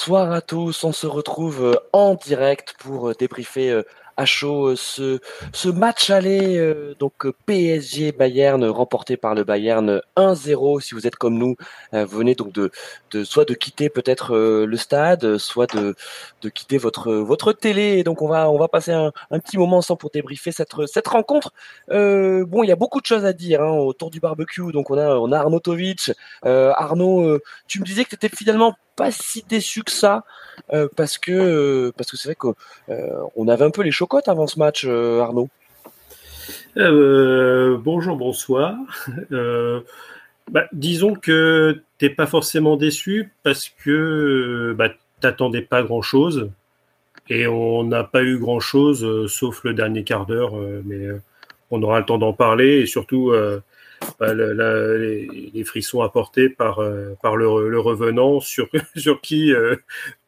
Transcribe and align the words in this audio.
Bonsoir 0.00 0.32
à 0.32 0.40
tous, 0.40 0.82
on 0.84 0.92
se 0.92 1.06
retrouve 1.06 1.62
euh, 1.62 1.74
en 1.92 2.14
direct 2.14 2.74
pour 2.78 3.10
euh, 3.10 3.14
débriefer 3.14 3.68
euh, 3.68 3.82
à 4.16 4.24
chaud 4.24 4.74
ce, 4.74 5.20
ce 5.52 5.68
match 5.68 6.08
aller 6.08 6.74
donc 6.98 7.26
PSG 7.46 8.12
Bayern 8.12 8.62
remporté 8.66 9.16
par 9.16 9.34
le 9.34 9.44
Bayern 9.44 10.02
1-0 10.16 10.80
si 10.80 10.94
vous 10.94 11.06
êtes 11.06 11.16
comme 11.16 11.38
nous 11.38 11.56
venez 11.92 12.34
donc 12.34 12.52
de, 12.52 12.70
de 13.12 13.24
soit 13.24 13.46
de 13.46 13.54
quitter 13.54 13.88
peut-être 13.88 14.36
le 14.36 14.76
stade 14.76 15.38
soit 15.38 15.74
de, 15.74 15.94
de 16.42 16.48
quitter 16.50 16.76
votre 16.76 17.14
votre 17.14 17.54
télé. 17.54 18.02
Donc 18.04 18.20
on 18.20 18.28
va 18.28 18.50
on 18.50 18.58
va 18.58 18.68
passer 18.68 18.92
un, 18.92 19.10
petit 19.38 19.56
moment 19.56 19.78
ensemble 19.78 20.00
pour 20.00 20.10
débriefer 20.10 20.52
cette 20.52 20.74
cette 20.86 21.08
rencontre. 21.08 21.54
Bon 21.88 22.62
il 22.62 22.66
y 22.66 22.72
a 22.72 22.76
beaucoup 22.76 23.00
de 23.00 23.06
choses 23.06 23.24
à 23.24 23.32
dire 23.32 23.62
hein, 23.62 23.72
autour 23.72 24.10
du 24.10 24.20
barbecue. 24.20 24.70
Donc 24.70 24.90
on 24.90 24.98
a 24.98 25.14
on 25.16 25.32
a 25.32 25.38
Arnaud 25.38 25.62
Arnaud 26.44 27.38
tu 27.68 27.80
me 27.80 27.86
disais 27.86 28.04
que 28.04 28.10
tu 28.10 28.16
étais 28.16 28.28
finalement 28.28 28.76
pas 29.00 29.10
si 29.10 29.42
déçu 29.48 29.82
que 29.82 29.90
ça 29.90 30.24
euh, 30.74 30.86
parce 30.94 31.16
que 31.16 31.32
euh, 31.32 31.90
parce 31.96 32.10
que 32.10 32.18
c'est 32.18 32.28
vrai 32.28 32.34
qu'on 32.34 32.54
euh, 32.90 33.48
avait 33.48 33.64
un 33.64 33.70
peu 33.70 33.80
les 33.82 33.90
chocottes 33.90 34.28
avant 34.28 34.46
ce 34.46 34.58
match, 34.58 34.84
Arnaud. 34.84 35.48
bonjour, 36.76 38.16
bonsoir. 38.16 38.74
Bah, 40.50 40.64
disons 40.72 41.14
que 41.14 41.80
t'es 41.98 42.10
pas 42.10 42.26
forcément 42.26 42.76
déçu 42.76 43.32
parce 43.44 43.68
que 43.68 44.74
bah, 44.76 44.88
t'attendais 45.20 45.62
pas 45.62 45.84
grand 45.84 46.02
chose 46.02 46.50
et 47.28 47.46
on 47.46 47.84
n'a 47.84 48.02
pas 48.02 48.24
eu 48.24 48.36
grand 48.36 48.58
chose 48.58 49.30
sauf 49.32 49.62
le 49.62 49.74
dernier 49.74 50.02
quart 50.02 50.26
d'heure, 50.26 50.54
mais 50.84 51.06
on 51.70 51.80
aura 51.84 52.00
le 52.00 52.04
temps 52.04 52.18
d'en 52.18 52.32
parler 52.32 52.80
et 52.80 52.86
surtout 52.86 53.32
bah, 54.18 54.34
les, 54.34 55.64
frissons 55.64 56.02
apportés 56.02 56.48
par, 56.48 56.80
euh, 56.80 57.16
par 57.22 57.36
le, 57.36 57.80
revenant 57.80 58.40
sur, 58.40 58.68
sur 58.96 59.20
qui 59.20 59.52
euh, 59.52 59.76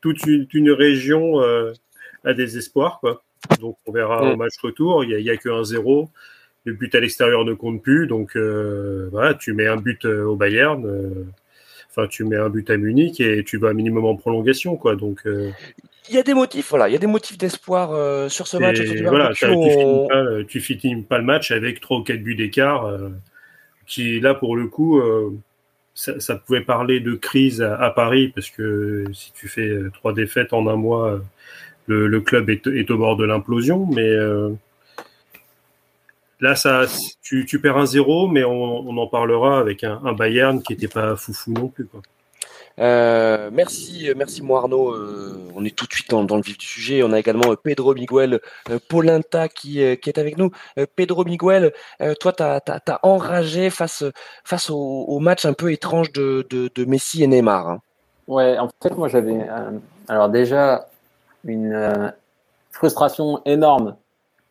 toute 0.00 0.24
une, 0.26 0.70
région 0.70 1.42
euh, 1.42 1.72
a 2.24 2.34
des 2.34 2.58
espoirs. 2.58 3.00
Quoi. 3.00 3.22
Donc 3.60 3.76
on 3.86 3.92
verra 3.92 4.32
au 4.32 4.36
match 4.36 4.54
retour, 4.62 5.04
il 5.04 5.08
n'y 5.08 5.14
a, 5.14 5.18
y 5.20 5.30
a 5.30 5.36
que 5.36 5.48
1-0. 5.48 6.08
Le 6.64 6.72
but 6.74 6.94
à 6.94 7.00
l'extérieur 7.00 7.44
ne 7.44 7.54
compte 7.54 7.82
plus, 7.82 8.06
donc 8.06 8.36
voilà, 8.36 9.34
tu 9.34 9.52
mets 9.52 9.66
un 9.66 9.76
but 9.76 10.04
au 10.04 10.36
Bayern, 10.36 10.88
enfin 11.90 12.06
tu 12.06 12.24
mets 12.24 12.36
un 12.36 12.48
but 12.48 12.70
à 12.70 12.76
Munich 12.76 13.20
et 13.20 13.42
tu 13.42 13.58
vas 13.58 13.70
un 13.70 13.74
minimum 13.74 14.04
en 14.04 14.14
prolongation, 14.14 14.76
quoi. 14.76 14.94
Donc 14.94 15.22
il 15.26 16.14
y 16.14 16.18
a 16.18 16.22
des 16.22 16.34
motifs, 16.34 16.70
voilà, 16.70 16.88
il 16.88 16.92
y 16.92 16.94
a 16.94 17.00
des 17.00 17.08
motifs 17.08 17.36
d'espoir 17.36 18.30
sur 18.30 18.46
ce 18.46 18.58
match. 18.58 18.80
Voilà, 18.80 19.32
tu, 19.34 19.44
finis 19.44 20.06
pas, 20.08 20.44
tu 20.46 20.60
finis 20.60 21.02
pas 21.02 21.18
le 21.18 21.24
match 21.24 21.50
avec 21.50 21.80
3 21.80 21.98
ou 21.98 22.02
4 22.04 22.22
buts 22.22 22.36
d'écart 22.36 22.96
là 23.98 24.34
pour 24.34 24.56
le 24.56 24.66
coup, 24.66 24.98
euh, 25.00 25.30
ça, 25.94 26.36
pouvait 26.36 26.62
parler 26.62 27.00
de 27.00 27.14
crise 27.14 27.62
à, 27.62 27.90
Paris 27.90 28.28
parce 28.28 28.50
que 28.50 29.04
si 29.12 29.32
tu 29.32 29.48
fais 29.48 29.68
euh, 29.68 29.90
trois 29.92 30.12
défaites 30.12 30.52
en 30.52 30.66
un 30.68 30.76
mois, 30.76 31.20
euh, 31.88 32.08
le, 32.08 32.20
club 32.20 32.50
est, 32.50 32.90
au 32.90 32.98
bord 32.98 33.16
de 33.16 33.24
l'implosion. 33.24 33.86
Mais 33.86 34.10
là, 36.40 36.56
ça, 36.56 36.86
tu, 37.22 37.46
perds 37.60 37.76
un 37.76 37.86
zéro, 37.86 38.28
mais 38.28 38.44
on, 38.44 38.96
en 38.96 39.06
parlera 39.06 39.58
avec 39.58 39.84
un, 39.84 40.00
un 40.04 40.12
Bayern 40.12 40.62
qui 40.62 40.72
n'était 40.72 40.88
pas 40.88 41.16
foufou 41.16 41.52
non 41.52 41.68
plus. 41.68 41.86
Euh, 42.78 43.50
merci, 43.52 44.08
euh, 44.08 44.14
merci 44.16 44.42
moi 44.42 44.60
Arnaud. 44.60 44.90
Euh, 44.90 45.50
on 45.54 45.64
est 45.64 45.76
tout 45.76 45.86
de 45.86 45.92
suite 45.92 46.10
dans, 46.10 46.22
le 46.22 46.42
vif 46.42 46.58
du 46.58 46.66
sujet. 46.66 47.02
On 47.02 47.12
a 47.12 47.18
également 47.18 47.54
Pedro 47.62 47.94
Miguel 47.94 48.40
Polenta 48.88 49.48
qui, 49.48 49.74
qui 49.98 50.08
est 50.10 50.18
avec 50.18 50.38
nous. 50.38 50.50
Pedro 50.96 51.24
Miguel, 51.24 51.72
toi, 52.20 52.32
tu 52.32 52.42
as, 52.42 53.00
enragé 53.02 53.70
face, 53.70 54.04
face 54.44 54.70
au, 54.70 55.18
match 55.20 55.44
un 55.44 55.52
peu 55.52 55.72
étrange 55.72 56.12
de, 56.12 56.46
de, 56.50 56.84
Messi 56.84 57.22
et 57.22 57.26
Neymar. 57.26 57.68
Hein. 57.68 57.80
Ouais, 58.26 58.58
en 58.58 58.68
fait, 58.82 58.96
moi 58.96 59.08
j'avais 59.08 59.46
alors 60.08 60.28
déjà 60.28 60.88
une 61.44 62.12
frustration 62.70 63.42
énorme 63.44 63.96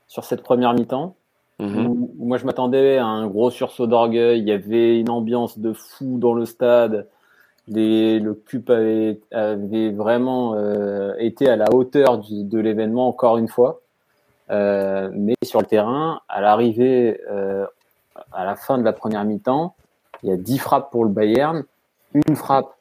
sur 0.08 0.24
cette 0.24 0.44
première 0.44 0.74
mi-temps. 0.74 1.16
Mm-hmm. 1.60 2.10
Moi, 2.18 2.38
je 2.38 2.46
m'attendais 2.46 2.98
à 2.98 3.06
un 3.06 3.28
gros 3.28 3.52
sursaut 3.52 3.88
d'orgueil. 3.88 4.40
Il 4.40 4.48
y 4.48 4.52
avait 4.52 5.00
une 5.00 5.10
ambiance 5.10 5.60
de 5.60 5.74
fou 5.74 6.18
dans 6.18 6.34
le 6.34 6.46
stade 6.46 7.08
le 7.68 8.34
CUP 8.34 8.70
avait, 8.70 9.92
vraiment 9.92 10.56
euh, 10.56 11.14
été 11.20 11.50
à 11.50 11.56
la 11.56 11.74
hauteur 11.74 12.20
de 12.20 12.60
l'événement 12.60 13.08
encore 13.08 13.38
une 13.38 13.48
fois. 13.48 13.82
Euh, 14.50 15.10
mais 15.14 15.36
sur 15.44 15.62
le 15.62 15.66
terrain, 15.66 16.22
à 16.28 16.42
l'arrivée, 16.42 17.22
euh, 17.30 17.66
à 18.34 18.44
la 18.46 18.56
fin 18.56 18.78
de 18.78 18.84
la 18.84 18.94
première 18.94 19.24
mi-temps, 19.24 19.76
il 20.24 20.30
y 20.30 20.34
a 20.34 20.38
10 20.38 20.58
frappes 20.58 20.92
pour 20.92 21.06
le 21.06 21.10
Bayern, 21.10 21.64
une 22.14 22.36
frappe 22.36 22.76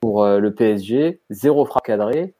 pour 0.00 0.26
le 0.26 0.52
PSG, 0.52 1.20
zéro 1.30 1.64
frappe 1.64 1.84
cadrée. 1.84 2.34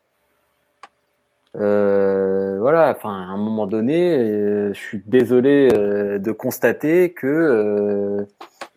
voilà, 1.55 2.95
enfin, 2.97 3.11
à 3.11 3.33
un 3.33 3.37
moment 3.37 3.67
donné, 3.67 4.73
je 4.73 4.79
suis 4.79 5.03
désolé 5.07 5.69
de 5.69 6.33
constater 6.33 7.13
que 7.13 8.27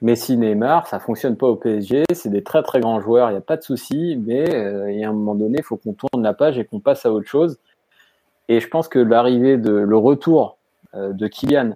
Messi, 0.02 0.36
Neymar, 0.36 0.88
ça 0.88 1.00
fonctionne 1.00 1.38
pas 1.38 1.48
au 1.48 1.56
PSG. 1.56 2.06
C'est 2.14 2.30
des 2.30 2.44
très 2.44 2.64
très 2.64 2.80
grands 2.80 3.00
joueurs, 3.00 3.30
il 3.30 3.34
n'y 3.34 3.38
a 3.38 3.42
pas 3.42 3.58
de 3.58 3.62
souci, 3.62 4.20
mais 4.26 4.54
euh, 4.54 4.92
il 4.92 5.00
y 5.00 5.04
a 5.04 5.10
un 5.10 5.14
moment 5.14 5.36
donné, 5.36 5.60
il 5.60 5.64
faut 5.64 5.78
qu'on 5.78 5.94
tourne 5.94 6.24
la 6.24 6.34
page 6.34 6.58
et 6.58 6.66
qu'on 6.66 6.80
passe 6.80 7.06
à 7.06 7.12
autre 7.14 7.28
chose. 7.28 7.60
Et 8.50 8.60
je 8.60 8.68
pense 8.68 8.88
que 8.88 8.98
l'arrivée 8.98 9.58
de 9.58 9.72
le 9.72 9.98
retour 9.98 10.58
euh, 10.96 11.14
de 11.14 11.28
Kylian, 11.28 11.74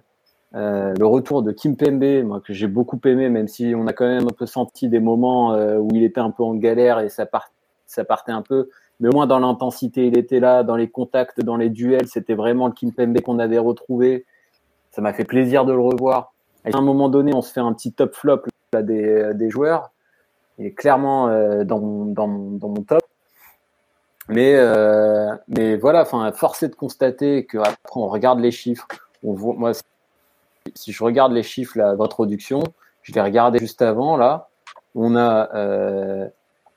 euh, 0.56 0.92
le 0.98 1.06
retour 1.06 1.42
de 1.42 1.52
Kim 1.52 1.76
Pembe, 1.76 2.24
moi 2.24 2.40
que 2.40 2.52
j'ai 2.52 2.66
beaucoup 2.66 3.00
aimé, 3.04 3.28
même 3.28 3.46
si 3.46 3.74
on 3.76 3.86
a 3.86 3.92
quand 3.92 4.06
même 4.06 4.24
un 4.24 4.34
peu 4.36 4.46
senti 4.46 4.88
des 4.88 5.00
moments 5.00 5.54
où 5.78 5.88
il 5.94 6.02
était 6.02 6.20
un 6.20 6.30
peu 6.30 6.42
en 6.42 6.54
galère 6.54 6.98
et 6.98 7.08
ça, 7.08 7.28
ça 7.86 8.04
partait 8.04 8.32
un 8.32 8.42
peu, 8.42 8.68
mais 8.98 9.08
au 9.08 9.12
moins 9.12 9.26
dans 9.26 9.38
l'intensité, 9.38 10.06
il 10.06 10.18
était 10.18 10.40
là, 10.40 10.64
dans 10.64 10.76
les 10.76 10.88
contacts, 10.88 11.40
dans 11.40 11.56
les 11.56 11.70
duels, 11.70 12.08
c'était 12.08 12.34
vraiment 12.34 12.66
le 12.66 12.72
Kim 12.72 12.92
Pembe 12.92 13.20
qu'on 13.20 13.38
avait 13.38 13.58
retrouvé. 13.58 14.24
Ça 14.90 15.02
m'a 15.02 15.12
fait 15.12 15.24
plaisir 15.24 15.64
de 15.64 15.72
le 15.72 15.80
revoir 15.80 16.32
à 16.72 16.78
un 16.78 16.82
moment 16.82 17.08
donné, 17.08 17.32
on 17.34 17.42
se 17.42 17.52
fait 17.52 17.60
un 17.60 17.72
petit 17.72 17.92
top 17.92 18.14
flop 18.14 18.42
là, 18.72 18.82
des, 18.82 19.50
joueurs. 19.50 19.92
Est 20.58 20.72
clairement 20.72 21.28
euh, 21.28 21.64
dans, 21.64 21.78
mon, 21.78 22.82
top. 22.82 23.02
Mais, 24.28 24.54
euh, 24.56 25.36
voilà, 25.80 26.04
force 26.04 26.62
est 26.62 26.68
de 26.68 26.74
constater 26.74 27.46
qu'après, 27.46 27.76
on 27.94 28.08
regarde 28.08 28.40
les 28.40 28.50
chiffres. 28.50 28.88
Moi, 29.22 29.72
si 30.74 30.92
je 30.92 31.04
regarde 31.04 31.32
les 31.32 31.42
chiffres, 31.42 31.78
là, 31.78 31.94
votre 31.94 32.16
production, 32.16 32.62
je 33.02 33.12
l'ai 33.12 33.20
regardé 33.20 33.58
juste 33.58 33.82
avant, 33.82 34.16
là. 34.16 34.48
On 34.94 35.14
a 35.14 35.54
euh, 35.54 36.26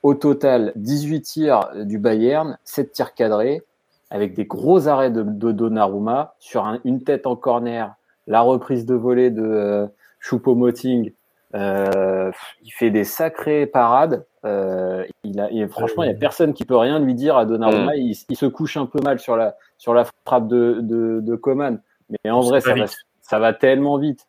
au 0.03 0.13
total 0.13 0.73
18 0.75 1.21
tirs 1.21 1.69
du 1.75 1.97
Bayern, 1.97 2.57
7 2.65 2.91
tirs 2.91 3.13
cadrés, 3.13 3.63
avec 4.09 4.33
des 4.33 4.45
gros 4.45 4.87
arrêts 4.87 5.09
de, 5.09 5.23
de 5.23 5.51
Donnarumma 5.51 6.35
sur 6.39 6.79
une 6.83 7.01
tête 7.03 7.25
en 7.25 7.35
corner 7.35 7.95
la 8.29 8.41
reprise 8.41 8.85
de 8.85 8.95
volée 8.95 9.31
de 9.31 9.43
euh, 9.43 9.87
Choupo-Moting, 10.21 11.11
euh, 11.55 12.31
il 12.63 12.69
fait 12.69 12.91
des 12.91 13.03
sacrées 13.03 13.65
parades. 13.65 14.25
Euh, 14.45 15.03
il 15.23 15.41
a, 15.41 15.49
franchement, 15.67 16.03
il 16.03 16.09
n'y 16.09 16.15
a 16.15 16.17
personne 16.17 16.53
qui 16.53 16.63
peut 16.63 16.77
rien 16.77 16.99
lui 16.99 17.15
dire 17.15 17.35
à 17.35 17.45
Donnarumma. 17.45 17.93
Mm. 17.93 18.13
Il, 18.29 18.37
se 18.37 18.45
couche 18.45 18.77
un 18.77 18.85
peu 18.85 19.01
mal 19.01 19.19
sur 19.19 19.35
la, 19.35 19.57
sur 19.77 19.93
la 19.93 20.05
frappe 20.25 20.47
de, 20.47 20.77
de, 20.81 21.19
de 21.21 21.35
Coman. 21.35 21.81
Mais 22.23 22.31
en 22.31 22.41
vrai, 22.41 22.61
ça 22.61 22.75
va, 22.75 22.85
ça 23.21 23.39
va, 23.39 23.53
tellement 23.53 23.97
vite. 23.97 24.25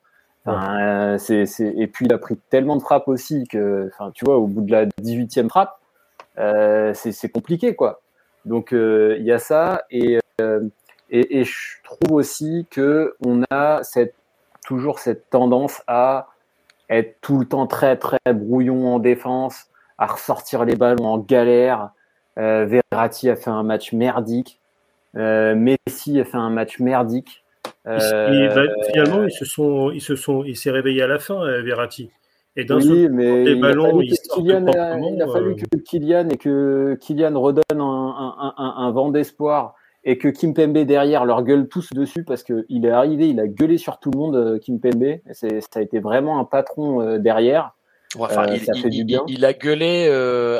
Enfin, 0.46 1.16
Et 1.18 1.86
puis, 1.86 2.06
il 2.06 2.12
a 2.12 2.18
pris 2.18 2.36
tellement 2.48 2.76
de 2.76 2.82
frappes 2.82 3.08
aussi 3.08 3.46
que, 3.46 3.90
enfin, 3.92 4.10
tu 4.14 4.24
vois, 4.24 4.38
au 4.38 4.46
bout 4.46 4.62
de 4.62 4.72
la 4.72 4.86
18e 4.86 5.50
frappe, 5.50 5.78
c'est 6.94 7.30
compliqué, 7.30 7.74
quoi. 7.74 8.00
Donc, 8.46 8.70
il 8.72 9.22
y 9.22 9.30
a 9.30 9.38
ça. 9.38 9.82
Et 9.90 10.18
et, 11.10 11.44
je 11.44 11.82
trouve 11.82 12.12
aussi 12.12 12.66
que 12.70 13.14
on 13.24 13.42
a 13.50 13.82
cette, 13.82 14.14
toujours 14.64 14.98
cette 14.98 15.28
tendance 15.30 15.82
à 15.86 16.28
être 16.88 17.16
tout 17.20 17.38
le 17.38 17.46
temps 17.46 17.66
très 17.66 17.96
très 17.96 18.18
brouillon 18.32 18.94
en 18.94 18.98
défense, 18.98 19.66
à 19.98 20.06
ressortir 20.06 20.64
les 20.64 20.76
ballons 20.76 21.06
en 21.06 21.18
galère. 21.18 21.90
Euh, 22.38 22.66
Verratti 22.66 23.28
a 23.28 23.36
fait 23.36 23.50
un 23.50 23.62
match 23.62 23.92
merdique. 23.92 24.60
Euh, 25.16 25.54
Messi 25.54 26.20
a 26.20 26.24
fait 26.24 26.36
un 26.36 26.50
match 26.50 26.78
merdique. 26.78 27.44
Euh, 27.86 28.68
finalement, 28.86 29.24
ils 29.24 29.32
se 29.32 29.44
sont, 29.44 29.90
ils 29.90 30.00
se 30.00 30.14
sont, 30.14 30.44
il 30.44 30.56
s'est 30.56 30.70
réveillé 30.70 31.02
à 31.02 31.06
la 31.06 31.18
fin, 31.18 31.42
euh, 31.42 31.62
Verratti. 31.62 32.10
Et 32.56 32.64
d'un 32.64 32.78
oui, 32.78 33.08
mais 33.08 33.44
il 33.44 33.60
ballons, 33.60 34.00
il, 34.00 34.12
Kylian, 34.34 34.66
il 34.66 35.22
a 35.22 35.26
fallu 35.28 35.56
que 35.56 35.76
Kylian 35.78 36.28
et 36.30 36.36
que 36.36 36.96
Kylian 37.00 37.40
redonne 37.40 37.62
un, 37.70 37.74
un, 37.78 38.54
un, 38.56 38.74
un 38.76 38.90
vent 38.90 39.10
d'espoir 39.10 39.74
et 40.04 40.18
que 40.18 40.28
Kim 40.28 40.54
Pembe 40.54 40.78
derrière 40.78 41.24
leur 41.24 41.42
gueule 41.42 41.68
tous 41.68 41.90
dessus 41.92 42.24
parce 42.24 42.42
qu'il 42.42 42.84
est 42.84 42.90
arrivé, 42.90 43.28
il 43.28 43.40
a 43.40 43.46
gueulé 43.46 43.78
sur 43.78 43.98
tout 43.98 44.10
le 44.10 44.18
monde, 44.18 44.36
euh, 44.36 44.58
Kim 44.58 44.80
Pembe. 44.80 45.18
Ça 45.32 45.48
a 45.74 45.80
été 45.80 46.00
vraiment 46.00 46.38
un 46.38 46.44
patron 46.44 47.02
euh, 47.02 47.18
derrière. 47.18 47.74
enfin, 48.18 48.48
euh, 48.48 48.54
il, 48.54 48.60
ça 48.60 48.72
fait 48.74 48.88
du 48.88 49.04
bien. 49.04 49.22
Il, 49.28 49.44
a 49.44 49.52
gueulé 49.52 50.08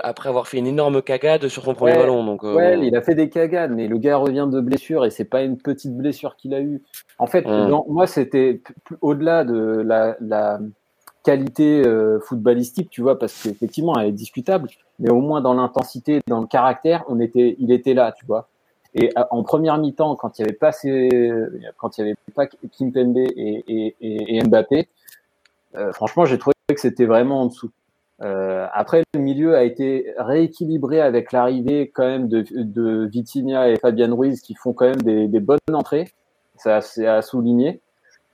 après 0.02 0.28
avoir 0.28 0.46
fait 0.46 0.58
une 0.58 0.66
énorme 0.66 1.00
cagade 1.00 1.48
sur 1.48 1.64
son 1.64 1.74
premier 1.74 1.94
ballon. 1.94 2.24
Donc, 2.24 2.42
ouais, 2.42 2.78
il 2.86 2.94
a 2.94 3.02
fait 3.02 3.14
des 3.14 3.30
cagades, 3.30 3.72
mais 3.74 3.88
le 3.88 3.98
gars 3.98 4.16
revient 4.16 4.48
de 4.50 4.60
blessure 4.60 5.06
et 5.06 5.10
c'est 5.10 5.24
pas 5.24 5.42
une 5.42 5.56
petite 5.56 5.96
blessure 5.96 6.36
qu'il 6.36 6.54
a 6.54 6.60
eue. 6.60 6.82
En 7.18 7.26
fait, 7.26 7.46
moi, 7.46 8.06
c'était 8.06 8.60
au-delà 9.00 9.44
de 9.44 9.82
la, 9.84 10.16
la, 10.20 10.60
qualité 11.22 11.82
footballistique, 12.26 12.88
tu 12.88 13.02
vois, 13.02 13.18
parce 13.18 13.42
qu'effectivement, 13.42 13.94
elle 13.98 14.08
est 14.08 14.12
discutable, 14.12 14.70
mais 14.98 15.10
au 15.10 15.20
moins 15.20 15.42
dans 15.42 15.52
l'intensité, 15.52 16.20
dans 16.26 16.40
le 16.40 16.46
caractère, 16.46 17.04
on 17.08 17.20
était, 17.20 17.56
il 17.58 17.72
était 17.72 17.92
là, 17.92 18.12
tu 18.12 18.24
vois. 18.24 18.49
Et 18.94 19.10
en 19.30 19.42
première 19.42 19.78
mi-temps, 19.78 20.16
quand 20.16 20.38
il 20.38 20.42
y 20.42 20.44
avait 20.44 20.52
pas 20.52 20.72
quand 21.76 21.96
il 21.96 22.00
y 22.00 22.02
avait 22.02 22.16
pas 22.34 22.46
Kimpembe 22.46 23.18
et, 23.18 23.64
et, 23.68 23.94
et 24.00 24.42
Mbappé, 24.42 24.88
franchement, 25.92 26.24
j'ai 26.24 26.38
trouvé 26.38 26.54
que 26.68 26.80
c'était 26.80 27.06
vraiment 27.06 27.42
en 27.42 27.46
dessous. 27.46 27.70
Euh, 28.22 28.66
après, 28.72 29.02
le 29.14 29.20
milieu 29.20 29.56
a 29.56 29.62
été 29.62 30.12
rééquilibré 30.18 31.00
avec 31.00 31.32
l'arrivée 31.32 31.90
quand 31.92 32.04
même 32.04 32.28
de, 32.28 32.44
de 32.50 33.06
Vitinha 33.06 33.70
et 33.70 33.76
Fabian 33.76 34.14
Ruiz 34.14 34.40
qui 34.42 34.54
font 34.54 34.72
quand 34.72 34.86
même 34.86 35.02
des, 35.02 35.26
des 35.26 35.40
bonnes 35.40 35.58
entrées. 35.72 36.12
Ça, 36.56 36.80
c'est 36.80 37.06
à 37.06 37.22
souligner. 37.22 37.80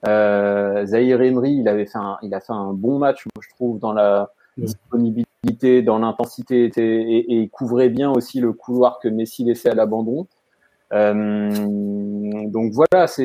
Euh, 0.09 0.85
Zahir 0.87 1.23
Emery, 1.23 1.53
il 1.53 1.69
avait 1.69 1.87
fait 1.87 1.99
un, 1.99 2.19
il 2.23 2.35
a 2.35 2.41
fait 2.41 2.53
un 2.53 2.73
bon 2.73 2.99
match, 2.99 3.25
moi, 3.27 3.43
je 3.49 3.55
trouve, 3.55 3.79
dans 3.79 3.93
la 3.93 4.31
disponibilité, 4.57 5.83
dans 5.83 5.99
l'intensité, 5.99 6.71
et, 6.77 7.19
et, 7.19 7.35
il 7.43 7.51
couvrait 7.51 7.91
bien 7.91 8.11
aussi 8.11 8.41
le 8.41 8.53
couloir 8.53 8.99
que 8.99 9.09
Messi 9.09 9.45
laissait 9.45 9.69
à 9.69 9.75
l'abandon. 9.75 10.27
Euh, 10.93 11.51
donc 12.49 12.73
voilà, 12.73 13.07
c'est, 13.07 13.23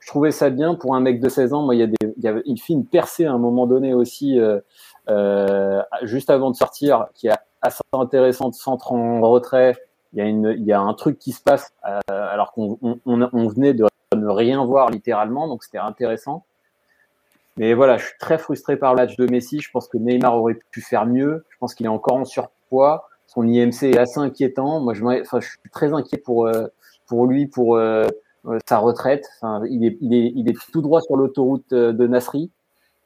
je 0.00 0.06
trouvais 0.06 0.30
ça 0.30 0.50
bien 0.50 0.74
pour 0.74 0.94
un 0.94 1.00
mec 1.00 1.20
de 1.20 1.28
16 1.28 1.52
ans. 1.52 1.62
Moi, 1.62 1.74
il 1.74 1.78
y 1.78 1.82
a 1.82 1.86
des, 1.86 1.96
il, 2.16 2.24
y 2.24 2.28
avait, 2.28 2.42
il 2.46 2.60
fait 2.60 2.72
une 2.72 2.86
percée 2.86 3.26
à 3.26 3.32
un 3.32 3.38
moment 3.38 3.66
donné 3.66 3.94
aussi. 3.94 4.38
Euh, 4.38 4.60
euh, 5.08 5.82
juste 6.02 6.30
avant 6.30 6.50
de 6.50 6.56
sortir, 6.56 7.06
qui 7.14 7.28
est 7.28 7.36
assez 7.62 7.82
intéressante, 7.92 8.54
centre 8.54 8.92
en 8.92 9.20
retrait. 9.22 9.76
Il 10.12 10.18
y 10.18 10.22
a, 10.22 10.24
une, 10.24 10.54
il 10.58 10.64
y 10.64 10.72
a 10.72 10.80
un 10.80 10.94
truc 10.94 11.18
qui 11.18 11.32
se 11.32 11.42
passe 11.42 11.72
euh, 11.86 12.00
alors 12.08 12.52
qu'on 12.52 12.78
on, 12.82 12.98
on, 13.06 13.48
venait 13.48 13.74
de 13.74 13.86
ne 14.16 14.28
rien 14.28 14.64
voir 14.64 14.90
littéralement, 14.90 15.46
donc 15.46 15.62
c'était 15.62 15.78
intéressant. 15.78 16.44
Mais 17.56 17.74
voilà, 17.74 17.96
je 17.96 18.06
suis 18.06 18.18
très 18.18 18.38
frustré 18.38 18.76
par 18.76 18.94
le 18.94 19.06
de 19.06 19.30
Messi. 19.30 19.60
Je 19.60 19.70
pense 19.70 19.88
que 19.88 19.98
Neymar 19.98 20.36
aurait 20.36 20.58
pu 20.70 20.80
faire 20.80 21.06
mieux. 21.06 21.44
Je 21.50 21.58
pense 21.58 21.74
qu'il 21.74 21.86
est 21.86 21.90
encore 21.90 22.16
en 22.16 22.24
surpoids. 22.24 23.08
Son 23.32 23.46
IMC 23.46 23.84
est 23.84 23.98
assez 23.98 24.18
inquiétant. 24.18 24.80
Moi, 24.80 24.92
je, 24.92 25.04
enfin, 25.04 25.40
suis 25.40 25.58
très 25.70 25.92
inquiet 25.92 26.18
pour, 26.18 26.46
euh, 26.48 26.66
pour 27.06 27.26
lui, 27.26 27.46
pour 27.46 27.76
euh, 27.76 28.08
sa 28.68 28.78
retraite. 28.78 29.24
Il, 29.68 29.84
est, 29.84 29.96
il, 30.00 30.48
est, 30.48 30.56
tout 30.72 30.82
droit 30.82 31.00
sur 31.00 31.16
l'autoroute 31.16 31.70
de 31.70 32.06
Nasri. 32.08 32.50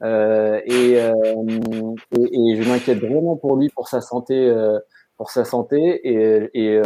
Euh, 0.03 0.61
et, 0.65 0.99
euh, 0.99 1.13
je 2.15 2.69
m'inquiète 2.69 3.01
vraiment 3.01 3.37
pour 3.37 3.57
lui, 3.57 3.69
pour 3.69 3.89
sa 3.89 4.01
santé, 4.01 4.49
euh, 4.49 4.79
pour 5.19 5.31
sa 5.31 5.45
santé. 5.45 6.01
Et, 6.09 6.49
et, 6.55 6.81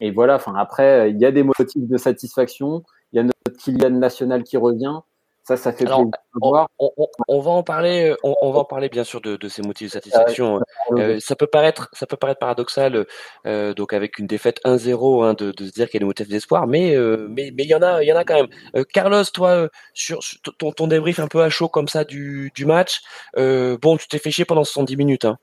et 0.00 0.10
voilà. 0.10 0.36
Enfin, 0.36 0.52
après, 0.54 1.10
il 1.10 1.18
y 1.18 1.24
a 1.24 1.30
des 1.30 1.44
motifs 1.44 1.88
de 1.88 1.96
satisfaction. 1.96 2.82
Il 3.12 3.16
y 3.16 3.20
a 3.20 3.22
notre 3.22 3.58
Kylian 3.58 3.98
national 3.98 4.42
qui 4.44 4.58
revient. 4.58 5.00
Ça, 5.48 5.56
ça 5.56 5.72
fait 5.72 5.86
Alors, 5.86 6.04
on, 6.42 6.68
on, 6.78 7.06
on, 7.26 7.40
va 7.40 7.50
en 7.52 7.62
parler. 7.62 8.14
On, 8.22 8.34
on, 8.42 8.52
va 8.52 8.58
en 8.58 8.64
parler 8.66 8.90
bien 8.90 9.02
sûr 9.02 9.22
de, 9.22 9.36
de 9.36 9.48
ces 9.48 9.62
motifs 9.62 9.88
de 9.88 9.92
satisfaction. 9.92 10.60
Euh, 10.90 11.18
ça 11.20 11.36
peut 11.36 11.46
paraître, 11.46 11.88
ça 11.94 12.04
peut 12.06 12.18
paraître 12.18 12.38
paradoxal, 12.38 13.06
euh, 13.46 13.72
donc 13.72 13.94
avec 13.94 14.18
une 14.18 14.26
défaite 14.26 14.60
1-0, 14.66 15.24
hein, 15.24 15.32
de, 15.32 15.52
de, 15.52 15.64
se 15.64 15.72
dire 15.72 15.86
qu'il 15.86 15.94
y 15.94 15.96
a 15.96 16.00
des 16.00 16.04
motifs 16.04 16.28
d'espoir, 16.28 16.66
mais 16.66 16.94
euh, 16.94 17.28
mais 17.30 17.50
mais 17.56 17.62
il 17.62 17.70
y 17.70 17.74
en 17.74 17.80
a, 17.80 18.02
il 18.02 18.06
y 18.06 18.12
en 18.12 18.16
a 18.16 18.24
quand 18.24 18.34
même. 18.34 18.48
Euh, 18.76 18.84
Carlos, 18.92 19.24
toi, 19.32 19.70
sur, 19.94 20.20
ton, 20.58 20.70
ton 20.70 20.86
débrief 20.86 21.18
un 21.18 21.28
peu 21.28 21.42
à 21.42 21.48
chaud 21.48 21.68
comme 21.70 21.88
ça 21.88 22.04
du, 22.04 22.52
du 22.54 22.66
match. 22.66 23.00
bon, 23.34 23.96
tu 23.96 24.06
t'es 24.06 24.18
fait 24.18 24.30
chier 24.30 24.44
pendant 24.44 24.64
70 24.64 24.98
minutes. 24.98 25.24
Hein. 25.24 25.38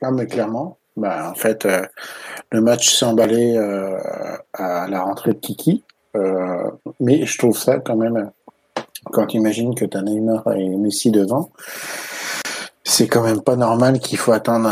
Ah 0.00 0.12
mais 0.12 0.28
clairement. 0.28 0.78
Bah, 0.96 1.28
en 1.28 1.34
fait, 1.34 1.66
le 2.52 2.60
match 2.60 2.94
s'est 2.94 3.04
emballé 3.04 3.58
à 4.52 4.86
la 4.88 5.02
rentrée 5.02 5.32
de 5.32 5.40
Kiki, 5.40 5.82
mais 7.00 7.26
je 7.26 7.36
trouve 7.36 7.58
ça 7.58 7.80
quand 7.80 7.96
même 7.96 8.30
quand 9.04 9.26
tu 9.26 9.36
imagines 9.36 9.74
que 9.74 9.84
tu 9.84 9.96
as 9.96 10.02
Neymar 10.02 10.52
et 10.54 10.68
Messi 10.68 11.10
devant, 11.10 11.50
c'est 12.84 13.08
quand 13.08 13.22
même 13.22 13.40
pas 13.40 13.56
normal 13.56 13.98
qu'il 13.98 14.18
faut 14.18 14.32
attendre 14.32 14.68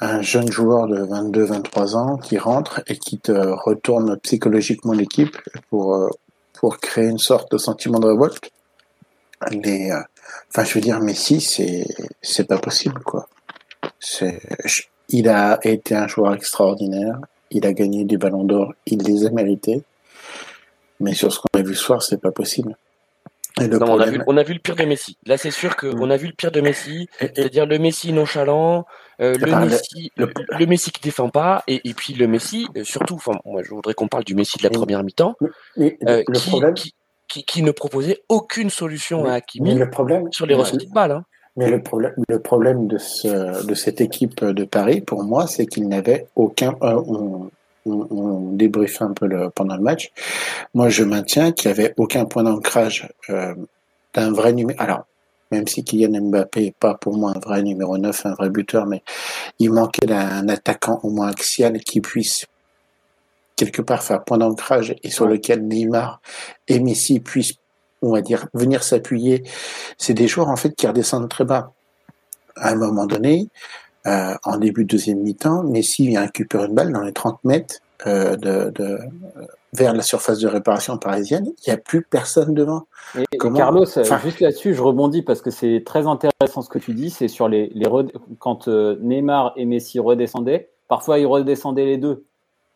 un, 0.00 0.22
jeune 0.22 0.50
joueur 0.50 0.88
de 0.88 0.98
22-23 1.04 1.96
ans 1.96 2.16
qui 2.16 2.36
rentre 2.38 2.82
et 2.88 2.96
qui 2.96 3.18
te 3.18 3.32
retourne 3.32 4.18
psychologiquement 4.18 4.94
l'équipe 4.94 5.36
pour, 5.70 5.94
euh, 5.94 6.08
pour 6.54 6.78
créer 6.78 7.08
une 7.08 7.18
sorte 7.18 7.52
de 7.52 7.58
sentiment 7.58 8.00
de 8.00 8.08
révolte. 8.08 8.50
Les, 9.52 9.92
euh, 9.92 10.00
enfin, 10.48 10.64
je 10.64 10.74
veux 10.74 10.80
dire, 10.80 10.98
Messi, 11.00 11.40
c'est, 11.40 11.86
c'est 12.20 12.48
pas 12.48 12.58
possible, 12.58 13.00
quoi. 13.04 13.28
Il 15.08 15.28
a 15.28 15.60
été 15.62 15.94
un 15.94 16.08
joueur 16.08 16.34
extraordinaire. 16.34 17.18
Il 17.52 17.64
a 17.66 17.72
gagné 17.72 18.04
des 18.04 18.16
ballons 18.16 18.44
d'or. 18.44 18.72
Il 18.86 19.02
les 19.02 19.26
a 19.26 19.30
mérités. 19.30 19.82
Mais 20.98 21.14
sur 21.14 21.32
ce 21.32 21.38
qu'on 21.38 21.60
a 21.60 21.62
vu 21.62 21.76
ce 21.76 21.84
soir, 21.84 22.02
c'est 22.02 22.20
pas 22.20 22.32
possible 22.32 22.76
on, 23.58 24.00
a 24.00 24.06
vu, 24.06 24.20
on, 24.26 24.36
a 24.36 24.42
vu, 24.42 24.54
le 24.54 24.58
pire 24.58 24.76
de 24.76 24.84
Messi. 24.84 25.16
Là, 25.26 25.36
c'est 25.36 25.50
sûr 25.50 25.76
qu'on 25.76 26.06
mm. 26.06 26.10
a 26.10 26.16
vu 26.16 26.26
le 26.28 26.32
pire 26.32 26.50
de 26.50 26.60
Messi, 26.60 27.08
c'est-à-dire 27.18 27.66
le 27.66 27.78
Messi 27.78 28.12
nonchalant, 28.12 28.86
euh, 29.20 29.34
le, 29.38 29.66
Messi, 29.66 30.10
le, 30.16 30.66
Messi 30.66 30.90
qui 30.90 31.00
défend 31.00 31.28
pas, 31.28 31.62
et, 31.68 31.80
et 31.88 31.94
puis 31.94 32.14
le 32.14 32.26
Messi, 32.26 32.66
euh, 32.76 32.84
surtout, 32.84 33.14
enfin, 33.14 33.38
moi, 33.44 33.62
je 33.62 33.70
voudrais 33.70 33.94
qu'on 33.94 34.08
parle 34.08 34.24
du 34.24 34.34
Messi 34.34 34.58
de 34.58 34.64
la 34.64 34.70
première 34.70 35.02
mi-temps, 35.04 35.36
euh, 35.78 36.22
qui, 36.32 36.50
problème... 36.50 36.74
qui, 36.74 36.94
qui, 37.28 37.44
qui, 37.44 37.62
ne 37.62 37.70
proposait 37.70 38.22
aucune 38.28 38.70
solution 38.70 39.24
à 39.26 39.34
Hakimi 39.34 39.74
le 39.74 39.90
problème, 39.90 40.30
sur 40.32 40.46
les 40.46 40.54
ressorties 40.54 40.86
de 40.86 40.92
balles. 40.92 41.12
Hein. 41.12 41.24
Mais 41.56 41.70
le 41.70 41.82
problème, 41.82 42.14
le 42.28 42.40
problème 42.40 42.86
de, 42.86 42.96
ce, 42.96 43.66
de 43.66 43.74
cette 43.74 44.00
équipe 44.00 44.42
de 44.42 44.64
Paris, 44.64 45.02
pour 45.02 45.22
moi, 45.22 45.46
c'est 45.46 45.66
qu'il 45.66 45.86
n'avait 45.86 46.26
aucun, 46.34 46.74
on, 46.80 47.50
on 47.86 48.52
débriefe 48.52 49.02
un 49.02 49.12
peu 49.12 49.26
le, 49.26 49.50
pendant 49.50 49.76
le 49.76 49.82
match. 49.82 50.12
Moi, 50.74 50.88
je 50.88 51.04
maintiens 51.04 51.52
qu'il 51.52 51.70
n'y 51.70 51.80
avait 51.80 51.94
aucun 51.96 52.24
point 52.24 52.42
d'ancrage 52.42 53.08
euh, 53.30 53.54
d'un 54.14 54.32
vrai 54.32 54.52
numéro. 54.52 54.80
Alors, 54.80 55.04
même 55.50 55.66
si 55.66 55.84
Kylian 55.84 56.20
Mbappé 56.22 56.60
n'est 56.60 56.74
pas 56.78 56.94
pour 56.94 57.16
moi 57.16 57.32
un 57.36 57.38
vrai 57.38 57.62
numéro 57.62 57.98
9, 57.98 58.26
un 58.26 58.34
vrai 58.34 58.50
buteur, 58.50 58.86
mais 58.86 59.02
il 59.58 59.70
manquait 59.70 60.06
d'un 60.06 60.48
attaquant 60.48 60.98
au 61.02 61.10
moins 61.10 61.28
axial 61.28 61.78
qui 61.80 62.00
puisse 62.00 62.46
quelque 63.56 63.82
part 63.82 64.02
faire 64.02 64.24
point 64.24 64.38
d'ancrage 64.38 64.94
et 65.02 65.10
sur 65.10 65.26
lequel 65.26 65.66
Neymar 65.66 66.20
et 66.68 66.80
Messi 66.80 67.20
puissent, 67.20 67.54
on 68.00 68.12
va 68.12 68.22
dire, 68.22 68.48
venir 68.54 68.82
s'appuyer. 68.82 69.44
C'est 69.98 70.14
des 70.14 70.26
joueurs 70.26 70.48
en 70.48 70.56
fait 70.56 70.74
qui 70.74 70.86
redescendent 70.86 71.28
très 71.28 71.44
bas. 71.44 71.72
À 72.56 72.70
un 72.70 72.74
moment 72.74 73.06
donné, 73.06 73.48
euh, 74.06 74.34
en 74.44 74.56
début 74.58 74.84
de 74.84 74.88
deuxième 74.88 75.20
mi-temps, 75.20 75.62
Messi 75.62 76.08
vient 76.08 76.22
récupérer 76.22 76.66
une 76.66 76.74
balle 76.74 76.92
dans 76.92 77.02
les 77.02 77.12
30 77.12 77.44
mètres 77.44 77.76
euh, 78.06 78.36
de, 78.36 78.70
de, 78.70 78.98
vers 79.72 79.94
la 79.94 80.02
surface 80.02 80.40
de 80.40 80.48
réparation 80.48 80.98
parisienne. 80.98 81.46
Il 81.46 81.70
n'y 81.70 81.72
a 81.72 81.76
plus 81.76 82.02
personne 82.02 82.52
devant. 82.52 82.86
Carlos, 83.54 83.86
juste 83.86 84.40
là-dessus, 84.40 84.74
je 84.74 84.82
rebondis 84.82 85.22
parce 85.22 85.40
que 85.40 85.50
c'est 85.50 85.82
très 85.86 86.06
intéressant 86.06 86.62
ce 86.62 86.68
que 86.68 86.78
tu 86.78 86.94
dis. 86.94 87.10
C'est 87.10 87.28
sur 87.28 87.48
les, 87.48 87.70
les 87.74 87.86
quand 88.38 88.66
euh, 88.68 88.96
Neymar 89.00 89.52
et 89.56 89.64
Messi 89.64 90.00
redescendaient, 90.00 90.70
parfois 90.88 91.18
ils 91.18 91.26
redescendaient 91.26 91.84
les 91.84 91.98
deux 91.98 92.24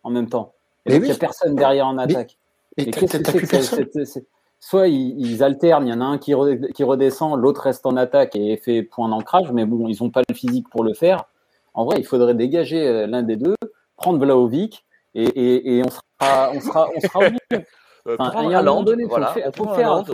en 0.04 0.10
même 0.10 0.28
temps. 0.28 0.52
Et 0.86 0.94
il 0.94 1.02
n'y 1.02 1.10
a 1.10 1.16
personne 1.16 1.56
derrière 1.56 1.88
en 1.88 1.98
attaque. 1.98 2.38
Mais, 2.78 2.86
qu'est-ce 2.86 3.18
que 3.18 4.04
c'est 4.04 4.26
soit 4.60 4.88
ils, 4.88 5.42
alternent, 5.42 5.86
il 5.86 5.90
y 5.90 5.92
en 5.92 6.00
a 6.00 6.04
un 6.04 6.18
qui, 6.18 6.34
qui 6.74 6.84
redescend, 6.84 7.38
l'autre 7.38 7.62
reste 7.62 7.86
en 7.86 7.96
attaque 7.96 8.36
et 8.36 8.56
fait 8.56 8.82
point 8.82 9.08
d'ancrage, 9.08 9.52
mais 9.52 9.64
bon, 9.64 9.88
ils 9.88 10.02
n'ont 10.02 10.10
pas 10.10 10.22
le 10.28 10.34
physique 10.34 10.68
pour 10.68 10.84
le 10.84 10.94
faire. 10.94 11.24
En 11.74 11.84
vrai, 11.84 11.96
il 11.98 12.06
faudrait 12.06 12.34
dégager 12.34 12.86
euh, 12.86 13.06
l'un 13.06 13.22
des 13.22 13.36
deux, 13.36 13.56
prendre 13.96 14.18
Vlaovic 14.18 14.84
et, 15.14 15.24
et, 15.24 15.76
et 15.76 15.82
on 15.84 15.90
sera, 15.90 16.50
on 16.54 16.60
sera, 16.60 16.88
on 16.94 17.00
sera 17.00 17.18
au 17.20 17.22
milieu. 17.22 17.64
Euh, 18.08 18.16
enfin, 18.20 18.52
à 18.52 18.58
un 18.58 18.62
moment 18.62 18.84
donné, 18.84 19.04
voilà, 19.04 19.34
faut 19.52 19.66
faire. 19.74 20.04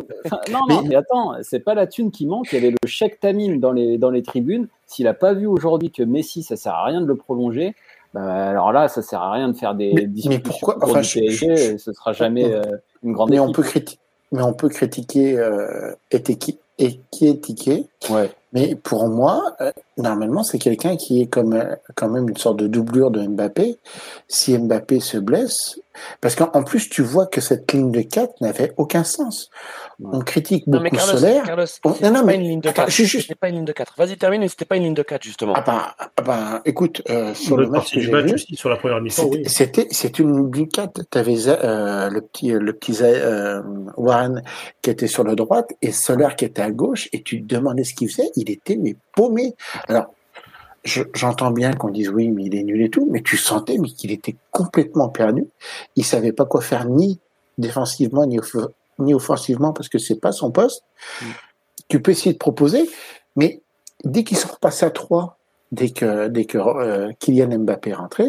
non, 0.51 0.61
non, 0.67 0.83
mais 0.83 0.95
attends, 0.95 1.35
c'est 1.43 1.61
pas 1.61 1.75
la 1.75 1.87
thune 1.87 2.11
qui 2.11 2.25
manque. 2.25 2.51
Il 2.51 2.55
y 2.55 2.59
avait 2.59 2.71
le 2.71 2.89
chèque 2.89 3.21
Tamim 3.21 3.59
dans 3.59 3.73
les, 3.73 3.99
dans 3.99 4.09
les 4.09 4.23
tribunes. 4.23 4.69
S'il 4.87 5.07
a 5.09 5.13
pas 5.13 5.35
vu 5.35 5.47
aujourd'hui 5.47 5.91
que 5.91 6.03
Messi, 6.03 6.43
ça 6.43 6.57
sert 6.57 6.73
à 6.73 6.85
rien 6.85 7.03
de 7.03 7.07
le 7.07 7.17
prolonger, 7.17 7.75
bah, 8.15 8.49
alors 8.49 8.73
là, 8.73 8.89
ça 8.89 9.03
sert 9.03 9.21
à 9.21 9.33
rien 9.33 9.49
de 9.49 9.55
faire 9.55 9.75
des 9.75 9.93
mais, 9.95 10.09
mais 10.29 10.39
pourquoi 10.39 10.77
enfin, 10.83 11.01
PSG. 11.01 11.79
ce 11.79 11.93
sera 11.93 12.13
jamais 12.13 12.45
euh, 12.55 12.63
une 13.03 13.13
grande. 13.13 13.31
Mais 13.31 13.39
on 13.39 13.53
peut 13.53 13.63
critiquer 13.63 14.01
mais 14.33 14.43
on 14.43 14.55
peut 14.55 14.69
critiquer 14.69 15.39
euh, 15.39 15.93
et 16.11 17.01
qui 17.11 17.27
est 17.27 17.41
tiqué. 17.43 17.87
Ouais. 18.11 18.31
Mais 18.53 18.75
pour 18.75 19.09
moi, 19.09 19.57
euh, 19.61 19.73
normalement, 19.97 20.43
c'est 20.43 20.59
quelqu'un 20.59 20.97
qui 20.97 21.23
est 21.23 21.27
comme 21.27 21.55
euh, 21.55 21.75
quand 21.95 22.09
même 22.09 22.29
une 22.29 22.37
sorte 22.37 22.59
de 22.59 22.67
doublure 22.67 23.11
de 23.11 23.27
Mbappé. 23.27 23.79
Si 24.29 24.57
Mbappé 24.59 25.01
se 25.01 25.17
blesse, 25.17 25.81
parce 26.21 26.35
qu'en 26.35 26.63
plus, 26.63 26.89
tu 26.89 27.03
vois 27.03 27.27
que 27.27 27.41
cette 27.41 27.73
ligne 27.73 27.91
de 27.91 28.01
4 28.01 28.41
n'avait 28.41 28.73
aucun 28.77 29.05
sens. 29.05 29.51
On 30.03 30.21
critique 30.21 30.65
beaucoup 30.67 30.85
non, 30.85 30.91
mais 30.91 30.91
Carlos, 30.91 31.19
Solaire. 31.19 31.45
Carlos, 31.45 31.65
non, 31.85 32.11
non, 32.11 32.27
pas 32.27 32.35
une 32.35 32.43
ligne 32.43 32.61
de 32.61 32.71
4. 32.71 32.91
C'était 32.91 33.35
pas 33.35 33.49
une 33.49 33.57
ligne 33.57 33.65
de 33.65 33.73
4. 33.73 33.95
Vas-y, 33.97 34.17
termine, 34.17 34.41
mais 34.41 34.49
c'était 34.49 34.65
pas 34.65 34.77
une 34.77 34.85
ligne 34.85 34.95
de 34.95 35.03
4, 35.03 35.23
justement. 35.23 35.53
Ah 35.55 35.61
ben, 35.61 35.83
ah 35.99 36.23
ben 36.23 36.61
écoute, 36.65 37.03
euh, 37.11 37.35
sur 37.35 37.57
le, 37.57 37.69
match 37.69 37.93
que 37.93 38.01
j'ai 38.01 38.11
vu, 38.11 38.35
aussi, 38.35 38.57
sur 38.57 38.69
la 38.69 38.77
première 38.77 39.01
mission, 39.01 39.29
oui. 39.31 39.45
C'était, 39.47 39.87
c'est 39.91 40.19
une 40.19 40.37
ligne 40.37 40.51
de 40.51 40.65
4. 40.65 41.03
T'avais 41.11 41.37
euh, 41.47 42.09
le 42.09 42.21
petit, 42.23 42.51
le 42.51 42.73
petit 42.73 42.97
euh, 43.03 43.63
Warren 43.97 44.43
qui 44.81 44.91
était 44.91 45.07
sur 45.07 45.25
la 45.25 45.35
droite 45.35 45.73
et 45.83 45.93
Solaire 45.93 46.37
qui 46.37 46.45
était 46.45 46.63
à 46.63 46.71
gauche 46.71 47.09
et 47.13 47.23
tu 47.23 47.43
te 47.43 47.55
demandais 47.55 47.85
ce 47.85 47.92
qu'il 47.95 48.11
faisait. 48.11 48.31
Il 48.37 48.51
était, 48.51 48.77
mais 48.77 48.97
paumé. 49.15 49.55
Alors, 49.89 50.13
j'entends 50.85 51.51
bien 51.51 51.73
qu'on 51.73 51.91
dise 51.91 52.09
oui, 52.09 52.29
mais 52.29 52.45
il 52.45 52.55
est 52.55 52.63
nul 52.63 52.83
et 52.83 52.91
tout, 52.91 53.09
mais 53.11 53.23
tu 53.23 53.37
sentais 53.37 53.79
mais 53.79 53.89
qu'il 53.89 54.11
était 54.11 54.37
complètement 54.51 55.09
perdu. 55.09 55.47
Il 55.97 56.05
savait 56.05 56.33
pas 56.33 56.45
quoi 56.45 56.61
faire 56.61 56.87
ni 56.87 57.19
défensivement 57.59 58.27
ni, 58.27 58.41
ni 58.99 59.15
offensivement 59.15 59.73
parce 59.73 59.89
que 59.89 59.99
c'est 59.99 60.21
pas 60.21 60.33
son 60.33 60.51
poste. 60.51 60.83
Mm. 61.21 61.27
Tu 61.89 62.01
peux 62.01 62.11
essayer 62.11 62.33
de 62.33 62.39
proposer, 62.39 62.89
mais 63.37 63.63
dès 64.05 64.25
qu'ils 64.25 64.39
sont 64.39 64.49
repassés 64.49 64.87
à 64.87 64.91
3, 64.91 65.39
dès 65.73 65.91
que, 65.91 66.29
dès 66.29 66.45
que 66.45 66.59
euh, 66.59 67.13
Kylian 67.19 67.59
Mbappé 67.59 67.91
est 67.91 67.95
rentré, 67.95 68.25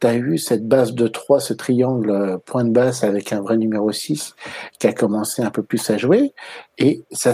tu 0.00 0.06
as 0.06 0.14
eu 0.14 0.38
cette 0.38 0.66
base 0.66 0.92
de 0.92 1.08
3, 1.08 1.40
ce 1.40 1.54
triangle 1.54 2.10
euh, 2.10 2.38
point 2.38 2.64
de 2.64 2.70
basse 2.70 3.04
avec 3.04 3.32
un 3.32 3.40
vrai 3.40 3.56
numéro 3.56 3.92
6 3.92 4.34
qui 4.78 4.86
a 4.86 4.92
commencé 4.92 5.42
un 5.42 5.50
peu 5.50 5.62
plus 5.62 5.90
à 5.90 5.98
jouer. 5.98 6.32
Et 6.78 7.02
ça, 7.12 7.32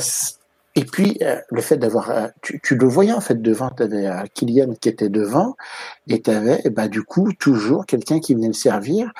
et 0.74 0.84
puis 0.84 1.18
euh, 1.22 1.36
le 1.50 1.60
fait 1.60 1.76
d'avoir, 1.76 2.10
euh, 2.10 2.28
tu, 2.40 2.60
tu, 2.62 2.76
le 2.76 2.86
voyais 2.86 3.12
en 3.12 3.20
fait 3.20 3.40
devant, 3.40 3.70
tu 3.70 3.82
avais 3.82 4.08
Kylian 4.34 4.74
qui 4.80 4.88
était 4.88 5.10
devant, 5.10 5.54
et 6.08 6.22
tu 6.22 6.30
avais 6.30 6.60
eh 6.64 6.70
ben, 6.70 6.88
du 6.88 7.02
coup 7.02 7.32
toujours 7.32 7.84
quelqu'un 7.84 8.20
qui 8.20 8.34
venait 8.34 8.48
le 8.48 8.52
servir, 8.54 9.12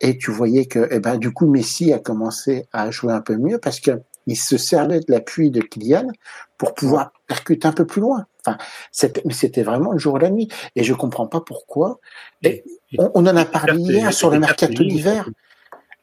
et 0.00 0.18
tu 0.18 0.30
voyais 0.30 0.66
que 0.66 0.88
eh 0.90 1.00
ben, 1.00 1.16
du 1.16 1.32
coup 1.32 1.46
Messi 1.46 1.92
a 1.92 1.98
commencé 1.98 2.66
à 2.72 2.90
jouer 2.90 3.12
un 3.12 3.20
peu 3.20 3.36
mieux 3.36 3.58
parce 3.58 3.80
que 3.80 4.00
il 4.26 4.36
se 4.36 4.56
servait 4.56 5.00
de 5.00 5.06
l'appui 5.08 5.50
de 5.50 5.60
Kylian 5.60 6.08
pour 6.56 6.74
pouvoir 6.74 7.12
percuter 7.26 7.66
un 7.66 7.72
peu 7.72 7.86
plus 7.86 8.00
loin. 8.00 8.26
Enfin, 8.46 8.58
c'était 8.92 9.62
vraiment 9.62 9.92
le 9.92 9.98
jour 9.98 10.18
et 10.18 10.20
la 10.20 10.30
nuit. 10.30 10.48
Et 10.76 10.84
je 10.84 10.94
comprends 10.94 11.26
pas 11.26 11.40
pourquoi. 11.40 11.98
Et, 12.42 12.62
on, 12.98 13.10
on, 13.14 13.26
en 13.26 13.36
a 13.36 13.44
parlé 13.44 13.80
hier 13.80 14.12
sur 14.12 14.30
le 14.30 14.38
mercato 14.38 14.84
d'hiver. 14.84 15.28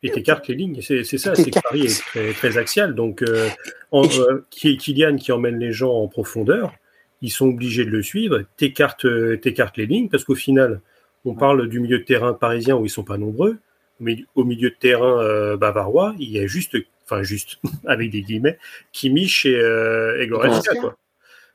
Et 0.03 0.11
t'écartes 0.11 0.47
les 0.47 0.55
lignes, 0.55 0.79
c'est 0.81 1.03
ça, 1.03 1.33
c'est 1.33 1.49
que 1.49 1.59
Paris 1.59 1.85
est 1.85 2.01
très, 2.01 2.33
très 2.33 2.57
axial. 2.57 2.93
Donc, 2.93 3.23
euh, 3.23 3.49
en, 3.91 4.03
euh, 4.05 4.45
Kylian 4.51 5.15
qui 5.15 5.31
emmène 5.31 5.57
les 5.57 5.71
gens 5.71 5.91
en 5.91 6.07
profondeur, 6.07 6.73
ils 7.21 7.31
sont 7.31 7.47
obligés 7.47 7.83
de 7.83 7.89
le 7.89 8.03
suivre. 8.03 8.43
T'écartes 8.57 9.05
euh, 9.05 9.39
les 9.75 9.85
lignes 9.85 10.09
parce 10.09 10.23
qu'au 10.23 10.35
final, 10.35 10.81
on 11.25 11.33
parle 11.33 11.67
du 11.67 11.79
milieu 11.79 11.99
de 11.99 12.03
terrain 12.03 12.33
parisien 12.33 12.75
où 12.75 12.85
ils 12.85 12.89
sont 12.89 13.03
pas 13.03 13.17
nombreux, 13.17 13.57
mais 13.99 14.23
au 14.35 14.43
milieu 14.43 14.69
de 14.69 14.75
terrain 14.75 15.19
euh, 15.21 15.57
bavarois, 15.57 16.13
il 16.19 16.29
y 16.29 16.39
a 16.39 16.47
juste, 16.47 16.77
enfin 17.05 17.23
juste 17.23 17.59
avec 17.85 18.11
des 18.11 18.21
guillemets, 18.21 18.57
Kimmich 18.91 19.45
et, 19.45 19.55
euh, 19.55 20.21
et 20.21 20.27
Goretzka, 20.27 20.75
quoi. 20.75 20.95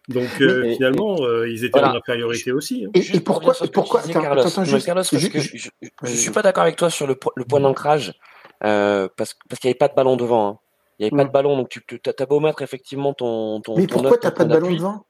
Donc 0.09 0.29
euh, 0.41 0.75
finalement, 0.75 1.17
euh, 1.21 1.49
ils 1.49 1.65
étaient 1.65 1.79
voilà. 1.79 1.95
en 1.95 1.99
infériorité 1.99 2.51
aussi. 2.51 2.87
Hein. 2.87 2.91
Et, 2.95 3.17
et 3.17 3.21
pourquoi, 3.21 3.55
pourquoi 3.73 4.01
attends, 4.01 4.21
Carlos, 4.21 4.43
attends, 4.45 4.65
juste, 4.65 4.85
Carlos, 4.85 5.03
parce 5.03 5.11
que 5.11 5.19
je, 5.19 5.29
je, 5.31 5.69
je, 6.03 6.09
suis 6.09 6.33
pas 6.33 6.43
d'accord 6.43 6.65
avec 6.65 6.75
toi 6.75 6.91
sur 6.91 7.07
le, 7.07 7.17
le 7.37 7.45
point 7.45 7.61
d'ancrage, 7.61 8.13
euh, 8.64 9.09
parce, 9.16 9.35
parce 9.49 9.61
qu'il 9.61 9.69
n'y 9.69 9.73
avait 9.73 9.78
pas 9.78 9.88
de 9.88 9.95
ballon 9.95 10.16
devant. 10.16 10.49
Hein. 10.49 10.59
Il 10.99 11.02
n'y 11.02 11.07
avait 11.07 11.14
mm. 11.14 11.19
pas 11.19 11.25
de 11.25 11.33
ballon, 11.33 11.57
donc 11.57 11.69
tu 11.69 12.00
as 12.07 12.26
beau 12.26 12.40
mettre 12.40 12.62
effectivement 12.62 13.14
ton. 13.14 13.61
ton 13.61 13.76
mais 13.76 13.87
pourquoi 13.87 14.19
tu 14.19 14.26
n'as 14.26 14.33
pas 14.33 14.45
de 14.45 14.50
ballon 14.50 14.73
devant? 14.73 15.04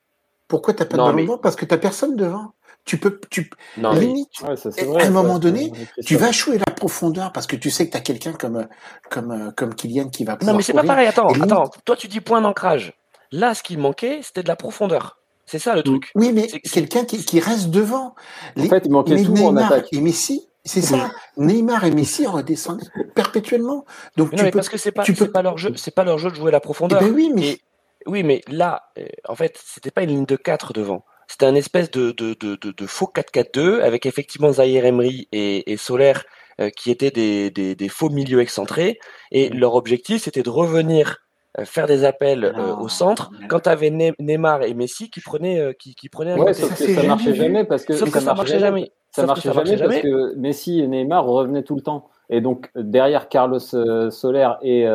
Pourquoi 0.48 0.74
tu 0.74 0.82
n'as 0.82 0.86
pas 0.86 0.96
non, 0.96 1.04
de 1.04 1.08
ballon 1.08 1.16
mais... 1.16 1.24
devant? 1.24 1.38
Parce 1.38 1.56
que 1.56 1.64
tu 1.64 1.74
n'as 1.74 1.78
personne 1.78 2.16
devant. 2.16 2.52
Tu 2.84 2.98
peux, 2.98 3.20
tu, 3.30 3.48
non, 3.76 3.92
limite, 3.92 4.40
ouais, 4.42 4.56
ça, 4.56 4.70
vrai, 4.70 5.04
à 5.04 5.06
un 5.06 5.10
moment 5.10 5.38
donné, 5.38 5.70
tu 6.04 6.16
vas 6.16 6.32
jouer 6.32 6.58
la 6.58 6.74
profondeur 6.74 7.32
parce 7.32 7.46
que 7.46 7.54
tu 7.54 7.70
sais 7.70 7.86
que 7.86 7.92
tu 7.92 7.96
as 7.96 8.00
quelqu'un 8.00 8.32
comme, 8.32 8.66
comme, 9.08 9.52
comme 9.56 9.72
Kylian 9.76 10.08
qui 10.08 10.24
va 10.24 10.36
pouvoir. 10.36 10.52
Non, 10.52 10.56
mais 10.56 10.64
c'est 10.64 10.72
pas 10.72 10.82
pareil. 10.82 11.06
Attends, 11.06 11.28
attends. 11.28 11.70
Toi, 11.84 11.94
tu 11.94 12.08
dis 12.08 12.20
point 12.20 12.40
d'ancrage. 12.40 12.94
Là, 13.30 13.54
ce 13.54 13.62
qui 13.62 13.76
manquait, 13.76 14.20
c'était 14.22 14.42
de 14.42 14.48
la 14.48 14.56
profondeur. 14.56 15.18
C'est 15.46 15.58
ça 15.58 15.76
le 15.76 15.82
truc. 15.82 16.10
Oui, 16.14 16.32
mais 16.32 16.46
quelqu'un 16.46 17.04
qui, 17.04 17.24
qui, 17.24 17.38
reste 17.38 17.70
devant. 17.70 18.14
Les, 18.56 18.66
en 18.66 18.68
fait, 18.68 18.82
il 18.84 18.90
manquait 18.90 19.22
tout 19.22 19.32
Neymar 19.32 19.52
en 19.52 19.56
attaque. 19.56 19.88
Et 19.92 20.00
Messi, 20.00 20.48
c'est 20.64 20.82
ça. 20.82 21.10
Neymar 21.36 21.84
et 21.84 21.90
Messi 21.90 22.26
redescendent 22.26 22.88
perpétuellement. 23.14 23.84
Donc 24.16 24.30
mais 24.30 24.36
tu 24.36 24.36
non, 24.36 24.44
mais 24.44 24.50
peux, 24.50 24.58
parce 24.58 24.68
que 24.68 24.78
c'est 24.78 24.92
pas, 24.92 25.02
tu 25.02 25.14
peux... 25.14 25.30
pas 25.30 25.42
leur 25.42 25.58
jeu, 25.58 25.72
c'est 25.76 25.94
pas 25.94 26.04
leur 26.04 26.18
jeu 26.18 26.30
de 26.30 26.36
jouer 26.36 26.52
la 26.52 26.60
profondeur. 26.60 27.00
Eh 27.02 27.06
ben 27.06 27.14
oui, 27.14 27.32
mais 27.34 27.48
et, 27.48 27.62
oui, 28.06 28.22
mais 28.22 28.40
là, 28.48 28.82
euh, 28.98 29.06
en 29.28 29.34
fait, 29.34 29.58
c'était 29.64 29.90
pas 29.90 30.02
une 30.02 30.10
ligne 30.10 30.26
de 30.26 30.36
4 30.36 30.72
devant. 30.72 31.04
C'était 31.28 31.46
un 31.46 31.54
espèce 31.54 31.90
de, 31.90 32.12
de, 32.12 32.34
de, 32.34 32.56
de, 32.56 32.72
de 32.72 32.86
faux 32.86 33.10
4-4-2 33.14 33.80
avec 33.80 34.06
effectivement 34.06 34.52
Zahir 34.52 34.84
Emery 34.84 35.28
et, 35.32 35.72
et 35.72 35.76
Solaire 35.76 36.24
euh, 36.60 36.70
qui 36.70 36.90
étaient 36.90 37.10
des, 37.10 37.50
des, 37.50 37.74
des, 37.74 37.88
faux 37.88 38.10
milieux 38.10 38.40
excentrés. 38.40 38.98
Et 39.30 39.50
mmh. 39.50 39.54
leur 39.54 39.74
objectif, 39.74 40.22
c'était 40.22 40.42
de 40.42 40.50
revenir 40.50 41.22
euh, 41.58 41.66
faire 41.66 41.86
des 41.86 42.04
appels 42.04 42.44
euh, 42.44 42.74
au 42.76 42.88
centre 42.88 43.30
quand 43.50 43.60
tu 43.60 43.68
avais 43.68 43.90
ne 43.90 44.12
Neymar 44.18 44.62
et 44.62 44.72
Messi 44.72 45.10
qui 45.10 45.20
prenaient 45.20 45.60
euh, 45.60 45.74
qui, 45.74 45.94
qui 45.94 46.08
prenaient 46.08 46.32
un 46.32 46.38
ouais, 46.38 46.54
sauf 46.54 46.74
que 46.78 46.94
ça 46.94 47.02
marchait 47.02 47.34
jamais 47.34 47.64
parce 47.64 47.84
que 47.84 47.92
sauf 47.92 48.08
ça, 48.08 48.18
que 48.18 48.24
ça 48.24 48.32
marchait 48.32 48.58
jamais 48.58 48.90
ça 49.12 49.26
marchait, 49.26 49.48
ça 49.48 49.54
marchait 49.54 49.76
jamais, 49.76 50.00
jamais, 50.00 50.02
parce 50.02 50.32
que 50.32 50.34
Messi 50.36 50.80
et 50.80 50.88
Neymar 50.88 51.24
revenaient 51.24 51.62
tout 51.62 51.74
le 51.74 51.82
temps. 51.82 52.08
Et 52.30 52.40
donc 52.40 52.70
derrière 52.74 53.28
Carlos 53.28 53.58
Soler 53.58 54.48
et 54.62 54.86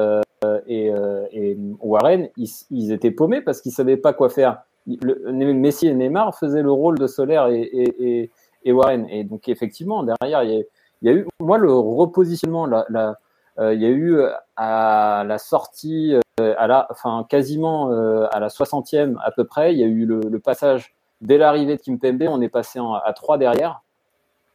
et, 0.67 0.91
et 1.31 1.57
Warren 1.79 2.29
ils, 2.37 2.49
ils, 2.69 2.91
étaient 2.91 3.11
paumés 3.11 3.41
parce 3.41 3.61
qu'ils 3.61 3.71
savaient 3.71 3.97
pas 3.97 4.13
quoi 4.13 4.29
faire. 4.29 4.61
Le, 4.85 5.53
Messi 5.53 5.87
et 5.87 5.93
Neymar 5.93 6.37
faisaient 6.37 6.61
le 6.61 6.71
rôle 6.71 6.97
de 6.97 7.07
Soler 7.07 7.41
et, 7.51 8.31
et, 8.63 8.71
Warren. 8.71 9.07
Et 9.09 9.23
donc 9.23 9.47
effectivement 9.49 10.03
derrière 10.03 10.43
il 10.43 10.51
y 10.51 10.57
a, 10.57 10.63
il 11.01 11.07
y 11.07 11.09
a 11.09 11.13
eu 11.13 11.27
moi 11.39 11.57
le 11.57 11.71
repositionnement 11.73 12.65
la, 12.65 12.85
la 12.89 13.17
euh, 13.59 13.73
il 13.73 13.81
y 13.81 13.85
a 13.85 13.89
eu 13.89 14.19
à 14.55 15.23
la 15.25 15.37
sortie, 15.39 16.15
euh, 16.39 16.53
à 16.57 16.67
la, 16.67 16.87
enfin 16.91 17.25
quasiment 17.27 17.91
euh, 17.91 18.27
à 18.31 18.39
la 18.39 18.49
60e 18.49 19.15
à 19.23 19.31
peu 19.31 19.45
près, 19.45 19.73
il 19.73 19.79
y 19.79 19.83
a 19.83 19.87
eu 19.87 20.05
le, 20.05 20.19
le 20.19 20.39
passage 20.39 20.95
dès 21.21 21.37
l'arrivée 21.37 21.77
de 21.77 21.81
Kimpembe, 21.81 22.23
on 22.29 22.41
est 22.41 22.49
passé 22.49 22.79
en, 22.79 22.93
à 22.93 23.13
3 23.13 23.37
derrière. 23.39 23.81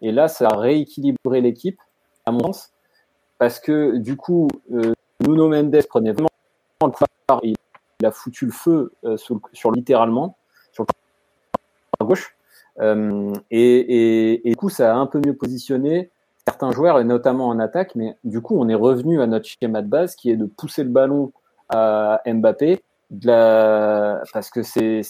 Et 0.03 0.11
là, 0.11 0.29
ça 0.29 0.49
a 0.49 0.57
rééquilibré 0.57 1.41
l'équipe, 1.41 1.81
à 2.27 2.33
mon 2.33 2.53
sens, 2.53 2.73
parce 3.39 3.61
que 3.61 3.97
du 3.97 4.17
coup, 4.17 4.49
euh, 4.73 4.93
Nuno 5.21 5.49
Mendes 5.49 5.81
prenait 5.89 6.13
vraiment 6.13 6.29
le 6.83 6.91
pouvoir, 6.91 7.41
il, 7.45 7.57
a 8.05 8.11
foutu 8.11 8.47
le 8.47 8.53
feu 8.53 8.93
euh, 9.05 9.17
sur, 9.17 9.71
littéralement, 9.71 10.37
sur 10.73 10.85
le 12.01 12.07
gauche. 12.07 12.37
Euh, 12.81 13.33
et, 13.53 14.43
du 14.45 14.57
coup, 14.57 14.69
ça 14.71 14.93
a 14.93 14.97
un 14.97 15.07
peu 15.07 15.21
mieux 15.25 15.37
positionné 15.37 16.11
certains 16.45 16.73
joueurs, 16.73 17.05
notamment 17.05 17.47
en 17.47 17.61
attaque, 17.61 17.95
mais 17.95 18.17
du 18.25 18.41
coup, 18.41 18.57
on 18.59 18.69
est 18.69 18.75
revenu 18.75 19.23
à 19.23 19.29
notre 19.29 19.47
schéma 19.47 19.83
de 19.83 19.89
base 19.89 20.17
qui 20.17 20.31
est 20.31 20.37
de 20.37 20.47
pousser 20.47 20.83
le 20.83 20.91
ballon 20.91 21.33
à 21.69 22.21
Mbappé, 22.27 22.83
de 23.13 23.27
la... 23.29 24.21
parce 24.33 24.51
que 24.51 24.63
c'est 24.63 25.03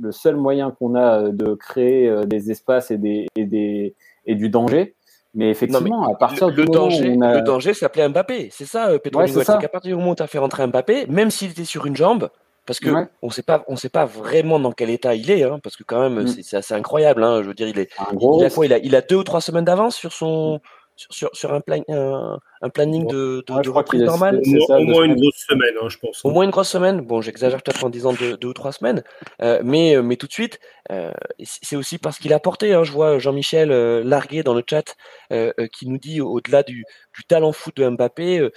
le 0.00 0.12
seul 0.12 0.36
moyen 0.36 0.70
qu'on 0.70 0.94
a 0.94 1.28
de 1.28 1.54
créer 1.54 2.08
euh, 2.08 2.24
des 2.24 2.50
espaces 2.50 2.90
et, 2.90 2.96
des, 2.96 3.26
et, 3.36 3.44
des, 3.44 3.94
et 4.24 4.34
du 4.34 4.48
danger. 4.48 4.94
Mais 5.34 5.50
effectivement, 5.50 6.00
non, 6.02 6.06
mais 6.08 6.14
à 6.14 6.16
partir 6.16 6.46
le, 6.48 6.54
du 6.54 6.60
le 6.62 6.66
moment 6.66 6.84
danger, 6.84 7.10
où 7.10 7.18
on 7.18 7.20
a... 7.20 7.34
le 7.34 7.42
danger 7.42 7.74
s'appelait 7.74 8.08
Mbappé. 8.08 8.48
C'est 8.50 8.64
ça, 8.64 8.88
euh, 8.88 8.98
Pedro 8.98 9.20
Ouais, 9.20 9.28
c'est 9.28 9.44
qu'à 9.44 9.68
partir 9.68 9.90
du 9.90 9.96
moment 9.96 10.12
où 10.12 10.14
tu 10.14 10.22
as 10.22 10.26
fait 10.26 10.38
rentrer 10.38 10.66
Mbappé, 10.66 11.06
même 11.08 11.30
s'il 11.30 11.50
était 11.50 11.64
sur 11.66 11.84
une 11.86 11.94
jambe, 11.96 12.30
parce 12.64 12.80
que 12.80 12.90
Ouais. 12.90 13.06
on 13.22 13.30
sait 13.30 13.42
pas, 13.42 13.62
on 13.68 13.76
sait 13.76 13.88
pas 13.90 14.04
vraiment 14.06 14.58
dans 14.58 14.72
quel 14.72 14.88
état 14.90 15.14
il 15.14 15.30
est, 15.30 15.42
hein, 15.42 15.58
parce 15.62 15.76
que 15.76 15.82
quand 15.84 16.00
même, 16.00 16.22
Mm. 16.22 16.26
c'est- 16.28 16.56
assez 16.56 16.74
incroyable. 16.74 17.22
Hein, 17.22 17.42
je 17.42 17.48
veux 17.48 17.54
dire, 17.54 17.68
il 17.68 17.78
est, 17.78 17.90
Un 17.98 18.06
il, 18.12 18.16
gros, 18.18 18.40
il 18.40 18.44
a 18.46 18.50
quoi 18.50 18.66
il 18.66 18.72
a, 18.72 18.78
il 18.78 18.96
a 18.96 19.00
deux 19.02 19.16
ou 19.16 19.24
trois 19.24 19.40
semaines 19.40 19.64
d'avance 19.64 19.96
sur 19.96 20.12
son, 20.12 20.60
sur, 20.98 21.14
sur, 21.14 21.30
sur 21.32 21.52
un, 21.54 21.60
plan, 21.60 21.80
un, 21.88 22.38
un 22.60 22.68
planning 22.70 23.06
de, 23.06 23.44
de, 23.46 23.52
Ouais, 23.54 23.62
de 23.62 23.70
reprise 23.70 24.02
normale. 24.02 24.38
Au 24.40 24.44
C'est 24.44 24.50
moins, 24.50 24.66
ça, 24.66 24.76
au 24.78 25.04
une 25.04 25.14
grosse 25.14 25.44
semaine, 25.48 25.74
hein, 25.80 25.88
je 25.88 25.96
pense. 25.98 26.24
Au 26.24 26.30
moins 26.30 26.44
une 26.44 26.50
grosse 26.50 26.68
semaine. 26.68 27.00
Bon, 27.00 27.20
j'exagère 27.20 27.62
peut-être 27.62 27.84
en 27.84 27.88
disant 27.88 28.12
deux, 28.12 28.36
deux 28.36 28.48
ou 28.48 28.52
trois 28.52 28.72
semaines, 28.72 29.04
euh, 29.40 29.60
mais 29.64 29.96
euh, 29.96 30.02
mais 30.02 30.16
tout 30.16 30.26
de 30.26 30.32
suite, 30.32 30.58
euh, 30.90 31.12
c'est 31.44 31.76
aussi 31.76 31.98
parce 31.98 32.18
qu'il 32.18 32.32
a 32.34 32.40
porté. 32.40 32.74
Hein, 32.74 32.82
je 32.82 32.90
vois 32.90 33.18
Jean-Michel 33.18 33.70
euh, 33.70 34.02
largué 34.04 34.42
dans 34.42 34.54
le 34.54 34.64
chat 34.68 34.96
euh, 35.32 35.52
euh, 35.60 35.68
qui 35.68 35.88
nous 35.88 35.98
dit 35.98 36.20
au-delà 36.20 36.64
du, 36.64 36.84
du 37.16 37.24
talent 37.24 37.52
foot 37.52 37.76
de 37.76 37.88
Mbappé, 37.88 38.48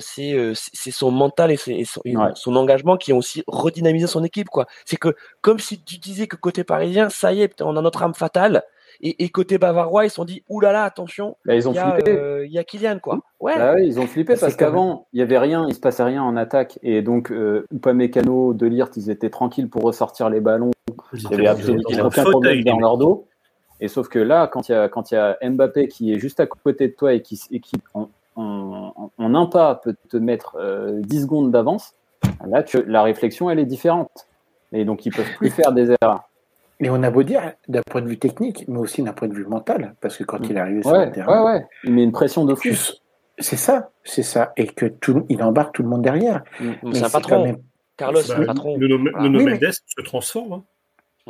c'est 0.00 0.32
euh, 0.32 0.54
son 0.54 1.10
mental 1.12 1.52
et, 1.52 1.56
son, 1.56 1.70
et 2.04 2.16
Ouais. 2.16 2.30
son 2.34 2.56
engagement 2.56 2.96
qui 2.96 3.12
ont 3.12 3.18
aussi 3.18 3.44
redynamisé 3.46 4.06
son 4.08 4.24
équipe. 4.24 4.48
quoi. 4.48 4.66
C'est 4.86 4.96
que 4.96 5.14
comme 5.40 5.60
si 5.60 5.80
tu 5.82 5.98
disais 5.98 6.26
que 6.26 6.36
côté 6.36 6.64
parisien, 6.64 7.10
ça 7.10 7.32
y 7.32 7.42
est, 7.42 7.62
on 7.62 7.76
a 7.76 7.80
notre 7.82 8.02
âme 8.02 8.14
fatale. 8.14 8.64
Et, 9.00 9.24
et 9.24 9.28
côté 9.28 9.58
bavarois, 9.58 10.04
ils 10.04 10.10
se 10.10 10.16
sont 10.16 10.24
dit, 10.24 10.42
oulala, 10.48 10.84
attention, 10.84 11.36
Bah, 11.44 11.54
ils 11.54 11.68
ont 11.68 11.72
il 11.72 11.76
y, 11.76 11.78
a, 11.78 11.94
flippé. 11.94 12.10
euh, 12.12 12.46
il 12.46 12.52
y 12.52 12.58
a 12.58 12.64
Kylian, 12.64 12.98
quoi. 12.98 13.20
Ouais. 13.40 13.56
Bah 13.58 13.74
oui, 13.76 13.86
ils 13.86 14.00
ont 14.00 14.06
flippé 14.06 14.34
C'est 14.34 14.40
parce 14.40 14.56
qu'avant, 14.56 15.06
il 15.12 15.20
y 15.20 15.22
avait 15.22 15.38
rien, 15.38 15.66
il 15.68 15.74
se 15.74 15.80
passait 15.80 16.02
rien 16.02 16.22
en 16.22 16.36
attaque. 16.36 16.78
Et 16.82 17.02
donc, 17.02 17.30
euh, 17.30 17.66
Upamecano, 17.72 18.54
Delirte, 18.54 18.96
ils 18.96 19.10
étaient 19.10 19.30
tranquilles 19.30 19.68
pour 19.68 19.82
ressortir 19.82 20.30
les 20.30 20.40
ballons. 20.40 20.70
Ils 21.12 21.18
Il 21.18 21.22
y 21.22 21.26
étaient 21.26 21.34
avait 21.34 21.46
absolument 21.48 21.82
un 21.90 22.04
aucun 22.06 22.24
fauteuil, 22.24 22.30
problème 22.30 22.64
dans 22.64 22.78
leur 22.78 22.96
dos. 22.98 23.26
Et 23.80 23.88
sauf 23.88 24.08
que 24.08 24.18
là, 24.18 24.46
quand 24.46 24.68
il 24.68 24.72
y 24.72 24.74
a, 24.74 24.88
quand 24.88 25.10
il 25.10 25.14
y 25.14 25.18
a 25.18 25.36
Mbappé 25.42 25.88
qui 25.88 26.12
est 26.12 26.18
juste 26.18 26.40
à 26.40 26.46
côté 26.46 26.88
de 26.88 26.92
toi 26.94 27.12
et 27.12 27.20
qui, 27.20 27.38
et 27.50 27.60
qui 27.60 27.76
en, 27.92 28.08
en, 28.36 29.10
en 29.18 29.34
un 29.34 29.46
pas 29.46 29.74
peut 29.74 29.94
te 30.08 30.16
mettre 30.16 30.56
euh, 30.58 31.00
10 31.02 31.22
secondes 31.22 31.50
d'avance, 31.50 31.92
là, 32.46 32.62
tu, 32.62 32.82
la 32.86 33.02
réflexion, 33.02 33.50
elle 33.50 33.58
est 33.58 33.66
différente. 33.66 34.26
Et 34.72 34.84
donc, 34.86 35.04
ils 35.04 35.12
peuvent 35.12 35.34
plus 35.36 35.50
faire 35.50 35.72
des 35.72 35.90
erreurs. 36.00 36.28
Mais 36.80 36.90
on 36.90 37.02
a 37.02 37.10
beau 37.10 37.22
dire 37.22 37.52
d'un 37.68 37.80
point 37.90 38.02
de 38.02 38.08
vue 38.08 38.18
technique, 38.18 38.64
mais 38.68 38.78
aussi 38.78 39.02
d'un 39.02 39.12
point 39.12 39.28
de 39.28 39.34
vue 39.34 39.46
mental, 39.46 39.94
parce 40.00 40.16
que 40.16 40.24
quand 40.24 40.38
il 40.48 40.56
est 40.56 40.60
arrivé 40.60 40.82
sur 40.82 40.92
Ouais, 40.92 41.06
le 41.06 41.12
terrain, 41.12 41.42
ouais, 41.44 41.52
ouais. 41.54 41.66
Il 41.84 41.92
met 41.94 42.02
une 42.02 42.12
pression 42.12 42.44
de 42.44 42.54
fou. 42.54 42.68
c'est 43.38 43.56
ça, 43.56 43.90
c'est 44.04 44.22
ça, 44.22 44.52
et 44.56 44.66
que 44.66 44.86
tout, 44.86 45.24
il 45.28 45.42
embarque 45.42 45.74
tout 45.74 45.82
le 45.82 45.88
monde 45.88 46.02
derrière. 46.02 46.42
Mais 46.60 46.78
Mais 46.82 46.94
c'est 46.94 47.00
un 47.02 47.06
c'est 47.06 47.12
patron. 47.12 47.36
quand 47.36 47.44
même, 47.44 47.56
Carlos, 47.96 48.20
Bah, 48.28 48.34
un 48.38 48.44
patron. 48.44 48.76
Nuno, 48.78 48.98
Voilà. 48.98 49.20
Nuno 49.28 49.38
Oui, 49.38 49.44
mais- 49.46 49.52
Mendes 49.52 49.72
se 49.72 50.02
transforme. 50.02 50.52
hein. 50.52 50.62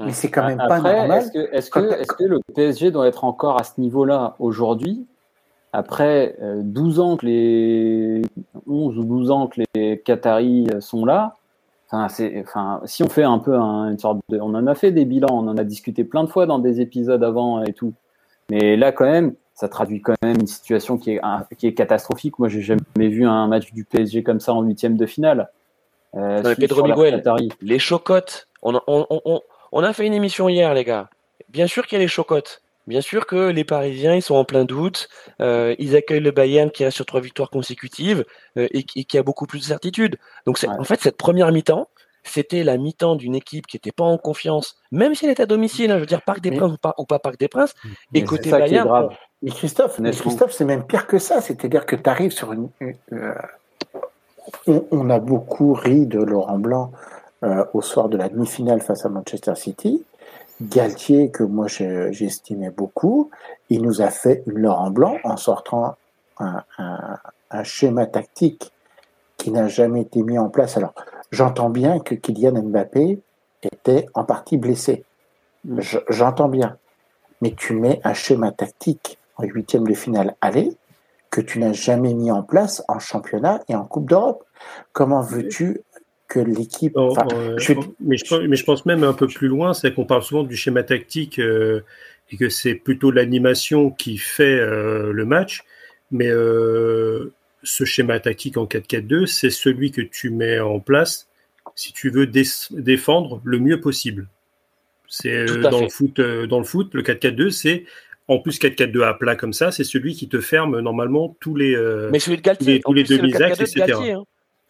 mais 0.04 0.12
c'est 0.12 0.30
quand 0.30 0.44
même 0.46 0.58
pas 0.58 0.80
normal. 0.80 1.22
est-ce 1.52 1.70
que, 1.70 2.04
que, 2.16 2.24
le 2.24 2.40
PSG 2.54 2.90
doit 2.90 3.06
être 3.06 3.24
encore 3.24 3.58
à 3.60 3.64
ce 3.64 3.80
niveau-là 3.80 4.34
aujourd'hui 4.40 5.06
après 5.72 6.36
euh, 6.42 6.60
12 6.62 7.00
ans 7.00 7.16
que 7.16 7.24
les 7.26 8.22
11 8.66 8.98
ou 8.98 9.04
12 9.04 9.30
ans 9.30 9.46
que 9.46 9.62
les 9.74 9.98
Qataris 10.00 10.66
euh, 10.74 10.80
sont 10.80 11.04
là 11.06 11.34
Enfin, 11.92 12.80
si 12.84 13.02
on 13.04 13.08
fait 13.08 13.22
un 13.22 13.38
peu 13.38 13.54
un- 13.54 13.90
une 13.90 13.98
sorte 13.98 14.18
de, 14.28 14.38
on 14.40 14.54
en 14.54 14.66
a 14.66 14.74
fait 14.74 14.90
des 14.90 15.04
bilans, 15.04 15.28
on 15.30 15.46
en 15.48 15.56
a 15.56 15.64
discuté 15.64 16.02
plein 16.04 16.24
de 16.24 16.28
fois 16.28 16.46
dans 16.46 16.58
des 16.58 16.80
épisodes 16.80 17.22
avant 17.22 17.62
et 17.62 17.72
tout. 17.72 17.92
Mais 18.50 18.76
là, 18.76 18.92
quand 18.92 19.04
même, 19.04 19.34
ça 19.54 19.68
traduit 19.68 20.00
quand 20.02 20.14
même 20.22 20.40
une 20.40 20.46
situation 20.46 20.98
qui 20.98 21.12
est, 21.12 21.20
qui 21.56 21.66
est 21.66 21.74
catastrophique. 21.74 22.38
Moi, 22.38 22.48
j'ai 22.48 22.60
jamais 22.60 22.80
vu 23.08 23.26
un 23.26 23.46
match 23.46 23.72
du 23.72 23.84
PSG 23.84 24.22
comme 24.22 24.40
ça 24.40 24.52
en 24.52 24.62
huitième 24.62 24.96
de 24.96 25.06
finale. 25.06 25.48
Euh, 26.14 26.42
Non, 26.42 26.54
Pedro 26.54 26.82
Miguel, 26.84 27.22
les 27.62 27.78
chocottes, 27.78 28.48
on, 28.62 28.80
on, 28.86 29.40
on, 29.72 29.82
a 29.82 29.92
fait 29.92 30.06
une 30.06 30.14
émission 30.14 30.48
hier, 30.48 30.72
les 30.74 30.84
gars. 30.84 31.08
Bien 31.50 31.66
sûr 31.66 31.86
qu'il 31.86 31.96
y 31.98 32.00
a 32.00 32.04
les 32.04 32.08
chocottes. 32.08 32.62
Bien 32.86 33.00
sûr 33.00 33.26
que 33.26 33.48
les 33.48 33.64
Parisiens, 33.64 34.14
ils 34.14 34.22
sont 34.22 34.36
en 34.36 34.44
plein 34.44 34.64
doute. 34.64 35.08
Euh, 35.40 35.74
ils 35.78 35.96
accueillent 35.96 36.20
le 36.20 36.30
Bayern 36.30 36.70
qui 36.70 36.84
reste 36.84 36.96
sur 36.96 37.06
trois 37.06 37.20
victoires 37.20 37.50
consécutives 37.50 38.24
euh, 38.56 38.68
et, 38.70 38.84
qui 38.84 39.18
a 39.18 39.22
beaucoup 39.22 39.46
plus 39.46 39.58
de 39.58 39.64
certitude. 39.64 40.18
Donc, 40.46 40.64
en 40.66 40.84
fait, 40.84 41.00
cette 41.00 41.16
première 41.16 41.50
mi-temps, 41.50 41.88
c'était 42.22 42.62
la 42.62 42.76
mi-temps 42.76 43.16
d'une 43.16 43.34
équipe 43.34 43.66
qui 43.66 43.76
n'était 43.76 43.92
pas 43.92 44.04
en 44.04 44.18
confiance, 44.18 44.76
même 44.92 45.14
si 45.14 45.24
elle 45.24 45.32
était 45.32 45.44
à 45.44 45.46
domicile, 45.46 45.90
hein, 45.90 45.96
je 45.96 46.00
veux 46.00 46.06
dire 46.06 46.22
Parc 46.22 46.40
des 46.40 46.50
Princes 46.52 46.72
ou 46.72 46.78
pas, 46.78 46.94
ou 46.98 47.04
pas 47.04 47.18
Parc 47.18 47.38
des 47.38 47.48
Princes. 47.48 47.74
Et 48.14 48.24
côté 48.24 48.50
Bayern. 48.50 49.08
Mais 49.42 49.50
Christophe, 49.50 50.00
Christophe 50.00 50.52
c'est 50.52 50.64
même 50.64 50.84
pire 50.84 51.06
que 51.06 51.18
ça. 51.18 51.40
C'est-à-dire 51.40 51.86
que 51.86 51.96
tu 51.96 52.08
arrives 52.08 52.32
sur 52.32 52.52
une. 52.52 52.68
Euh, 53.12 53.34
on, 54.66 55.10
a 55.10 55.18
beaucoup 55.18 55.74
ri 55.74 56.06
de 56.06 56.20
Laurent 56.20 56.58
Blanc 56.58 56.92
au 57.74 57.82
soir 57.82 58.08
de 58.08 58.16
la 58.16 58.28
demi-finale 58.28 58.80
face 58.80 59.04
à 59.04 59.08
Manchester 59.08 59.54
City. 59.54 60.04
Galtier, 60.60 61.30
que 61.30 61.42
moi 61.42 61.66
j'estimais 61.68 62.70
beaucoup, 62.70 63.30
il 63.68 63.82
nous 63.82 64.00
a 64.00 64.10
fait 64.10 64.42
une 64.46 64.58
Laurent 64.58 64.90
Blanc 64.90 65.18
en 65.24 65.36
sortant 65.36 65.96
un, 66.38 66.64
schéma 67.62 68.06
tactique 68.06 68.72
qui 69.36 69.50
n'a 69.50 69.68
jamais 69.68 70.02
été 70.02 70.22
mis 70.22 70.38
en 70.38 70.48
place. 70.48 70.76
Alors, 70.76 70.94
j'entends 71.30 71.70
bien 71.70 72.00
que 72.00 72.14
Kylian 72.14 72.62
Mbappé 72.62 73.20
était 73.62 74.06
en 74.14 74.24
partie 74.24 74.56
blessé. 74.56 75.04
J'entends 76.08 76.48
bien. 76.48 76.76
Mais 77.42 77.52
tu 77.52 77.74
mets 77.74 78.00
un 78.04 78.14
schéma 78.14 78.50
tactique 78.50 79.18
en 79.36 79.44
huitième 79.44 79.86
de 79.86 79.94
finale 79.94 80.36
aller 80.40 80.76
que 81.30 81.40
tu 81.42 81.58
n'as 81.58 81.72
jamais 81.72 82.14
mis 82.14 82.30
en 82.30 82.42
place 82.42 82.82
en 82.88 82.98
championnat 82.98 83.60
et 83.68 83.74
en 83.74 83.84
Coupe 83.84 84.08
d'Europe. 84.08 84.44
Comment 84.92 85.20
veux-tu 85.20 85.82
que 86.28 86.40
l'équipe. 86.40 86.96
mais, 88.00 88.16
je, 88.16 88.64
pense 88.64 88.86
même 88.86 89.04
un 89.04 89.12
peu 89.12 89.26
plus 89.26 89.48
loin, 89.48 89.74
c'est 89.74 89.94
qu'on 89.94 90.04
parle 90.04 90.22
souvent 90.22 90.42
du 90.42 90.56
schéma 90.56 90.82
tactique 90.82 91.38
euh, 91.38 91.82
et 92.30 92.36
que 92.36 92.48
c'est 92.48 92.74
plutôt 92.74 93.10
l'animation 93.10 93.90
qui 93.90 94.18
fait 94.18 94.58
euh, 94.58 95.12
le 95.12 95.24
match. 95.24 95.62
Mais 96.10 96.28
euh, 96.28 97.32
ce 97.62 97.84
schéma 97.84 98.20
tactique 98.20 98.56
en 98.56 98.66
4-4-2, 98.66 99.26
c'est 99.26 99.50
celui 99.50 99.90
que 99.90 100.00
tu 100.00 100.30
mets 100.30 100.60
en 100.60 100.80
place 100.80 101.28
si 101.74 101.92
tu 101.92 102.10
veux 102.10 102.26
défendre 102.26 103.40
le 103.44 103.58
mieux 103.58 103.80
possible. 103.80 104.28
C'est 105.08 105.46
dans 105.46 105.80
le 105.80 105.88
foot, 105.88 106.20
dans 106.20 106.58
le 106.58 106.64
foot, 106.64 106.94
le 106.94 107.02
4-4-2, 107.02 107.50
c'est 107.50 107.84
en 108.28 108.38
plus 108.38 108.58
4-4-2 108.58 109.02
à 109.02 109.14
plat 109.14 109.36
comme 109.36 109.52
ça, 109.52 109.70
c'est 109.70 109.84
celui 109.84 110.14
qui 110.14 110.28
te 110.28 110.40
ferme 110.40 110.80
normalement 110.80 111.36
tous 111.38 111.54
les, 111.54 111.76
mais 112.10 112.18
celui 112.18 112.38
de 112.38 112.78
tous 112.78 112.92
les, 112.92 113.04
demi-axes, 113.04 113.60
etc. 113.60 114.16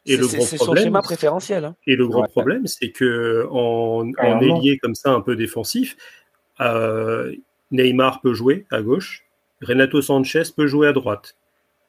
Et 0.07 0.17
le 0.17 0.27
gros 0.27 0.45
problème, 0.45 0.59
son 0.59 0.75
schéma 0.77 1.03
préférentiel. 1.03 1.65
Hein. 1.65 1.77
Et 1.87 1.97
le 1.97 2.07
gros 2.07 2.25
problème, 2.29 2.67
c'est 2.67 2.91
que 2.91 3.47
en, 3.51 4.11
en 4.19 4.41
ailier 4.41 4.79
comme 4.79 4.95
ça, 4.95 5.11
un 5.11 5.21
peu 5.21 5.35
défensif, 5.35 5.97
euh, 6.61 7.35
Neymar 7.73 8.21
peut 8.21 8.33
jouer 8.33 8.67
à 8.71 8.83
gauche, 8.83 9.25
Renato 9.63 10.01
Sanchez 10.01 10.45
peut 10.57 10.67
jouer 10.67 10.89
à 10.89 10.93
droite. 10.93 11.37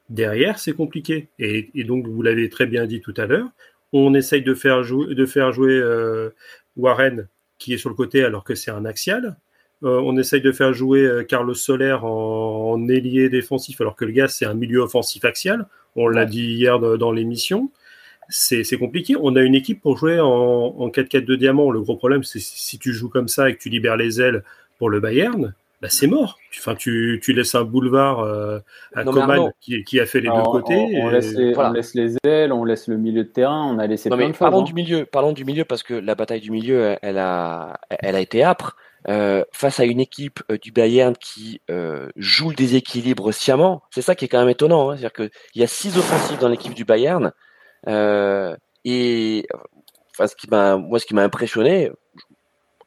Derrière, 0.09 0.57
c'est 0.57 0.74
compliqué. 0.74 1.27
Et, 1.38 1.69
donc, 1.83 2.07
vous 2.07 2.21
l'avez 2.21 2.50
très 2.50 2.65
bien 2.65 2.86
dit 2.86 3.01
tout 3.01 3.13
à 3.17 3.25
l'heure, 3.25 3.50
on 3.93 4.13
essaye 4.13 4.41
de 4.41 4.53
faire, 4.53 4.83
jouer, 4.83 5.13
de 5.13 5.25
faire 5.25 5.51
jouer 5.51 5.74
euh, 5.74 6.29
Warren, 6.75 7.27
qui 7.59 7.74
est 7.74 7.77
sur 7.77 7.89
le 7.89 7.95
côté 7.95 8.24
alors 8.24 8.43
que 8.43 8.55
c'est 8.55 8.71
un 8.71 8.86
axial. 8.86 9.38
Euh, 9.83 10.01
on 10.03 10.17
essaye 10.17 10.41
de 10.41 10.51
faire 10.51 10.74
jouer 10.74 11.25
Carlos 11.27 11.53
Soler 11.53 11.97
en, 12.01 12.07
en 12.07 12.88
ailier 12.88 13.29
défensif 13.29 13.79
alors 13.79 13.95
que 13.95 14.05
le 14.05 14.12
gars, 14.12 14.27
c'est 14.27 14.45
un 14.45 14.55
milieu 14.55 14.79
offensif 14.79 15.24
axial. 15.24 15.67
On 15.95 16.07
l'a 16.07 16.25
dit 16.25 16.53
hier 16.53 16.79
dans 16.79 17.12
l'émission 17.12 17.71
c'est 18.29 18.77
compliqué. 18.77 19.15
On 19.19 19.35
a 19.35 19.42
une 19.42 19.55
équipe 19.55 19.81
pour 19.81 19.98
jouer 19.98 20.20
en, 20.20 20.90
4-4-2 20.90 21.37
diamant. 21.37 21.72
Le 21.72 21.81
gros 21.81 21.96
problème, 21.96 22.24
c'est 22.24 22.40
si 22.40 22.79
tu 22.79 22.94
joues 22.94 23.09
comme 23.09 23.27
ça 23.27 23.50
et 23.50 23.55
que 23.55 23.59
tu 23.59 23.70
libères 23.70 23.98
les 23.98 24.22
ailes 24.22 24.44
pour 24.77 24.90
le 24.90 25.00
Bayern, 25.00 25.53
bah 25.81 25.90
c'est 25.92 26.07
mort. 26.07 26.40
Enfin, 26.57 26.74
tu, 26.74 27.20
tu, 27.24 27.33
laisses 27.33 27.53
un 27.53 27.63
boulevard 27.63 28.22
euh, 28.22 28.59
à 28.96 29.03
Coman 29.03 29.51
qui, 29.61 30.00
a 30.00 30.05
fait 30.07 30.22
les 30.22 30.29
deux 30.29 30.42
côtés. 30.44 30.87
On, 30.96 31.09
laisse 31.09 31.35
les, 31.94 32.16
ailes, 32.24 32.51
on 32.51 32.63
laisse 32.63 32.87
le 32.87 32.98
milieu 32.98 33.24
de 33.24 33.29
terrain, 33.29 33.63
on 33.63 33.77
a 33.77 33.85
laissé 33.85 34.09
plein 34.09 34.29
de 34.29 34.35
parlons 34.35 34.61
hein. 34.61 34.63
du 34.63 34.74
milieu, 34.74 35.05
parlons 35.05 35.33
du 35.33 35.46
milieu 35.46 35.66
parce 35.66 35.83
que 35.83 35.94
la 35.94 36.16
bataille 36.16 36.42
du 36.42 36.50
milieu, 36.50 36.98
elle 37.01 37.20
a, 37.20 37.79
elle 37.90 38.16
a 38.16 38.20
été 38.20 38.44
âpre. 38.44 38.75
Euh, 39.07 39.46
face 39.53 39.79
à 39.79 39.85
une 39.85 40.01
équipe 40.01 40.42
euh, 40.51 40.57
du 40.57 40.72
Bayern 40.72 41.16
qui 41.16 41.61
joue 42.16 42.50
le 42.50 42.55
déséquilibre 42.55 43.31
sciemment, 43.31 43.83
c'est 43.92 44.01
ça 44.01 44.16
qui 44.16 44.25
est 44.25 44.27
quand 44.27 44.40
même 44.40 44.50
étonnant. 44.50 44.90
Hein. 44.90 44.98
C'est-à-dire 44.98 45.13
qu'il 45.13 45.61
y 45.61 45.63
a 45.63 45.68
six 45.68 45.96
offensives 45.98 46.40
dans 46.40 46.50
l'équipe 46.50 46.74
du 46.74 46.85
Bayern. 46.85 47.31
Euh, 47.87 48.55
et 48.85 49.48
enfin, 50.11 50.27
ce 50.27 50.35
qui 50.35 50.50
m'a, 50.50 50.77
moi, 50.77 51.00
ce 51.00 51.05
qui 51.05 51.13
m'a 51.13 51.24
impressionné, 51.24 51.92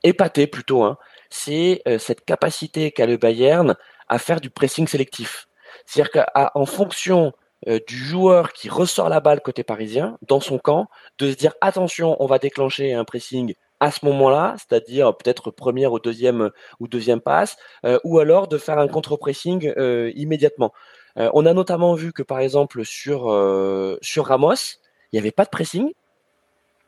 épaté 0.03 0.47
plutôt, 0.47 0.83
hein, 0.83 0.97
c'est 1.31 1.83
euh, 1.87 1.99
cette 1.99 2.25
capacité 2.25 2.91
qu'a 2.91 3.07
le 3.07 3.17
Bayern 3.17 3.77
à 4.09 4.19
faire 4.19 4.41
du 4.41 4.51
pressing 4.51 4.87
sélectif. 4.87 5.47
C'est-à-dire 5.87 6.25
qu'en 6.25 6.67
fonction 6.67 7.33
euh, 7.69 7.79
du 7.87 7.97
joueur 7.97 8.53
qui 8.53 8.69
ressort 8.69 9.09
la 9.09 9.21
balle 9.21 9.41
côté 9.41 9.63
parisien, 9.63 10.19
dans 10.27 10.41
son 10.41 10.59
camp, 10.59 10.87
de 11.19 11.31
se 11.31 11.37
dire 11.37 11.55
attention, 11.61 12.17
on 12.21 12.27
va 12.27 12.39
déclencher 12.39 12.95
un 12.95 13.05
pressing 13.05 13.55
à 13.81 13.91
ce 13.91 14.05
moment-là, 14.05 14.57
c'est-à-dire 14.59 15.17
peut-être 15.17 15.51
première 15.51 15.93
ou 15.93 16.01
deuxième 16.01 16.51
ou 16.81 16.89
deuxième 16.89 17.23
passe, 17.23 17.57
ou 18.05 18.19
alors 18.19 18.47
de 18.47 18.59
faire 18.59 18.79
un 18.79 18.89
contre-pressing 18.89 19.73
immédiatement. 20.15 20.75
On 21.17 21.47
a 21.47 21.53
notamment 21.53 21.95
vu 21.95 22.13
que 22.13 22.23
par 22.23 22.41
exemple 22.41 22.85
sur 22.85 23.23
sur 24.03 24.27
Ramos, 24.27 24.55
il 25.13 25.17
n'y 25.17 25.19
avait 25.19 25.33
pas 25.33 25.45
de 25.45 25.51
pressing, 25.51 25.93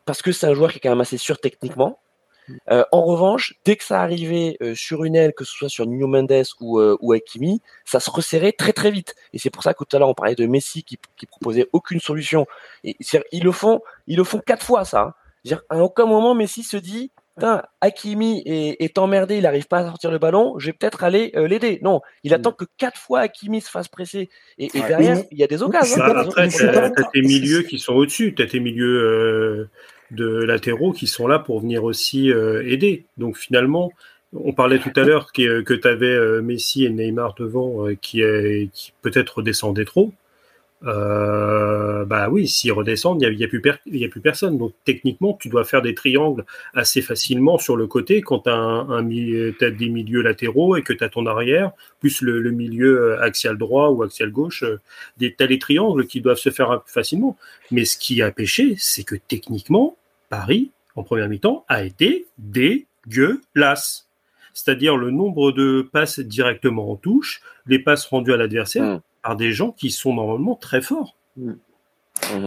parce 0.05 0.23
que 0.23 0.33
c'est 0.33 0.47
un 0.47 0.55
joueur 0.55 0.71
qui 0.73 0.79
est 0.79 0.81
quand 0.81 0.91
même 0.91 1.01
assez 1.01 1.19
sûr 1.19 1.41
techniquement. 1.41 1.99
Euh, 2.71 2.85
en 2.93 3.03
revanche, 3.03 3.55
dès 3.65 3.77
que 3.77 3.85
ça 3.85 4.01
arrivait 4.03 4.57
euh, 4.63 4.75
sur 4.75 5.05
une 5.05 5.15
aile, 5.15 5.33
que 5.33 5.45
ce 5.45 5.53
soit 5.53 5.69
sur 5.69 5.87
Nuno 5.87 6.07
Mendes 6.07 6.45
ou, 6.61 6.81
euh, 6.81 6.97
ou 7.01 7.13
Hakimi, 7.13 7.61
ça 7.85 8.01
se 8.01 8.11
resserrait 8.11 8.53
très 8.53 8.73
très 8.73 8.91
vite. 8.91 9.15
Et 9.33 9.39
c'est 9.39 9.51
pour 9.51 9.63
ça 9.63 9.75
que 9.75 9.85
tout 9.85 9.97
à 9.97 9.99
l'heure 9.99 10.09
on 10.09 10.15
parlait 10.15 10.35
de 10.35 10.47
Messi 10.47 10.83
qui, 10.83 10.99
qui 11.17 11.27
proposait 11.27 11.69
aucune 11.73 12.01
solution. 12.01 12.47
Et 12.85 12.97
ils 13.31 13.45
le 13.45 13.53
font, 13.53 13.81
ils 14.07 14.17
le 14.17 14.25
font 14.25 14.41
quatre 14.41 14.65
fois 14.65 14.85
ça. 14.85 15.15
Hein. 15.51 15.59
À 15.71 15.79
aucun 15.79 16.07
moment 16.07 16.35
Messi 16.35 16.63
se 16.63 16.77
dit 16.77 17.11
Putain, 17.37 17.63
Hakimi 17.81 18.43
est, 18.45 18.99
emmerdé, 18.99 19.37
il 19.37 19.43
n'arrive 19.43 19.67
pas 19.67 19.79
à 19.79 19.87
sortir 19.87 20.11
le 20.11 20.19
ballon, 20.19 20.59
je 20.59 20.67
vais 20.67 20.73
peut-être 20.75 21.03
aller 21.03 21.33
euh, 21.35 21.49
l'aider. 21.49 21.79
Non, 21.83 22.03
il 22.25 22.35
attend 22.35 22.53
que 22.53 22.67
quatre 22.77 22.99
fois 22.99 23.21
Hakimi 23.21 23.63
se 23.63 23.71
fasse 23.71 23.89
presser. 23.89 24.29
Et, 24.59 24.69
derrière, 24.69 25.23
il 25.31 25.39
y 25.39 25.43
a 25.43 25.47
des 25.47 25.63
occasions. 25.63 25.97
Bah, 25.97 26.21
après, 26.21 26.49
tu 26.49 26.63
as, 26.63 26.91
tes 26.91 27.23
milieux 27.23 27.63
qui 27.63 27.79
sont 27.79 27.95
au-dessus, 27.95 28.35
tu 28.35 28.43
as 28.43 28.47
tes 28.47 28.61
milieux 28.61 29.01
euh, 29.01 29.71
de 30.11 30.27
latéraux 30.45 30.93
qui 30.93 31.07
sont 31.07 31.27
là 31.27 31.39
pour 31.39 31.61
venir 31.61 31.85
aussi 31.85 32.31
euh, 32.31 32.69
aider. 32.69 33.07
Donc 33.17 33.39
finalement, 33.39 33.93
on 34.35 34.53
parlait 34.53 34.79
tout 34.79 34.93
à 34.97 35.05
l'heure 35.05 35.33
que, 35.33 35.63
que 35.63 35.73
tu 35.73 35.89
avais 35.89 36.43
Messi 36.43 36.85
et 36.85 36.91
Neymar 36.91 37.35
devant 37.39 37.87
qui, 38.01 38.23
qui 38.73 38.93
peut-être 39.01 39.39
redescendaient 39.39 39.85
trop 39.87 40.13
euh, 40.85 42.05
bah 42.05 42.29
oui, 42.29 42.49
s'ils 42.49 42.73
redescendent, 42.73 43.23
il 43.23 43.37
n'y 43.37 43.45
a, 43.45 43.49
plus 43.49 43.63
a 43.65 44.09
plus 44.09 44.21
personne. 44.21 44.59
Donc 44.59 44.73
techniquement, 44.85 45.37
tu 45.41 45.49
dois 45.49 45.65
faire 45.65 45.83
des 45.83 45.95
triangles 45.95 46.45
assez 46.75 47.03
facilement 47.03 47.59
sur 47.59 47.77
le 47.77 47.87
côté 47.87 48.21
quand 48.21 48.41
tu 48.41 48.51
un, 48.51 49.03
des 49.03 49.89
milieux 49.89 50.23
latéraux 50.23 50.77
et 50.77 50.83
que 50.83 50.93
tu 50.93 51.05
as 51.05 51.09
ton 51.09 51.27
arrière, 51.27 51.73
plus 52.01 52.21
le, 52.23 52.51
milieu 52.51 53.21
axial 53.23 53.57
droit 53.57 53.91
ou 53.91 54.03
axial 54.03 54.31
gauche. 54.31 54.65
Euh, 54.65 54.81
tu 55.21 55.35
as 55.39 55.47
les 55.47 55.59
triangles 55.59 56.07
qui 56.07 56.21
doivent 56.21 56.39
se 56.39 56.51
faire 56.51 56.83
facilement. 56.87 57.37
Mais 57.71 57.85
ce 57.85 57.97
qui 57.97 58.23
a 58.23 58.31
pêché, 58.31 58.75
c'est 58.79 59.05
que 59.05 59.15
techniquement, 59.15 59.97
Paris, 60.29 60.71
en 60.97 61.03
première 61.03 61.29
mi-temps, 61.29 61.65
a 61.69 61.85
été 61.85 62.27
dégueulasse 62.39 64.09
c'est-à-dire 64.55 64.99
le 64.99 65.11
nombre 65.11 65.51
de 65.51 65.81
passes 65.81 66.21
directement 66.21 66.91
en 66.93 66.97
touche, 66.97 67.41
les 67.67 67.79
passes 67.79 68.05
rendues 68.05 68.35
à 68.35 68.37
l'adversaire. 68.37 68.83
Mmh 68.83 69.01
par 69.23 69.37
des 69.37 69.53
gens 69.53 69.73
qui 69.73 69.91
sont 69.91 70.15
normalement 70.15 70.55
très 70.55 70.83
forts. 70.83 71.17
Mm. 71.37 71.53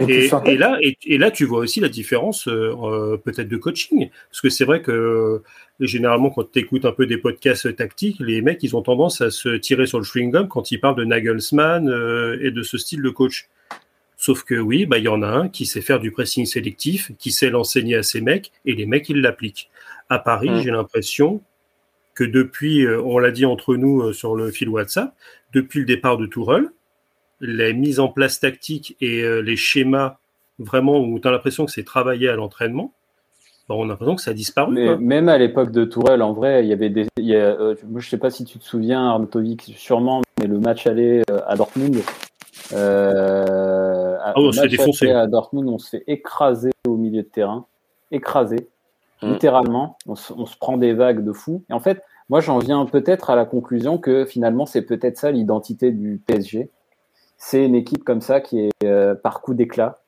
Et, 0.08 0.56
là, 0.56 0.78
et, 0.80 1.18
là, 1.18 1.30
tu 1.30 1.44
vois 1.44 1.58
aussi 1.58 1.80
la 1.80 1.88
différence 1.88 2.48
euh, 2.48 2.74
euh, 2.82 3.16
peut-être 3.16 3.48
de 3.48 3.56
coaching. 3.56 4.10
Parce 4.30 4.40
que 4.40 4.48
c'est 4.48 4.64
vrai 4.64 4.80
que 4.80 4.90
euh, 4.90 5.42
généralement, 5.80 6.30
quand 6.30 6.50
tu 6.50 6.60
écoutes 6.60 6.84
un 6.84 6.92
peu 6.92 7.06
des 7.06 7.18
podcasts 7.18 7.74
tactiques, 7.76 8.18
les 8.20 8.40
mecs, 8.42 8.62
ils 8.62 8.74
ont 8.76 8.82
tendance 8.82 9.20
à 9.20 9.30
se 9.30 9.50
tirer 9.56 9.86
sur 9.86 9.98
le 9.98 10.04
chewing-gum 10.04 10.48
quand 10.48 10.70
ils 10.70 10.80
parlent 10.80 10.96
de 10.96 11.04
Nagelsmann 11.04 11.88
et 12.40 12.50
de 12.50 12.62
ce 12.62 12.78
style 12.78 13.02
de 13.02 13.10
coach. 13.10 13.48
Sauf 14.16 14.44
que 14.44 14.54
oui, 14.54 14.86
bah, 14.86 14.98
il 14.98 15.04
y 15.04 15.08
en 15.08 15.22
a 15.22 15.28
un 15.28 15.48
qui 15.48 15.66
sait 15.66 15.82
faire 15.82 16.00
du 16.00 16.10
pressing 16.10 16.46
sélectif, 16.46 17.12
qui 17.18 17.30
sait 17.30 17.50
l'enseigner 17.50 17.96
à 17.96 18.02
ses 18.02 18.22
mecs, 18.22 18.50
et 18.64 18.74
les 18.74 18.86
mecs, 18.86 19.08
ils 19.10 19.20
l'appliquent. 19.20 19.68
À 20.08 20.18
Paris, 20.18 20.48
mm. 20.48 20.60
j'ai 20.62 20.70
l'impression 20.70 21.42
que 22.16 22.24
depuis, 22.24 22.84
on 22.88 23.18
l'a 23.18 23.30
dit 23.30 23.46
entre 23.46 23.76
nous 23.76 24.12
sur 24.12 24.34
le 24.34 24.50
fil 24.50 24.68
WhatsApp, 24.68 25.14
depuis 25.52 25.80
le 25.80 25.86
départ 25.86 26.18
de 26.18 26.26
Tourelle, 26.26 26.70
les 27.40 27.72
mises 27.72 28.00
en 28.00 28.08
place 28.08 28.40
tactiques 28.40 28.96
et 29.00 29.22
euh, 29.22 29.40
les 29.40 29.56
schémas 29.56 30.18
vraiment 30.58 31.00
où 31.00 31.18
tu 31.18 31.28
as 31.28 31.30
l'impression 31.30 31.66
que 31.66 31.72
c'est 31.72 31.84
travaillé 31.84 32.28
à 32.28 32.36
l'entraînement, 32.36 32.92
bah, 33.68 33.74
on 33.76 33.84
a 33.84 33.88
l'impression 33.88 34.16
que 34.16 34.22
ça 34.22 34.30
a 34.30 34.34
disparu. 34.34 34.72
Mais 34.72 34.96
même 34.96 35.28
à 35.28 35.38
l'époque 35.38 35.70
de 35.70 35.84
Tourelle, 35.84 36.22
en 36.22 36.32
vrai, 36.32 36.64
il 36.64 36.68
y 36.68 36.72
avait 36.72 36.88
des. 36.88 37.06
Euh, 37.20 37.74
moi, 37.86 38.00
je 38.00 38.08
sais 38.08 38.18
pas 38.18 38.30
si 38.30 38.44
tu 38.44 38.58
te 38.58 38.64
souviens, 38.64 39.08
Arnautovic, 39.08 39.74
sûrement, 39.76 40.22
mais 40.40 40.46
le 40.46 40.58
match 40.58 40.86
aller 40.86 41.22
euh, 41.30 41.40
à 41.46 41.56
Dortmund. 41.56 41.96
ah, 42.72 44.32
on 44.36 44.52
se 44.52 44.60
fait 44.60 44.68
défoncer. 44.68 45.10
À 45.10 45.26
Dortmund, 45.26 45.68
on 45.68 45.78
se 45.78 45.90
fait 45.90 46.04
écraser 46.06 46.70
au 46.86 46.96
milieu 46.96 47.22
de 47.22 47.28
terrain. 47.28 47.66
Écraser. 48.10 48.68
Mm. 49.22 49.32
Littéralement, 49.32 49.98
on 50.06 50.14
se, 50.14 50.56
prend 50.58 50.76
des 50.76 50.92
vagues 50.92 51.24
de 51.24 51.32
fou. 51.32 51.64
Et 51.70 51.72
en 51.72 51.80
fait, 51.80 52.02
moi, 52.28 52.40
j'en 52.40 52.58
viens 52.58 52.84
peut-être 52.86 53.30
à 53.30 53.36
la 53.36 53.44
conclusion 53.44 53.98
que 53.98 54.24
finalement, 54.24 54.66
c'est 54.66 54.82
peut-être 54.82 55.16
ça 55.18 55.30
l'identité 55.30 55.90
du 55.90 56.20
PSG. 56.26 56.70
C'est 57.38 57.64
une 57.64 57.74
équipe 57.74 58.04
comme 58.04 58.20
ça 58.20 58.40
qui 58.40 58.60
est 58.60 58.84
euh, 58.84 59.14
par 59.14 59.40
coup 59.40 59.54
d'éclat, 59.54 59.98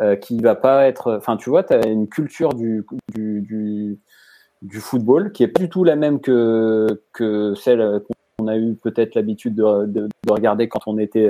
euh, 0.00 0.16
qui 0.16 0.40
va 0.40 0.54
pas 0.54 0.86
être. 0.86 1.16
Enfin, 1.16 1.36
tu 1.36 1.50
vois, 1.50 1.62
tu 1.62 1.74
as 1.74 1.86
une 1.86 2.08
culture 2.08 2.54
du, 2.54 2.84
football 4.80 5.32
qui 5.32 5.42
est 5.42 5.48
pas 5.48 5.60
du 5.60 5.68
tout 5.68 5.84
la 5.84 5.96
même 5.96 6.20
que, 6.20 7.00
celle 7.56 8.02
qu'on 8.38 8.48
a 8.48 8.56
eu 8.56 8.74
peut-être 8.74 9.14
l'habitude 9.14 9.54
de, 9.54 9.86
de, 9.86 10.08
de, 10.26 10.32
regarder 10.32 10.68
quand 10.68 10.80
on 10.86 10.98
était 10.98 11.28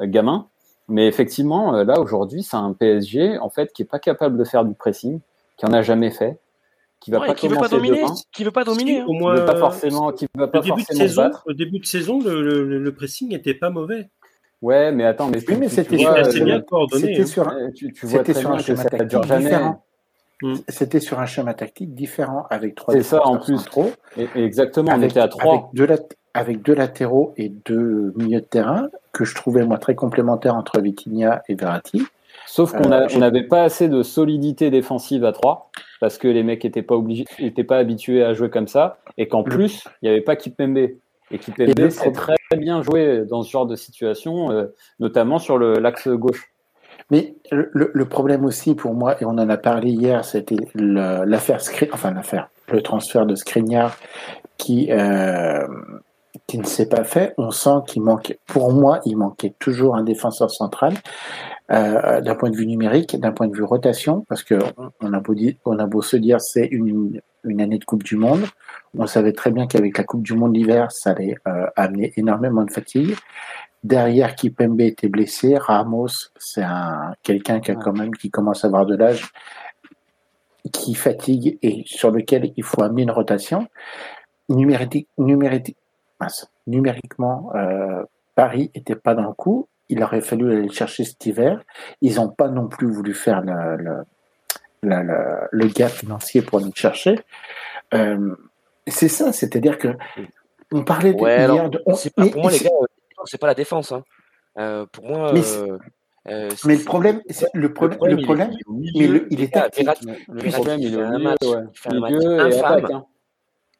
euh, 0.00 0.06
gamin. 0.06 0.46
Mais 0.88 1.08
effectivement, 1.08 1.74
euh, 1.74 1.84
là 1.84 2.00
aujourd'hui, 2.00 2.42
c'est 2.42 2.56
un 2.56 2.72
PSG 2.72 3.38
en 3.38 3.50
fait 3.50 3.72
qui 3.72 3.82
est 3.82 3.86
pas 3.86 3.98
capable 3.98 4.36
de 4.36 4.44
faire 4.44 4.64
du 4.64 4.74
pressing, 4.74 5.20
qui 5.56 5.66
en 5.66 5.72
a 5.72 5.82
jamais 5.82 6.10
fait, 6.10 6.38
qui 7.00 7.10
va 7.10 7.18
Ouais, 7.20 7.26
pas 7.28 7.34
qui 7.34 7.48
veut 7.48 7.56
pas 7.56 7.68
dominer, 7.68 8.00
demain, 8.02 8.14
qui 8.32 8.44
veut 8.44 8.50
pas 8.50 8.64
dominer. 8.64 9.00
hein. 9.00 9.04
Au 9.06 9.12
qui 9.12 9.18
moins, 9.18 9.34
veut 9.36 9.44
pas 9.46 9.56
forcément, 9.56 10.12
qui 10.12 10.26
va 10.36 10.48
pas 10.48 10.58
au 10.58 10.62
début, 10.62 10.74
de 10.74 10.80
forcément 10.80 11.00
se 11.00 11.08
saison, 11.08 11.22
battre. 11.22 11.42
au 11.46 11.52
début 11.52 11.78
de 11.78 11.86
saison, 11.86 12.20
le, 12.20 12.42
le- 12.42 12.78
le 12.78 12.94
pressing 12.94 13.28
n'était 13.30 13.54
pas 13.54 13.70
mauvais. 13.70 14.08
Ouais, 14.62 14.90
mais 14.92 15.04
attends, 15.04 15.28
mais, 15.28 15.38
Oui, 15.48 15.56
mais 15.58 15.68
c'était 15.68 15.96
euh, 16.06 16.44
bien 16.44 16.60
coordonné. 16.62 17.06
C'était 17.08 17.22
hein. 17.22 17.26
sur, 17.26 17.48
un- 17.48 17.56
euh, 17.56 17.70
tu, 17.74 17.92
tu 17.92 18.06
vois 18.06 18.18
c'était 18.20 18.32
très 18.32 18.40
sur 18.40 18.50
bien 18.50 18.56
un 18.58 18.60
que 18.60 18.64
schéma 18.66 18.82
ça 18.82 18.88
tactique 18.90 19.08
dure 19.08 19.22
jamais. 19.24 19.44
différent. 19.44 19.82
Mm. 20.42 20.54
C'était 20.68 21.00
sur 21.00 21.20
un 21.20 21.26
schéma 21.26 21.54
tactique 21.54 21.94
différent 21.94 22.46
avec 22.50 22.74
trois 22.74 22.92
C'est 22.94 23.02
ça, 23.02 23.26
en 23.26 23.38
plus. 23.38 23.58
Et- 24.16 24.28
et 24.34 24.44
exactement, 24.44 24.90
on 24.92 24.94
avec, 24.94 25.10
était 25.12 25.20
à 25.20 25.24
avec, 25.24 25.38
3. 25.38 25.70
deux 25.74 25.86
avec 26.34 26.62
deux 26.62 26.74
latéraux 26.74 27.32
et 27.38 27.48
deux 27.48 28.12
milieux 28.16 28.40
de 28.40 28.46
terrain 28.46 28.88
que 29.12 29.24
je 29.24 29.34
trouvais 29.34 29.64
moi 29.64 29.78
très 29.78 29.94
complémentaires 29.94 30.54
entre 30.54 30.80
Vitinha 30.80 31.42
et 31.48 31.54
Verratti. 31.54 32.02
Sauf 32.46 32.72
qu'on 32.72 32.90
Euh, 32.92 33.06
n'avait 33.18 33.42
pas 33.42 33.62
assez 33.64 33.88
de 33.88 34.02
solidité 34.02 34.70
défensive 34.70 35.24
à 35.24 35.32
3 35.32 35.70
parce 36.00 36.16
que 36.18 36.28
les 36.28 36.42
mecs 36.42 36.64
n'étaient 36.64 36.82
pas 36.82 36.94
obligés, 36.94 37.24
étaient 37.38 37.64
pas 37.64 37.78
habitués 37.78 38.22
à 38.22 38.32
jouer 38.34 38.50
comme 38.50 38.68
ça 38.68 38.98
et 39.18 39.28
qu'en 39.28 39.42
Le- 39.42 39.50
plus, 39.50 39.84
il 40.00 40.06
n'y 40.06 40.10
avait 40.10 40.20
pas 40.20 40.36
Kipembe. 40.36 40.78
Et 40.78 40.98
Et 41.32 41.38
Kipembe, 41.38 41.78
le 41.78 41.90
c'est 41.90 42.12
très 42.12 42.36
bien 42.56 42.82
joué 42.82 43.24
dans 43.28 43.42
ce 43.42 43.50
genre 43.50 43.66
de 43.66 43.74
situation, 43.76 44.50
euh, 44.52 44.66
notamment 45.00 45.38
sur 45.38 45.58
l'axe 45.58 46.08
gauche. 46.08 46.52
Mais 47.10 47.34
le, 47.50 48.04
problème 48.04 48.44
aussi 48.44 48.74
pour 48.74 48.94
moi, 48.94 49.20
et 49.20 49.24
on 49.24 49.30
en 49.30 49.48
a 49.48 49.56
parlé 49.56 49.90
hier, 49.90 50.24
c'était 50.24 50.56
l'affaire 50.74 51.60
enfin 51.92 52.12
l'affaire, 52.12 52.48
le 52.72 52.82
transfert 52.82 53.26
de 53.26 53.34
Skriniar 53.36 53.96
qui 54.56 54.88
euh, 54.90 55.66
qui 56.46 56.58
ne 56.58 56.64
s'est 56.64 56.88
pas 56.88 57.04
fait. 57.04 57.34
On 57.38 57.50
sent 57.50 57.78
qu'il 57.86 58.02
manquait, 58.02 58.38
pour 58.46 58.72
moi, 58.72 59.00
il 59.04 59.16
manquait 59.16 59.54
toujours 59.58 59.96
un 59.96 60.04
défenseur 60.04 60.50
central 60.50 60.94
euh, 61.72 62.20
d'un 62.20 62.34
point 62.34 62.50
de 62.50 62.56
vue 62.56 62.66
numérique, 62.66 63.18
d'un 63.18 63.32
point 63.32 63.48
de 63.48 63.56
vue 63.56 63.64
rotation, 63.64 64.24
parce 64.28 64.44
que 64.44 64.54
on 65.00 65.12
a 65.12 65.20
beau 65.20 65.34
dire, 65.34 65.54
on 65.64 65.78
a 65.78 65.86
beau 65.86 66.02
se 66.02 66.16
dire 66.16 66.40
c'est 66.40 66.66
une 66.66 67.20
une 67.46 67.60
année 67.60 67.78
de 67.78 67.84
Coupe 67.84 68.02
du 68.02 68.16
Monde. 68.16 68.44
On 68.96 69.06
savait 69.06 69.32
très 69.32 69.50
bien 69.50 69.66
qu'avec 69.66 69.96
la 69.98 70.04
Coupe 70.04 70.22
du 70.22 70.34
Monde 70.34 70.52
d'hiver, 70.52 70.90
ça 70.90 71.10
allait 71.10 71.36
euh, 71.46 71.66
amener 71.76 72.12
énormément 72.16 72.64
de 72.64 72.70
fatigue. 72.70 73.14
Derrière, 73.84 74.34
Kipembe 74.34 74.80
était 74.80 75.08
blessé. 75.08 75.56
Ramos, 75.56 76.30
c'est 76.38 76.62
un 76.62 77.14
quelqu'un 77.22 77.60
qui 77.60 77.70
a 77.70 77.76
quand 77.76 77.92
même 77.92 78.14
qui 78.14 78.30
commence 78.30 78.64
à 78.64 78.68
avoir 78.68 78.84
de 78.86 78.96
l'âge, 78.96 79.30
qui 80.72 80.94
fatigue 80.94 81.58
et 81.62 81.84
sur 81.86 82.10
lequel 82.10 82.52
il 82.56 82.64
faut 82.64 82.82
amener 82.82 83.02
une 83.02 83.10
rotation. 83.10 83.68
Numérique, 84.48 85.08
numérique, 85.18 85.76
mince, 86.20 86.50
numériquement, 86.66 87.50
euh, 87.54 88.04
Paris 88.34 88.70
était 88.74 88.96
pas 88.96 89.14
dans 89.14 89.26
le 89.26 89.32
coup. 89.32 89.68
Il 89.88 90.02
aurait 90.02 90.20
fallu 90.20 90.50
aller 90.52 90.62
le 90.66 90.72
chercher 90.72 91.04
cet 91.04 91.24
hiver. 91.26 91.62
Ils 92.00 92.16
n'ont 92.16 92.28
pas 92.28 92.48
non 92.48 92.66
plus 92.68 92.90
voulu 92.90 93.14
faire 93.14 93.40
le, 93.42 93.76
le, 93.76 93.96
le, 94.82 95.02
le- 95.02 95.48
le 95.50 95.66
gap 95.68 95.90
financier 95.92 96.42
pour 96.42 96.58
aller 96.58 96.66
le 96.68 96.72
chercher. 96.74 97.18
Euh, 97.94 98.34
c'est 98.86 99.08
ça, 99.08 99.32
c'est-à-dire 99.32 99.78
que 99.78 99.88
on 100.72 100.82
parlait 100.82 101.14
de, 101.14 101.20
Ouais, 101.20 101.36
hier 101.36 101.44
alors, 101.52 101.70
de. 101.70 101.80
on- 101.86 101.94
c'est 101.94 102.12
pas, 102.14 102.24
mais- 102.24 102.30
pour 102.30 102.42
moi, 102.42 102.50
les 102.50 102.58
gars, 102.58 102.70
euh, 102.82 102.86
c'est 103.26 103.38
pas 103.40 103.46
la 103.46 103.54
défense. 103.54 103.92
Hein. 103.92 104.02
Euh, 104.58 104.86
pour 104.90 105.04
moi, 105.06 105.32
Mais 105.32 105.42
euh, 106.26 106.48
le 106.64 106.84
problème, 106.84 107.20
c'est- 107.30 107.46
le, 107.54 107.72
pro- 107.72 107.86
le 107.86 107.96
problème, 107.96 108.16
le 108.18 108.22
il 108.24 108.30
est- 108.30 108.34
il 108.34 108.58
est 108.58 108.66
au 108.66 108.72
mais 108.72 108.78
milieu. 108.80 109.12
le- 109.12 109.26
il 109.30 109.38
Les 109.38 109.44
est 109.44 109.48
gars, 109.54 109.60
tactique. 109.62 109.84
Verratti- 109.86 110.06
Le 110.28 110.34
Verratti, 110.40 110.50
problème, 110.52 110.78
il 110.80 110.84
il 110.88 110.94
est 110.94 110.96
fait 110.96 111.02
au 111.02 111.04
un 111.06 111.10
milieu, 111.12 111.24
match, 111.24 111.38
ouais. 111.42 111.62
il 111.72 111.78
fait 111.78 111.92
un 111.94 112.00
match 112.00 112.12
Milieu 112.12 112.36
et 112.36 112.40
infâme. 112.40 112.72
attaque. 112.78 112.90
hein. 112.90 113.06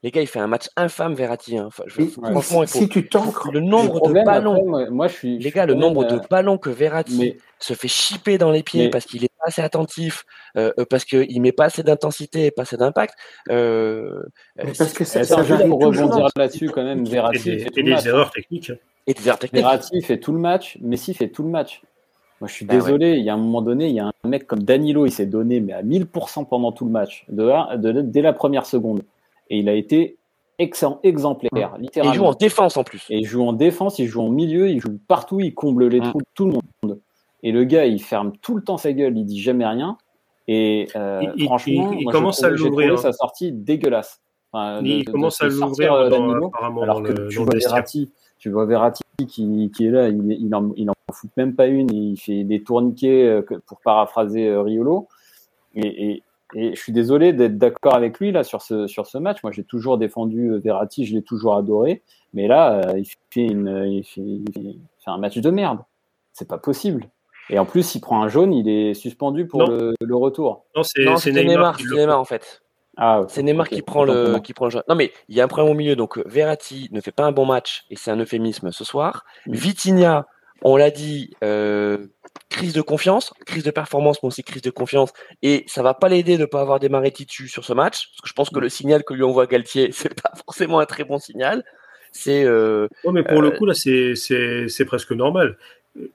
Les 0.07 0.13
gars, 0.13 0.21
il 0.23 0.29
fait 0.29 0.39
un 0.39 0.47
match 0.47 0.69
infâme, 0.77 1.15
Verratti. 1.15 1.59
hein. 1.59 1.65
Enfin, 1.67 1.83
je- 1.89 2.01
Mais 2.01 2.07
franchement, 2.07 2.63
il 2.63 2.69
faut, 2.69 2.79
si 2.79 2.89
tu 2.89 3.09
t'ancres, 3.09 3.51
le 3.51 3.59
Le 3.59 3.67
nombre 3.67 4.01
de 4.09 4.13
ballons, 4.25 4.69
après, 4.77 4.89
moi, 4.91 5.09
je 5.09 5.15
suis. 5.15 5.31
je 5.33 5.37
les 5.39 5.43
suis 5.51 5.51
gars, 5.51 5.67
le 5.67 5.75
nombre 5.75 6.05
de 6.05 6.15
euh, 6.15 6.21
ballons 6.31 6.59
que 6.59 6.71
Verratti 6.71 7.17
mais 7.19 7.37
se 7.59 7.75
fait 7.75 7.89
chipper 7.89 8.39
dans 8.39 8.53
les 8.53 8.63
pieds 8.63 8.85
Mais- 8.85 8.91
parce 8.91 9.05
qu'il 9.05 9.25
est 9.25 9.33
pas 9.37 9.47
assez 9.49 9.63
attentif, 9.63 10.25
euh, 10.57 10.71
euh, 10.79 10.85
parce 10.89 11.05
qu'il 11.05 11.41
met 11.43 11.51
pas 11.51 11.65
assez 11.65 11.83
d'intensité 11.83 12.47
et 12.47 12.51
pas 12.53 12.63
assez 12.63 12.77
d'impact. 12.77 13.15
Euh, 13.51 14.23
euh, 14.61 14.65
parce 14.79 14.93
que 14.93 15.03
ça- 15.05 15.25
ça 15.25 15.43
pour 15.43 15.81
rebondir 15.85 16.29
là-dessus, 16.37 16.71
quand 16.71 16.85
même, 16.85 17.05
Et 17.05 17.11
Verratti 17.11 17.43
des, 17.43 17.59
fait 17.59 17.71
tout 17.71 17.79
et 17.81 17.83
le 17.83 17.89
des 17.89 17.95
match. 17.95 18.07
erreurs 18.07 18.31
techniques. 18.31 18.73
et 19.09 19.13
des 19.15 19.27
erreurs 19.27 19.39
techniques. 19.41 19.63
Verratti 19.63 20.03
fait 20.03 20.19
tout 20.21 20.33
le 20.33 20.39
match, 20.39 20.79
Messi 20.83 21.15
fait 21.15 21.31
tout 21.31 21.43
le 21.43 21.49
match. 21.51 21.83
Moi, 22.41 22.47
je 22.49 22.55
suis 22.55 22.67
ouais. 22.67 22.75
désolé, 22.75 23.15
il 23.17 23.25
y 23.25 23.31
a 23.31 23.35
un 23.35 23.39
moment 23.39 23.63
donné, 23.63 23.89
il 23.89 23.95
y 23.95 24.01
a 24.01 24.07
un 24.23 24.29
mec 24.29 24.47
comme 24.47 24.63
Danilo, 24.63 25.05
il 25.07 25.11
s'est 25.11 25.27
donné 25.27 25.59
mais 25.61 25.73
à 25.73 25.83
1000% 25.83 26.45
pendant 26.45 26.71
tout 26.71 26.85
le 26.85 26.91
match, 26.93 27.25
de, 27.29 27.49
un- 27.49 27.77
de- 27.77 28.03
dès 28.03 28.21
la 28.23 28.33
première 28.35 28.67
seconde. 28.67 29.03
Et 29.51 29.59
il 29.59 29.69
a 29.69 29.75
été 29.75 30.17
excellent, 30.59 30.99
exemplaire, 31.03 31.51
Et 31.55 31.59
il 31.61 31.63
joue 31.77 31.81
littéralement. 31.83 32.29
en 32.29 32.33
défense 32.35 32.77
en 32.77 32.85
plus. 32.85 33.05
Et 33.11 33.19
il 33.19 33.25
joue 33.27 33.43
en 33.47 33.53
défense, 33.53 33.99
il 33.99 34.07
joue 34.07 34.23
en 34.23 34.29
milieu, 34.31 34.69
il 34.71 34.81
joue 34.81 34.99
partout, 35.09 35.41
il 35.41 35.55
comble 35.55 35.87
les 35.89 36.01
Mm. 36.01 36.05
trous 36.05 36.19
de 36.21 36.27
tout 36.35 36.47
le 36.47 36.53
monde. 36.53 36.99
Et 37.43 37.53
le 37.53 37.65
gars, 37.65 37.85
il 37.87 38.01
ferme 38.03 38.33
tout 38.43 38.57
le 38.57 38.63
temps 38.63 38.77
sa 38.79 38.93
gueule, 38.93 39.17
il 39.19 39.25
dit 39.25 39.41
jamais 39.41 39.67
rien. 39.67 39.99
Et 40.49 40.89
euh, 40.97 41.21
Il- 41.37 41.45
franchement, 41.45 41.93
il- 41.93 41.99
il 42.01 42.05
moi, 42.05 42.13
commence 42.13 42.43
à 42.43 42.49
trouvé- 42.49 42.59
j'ai 42.59 42.69
l'ouvrir, 42.69 42.93
hein. 42.95 42.97
sa 42.97 43.13
sortie 43.13 43.53
dégueulasse. 43.53 44.21
Enfin, 44.53 44.81
de- 44.83 44.87
Il 44.89 45.05
de- 45.05 45.11
commence 45.11 45.39
de 45.39 45.45
à 45.45 45.49
l'ouvrir 45.49 45.93
euh, 45.93 46.07
alors 46.83 47.03
que 47.03 47.13
le, 47.13 47.29
tu 47.29 47.39
vois. 47.39 47.47
Verratti, 47.53 48.11
tu 48.39 48.49
vois 48.51 48.65
Verratti 48.65 49.03
qui, 49.29 49.71
qui 49.77 49.87
est 49.87 49.91
là, 49.91 50.09
il, 50.09 50.33
il, 50.41 50.55
en, 50.55 50.73
il 50.77 50.89
en 50.89 50.95
fout 51.13 51.31
même 51.37 51.55
pas 51.55 51.67
une, 51.67 51.93
il 51.93 52.17
fait 52.17 52.45
des 52.45 52.63
tourniquets 52.63 53.25
euh, 53.27 53.43
pour 53.67 53.81
paraphraser 53.81 54.47
euh, 54.49 54.63
Riolo. 54.63 55.09
Et, 55.75 56.11
et, 56.11 56.23
et 56.55 56.75
je 56.75 56.81
suis 56.81 56.93
désolé 56.93 57.33
d'être 57.33 57.59
d'accord 57.59 57.95
avec 57.95 58.19
lui 58.19 58.31
là 58.33 58.45
sur 58.45 58.63
ce 58.63 58.87
sur 58.87 59.07
ce 59.07 59.19
match. 59.19 59.43
Moi, 59.43 59.53
j'ai 59.53 59.65
toujours 59.65 59.99
défendu 59.99 60.51
euh, 60.51 60.59
Verratti, 60.59 61.05
je 61.05 61.15
l'ai 61.15 61.23
toujours 61.23 61.57
adoré, 61.57 62.03
mais 62.33 62.47
là, 62.47 62.81
euh, 62.89 62.99
il 62.99 63.07
fait 63.31 63.47
une, 63.47 63.85
il 63.87 64.05
fait, 64.05 64.21
il 64.21 64.81
un 65.07 65.19
match 65.19 65.39
de 65.39 65.51
merde. 65.51 65.81
C'est 66.33 66.49
pas 66.49 66.59
possible. 66.59 67.09
Et 67.49 67.59
en 67.59 67.65
plus, 67.65 67.95
il 67.95 68.01
prend 68.01 68.23
un 68.23 68.29
jaune, 68.29 68.53
il 68.53 68.69
est 68.69 68.95
suspendu 68.95 69.47
pour 69.47 69.63
le, 69.63 69.95
le 70.01 70.17
retour. 70.17 70.65
Non, 70.75 70.83
c'est 70.83 71.01
Neymar, 71.01 71.23
Neymar, 71.27 71.77
qui 71.77 71.83
c'était 71.85 71.95
le 71.95 72.01
Neymar 72.01 72.21
en 72.21 72.25
fait. 72.25 72.63
Ah, 72.97 73.23
C'est 73.29 73.43
Neymar 73.43 73.69
qui 73.69 73.83
prend 73.83 74.05
le 74.05 74.39
qui 74.41 74.55
prend 74.55 74.67
le 74.67 74.71
jaune. 74.71 74.83
Non 74.89 74.95
mais 74.95 75.13
il 75.29 75.37
y 75.37 75.41
a 75.41 75.45
un 75.45 75.49
problème 75.49 75.71
au 75.71 75.77
milieu 75.77 75.97
donc 75.97 76.17
euh, 76.17 76.25
Verratti 76.27 76.89
ne 76.93 77.01
fait 77.03 77.13
pas 77.13 77.25
un 77.25 77.33
bon 77.33 77.45
match 77.45 77.85
et 77.91 77.97
c'est 77.97 78.11
un 78.11 78.17
euphémisme 78.17 78.73
ce 78.73 78.85
soir. 78.85 79.25
Mm. 79.47 79.53
Vitinha, 79.53 80.27
on 80.63 80.77
l'a 80.77 80.91
dit, 80.91 81.31
euh, 81.45 82.07
crise 82.49 82.73
de 82.73 82.81
confiance, 82.83 83.33
crise 83.45 83.65
de 83.65 83.71
performance 83.71 84.23
mais 84.23 84.29
aussi 84.29 84.43
crise 84.43 84.63
de 84.63 84.71
confiance 84.71 85.13
et 85.43 85.65
ça 85.67 85.83
va 85.83 85.95
pas 85.95 86.09
l'aider 86.09 86.39
de 86.39 86.45
pas 86.45 86.61
avoir 86.61 86.81
démarré 86.81 87.11
Titu 87.11 87.49
sur 87.49 87.65
ce 87.65 87.73
match 87.73 88.09
parce 88.13 88.21
que 88.23 88.29
je 88.29 88.33
pense 88.33 88.51
Mm. 88.53 88.55
que 88.55 88.61
le 88.61 88.69
signal 88.69 89.05
que 89.05 89.15
lui 89.15 89.23
envoie 89.23 89.47
Galtier 89.47 89.91
c'est 89.93 90.15
pas 90.23 90.33
forcément 90.45 90.79
un 90.81 90.87
très 90.87 91.05
bon 91.05 91.19
signal. 91.19 91.65
C'est 92.13 92.45
euh, 92.45 92.89
Ouais, 93.05 93.13
mais 93.13 93.23
pour 93.23 93.43
le 93.43 93.49
Euh, 93.49 93.57
coup, 93.59 93.67
là, 93.67 93.75
c'est- 93.75 94.15
c'est 94.15 94.69
c'est 94.69 94.85
presque 94.87 95.13
normal. 95.13 95.59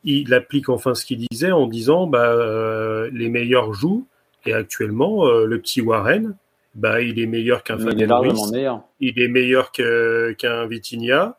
Il 0.03 0.33
applique 0.33 0.69
enfin 0.69 0.95
ce 0.95 1.05
qu'il 1.05 1.25
disait 1.29 1.51
en 1.51 1.67
disant 1.67 2.07
bah, 2.07 2.31
euh, 2.31 3.09
les 3.13 3.29
meilleurs 3.29 3.73
jouent. 3.73 4.07
Et 4.47 4.53
actuellement, 4.53 5.27
euh, 5.27 5.45
le 5.45 5.59
petit 5.59 5.81
Warren, 5.81 6.35
bah, 6.73 7.01
il 7.01 7.19
est 7.19 7.27
meilleur 7.27 7.63
qu'un 7.63 7.75
Mais 7.75 7.83
il 7.83 7.87
est 7.87 7.91
Fabien 7.91 8.07
largement 8.07 8.41
Ruiz, 8.41 8.51
meilleur. 8.51 8.81
il 8.99 9.19
est 9.21 9.27
meilleur 9.27 9.71
que- 9.71 10.31
qu'un 10.39 10.65
Vitinha. 10.65 11.37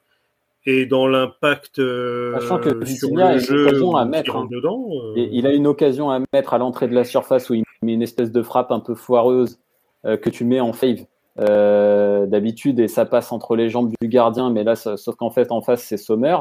Et 0.65 0.87
dans 0.87 1.09
l'impact 1.09 1.79
euh, 1.81 2.39
Sachant 2.39 2.59
que 2.59 2.85
sur 2.85 3.09
le 3.17 3.39
jeu 3.39 3.67
à 3.97 4.05
mettre, 4.05 4.37
hein. 4.37 4.47
dedans, 4.51 4.87
euh, 4.93 5.15
Et 5.17 5.29
il 5.33 5.47
a 5.47 5.53
une 5.53 5.67
occasion 5.67 6.11
à 6.11 6.21
mettre 6.33 6.55
à 6.55 6.59
l'entrée 6.59 6.87
de 6.87 6.95
la 6.95 7.05
surface 7.05 7.51
où 7.51 7.55
il 7.55 7.65
met 7.83 7.95
une 7.95 8.03
espèce 8.03 8.31
de 8.31 8.43
frappe 8.43 8.71
un 8.71 8.79
peu 8.81 8.95
foireuse 8.95 9.59
euh, 10.05 10.17
que 10.17 10.31
tu 10.31 10.45
mets 10.45 10.61
en 10.61 10.73
fave 10.73 11.05
euh, 11.41 12.27
d'habitude 12.27 12.79
et 12.79 12.89
ça 12.89 13.07
passe 13.07 13.33
entre 13.33 13.57
les 13.57 13.71
jambes 13.71 13.93
du 14.01 14.09
gardien, 14.09 14.51
mais 14.51 14.63
là, 14.65 14.77
ça- 14.77 14.97
sauf 14.97 15.17
qu'en 15.17 15.31
fait, 15.31 15.51
en 15.51 15.63
face, 15.63 15.83
c'est 15.83 15.97
Sommer. 15.97 16.37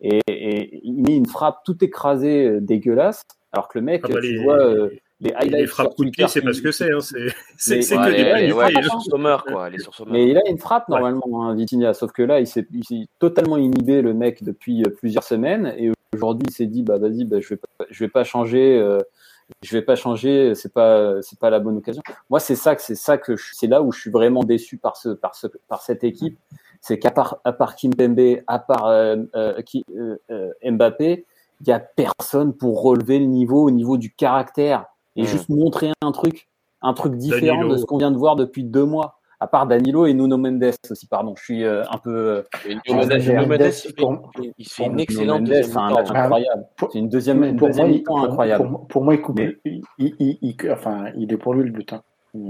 Et, 0.00 0.20
et 0.28 0.80
il 0.82 1.02
met 1.02 1.14
une 1.16 1.26
frappe 1.26 1.60
tout 1.64 1.76
écrasée, 1.84 2.46
euh, 2.46 2.60
dégueulasse, 2.60 3.22
alors 3.52 3.68
que 3.68 3.78
le 3.78 3.84
mec, 3.84 4.00
ah 4.04 4.08
bah, 4.08 4.20
tu 4.20 4.32
les, 4.32 4.42
vois 4.42 4.88
les 5.20 5.30
les 5.30 5.34
highlights 5.36 5.66
frappes 5.68 5.94
coup 5.94 6.04
de 6.04 6.10
Twitter. 6.10 6.24
pied, 6.24 6.28
c'est 6.28 6.42
pas 6.42 6.52
ce 6.52 6.62
que 6.62 6.72
c'est. 6.72 6.90
Hein, 6.92 6.98
c'est 7.00 7.16
ouais, 7.98 8.06
que 8.06 8.10
des 8.10 8.20
est- 8.22 8.52
ouais, 8.52 8.72
quoi, 8.72 9.70
Sommer. 9.92 10.12
Mais 10.12 10.28
il 10.28 10.38
a 10.38 10.42
une 10.48 10.58
frappe 10.58 10.88
Ouais. 10.88 10.98
normalement, 11.00 11.44
hein, 11.48 11.54
Vitinha, 11.54 11.92
sauf 11.94 12.12
que 12.12 12.22
là, 12.22 12.40
il 12.40 12.46
s'est 12.46 12.66
il 12.72 12.84
s'est 12.84 13.06
totalement 13.18 13.56
inhibé 13.56 14.00
le 14.02 14.14
mec 14.14 14.42
depuis 14.42 14.82
euh, 14.82 14.90
plusieurs 14.90 15.24
semaines 15.24 15.74
et 15.76 15.92
aujourd'hui, 16.14 16.46
il 16.48 16.52
s'est 16.54 16.66
dit 16.66 16.82
bah 16.82 16.98
vas-y, 16.98 17.24
bah, 17.24 17.38
je 17.40 17.48
vais 17.50 17.56
pas, 17.56 17.84
je 17.90 18.04
vais 18.04 18.08
pas 18.08 18.24
changer, 18.24 18.78
euh, 18.78 18.98
je 19.62 19.72
vais 19.76 19.82
pas 19.82 19.94
changer, 19.96 20.54
c'est 20.54 20.72
pas 20.72 21.20
c'est 21.22 21.38
pas 21.38 21.50
la 21.50 21.58
bonne 21.60 21.76
occasion. 21.76 22.02
Moi, 22.30 22.40
c'est 22.40 22.56
ça 22.56 22.74
que 22.74 22.82
c'est 22.82 22.94
ça 22.94 23.18
que 23.18 23.36
je- 23.36 23.50
c'est 23.52 23.66
là 23.66 23.82
où 23.82 23.92
je 23.92 24.00
suis 24.00 24.10
vraiment 24.10 24.42
déçu 24.44 24.78
par 24.78 24.96
ce 24.96 25.10
par 25.10 25.34
ce 25.34 25.48
par 25.68 25.82
cette 25.82 26.02
équipe, 26.04 26.38
c'est 26.80 26.98
qu'à 26.98 27.10
part 27.10 27.38
à 27.44 27.52
part 27.52 27.76
Kimpembe, 27.76 28.38
à 28.46 28.58
part 28.58 28.86
euh, 28.86 29.16
euh, 29.34 29.60
qui- 29.62 29.84
euh, 29.96 30.16
euh, 30.30 30.50
Mbappé, 30.64 31.26
il 31.60 31.68
y 31.68 31.72
a 31.72 31.78
personne 31.78 32.54
pour 32.54 32.80
relever 32.82 33.18
le 33.18 33.26
niveau 33.26 33.64
au 33.66 33.70
niveau 33.70 33.98
du 33.98 34.10
caractère 34.14 34.86
et 35.16 35.22
Mm. 35.22 35.26
juste 35.26 35.48
montrer 35.48 35.90
un 36.02 36.12
truc. 36.12 36.48
un 36.82 36.94
truc 36.94 37.16
différent 37.16 37.66
de 37.66 37.76
ce 37.76 37.84
qu'on 37.84 37.98
vient 37.98 38.10
de 38.10 38.16
voir 38.16 38.36
depuis 38.36 38.64
deux 38.64 38.86
mois 38.86 39.20
à 39.40 39.46
part 39.46 39.66
Danilo 39.66 40.06
et 40.06 40.12
Nuno 40.12 40.36
Mendes 40.36 40.72
aussi, 40.90 41.06
pardon. 41.06 41.34
Je 41.36 41.42
suis 41.42 41.64
euh, 41.64 41.82
un 41.90 41.98
peu. 41.98 42.44
Euh, 42.66 42.74
Nuno 42.86 43.06
Mendes, 43.46 43.72
il 44.58 44.68
fait 44.68 44.84
une 44.84 45.00
excellente 45.00 45.44
deuxième 45.44 45.78
un 45.78 45.90
match 45.90 46.10
incroyable. 46.10 46.66
C'est 46.92 46.98
une 46.98 47.08
deuxième, 47.08 47.56
pour 47.56 47.68
deuxième 47.68 47.88
mi-temps 47.88 48.22
incroyable. 48.22 48.68
Pour, 48.68 48.86
pour, 48.86 49.04
moi, 49.04 49.14
il, 49.14 49.22
coupe, 49.22 49.40
il, 49.64 49.82
il, 49.98 50.38
il, 50.42 50.56
enfin, 50.70 51.06
il 51.16 51.32
est 51.32 51.38
pour 51.38 51.54
lui 51.54 51.64
le 51.64 51.70
butin. 51.70 52.02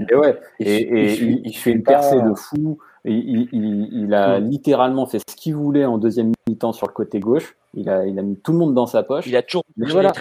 Et 0.09 0.15
ouais, 0.15 0.39
et, 0.59 1.13
il, 1.13 1.53
fait 1.55 1.71
une 1.71 1.81
percée 1.81 2.21
de 2.21 2.33
fou. 2.35 2.77
Il, 3.03 4.13
a 4.13 4.39
littéralement 4.39 5.07
fait 5.07 5.19
ce 5.19 5.35
qu'il 5.35 5.55
voulait 5.55 5.85
en 5.85 5.97
deuxième 5.97 6.33
mi-temps 6.47 6.73
sur 6.73 6.87
le 6.87 6.93
côté 6.93 7.19
gauche. 7.19 7.55
Il 7.73 7.89
a, 7.89 8.05
il 8.05 8.19
a 8.19 8.21
mis 8.21 8.37
tout 8.37 8.51
le 8.51 8.59
monde 8.59 8.75
dans 8.75 8.85
sa 8.85 9.01
poche. 9.01 9.25
Il 9.25 9.35
a 9.35 9.41
toujours. 9.41 9.63
voilà. 9.77 10.11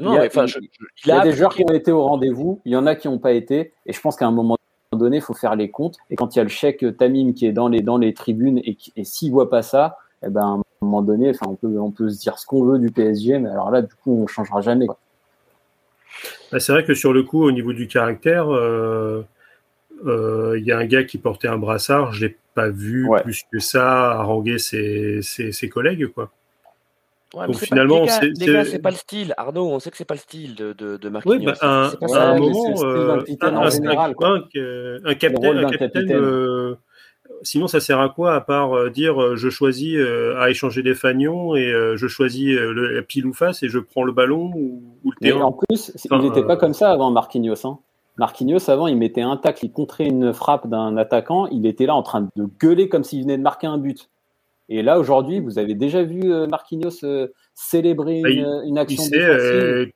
Non, 0.00 0.12
il 0.12 0.16
y 0.16 0.18
a, 0.18 0.26
enfin, 0.26 0.46
je, 0.46 0.58
il, 0.58 1.08
y 1.08 1.12
a 1.12 1.20
des 1.20 1.32
joueurs 1.32 1.54
qui 1.54 1.64
ont 1.64 1.74
été 1.74 1.92
au 1.92 2.02
rendez-vous. 2.02 2.60
Il 2.64 2.72
y 2.72 2.76
en 2.76 2.86
a 2.86 2.94
qui 2.94 3.08
n'ont 3.08 3.18
pas 3.18 3.32
été. 3.32 3.72
Et 3.86 3.92
je 3.92 4.00
pense 4.00 4.16
qu'à 4.16 4.26
un 4.26 4.32
moment 4.32 4.56
donné, 4.92 5.18
il 5.18 5.22
faut 5.22 5.34
faire 5.34 5.56
les 5.56 5.70
comptes. 5.70 5.96
Et 6.10 6.16
quand 6.16 6.34
il 6.34 6.38
y 6.38 6.40
a 6.40 6.44
le 6.44 6.48
chèque 6.48 6.84
Tamim 6.98 7.32
qui 7.32 7.46
est 7.46 7.52
dans 7.52 7.68
les, 7.68 7.80
dans 7.80 7.98
les 7.98 8.14
tribunes 8.14 8.58
et, 8.58 8.76
et 8.96 9.04
s'il 9.04 9.30
voit 9.32 9.50
pas 9.50 9.62
ça, 9.62 9.96
eh 10.24 10.30
ben, 10.30 10.40
à 10.40 10.44
un 10.44 10.62
moment 10.80 11.02
donné, 11.02 11.30
enfin, 11.30 11.46
on 11.48 11.56
peut, 11.56 11.78
on 11.78 11.90
peut 11.90 12.08
se 12.08 12.20
dire 12.20 12.38
ce 12.38 12.46
qu'on 12.46 12.64
veut 12.64 12.78
du 12.78 12.90
PSG, 12.90 13.38
mais 13.38 13.48
alors 13.48 13.70
là, 13.70 13.82
du 13.82 13.94
coup, 13.94 14.22
on 14.22 14.26
changera 14.26 14.60
jamais. 14.60 14.86
Bah, 16.50 16.60
c'est 16.60 16.72
vrai 16.72 16.84
que 16.84 16.94
sur 16.94 17.12
le 17.12 17.22
coup, 17.22 17.42
au 17.42 17.52
niveau 17.52 17.72
du 17.72 17.88
caractère, 17.88 18.48
euh, 18.48 19.22
euh, 20.06 20.56
il 20.58 20.64
y 20.64 20.72
a 20.72 20.78
un 20.78 20.86
gars 20.86 21.04
qui 21.04 21.18
portait 21.18 21.48
un 21.48 21.58
brassard, 21.58 22.12
je 22.12 22.26
l'ai 22.26 22.36
pas 22.54 22.68
vu 22.68 23.08
plus 23.22 23.42
que 23.50 23.58
ça 23.58 24.12
haranguer 24.12 24.58
ses, 24.58 25.22
ses, 25.22 25.52
ses 25.52 25.68
collègues, 25.68 26.06
quoi. 26.08 26.30
Ouais, 27.34 27.46
Donc 27.46 27.56
finalement, 27.56 28.06
c'est 28.06 28.30
les 28.38 28.46
gars, 28.46 28.64
c'est 28.64 28.78
pas 28.78 28.90
le 28.90 28.96
style. 28.96 29.32
Arnaud, 29.38 29.66
on 29.66 29.78
sait 29.78 29.90
que 29.90 29.96
c'est 29.96 30.04
pas 30.04 30.14
le 30.14 30.20
style 30.20 30.54
de, 30.54 30.74
de, 30.74 30.98
de 30.98 31.08
Marquinhos. 31.08 31.38
Oui, 31.38 31.44
bah, 31.46 31.54
un, 31.62 31.90
pas 31.98 32.08
ça, 32.08 32.30
un 32.30 32.38
moment, 32.38 32.74
euh, 32.82 33.24
un, 33.40 33.56
en 33.56 33.70
général, 33.70 34.14
un, 34.20 34.34
un, 35.04 35.14
capitaine, 35.14 35.58
un 35.58 35.70
capitaine, 35.70 36.12
euh, 36.12 36.74
sinon 37.42 37.68
ça 37.68 37.80
sert 37.80 38.00
à 38.00 38.10
quoi 38.10 38.34
à 38.34 38.40
part 38.42 38.76
euh, 38.76 38.90
dire 38.90 39.20
euh, 39.20 39.36
je 39.36 39.48
choisis 39.48 39.96
euh, 39.96 40.38
à 40.38 40.50
échanger 40.50 40.82
des 40.82 40.94
fagnons 40.94 41.54
et 41.54 41.72
euh, 41.72 41.96
je 41.96 42.06
choisis 42.06 42.54
le, 42.54 42.94
la 42.94 43.02
pile 43.02 43.26
ou 43.26 43.32
face 43.32 43.62
et 43.62 43.68
je 43.68 43.78
prends 43.78 44.04
le 44.04 44.12
ballon 44.12 44.52
ou, 44.54 44.82
ou 45.02 45.10
le 45.10 45.16
terrain? 45.20 45.38
Mais 45.38 45.44
en 45.44 45.52
plus, 45.52 45.92
enfin, 45.96 46.22
il 46.22 46.28
n'était 46.28 46.44
pas 46.44 46.56
comme 46.56 46.74
ça 46.74 46.90
avant 46.90 47.10
Marquinhos. 47.10 47.66
Hein. 47.66 47.78
Marquinhos, 48.18 48.68
avant, 48.68 48.88
il 48.88 48.98
mettait 48.98 49.22
un 49.22 49.38
tacle, 49.38 49.64
il 49.64 49.72
contrait 49.72 50.06
une 50.06 50.34
frappe 50.34 50.68
d'un 50.68 50.98
attaquant, 50.98 51.46
il 51.46 51.64
était 51.64 51.86
là 51.86 51.94
en 51.94 52.02
train 52.02 52.28
de 52.36 52.44
gueuler 52.60 52.90
comme 52.90 53.04
s'il 53.04 53.22
venait 53.22 53.38
de 53.38 53.42
marquer 53.42 53.66
un 53.66 53.78
but. 53.78 54.10
Et 54.74 54.80
là, 54.80 54.98
aujourd'hui, 54.98 55.38
vous 55.38 55.58
avez 55.58 55.74
déjà 55.74 56.02
vu 56.02 56.32
euh, 56.32 56.46
Marquinhos 56.46 57.04
euh, 57.04 57.28
célébrer 57.54 58.22
bah, 58.22 58.30
une, 58.30 58.62
une, 58.64 58.78
action 58.78 59.02
il 59.02 59.06
sait, 59.06 59.22
euh, 59.22 59.86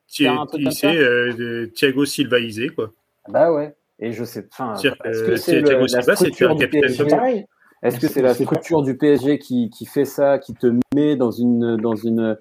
il 0.59 0.71
sait 0.71 0.95
euh, 0.95 1.67
Thiago 1.75 2.05
Silvaisé, 2.05 2.69
quoi. 2.69 2.93
Bah 3.27 3.51
ouais. 3.51 3.75
Et 3.99 4.13
je 4.13 4.23
sais, 4.23 4.47
enfin, 4.53 4.75
est-ce 4.75 5.23
que 5.23 5.37
c'est 5.37 5.63
la 5.63 6.15
structure 6.15 6.55
du 6.55 6.69
PSG 6.69 7.07
Est-ce 7.83 7.99
que 7.99 8.07
c'est 8.07 8.21
la 8.21 8.35
structure 8.35 8.83
du 8.83 8.99
PSG 8.99 9.39
qui, 9.39 9.71
qui 9.71 9.87
fait 9.87 10.05
ça, 10.05 10.39
qui 10.39 10.53
te 10.53 10.67
met 10.95 11.17
dans 11.17 11.31
une, 11.31 11.79
dans 11.79 11.97
une, 11.97 12.37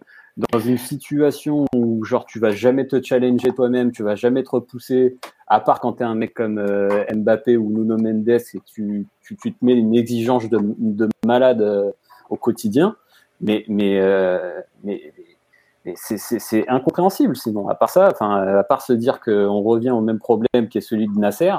dans 0.51 0.59
une 0.59 0.77
situation 0.77 1.65
où 1.73 2.03
genre 2.03 2.25
tu 2.25 2.39
vas 2.39 2.51
jamais 2.51 2.85
te 2.85 3.01
challenger 3.01 3.53
toi-même, 3.53 3.93
tu 3.93 4.03
vas 4.03 4.15
jamais 4.15 4.43
te 4.43 4.49
repousser, 4.49 5.15
à 5.47 5.61
part 5.61 5.79
quand 5.79 5.93
tu 5.93 6.03
es 6.03 6.05
un 6.05 6.15
mec 6.15 6.33
comme 6.33 6.57
euh, 6.57 7.05
Mbappé 7.13 7.55
ou 7.55 7.69
Nuno 7.71 7.97
Mendes 7.97 8.27
et 8.27 8.59
tu, 8.65 9.07
tu, 9.21 9.37
tu, 9.37 9.53
te 9.53 9.65
mets 9.65 9.75
une 9.75 9.95
exigence 9.95 10.49
de, 10.49 10.59
de 10.77 11.07
malade 11.25 11.61
euh, 11.61 11.91
au 12.29 12.37
quotidien, 12.37 12.95
mais 13.41 13.65
mais 13.67 13.99
euh, 13.99 14.61
mais, 14.83 15.13
mais 15.85 15.93
c'est 15.95 16.67
incompréhensible 16.67 17.35
sinon. 17.35 17.67
À 17.69 17.75
part 17.75 17.89
ça, 17.89 18.09
enfin 18.11 18.41
à 18.59 18.63
part 18.63 18.81
se 18.81 18.93
dire 18.93 19.19
qu'on 19.21 19.61
revient 19.61 19.91
au 19.91 20.01
même 20.01 20.19
problème 20.19 20.69
qui 20.69 20.77
est 20.77 20.81
celui 20.81 21.07
de 21.07 21.17
Nasser, 21.17 21.53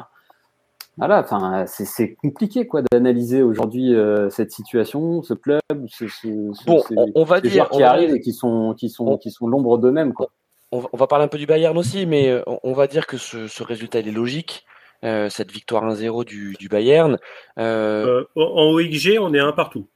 voilà, 0.98 1.20
enfin 1.20 1.64
c'est 1.66 2.14
compliqué 2.14 2.66
quoi 2.66 2.81
d'analyser 2.81 3.42
aujourd'hui 3.42 3.94
euh, 3.94 4.31
cette 4.31 4.50
situation, 4.50 5.22
ce 5.22 5.35
club, 5.35 5.61
ce, 5.88 6.09
ce, 6.09 6.29
bon, 6.66 6.81
ces, 6.81 6.94
on, 6.96 7.07
on 7.14 7.24
va 7.24 7.40
ces 7.42 7.50
dire 7.50 7.68
qui 7.68 7.83
arrivent 7.83 8.14
et 8.14 8.20
qui 8.20 8.33
sont 8.33 8.74
qui 8.74 8.88
sont 8.88 9.07
on, 9.07 9.18
qui 9.18 9.31
sont 9.31 9.46
l'ombre 9.46 9.76
d'eux-mêmes 9.76 10.14
quoi. 10.14 10.31
On, 10.72 10.83
on, 10.92 10.96
va 10.96 11.07
parler 11.07 11.26
un 11.26 11.29
peu 11.29 11.38
du 11.38 11.46
Bayern 11.46 11.76
aussi, 11.76 12.07
mais 12.07 12.29
euh, 12.29 12.42
on, 12.46 12.72
va 12.72 12.87
dire 12.87 13.07
que 13.07 13.18
ce, 13.18 13.46
ce 13.46 13.62
résultat 13.62 14.00
il 14.00 14.09
est 14.09 14.12
logique. 14.12 14.64
Euh, 15.05 15.29
cette 15.29 15.52
victoire 15.52 15.85
1-0 15.85 16.24
du, 16.24 16.55
du, 16.59 16.68
Bayern. 16.68 17.18
Euh... 17.59 18.24
en 18.35 18.72
OXG, 18.72 19.18
on 19.20 19.35
est 19.35 19.38
un 19.38 19.52
partout. 19.52 19.87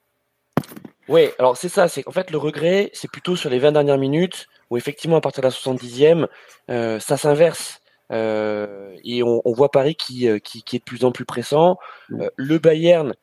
Oui, 1.09 1.29
alors 1.39 1.57
c'est 1.57 1.69
ça, 1.69 1.89
c'est 1.89 2.07
en 2.07 2.13
fait 2.13 2.31
le 2.31 2.39
regret, 2.39 2.91
c'est 2.93 3.11
plutôt 3.11 3.37
sur 3.37 3.51
les 3.51 3.59
20 3.59 3.73
dernières 3.73 3.99
minutes 3.99 4.47
où 4.71 4.77
effectivement 4.77 5.17
à 5.17 5.21
partir 5.21 5.43
de 5.43 5.49
la 5.49 5.53
70e, 5.53 6.29
euh, 6.71 6.99
ça 7.01 7.17
s'inverse. 7.17 7.81
Euh, 8.13 8.97
et 9.05 9.23
on, 9.23 9.41
on, 9.45 9.53
voit 9.53 9.71
Paris 9.71 9.95
qui, 9.95 10.29
euh, 10.29 10.39
qui, 10.39 10.63
qui, 10.65 10.77
est 10.77 10.79
de 10.81 10.85
plus 10.85 11.05
en 11.05 11.13
plus 11.13 11.25
pressant. 11.25 11.79
Le 12.09 12.59
Bayern 12.59 13.15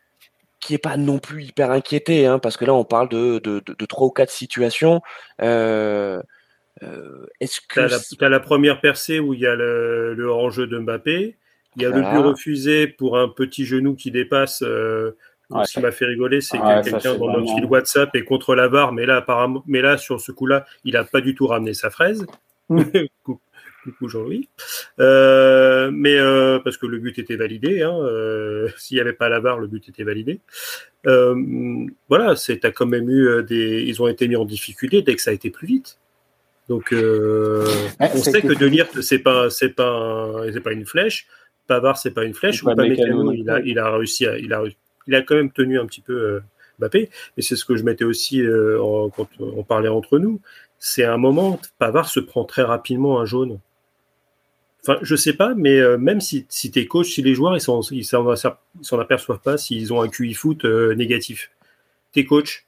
qui 0.60 0.74
est 0.74 0.80
pas 0.80 0.98
non 0.98 1.20
plus 1.20 1.44
hyper 1.44 1.72
inquiété, 1.72 2.26
hein, 2.26 2.40
parce 2.40 2.58
que 2.58 2.66
là 2.66 2.74
on 2.74 2.84
parle 2.84 3.10
de, 3.10 3.40
de, 3.40 3.62
de, 3.66 3.74
de 3.78 3.86
trois 3.86 4.08
ou 4.08 4.12
quatre 4.12 4.32
situations. 4.32 5.02
Euh, 5.42 6.22
Est-ce 7.40 7.62
que 7.62 7.76
t'as 7.76 7.88
la, 7.88 8.28
as 8.28 8.30
la 8.30 8.40
première 8.40 8.82
percée 8.82 9.20
où 9.20 9.34
il 9.34 9.42
y 9.42 9.46
a 9.46 9.56
le, 9.56 10.13
le 10.13 10.26
hors-jeu 10.26 10.68
de 10.68 10.80
Mbappé, 10.80 11.36
il 11.76 11.82
y 11.82 11.86
a 11.86 11.90
le 11.90 12.02
but 12.02 12.18
refusé 12.18 12.88
pour 12.88 13.18
un 13.20 13.30
petit 13.30 13.66
genou 13.66 13.96
qui 13.96 14.10
dépasse. 14.10 14.63
Ouais, 15.50 15.66
ce 15.66 15.74
qui 15.74 15.80
m'a 15.80 15.92
fait 15.92 16.06
rigoler, 16.06 16.42
c'est 16.42 16.60
ouais, 16.60 16.82
que 16.84 16.90
quelqu'un 16.90 17.16
dans 17.16 17.32
notre 17.32 17.54
fil 17.56 17.66
WhatsApp 17.66 18.14
est 18.16 18.24
contre 18.24 18.54
la 18.54 18.68
barre, 18.68 18.92
mais 18.92 19.06
là, 19.06 19.18
apparemment, 19.18 19.64
mais 19.66 19.82
là, 19.82 19.98
sur 19.98 20.20
ce 20.20 20.34
coup-là, 20.34 20.66
il 20.84 20.98
a 20.98 21.06
pas 21.06 21.22
du 21.22 21.36
tout 21.36 21.48
ramené 21.48 21.74
sa 21.74 21.90
fraise. 21.90 22.26
Mm. 22.70 22.82
Coucou 23.88 24.10
Jean-Louis. 24.10 24.50
Euh, 25.00 25.90
mais 25.94 26.18
euh, 26.18 26.60
parce 26.60 26.76
que 26.76 26.86
le 26.86 26.98
but 26.98 27.18
était 27.20 27.38
validé. 27.38 27.82
Hein, 27.84 27.98
euh, 27.98 28.68
S'il 28.78 28.96
n'y 28.96 29.02
avait 29.02 29.14
pas 29.14 29.30
la 29.30 29.40
barre, 29.40 29.60
le 29.60 29.68
but 29.68 29.88
était 29.88 30.04
validé. 30.04 30.42
Voilà, 31.06 32.36
c'est 32.36 32.66
as 32.66 32.72
quand 32.72 32.86
même 32.86 33.10
eu 33.10 33.44
des. 33.44 33.84
Ils 33.84 34.02
ont 34.02 34.08
été 34.08 34.28
mis 34.28 34.36
en 34.36 34.44
difficulté 34.44 35.02
dès 35.02 35.16
que 35.16 35.22
ça 35.22 35.32
a 35.32 35.34
été 35.34 35.50
plus 35.50 35.68
vite. 35.68 36.00
Donc, 36.68 36.90
ouais, 36.92 37.00
on 38.00 38.18
sait 38.18 38.42
que, 38.42 38.54
De 38.54 38.66
Ligt, 38.66 39.02
c'est 39.02 39.20
pas, 39.20 39.50
c'est 39.50 39.70
pas, 39.70 40.34
c'est 40.52 40.60
pas 40.60 40.74
une 40.74 40.86
flèche. 40.86 41.28
Pavard, 41.66 41.98
c'est 41.98 42.12
pas 42.12 42.26
une 42.26 42.34
flèche. 42.34 42.62
Ou 42.64 42.76
Mécano, 42.76 43.32
il 43.32 43.50
a, 43.50 43.62
il 43.62 43.80
a 43.80 43.96
réussi 43.96 44.26
à, 44.26 44.38
il 44.38 44.52
a, 44.54 44.64
il 45.08 45.15
a 45.15 45.22
quand 45.22 45.36
même 45.36 45.52
tenu 45.52 45.80
un 45.80 45.86
petit 45.86 46.02
peu 46.02 46.13
euh, 46.13 46.39
Mbappé. 46.80 47.10
Et 47.38 47.41
c'est 47.41 47.56
ce 47.56 47.65
que 47.65 47.76
je 47.76 47.84
mettais 47.84 48.06
aussi 48.06 48.41
euh, 48.41 48.82
en, 48.82 49.10
quand 49.10 49.28
on 49.39 49.63
parlait 49.63 49.89
entre 49.89 50.20
nous. 50.20 50.41
C'est 50.80 51.06
un 51.06 51.17
moment, 51.17 51.60
Pavard 51.80 52.08
se 52.08 52.20
prend 52.20 52.46
très 52.46 52.62
rapidement 52.62 53.20
un 53.20 53.26
jaune. 53.26 53.60
Enfin, 54.84 55.00
je 55.02 55.15
sais 55.15 55.34
pas, 55.34 55.54
mais 55.56 55.80
euh, 55.80 55.98
même 55.98 56.22
si, 56.22 56.46
si 56.50 56.72
tes 56.72 56.86
coachs, 56.86 57.08
si 57.08 57.22
les 57.22 57.34
joueurs, 57.34 57.58
ils 57.58 57.62
s'en 57.62 57.82
ils 57.91 58.06
s'en 58.06 59.00
aperçoivent 59.00 59.41
pas 59.41 59.58
s'ils 59.58 59.91
ont 59.91 60.02
un 60.02 60.08
QI 60.08 60.34
foot 60.34 60.63
euh, 60.65 60.93
négatif. 60.96 61.52
Tes 62.13 62.26
coachs, 62.26 62.65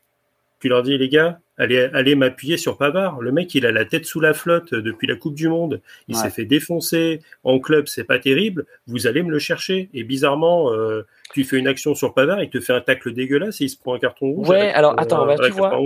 tu 0.59 0.67
leur 0.67 0.83
dis, 0.83 0.97
les 0.97 1.07
gars, 1.07 1.39
allez, 1.57 1.89
allez 1.93 2.15
m'appuyer 2.15 2.57
sur 2.57 2.77
Pavard. 2.77 3.21
Le 3.21 3.31
mec, 3.31 3.55
il 3.55 3.65
a 3.65 3.71
la 3.71 3.85
tête 3.85 4.05
sous 4.05 4.19
la 4.19 4.33
flotte 4.33 4.73
depuis 4.73 5.07
la 5.07 5.15
Coupe 5.15 5.35
du 5.35 5.47
Monde. 5.47 5.81
Il 6.09 6.15
ouais. 6.15 6.21
s'est 6.21 6.29
fait 6.29 6.45
défoncer. 6.45 7.21
En 7.43 7.59
club, 7.59 7.87
c'est 7.87 8.03
pas 8.03 8.19
terrible. 8.19 8.65
Vous 8.87 9.07
allez 9.07 9.23
me 9.23 9.31
le 9.31 9.39
chercher. 9.39 9.89
Et 9.93 10.03
bizarrement, 10.03 10.73
euh, 10.73 11.03
tu 11.33 11.43
fais 11.43 11.57
une 11.57 11.67
action 11.67 11.95
sur 11.95 12.13
Pavard, 12.13 12.41
il 12.41 12.49
te 12.49 12.59
fait 12.59 12.73
un 12.73 12.81
tacle 12.81 13.13
dégueulasse 13.13 13.61
et 13.61 13.65
il 13.65 13.69
se 13.69 13.77
prend 13.77 13.93
un 13.93 13.99
carton 13.99 14.27
rouge. 14.31 14.49
Ouais, 14.49 14.71
alors 14.71 14.95
attends, 14.97 15.25
bah, 15.25 15.35
tu 15.37 15.51
vois. 15.51 15.77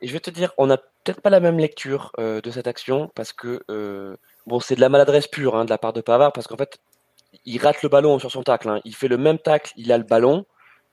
Et 0.00 0.06
je 0.06 0.12
vais 0.12 0.20
te 0.20 0.30
dire, 0.30 0.52
on 0.58 0.66
n'a 0.66 0.78
peut-être 0.78 1.20
pas 1.20 1.30
la 1.30 1.40
même 1.40 1.58
lecture 1.58 2.12
euh, 2.18 2.40
de 2.40 2.50
cette 2.50 2.66
action 2.66 3.10
parce 3.14 3.32
que 3.32 3.62
euh, 3.70 4.16
bon, 4.46 4.60
c'est 4.60 4.74
de 4.74 4.80
la 4.80 4.88
maladresse 4.88 5.28
pure 5.28 5.56
hein, 5.56 5.64
de 5.64 5.70
la 5.70 5.78
part 5.78 5.92
de 5.92 6.00
Pavard 6.00 6.32
parce 6.32 6.46
qu'en 6.46 6.56
fait, 6.56 6.78
il 7.44 7.58
rate 7.58 7.82
le 7.82 7.88
ballon 7.88 8.18
sur 8.18 8.30
son 8.30 8.42
tacle. 8.42 8.68
Hein. 8.68 8.80
Il 8.84 8.94
fait 8.94 9.08
le 9.08 9.18
même 9.18 9.38
tacle, 9.38 9.72
il 9.76 9.92
a 9.92 9.98
le 9.98 10.04
ballon, 10.04 10.46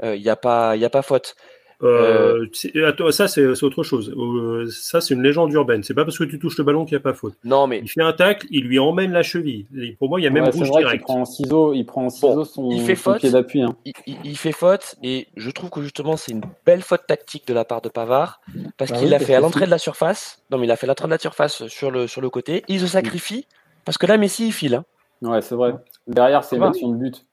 il 0.03 0.21
n'y 0.21 0.29
a 0.29 0.35
pas, 0.35 0.71
a 0.71 0.89
pas 0.89 1.01
faute. 1.01 1.35
Euh, 1.83 2.45
euh, 2.75 3.11
ça, 3.11 3.27
c'est 3.27 3.45
autre 3.63 3.83
chose. 3.83 4.13
Euh, 4.17 4.67
ça, 4.69 5.01
c'est 5.01 5.13
une 5.13 5.21
légende 5.21 5.51
urbaine. 5.51 5.83
C'est 5.83 5.93
pas 5.93 6.05
parce 6.05 6.17
que 6.17 6.23
tu 6.23 6.39
touches 6.39 6.57
le 6.57 6.63
ballon 6.63 6.85
qu'il 6.85 6.95
n'y 6.95 7.01
a 7.01 7.03
pas 7.03 7.13
faute. 7.13 7.35
Non, 7.43 7.67
mais 7.67 7.79
il 7.83 7.89
fait 7.89 8.01
un 8.01 8.13
tacle, 8.13 8.47
il 8.51 8.65
lui 8.65 8.79
emmène 8.79 9.11
la 9.11 9.23
cheville. 9.23 9.65
Et 9.77 9.91
pour 9.93 10.09
moi, 10.09 10.19
il 10.19 10.23
y 10.23 10.27
a 10.27 10.29
même 10.29 10.45
ouais, 10.45 10.51
rouge 10.51 10.69
vrai 10.69 10.83
direct. 10.83 11.01
Il 11.01 11.05
prend 11.05 11.21
en 11.21 11.25
ciseau, 11.25 11.73
il 11.73 11.85
prend 11.85 12.05
en 12.05 12.09
ciseau 12.09 12.35
bon, 12.35 12.43
son, 12.45 12.71
il 12.71 12.81
fait 12.81 12.95
son 12.95 13.11
faute, 13.11 13.19
pied 13.19 13.31
d'appui. 13.31 13.61
Hein. 13.61 13.75
Il, 13.85 13.93
il, 14.07 14.17
il, 14.23 14.37
fait 14.37 14.51
faute, 14.53 14.95
et 15.03 15.27
je 15.35 15.49
trouve 15.51 15.69
que 15.69 15.81
justement, 15.81 16.15
c'est 16.15 16.31
une 16.31 16.43
belle 16.65 16.81
faute 16.81 17.05
tactique 17.07 17.47
de 17.47 17.53
la 17.53 17.65
part 17.65 17.81
de 17.81 17.89
Pavard 17.89 18.39
parce 18.77 18.91
bah 18.91 18.97
qu'il 18.97 19.05
oui, 19.05 19.11
l'a 19.11 19.19
fait 19.19 19.35
à 19.35 19.41
l'entrée 19.41 19.65
de 19.65 19.71
la 19.71 19.77
surface. 19.77 20.41
Non, 20.51 20.57
mais 20.57 20.67
il 20.67 20.71
a 20.71 20.77
fait 20.77 20.87
l'entrée 20.87 21.07
de 21.07 21.11
la 21.11 21.19
surface 21.19 21.67
sur 21.67 21.91
le 21.91 22.07
sur 22.07 22.21
le 22.21 22.29
côté. 22.29 22.63
Il 22.67 22.79
se 22.79 22.87
sacrifie 22.87 23.45
parce 23.85 23.97
que 23.97 24.05
là, 24.05 24.17
Messi, 24.17 24.47
il 24.47 24.53
file. 24.53 24.75
Hein. 24.75 24.85
Ouais, 25.21 25.41
c'est 25.41 25.55
vrai. 25.55 25.73
Derrière, 26.07 26.43
c'est 26.43 26.55
une 26.55 26.63
action 26.63 26.89
de 26.89 26.97
but. 26.97 27.25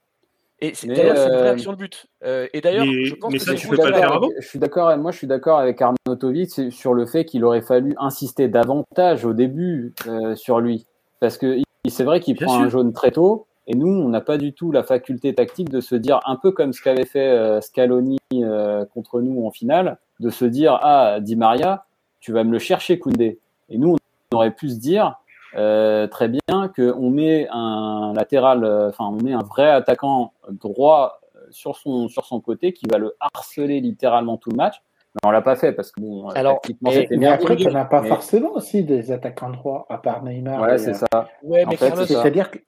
Et 0.62 0.72
d'ailleurs, 0.84 1.16
c'est 1.16 1.28
une 1.28 1.36
vraie 1.36 1.48
action 1.48 1.72
de 1.72 1.76
but. 1.78 2.06
Euh, 2.22 2.46
et 2.52 2.60
d'ailleurs, 2.60 2.84
je 2.84 3.14
pense 3.14 3.32
mais 3.32 3.38
que 3.38 3.44
ça, 3.44 3.54
tu 3.54 3.66
peux 3.66 3.76
pas 3.76 3.88
le 3.88 3.94
faire 3.94 4.12
avant? 4.12 4.28
Je 4.38 4.46
suis 4.46 4.58
d'accord. 4.58 4.96
Moi, 4.98 5.10
je 5.10 5.16
suis 5.16 5.26
d'accord 5.26 5.58
avec 5.58 5.80
Arnautovic 5.80 6.70
sur 6.70 6.92
le 6.92 7.06
fait 7.06 7.24
qu'il 7.24 7.44
aurait 7.44 7.62
fallu 7.62 7.94
insister 7.98 8.48
davantage 8.48 9.24
au 9.24 9.32
début 9.32 9.94
euh, 10.06 10.34
sur 10.36 10.60
lui, 10.60 10.86
parce 11.18 11.38
que 11.38 11.58
c'est 11.88 12.04
vrai 12.04 12.20
qu'il 12.20 12.36
prend 12.36 12.54
sûr. 12.54 12.62
un 12.62 12.68
jaune 12.68 12.92
très 12.92 13.10
tôt. 13.10 13.46
Et 13.66 13.74
nous, 13.74 13.88
on 13.88 14.08
n'a 14.08 14.20
pas 14.20 14.36
du 14.36 14.52
tout 14.52 14.72
la 14.72 14.82
faculté 14.82 15.32
tactique 15.34 15.68
de 15.68 15.80
se 15.80 15.94
dire, 15.94 16.20
un 16.26 16.34
peu 16.34 16.50
comme 16.50 16.72
ce 16.72 16.82
qu'avait 16.82 17.04
fait 17.04 17.28
euh, 17.28 17.60
Scaloni 17.60 18.18
euh, 18.34 18.84
contre 18.84 19.20
nous 19.20 19.46
en 19.46 19.52
finale, 19.52 19.98
de 20.18 20.28
se 20.28 20.44
dire, 20.44 20.78
ah, 20.82 21.18
Di 21.20 21.36
Maria, 21.36 21.84
tu 22.18 22.32
vas 22.32 22.42
me 22.42 22.50
le 22.50 22.58
chercher, 22.58 22.98
Koundé. 22.98 23.38
Et 23.68 23.78
nous, 23.78 23.96
on 24.32 24.36
aurait 24.36 24.50
pu 24.50 24.70
se 24.70 24.74
dire, 24.74 25.20
euh, 25.56 26.06
très 26.06 26.28
bien 26.28 26.72
qu'on 26.74 27.10
met 27.10 27.48
un 27.50 28.12
latéral, 28.14 28.64
euh, 28.64 28.88
enfin 28.88 29.06
on 29.06 29.22
met 29.22 29.32
un 29.32 29.42
vrai 29.42 29.68
attaquant 29.70 30.32
droit 30.48 31.20
sur 31.50 31.76
son 31.76 32.08
sur 32.08 32.24
son 32.24 32.40
côté 32.40 32.72
qui 32.72 32.86
va 32.90 32.98
le 32.98 33.16
harceler 33.20 33.80
littéralement 33.80 34.36
tout 34.36 34.50
le 34.50 34.56
match. 34.56 34.82
Mais 35.14 35.28
on 35.28 35.32
l'a 35.32 35.42
pas 35.42 35.56
fait 35.56 35.72
parce 35.72 35.90
que 35.90 36.00
bon, 36.00 36.28
Alors, 36.28 36.60
c'était 36.64 37.16
mais 37.16 37.26
après, 37.26 37.56
tu 37.56 37.66
n'as 37.66 37.84
pas 37.84 38.00
mais- 38.02 38.08
forcément 38.08 38.52
aussi 38.52 38.84
des 38.84 39.10
attaquants 39.10 39.50
droits, 39.50 39.84
à 39.88 39.98
part 39.98 40.22
Neymar. 40.22 40.62
Ouais, 40.62 40.78
c'est 40.78 40.90
euh, 40.90 41.06
ça. 41.12 41.28
Ouais, 41.42 41.64
mais 41.66 41.74
fait, 41.76 41.88
Carlos, 41.88 42.06
c'est 42.06 42.12
ça. 42.14 42.22
C'est-à-dire 42.22 42.50
que 42.52 42.58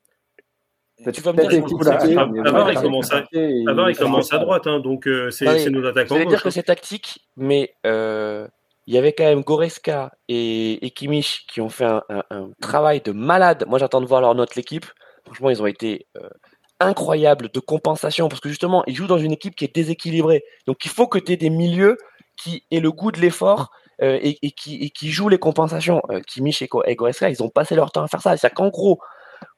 tu 1.12 1.21
vas 1.21 1.33
me 1.33 1.37
Peut-être 1.37 1.51
dire, 1.51 1.79
tactique, 1.85 2.14
Pavard, 2.45 2.71
il 3.90 3.97
commence 3.97 4.33
à- 4.33 4.38
droite, 4.38 4.66
hein, 4.66 4.81
donc 4.81 5.07
euh, 5.07 5.31
c'est 5.31 5.71
nos 5.71 5.85
attaquants 5.87 6.14
J'allais 6.16 6.27
dire 6.27 6.42
que 6.42 6.49
hein. 6.49 6.51
c'est 6.51 6.62
tactique, 6.64 7.29
mais 7.37 7.75
euh, 7.87 8.49
il 8.87 8.95
y 8.95 8.99
avait 8.99 9.12
quand 9.12 9.25
même 9.25 9.42
Goreska 9.42 10.12
et, 10.29 10.85
et 10.85 10.90
qui 10.90 11.61
ont 11.61 11.68
fait 11.68 11.85
un, 11.85 12.03
travail 12.61 13.01
de 13.01 13.12
malade. 13.12 13.64
Moi, 13.68 13.79
j'attends 13.79 14.01
de 14.01 14.07
voir 14.07 14.21
leur 14.21 14.35
note, 14.35 14.57
l'équipe. 14.57 14.87
Franchement, 15.25 15.51
ils 15.51 15.62
ont 15.62 15.66
été 15.66 16.07
euh, 16.16 16.29
incroyables 16.81 17.49
de 17.53 17.61
compensation 17.61 18.29
parce 18.29 18.40
que 18.40 18.49
justement, 18.49 18.83
ils 18.87 18.95
jouent 18.97 19.07
dans 19.07 19.18
une 19.18 19.33
équipe 19.33 19.55
qui 19.55 19.64
est 19.64 19.75
déséquilibrée. 19.75 20.42
Donc, 20.66 20.85
il 20.85 20.90
faut 20.90 21.07
que 21.07 21.18
tu 21.18 21.33
aies 21.33 21.37
des 21.37 21.51
milieux 21.51 21.97
qui 22.37 22.64
aient 22.71 22.81
le 22.81 22.90
goût 22.92 23.12
de 23.12 23.21
l'effort. 23.21 23.71
euh, 24.03 24.18
et, 24.23 24.51
qui, 24.51 25.11
jouent 25.12 25.29
les 25.29 25.38
compensations. 25.38 26.03
Euh, 26.11 26.21
et, 26.37 26.66
Go- 26.66 26.83
et 26.85 26.97
Goretzka, 26.97 27.31
ils 27.31 27.42
ont 27.42 27.51
passé 27.51 27.75
leur 27.77 27.92
temps 27.92 28.03
à 28.03 28.09
faire 28.09 28.21
ça. 28.23 28.37
C'est-à-dire 28.37 28.57
qu'en 28.57 28.68
gros, 28.68 28.99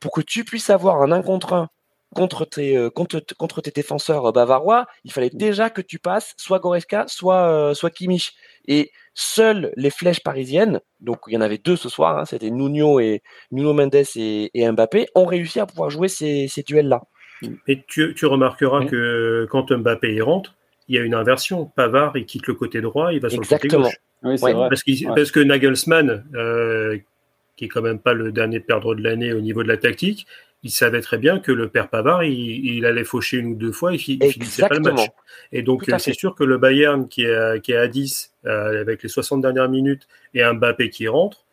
pour 0.00 0.12
que 0.12 0.20
tu 0.20 0.44
puisses 0.44 0.68
avoir 0.70 1.00
un 1.02 1.12
1 1.12 1.22
contre 1.22 1.54
1 1.54 1.68
contre 2.14 2.44
tes, 2.44 2.76
euh, 2.76 2.90
contre, 2.90 3.60
tes 3.60 3.70
défenseurs 3.70 4.32
bavarois, 4.32 4.86
il 5.04 5.12
fallait 5.12 5.30
déjà 5.30 5.70
que 5.70 5.80
tu 5.80 5.98
passes 5.98 6.34
soit 6.36 6.58
Goretzka, 6.60 7.06
soit, 7.08 7.74
soit. 7.74 7.90
Et 8.66 8.90
seules 9.14 9.72
les 9.76 9.90
flèches 9.90 10.22
parisiennes, 10.22 10.80
donc 11.00 11.18
il 11.28 11.34
y 11.34 11.36
en 11.36 11.40
avait 11.40 11.58
deux 11.58 11.76
ce 11.76 11.88
soir, 11.88 12.18
hein, 12.18 12.24
c'était 12.24 12.50
Nuno 12.50 12.98
et 13.00 13.22
Nuno 13.52 13.72
Mendes 13.72 13.94
et, 14.16 14.50
et 14.54 14.70
Mbappé, 14.70 15.06
ont 15.14 15.26
réussi 15.26 15.60
à 15.60 15.66
pouvoir 15.66 15.90
jouer 15.90 16.08
ces, 16.08 16.48
ces 16.48 16.62
duels-là. 16.62 17.02
Et 17.68 17.82
tu, 17.86 18.14
tu 18.14 18.26
remarqueras 18.26 18.86
que 18.86 19.46
quand 19.50 19.70
Mbappé 19.70 20.14
y 20.14 20.20
rentre, 20.20 20.54
il 20.88 20.96
y 20.96 20.98
a 20.98 21.02
une 21.02 21.14
inversion. 21.14 21.66
Pavard, 21.66 22.16
il 22.16 22.24
quitte 22.26 22.46
le 22.46 22.54
côté 22.54 22.80
droit, 22.80 23.12
il 23.12 23.20
va 23.20 23.28
sur 23.28 23.40
le 23.40 23.46
côté 23.46 23.68
gauche. 23.68 23.94
Oui, 24.22 24.38
c'est 24.38 24.44
Ouais. 24.46 24.52
vrai. 24.54 24.68
Parce, 24.70 24.82
qu'il- 24.82 25.06
Ouais. 25.08 25.14
parce 25.14 25.30
que 25.30 25.40
Nagelsmann, 25.40 26.24
euh, 26.34 26.98
qui 27.56 27.66
est 27.66 27.68
quand 27.68 27.82
même 27.82 27.98
pas 27.98 28.14
le 28.14 28.32
dernier 28.32 28.60
perdre 28.60 28.94
de 28.94 29.02
l'année 29.02 29.32
au 29.32 29.40
niveau 29.40 29.62
de 29.62 29.68
la 29.68 29.76
tactique, 29.76 30.26
il 30.64 30.70
savait 30.70 31.00
très 31.02 31.18
bien 31.18 31.38
que 31.38 31.52
le 31.52 31.68
père 31.68 31.88
Pavard, 31.88 32.24
il, 32.24 32.66
il 32.66 32.86
allait 32.86 33.04
faucher 33.04 33.36
une 33.36 33.52
ou 33.52 33.54
deux 33.54 33.70
fois 33.72 33.92
et 33.94 33.98
il 34.08 34.22
il 34.24 34.32
finissait 34.32 34.62
pas 34.66 34.74
le 34.74 34.80
match. 34.80 35.06
Et 35.52 35.62
donc, 35.62 35.88
euh, 35.88 35.98
c'est 35.98 36.14
sûr 36.14 36.34
que 36.34 36.42
le 36.42 36.58
Bayern 36.58 37.06
qui 37.06 37.22
est, 37.22 37.34
à- 37.36 37.58
qui 37.60 37.72
est 37.72 37.76
à 37.76 37.86
10 37.86 38.32
euh, 38.46 38.80
avec 38.80 39.02
les 39.02 39.08
60 39.08 39.40
dernières 39.42 39.68
minutes 39.68 40.08
et 40.34 40.42
un 40.42 40.54
Mbappé 40.54 40.90
qui 40.90 41.06
rentre, 41.06 41.44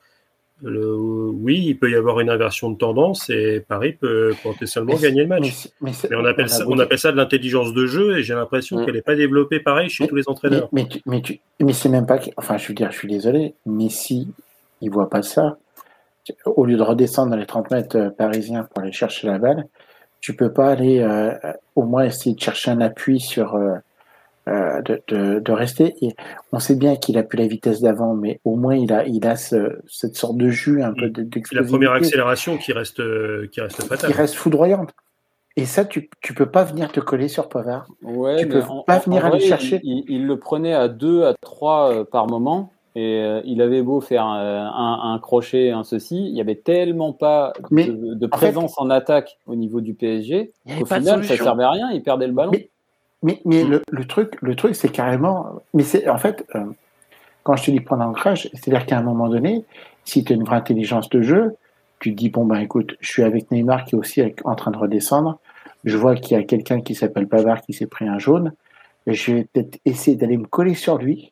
le- 0.64 0.96
oui, 0.96 1.64
il 1.70 1.78
peut 1.80 1.90
y 1.90 1.96
avoir 1.96 2.20
une 2.20 2.30
inversion 2.30 2.70
de 2.70 2.78
tendance 2.78 3.30
et 3.32 3.66
Paris 3.68 3.94
peut 3.94 4.34
potentiellement 4.44 4.96
gagner 4.96 5.24
le 5.24 5.28
match. 5.28 5.68
mais 5.82 5.92
on 6.16 6.24
appelle, 6.24 6.50
ça, 6.50 6.64
beau 6.66 6.72
on 6.72 6.76
dire- 6.76 6.84
appelle 6.86 7.00
ça 7.00 7.12
de 7.12 7.18
l'intelligence 7.18 7.74
de 7.74 7.88
jeu 7.88 8.18
et 8.20 8.24
j'ai 8.24 8.36
l'impression 8.36 8.80
Mm. 8.80 8.86
qu'elle 8.86 8.94
n'est 8.96 9.02
pas 9.02 9.16
développée 9.16 9.60
pareil 9.60 9.90
chez 9.90 10.04
Mais- 10.04 10.08
tous 10.10 10.16
les 10.16 10.30
entraîneurs. 10.30 10.70
mais, 10.72 10.88
mais, 11.08 11.74
c'est 11.74 11.90
même 11.90 12.06
pas. 12.06 12.20
Enfin, 12.38 12.58
je 12.58 12.68
veux 12.68 12.74
dire, 12.76 12.92
je 12.92 12.98
suis 12.98 13.08
désolé, 13.08 13.56
mais 13.66 13.90
si 13.90 14.28
il 14.82 14.92
voit 14.92 15.10
pas 15.10 15.24
ça, 15.24 15.58
au 16.46 16.66
lieu 16.66 16.78
de 16.78 16.84
redescendre 16.84 17.32
dans 17.32 17.38
les 17.38 17.46
30 17.46 17.72
mètres 17.72 17.98
euh, 17.98 18.10
parisiens 18.10 18.64
pour 18.64 18.84
aller 18.84 18.92
chercher 18.92 19.28
la 19.28 19.38
balle, 19.40 19.66
tu 20.20 20.36
peux 20.36 20.52
pas 20.54 20.70
aller 20.72 21.00
euh, 21.00 21.34
euh, 21.44 21.54
au 21.76 21.84
moins 21.84 22.04
essayer 22.06 22.36
de 22.36 22.40
chercher 22.42 22.72
un 22.72 22.82
appui 22.82 23.20
sur. 23.20 23.56
euh, 23.56 23.76
de, 24.48 25.00
de, 25.08 25.40
de 25.40 25.52
rester. 25.52 25.94
Et 26.02 26.16
on 26.52 26.58
sait 26.58 26.76
bien 26.76 26.96
qu'il 26.96 27.16
a 27.20 27.24
plus 27.24 27.38
la 27.38 27.46
vitesse 27.46 27.80
d'avant, 27.80 28.16
mais 28.16 28.40
au 28.44 28.56
moins 28.56 28.76
il 28.76 28.92
a, 28.92 29.06
il 29.06 29.26
a 29.28 29.36
ce, 29.36 29.80
cette 29.88 30.16
sorte 30.16 30.36
de 30.36 30.50
jus 30.50 30.82
un 30.82 30.94
peu 30.94 31.10
de- 31.10 31.22
C'est 31.22 31.22
la 31.22 31.26
d'explosivité 31.30 31.70
première 31.78 31.92
accélération 31.94 32.58
qui 32.58 32.74
reste, 32.74 33.00
euh, 33.02 33.48
qui 33.52 33.62
reste 33.62 33.82
qui 33.84 33.88
fatale. 33.88 34.12
reste 34.12 34.34
foudroyante. 34.34 34.90
Et 35.58 35.66
ça, 35.66 35.86
tu, 35.86 36.10
tu 36.22 36.34
peux 36.34 36.48
pas 36.48 36.64
venir 36.64 36.92
te 36.92 37.00
coller 37.00 37.28
sur 37.28 37.50
Pavard. 37.50 37.86
Ouais, 38.02 38.38
Tu 38.38 38.48
peux 38.48 38.64
en- 38.64 38.82
pas 38.82 38.98
en- 38.98 39.00
venir 39.02 39.24
en 39.24 39.28
aller 39.28 39.38
vrai, 39.38 39.48
chercher. 39.48 39.80
Il, 39.84 40.00
il- 40.00 40.16
il 40.16 40.26
le 40.28 40.38
prenait 40.40 40.74
à 40.74 40.88
deux, 40.88 41.24
à 41.24 41.36
trois 41.40 41.94
euh, 41.94 42.04
par 42.04 42.26
moment. 42.28 42.74
Et 42.96 43.20
euh, 43.22 43.42
il 43.46 43.62
avait 43.62 43.82
beau 43.82 44.02
faire 44.02 44.26
euh, 44.28 44.60
un, 44.60 45.14
un 45.14 45.20
crochet, 45.20 45.70
un 45.72 45.84
ceci, 45.84 46.18
il 46.28 46.36
y 46.36 46.42
avait 46.42 46.56
tellement 46.56 47.14
pas 47.14 47.54
Mais, 47.70 47.86
de, 47.86 47.94
de 48.16 48.26
en 48.26 48.38
fait- 48.38 48.48
présence 48.48 48.78
en 48.78 48.90
attaque 48.90 49.38
au 49.48 49.56
niveau 49.56 49.80
du 49.80 49.94
PSG 49.94 50.52
qu'au 50.78 50.86
final, 50.86 51.04
ça 51.06 51.14
solution. 51.24 51.44
servait 51.46 51.64
à 51.64 51.72
rien. 51.72 51.90
Il 51.92 52.04
perdait 52.04 52.28
le 52.28 52.34
ballon. 52.34 52.52
Mais- 52.52 52.70
Mais, 53.24 53.40
mais 53.46 53.64
Mm. 53.64 53.70
le, 53.70 53.82
le 53.92 54.06
truc, 54.06 54.34
le 54.42 54.56
truc, 54.56 54.76
c'est 54.76 54.90
carrément. 54.92 55.46
Mais 55.76 55.84
c'est 55.84 56.10
en 56.10 56.18
fait, 56.18 56.46
euh, 56.56 56.66
quand 57.44 57.56
je 57.56 57.66
te 57.66 57.72
dis 57.72 57.80
prendre 57.80 58.04
l'ancrage, 58.04 58.50
c'est-à-dire 58.54 58.86
qu'à 58.88 58.98
un 58.98 59.04
moment 59.04 59.30
donné, 59.30 59.64
si 60.06 60.24
tu 60.24 60.34
as 60.34 60.36
une 60.36 60.44
vraie 60.44 60.56
intelligence 60.58 61.08
de 61.10 61.22
jeu, 61.22 61.56
tu 62.00 62.12
te 62.12 62.18
dis 62.18 62.30
bon 62.30 62.46
ben 62.46 62.58
écoute, 62.60 62.96
je 63.00 63.10
suis 63.12 63.22
avec 63.24 63.52
Neymar 63.52 63.86
qui 63.86 63.96
est 63.96 63.98
aussi 64.00 64.22
avec- 64.22 64.46
en 64.46 64.56
train 64.56 64.72
de 64.72 64.78
redescendre. 64.78 65.38
Je 65.86 65.96
vois 65.98 66.16
qu'il 66.16 66.36
y 66.36 66.40
a 66.40 66.44
quelqu'un 66.44 66.82
qui 66.82 66.96
s'appelle 66.96 67.28
Pavard 67.28 67.62
qui 67.62 67.74
s'est 67.74 67.86
pris 67.86 68.08
un 68.08 68.18
jaune. 68.20 68.54
Je 69.08 69.34
vais 69.34 69.44
peut-être 69.54 69.78
essayer 69.86 70.18
d'aller 70.18 70.38
me 70.38 70.46
coller 70.48 70.74
sur 70.74 70.98
lui. 70.98 71.32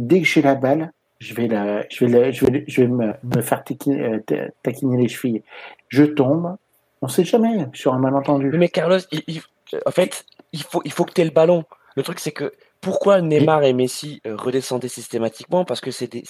Dès 0.00 0.20
que 0.20 0.26
j'ai 0.26 0.40
la 0.40 0.54
balle, 0.54 0.92
je 1.18 1.34
vais 1.34 1.46
la, 1.46 1.84
je 1.90 2.04
vais 2.04 2.10
la- 2.10 2.30
je 2.30 2.46
vais, 2.46 2.64
je 2.66 2.80
vais 2.80 2.88
me, 2.88 3.12
me 3.22 3.42
faire 3.42 3.62
taquiner, 3.62 4.02
euh, 4.32 4.48
taquiner 4.62 4.96
les 4.96 5.08
chevilles. 5.08 5.42
Je 5.88 6.04
tombe. 6.04 6.56
On 7.02 7.08
sait 7.08 7.24
jamais 7.24 7.66
sur 7.74 7.92
un 7.92 7.98
malentendu. 7.98 8.50
Mais 8.54 8.68
Carlos, 8.70 8.98
il- 9.12 9.22
il- 9.26 9.42
en 9.84 9.90
fait, 9.90 10.24
il 10.52 10.62
faut, 10.62 10.80
il 10.86 10.92
faut 10.92 11.04
que 11.04 11.12
tu 11.12 11.20
aies 11.20 11.24
le 11.26 11.30
ballon. 11.30 11.64
Le 11.96 12.02
truc, 12.02 12.18
c'est 12.18 12.32
que 12.32 12.52
pourquoi 12.80 13.20
Neymar 13.20 13.62
et 13.64 13.74
Messi 13.74 14.22
euh, 14.26 14.36
redescendaient 14.36 14.88
systématiquement? 14.88 15.66
Parce 15.66 15.82
que 15.82 15.90
c'est 15.90 16.06
des, 16.10 16.22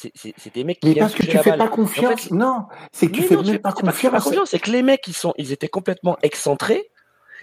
des 0.52 0.64
mecs 0.64 0.80
qui 0.80 0.88
Mais 0.88 0.94
parce 0.96 1.14
que 1.14 1.22
tu 1.22 1.38
fais 1.38 1.50
balle. 1.50 1.58
pas 1.58 1.68
confiance. 1.68 2.22
fait, 2.24 2.30
non, 2.32 2.64
c'est 2.92 3.06
que 3.06 3.12
tu 3.12 3.22
fais 3.22 3.36
non, 3.36 3.42
même 3.42 3.52
fais 3.52 3.58
pas 3.60 3.72
pas 3.72 3.80
confiance. 3.82 4.50
c'est 4.50 4.58
que 4.58 4.70
les 4.72 4.82
mecs, 4.82 5.06
ils, 5.06 5.14
sont, 5.14 5.32
ils 5.38 5.52
étaient 5.52 5.68
complètement 5.68 6.16
excentrés 6.22 6.90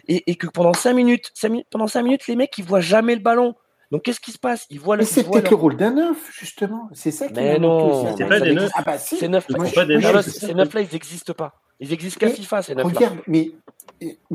et, 0.10 0.30
et 0.30 0.36
que 0.36 0.48
pendant 0.48 0.74
5 0.74 0.94
minutes, 0.94 1.32
cinq 1.34 1.50
minutes, 1.50 1.68
pendant 1.72 1.88
5 1.88 2.04
minutes, 2.04 2.28
les 2.28 2.36
mecs, 2.36 2.58
ils 2.58 2.66
voient 2.66 2.82
jamais 2.82 3.16
le 3.16 3.22
ballon. 3.22 3.56
Donc, 3.92 4.02
qu'est-ce 4.04 4.20
qui 4.20 4.32
se 4.32 4.38
passe? 4.40 4.66
Ils 4.70 4.80
voient 4.80 4.96
le. 4.98 5.02
Mais 5.02 5.06
c'est 5.06 5.24
peut-être 5.24 5.44
leur- 5.44 5.52
le 5.52 5.58
rôle 5.58 5.78
d'un 5.78 5.92
neuf, 5.92 6.30
justement. 6.38 6.90
C'est 6.94 7.12
ça 7.12 7.28
qui 7.28 7.34
Mais 7.36 7.58
non. 7.58 8.16
C'est 8.18 8.24
Ah, 8.24 8.28
pas 8.28 8.40
des 8.40 8.54
neufs. 8.54 8.72
Ah 8.76 8.82
bah 8.86 8.98
si. 8.98 9.16
Ces 9.18 9.28
neufs. 9.30 9.48
ces 9.48 10.54
neuf 10.54 10.74
là, 10.74 10.82
ils 10.82 10.90
n'existent 10.92 11.34
pas. 11.34 11.54
Ils 11.80 11.94
existent 11.94 12.20
qu'à 12.20 12.30
FIFA, 12.30 12.62
ces 12.64 12.76
neuf 12.76 12.84
là. 12.86 12.92
Regarde, 12.94 13.18
mais. 13.28 13.52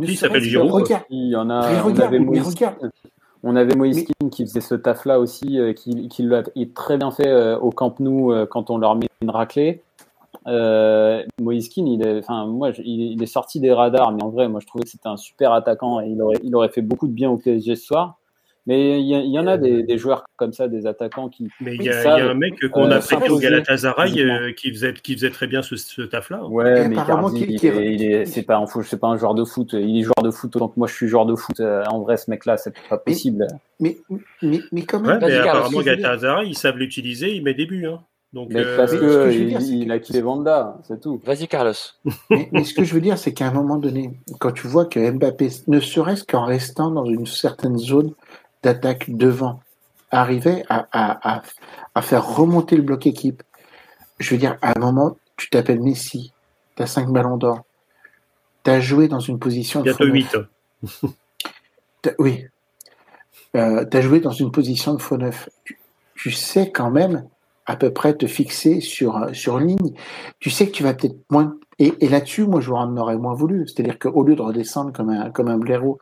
Qui 0.04 0.16
s'appelle 0.16 0.42
Giroud, 0.42 0.88
Il 1.10 1.28
y 1.28 1.36
en 1.36 1.50
a. 1.50 1.82
regarde. 1.82 2.90
On 3.44 3.56
avait 3.56 3.74
Moïse 3.74 4.04
Kean 4.06 4.28
qui 4.28 4.46
faisait 4.46 4.60
ce 4.60 4.76
taf-là 4.76 5.18
aussi, 5.18 5.58
euh, 5.58 5.72
qui, 5.72 6.06
qui 6.08 6.22
l'a 6.22 6.44
très 6.74 6.96
bien 6.96 7.10
fait 7.10 7.26
euh, 7.26 7.58
au 7.58 7.70
Camp 7.70 7.98
Nou 7.98 8.32
euh, 8.32 8.46
quand 8.46 8.70
on 8.70 8.78
leur 8.78 8.94
met 8.94 9.08
une 9.20 9.30
raclée. 9.30 9.82
Euh, 10.46 11.24
Moïse 11.40 11.68
Kean, 11.68 11.84
il 11.86 12.06
est, 12.06 12.18
enfin, 12.20 12.46
moi, 12.46 12.70
je- 12.72 12.82
il, 12.82 13.12
il 13.12 13.22
est 13.22 13.26
sorti 13.26 13.58
des 13.60 13.72
radars, 13.72 14.12
mais 14.12 14.22
en 14.22 14.28
vrai, 14.30 14.48
moi, 14.48 14.60
je 14.60 14.66
trouvais 14.66 14.84
que 14.84 14.90
c'était 14.90 15.08
un 15.08 15.16
super 15.16 15.52
attaquant 15.52 16.00
et 16.00 16.06
il 16.08 16.22
aurait, 16.22 16.38
il 16.44 16.54
aurait 16.54 16.68
fait 16.68 16.82
beaucoup 16.82 17.06
de 17.08 17.12
bien 17.12 17.30
au 17.30 17.36
PSG 17.36 17.74
ce 17.76 17.84
soir. 17.84 18.18
Mais 18.66 19.00
il 19.00 19.06
y, 19.08 19.38
en 19.40 19.46
a 19.48 19.56
des, 19.56 19.82
des 19.82 19.98
joueurs 19.98 20.22
comme 20.36 20.52
ça, 20.52 20.68
des 20.68 20.86
attaquants 20.86 21.28
qui. 21.28 21.48
Mais 21.60 21.74
il 21.74 21.82
y, 21.82 21.88
a- 21.88 22.00
ça, 22.02 22.16
il 22.16 22.24
y 22.24 22.28
a 22.28 22.30
un 22.30 22.34
mec 22.34 22.54
qu'on 22.70 22.88
euh, 22.90 22.96
a 22.96 23.00
prêté 23.00 23.28
au 23.28 23.38
Galatasaray 23.40 24.20
euh, 24.20 24.52
qui, 24.52 24.70
faisait, 24.70 24.92
qui 24.94 25.14
faisait 25.14 25.30
très 25.30 25.48
bien 25.48 25.62
ce, 25.62 25.74
ce 25.74 26.02
taf-là. 26.02 26.46
Ouais, 26.46 26.84
Et 26.84 26.88
mais 26.88 26.96
apparemment, 26.96 27.28
Icardi, 27.28 27.46
qui- 27.46 27.52
il 27.54 27.58
qui- 27.98 28.04
est- 28.06 28.24
c'est 28.26 28.42
pas 28.42 28.64
c'est 28.84 29.00
pas 29.00 29.08
un 29.08 29.16
joueur 29.16 29.34
de 29.34 29.44
foot. 29.44 29.72
Il 29.72 29.98
est 29.98 30.02
joueur 30.02 30.22
de 30.22 30.30
foot 30.30 30.54
autant 30.54 30.68
que 30.68 30.78
moi, 30.78 30.86
je 30.86 30.94
suis 30.94 31.08
joueur 31.08 31.26
de 31.26 31.34
foot. 31.34 31.58
Euh, 31.58 31.82
En 31.90 32.02
vrai, 32.02 32.16
ce 32.16 32.30
mec-là, 32.30 32.56
c'est 32.56 32.72
pas 32.88 32.98
possible. 32.98 33.48
Mais, 33.80 33.98
mais, 34.42 34.60
mais 34.70 34.82
quand 34.82 35.00
Ouais, 35.00 35.08
même. 35.08 35.20
Vas-y, 35.20 35.30
mais 35.32 35.38
apparemment, 35.48 35.80
Galatasaray, 35.80 36.48
ils 36.48 36.56
savent 36.56 36.76
l'utiliser, 36.78 37.34
il 37.34 37.42
met 37.42 37.54
des 37.54 37.66
buts. 37.66 37.86
Hein. 37.86 37.98
Donc, 38.32 38.48
Mais 38.50 38.60
euh, 38.64 38.76
parce 38.78 38.92
veux 38.94 39.30
il, 39.30 39.60
c'est 39.84 39.90
a 39.90 39.98
quitté 39.98 40.22
Vanda, 40.22 40.78
c'est 40.84 41.00
tout. 41.00 41.20
Vas-y, 41.26 41.48
Carlos. 41.48 41.72
Mais, 42.30 42.48
mais 42.50 42.64
ce 42.64 42.72
que 42.72 42.82
je 42.82 42.94
veux 42.94 43.00
dire, 43.02 43.18
c'est 43.18 43.34
qu'à 43.34 43.46
un 43.46 43.52
moment 43.52 43.76
donné, 43.76 44.12
quand 44.40 44.52
tu 44.52 44.66
vois 44.68 44.86
que 44.86 45.10
Mbappé, 45.10 45.48
ne 45.66 45.80
serait-ce 45.80 46.24
qu'en 46.24 46.46
restant 46.46 46.90
dans 46.90 47.04
une 47.04 47.26
certaine 47.26 47.76
zone 47.76 48.12
d'attaque 48.62 49.10
devant, 49.10 49.60
arrivait 50.10 50.64
à, 50.68 50.86
à, 50.92 51.36
à, 51.36 51.42
à 51.94 52.02
faire 52.02 52.26
remonter 52.26 52.76
le 52.76 52.82
bloc 52.82 53.06
équipe. 53.06 53.42
Je 54.18 54.30
veux 54.30 54.38
dire, 54.38 54.56
à 54.62 54.72
un 54.76 54.80
moment, 54.80 55.16
tu 55.36 55.48
t'appelles 55.50 55.80
Messi, 55.80 56.32
tu 56.76 56.82
as 56.82 56.86
5 56.86 57.08
ballons 57.08 57.36
d'or, 57.36 57.62
tu 58.64 58.70
as 58.70 58.80
joué 58.80 59.08
dans 59.08 59.20
une 59.20 59.38
position 59.38 59.80
de 59.80 59.84
bientôt 59.84 59.98
faux 60.04 60.10
neuf. 60.10 60.32
8. 61.02 61.10
T'as- 62.02 62.12
Oui. 62.18 62.46
Euh, 63.56 63.84
tu 63.90 63.96
as 63.96 64.00
joué 64.00 64.20
dans 64.20 64.30
une 64.30 64.50
position 64.50 64.94
de 64.94 65.02
faux 65.02 65.16
neuf. 65.18 65.48
Tu, 65.64 65.78
tu 66.14 66.30
sais 66.30 66.70
quand 66.70 66.90
même 66.90 67.26
à 67.66 67.76
peu 67.76 67.92
près 67.92 68.14
te 68.14 68.26
fixer 68.26 68.80
sur, 68.80 69.28
sur 69.34 69.58
une 69.58 69.68
ligne. 69.68 69.94
Tu 70.40 70.50
sais 70.50 70.66
que 70.66 70.72
tu 70.72 70.82
vas 70.82 70.94
peut-être 70.94 71.16
moins. 71.30 71.56
Et, 71.78 71.94
et 72.04 72.08
là-dessus, 72.08 72.44
moi, 72.46 72.60
je 72.60 72.70
en 72.70 72.96
aurais 72.96 73.16
moins 73.16 73.34
voulu. 73.34 73.66
C'est-à-dire 73.66 73.98
qu'au 73.98 74.22
lieu 74.22 74.36
de 74.36 74.42
redescendre 74.42 74.92
comme 74.92 75.10
un, 75.10 75.30
comme 75.30 75.48
un 75.48 75.58
blaireau 75.58 75.98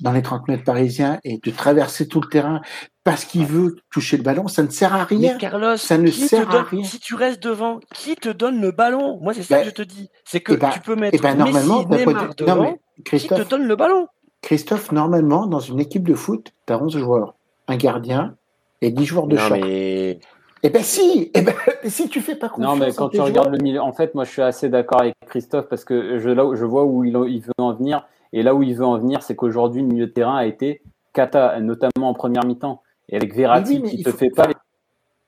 dans 0.00 0.12
les 0.12 0.22
30 0.22 0.48
mètres 0.48 0.64
parisiens 0.64 1.18
et 1.24 1.38
de 1.38 1.50
traverser 1.50 2.06
tout 2.08 2.20
le 2.20 2.28
terrain 2.28 2.60
parce 3.04 3.24
qu'il 3.24 3.44
veut 3.46 3.76
toucher 3.90 4.16
le 4.16 4.22
ballon, 4.22 4.48
ça 4.48 4.62
ne 4.62 4.68
sert 4.68 4.94
à 4.94 5.04
rien. 5.04 5.32
Mais 5.34 5.38
Carlos, 5.38 5.76
ça 5.76 5.98
ne 5.98 6.06
sert 6.10 6.50
à 6.54 6.62
rien. 6.62 6.84
si 6.84 6.98
tu 7.00 7.14
restes 7.14 7.42
devant, 7.42 7.80
qui 7.94 8.16
te 8.16 8.28
donne 8.28 8.60
le 8.60 8.70
ballon? 8.70 9.18
Moi, 9.22 9.34
c'est 9.34 9.42
ça 9.42 9.56
Ben, 9.56 9.62
que 9.62 9.70
je 9.70 9.74
te 9.74 9.82
dis. 9.82 10.08
C'est 10.24 10.40
que 10.40 10.52
eh 10.52 10.56
ben- 10.56 10.70
tu 10.70 10.80
peux 10.80 10.94
mettre 10.96 11.14
Et 11.16 11.18
ben 11.20 11.34
normalement, 11.36 11.84
Messi, 11.88 12.06
Neymar 12.06 12.28
non, 12.46 12.62
mais 12.62 12.78
Qui 12.96 13.02
te 13.02 13.08
Christophe, 13.08 13.48
donne 13.48 13.66
le 13.66 13.76
ballon 13.76 14.06
Christophe, 14.42 14.92
normalement, 14.92 15.46
dans 15.46 15.60
une 15.60 15.80
équipe 15.80 16.06
de 16.06 16.14
foot, 16.14 16.52
tu 16.66 16.72
as 16.72 16.82
11 16.82 16.96
joueurs, 16.98 17.34
un 17.66 17.76
gardien 17.76 18.36
et 18.82 18.90
10 18.90 19.04
joueurs 19.06 19.26
de 19.26 19.36
Non, 19.36 19.42
choc. 19.42 19.58
mais 19.58 20.18
Eh 20.66 20.70
ben 20.70 20.82
si, 20.82 21.30
eh 21.34 21.42
ben, 21.42 21.54
si 21.84 22.08
tu 22.08 22.22
fais 22.22 22.36
pas 22.36 22.48
confiance. 22.48 22.78
Non, 22.78 22.84
mais 22.84 22.90
quand 22.92 23.10
tu 23.10 23.20
regardes 23.20 23.52
le 23.52 23.62
milieu, 23.62 23.82
en 23.82 23.92
fait, 23.92 24.14
moi 24.14 24.24
je 24.24 24.30
suis 24.30 24.42
assez 24.42 24.70
d'accord 24.70 25.02
avec 25.02 25.14
Christophe 25.26 25.68
parce 25.68 25.84
que 25.84 26.18
je, 26.18 26.30
là, 26.30 26.50
je 26.54 26.64
vois 26.64 26.84
où 26.84 27.04
il, 27.04 27.14
il, 27.28 27.40
veut 27.40 27.52
en 27.58 27.74
venir. 27.74 28.06
Et 28.32 28.42
là 28.42 28.54
où 28.54 28.62
il 28.62 28.74
veut 28.74 28.86
en 28.86 28.98
venir, 28.98 29.22
c'est 29.22 29.36
qu'aujourd'hui, 29.36 29.82
le 29.82 29.88
milieu 29.88 30.06
de 30.06 30.12
terrain 30.12 30.36
a 30.36 30.46
été 30.46 30.80
cata, 31.12 31.60
notamment 31.60 32.08
en 32.08 32.14
première 32.14 32.46
mi-temps. 32.46 32.80
Et 33.10 33.16
avec 33.16 33.34
Verratti 33.34 33.82
qui 33.82 33.98
ne 33.98 34.04
te 34.04 34.10
fait 34.10 34.30
pas 34.30 34.48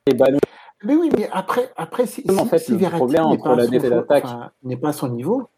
les, 0.07 0.13
ballons. 0.15 0.39
Mais 0.83 0.95
oui, 0.95 1.11
mais 1.15 1.29
après, 1.31 1.69
après 1.77 2.07
si, 2.07 2.25
en 2.29 2.45
fait, 2.45 2.57
si 2.57 2.71
le 2.71 2.77
Verratti 2.77 2.97
problème 2.97 3.25
entre 3.25 3.55
la 3.55 3.67
défense 3.67 3.85
et 3.85 3.89
l'attaque 3.91 4.25
n'est 4.63 4.75
pas 4.75 4.89
à 4.89 4.93
son 4.93 5.09
niveau, 5.09 5.49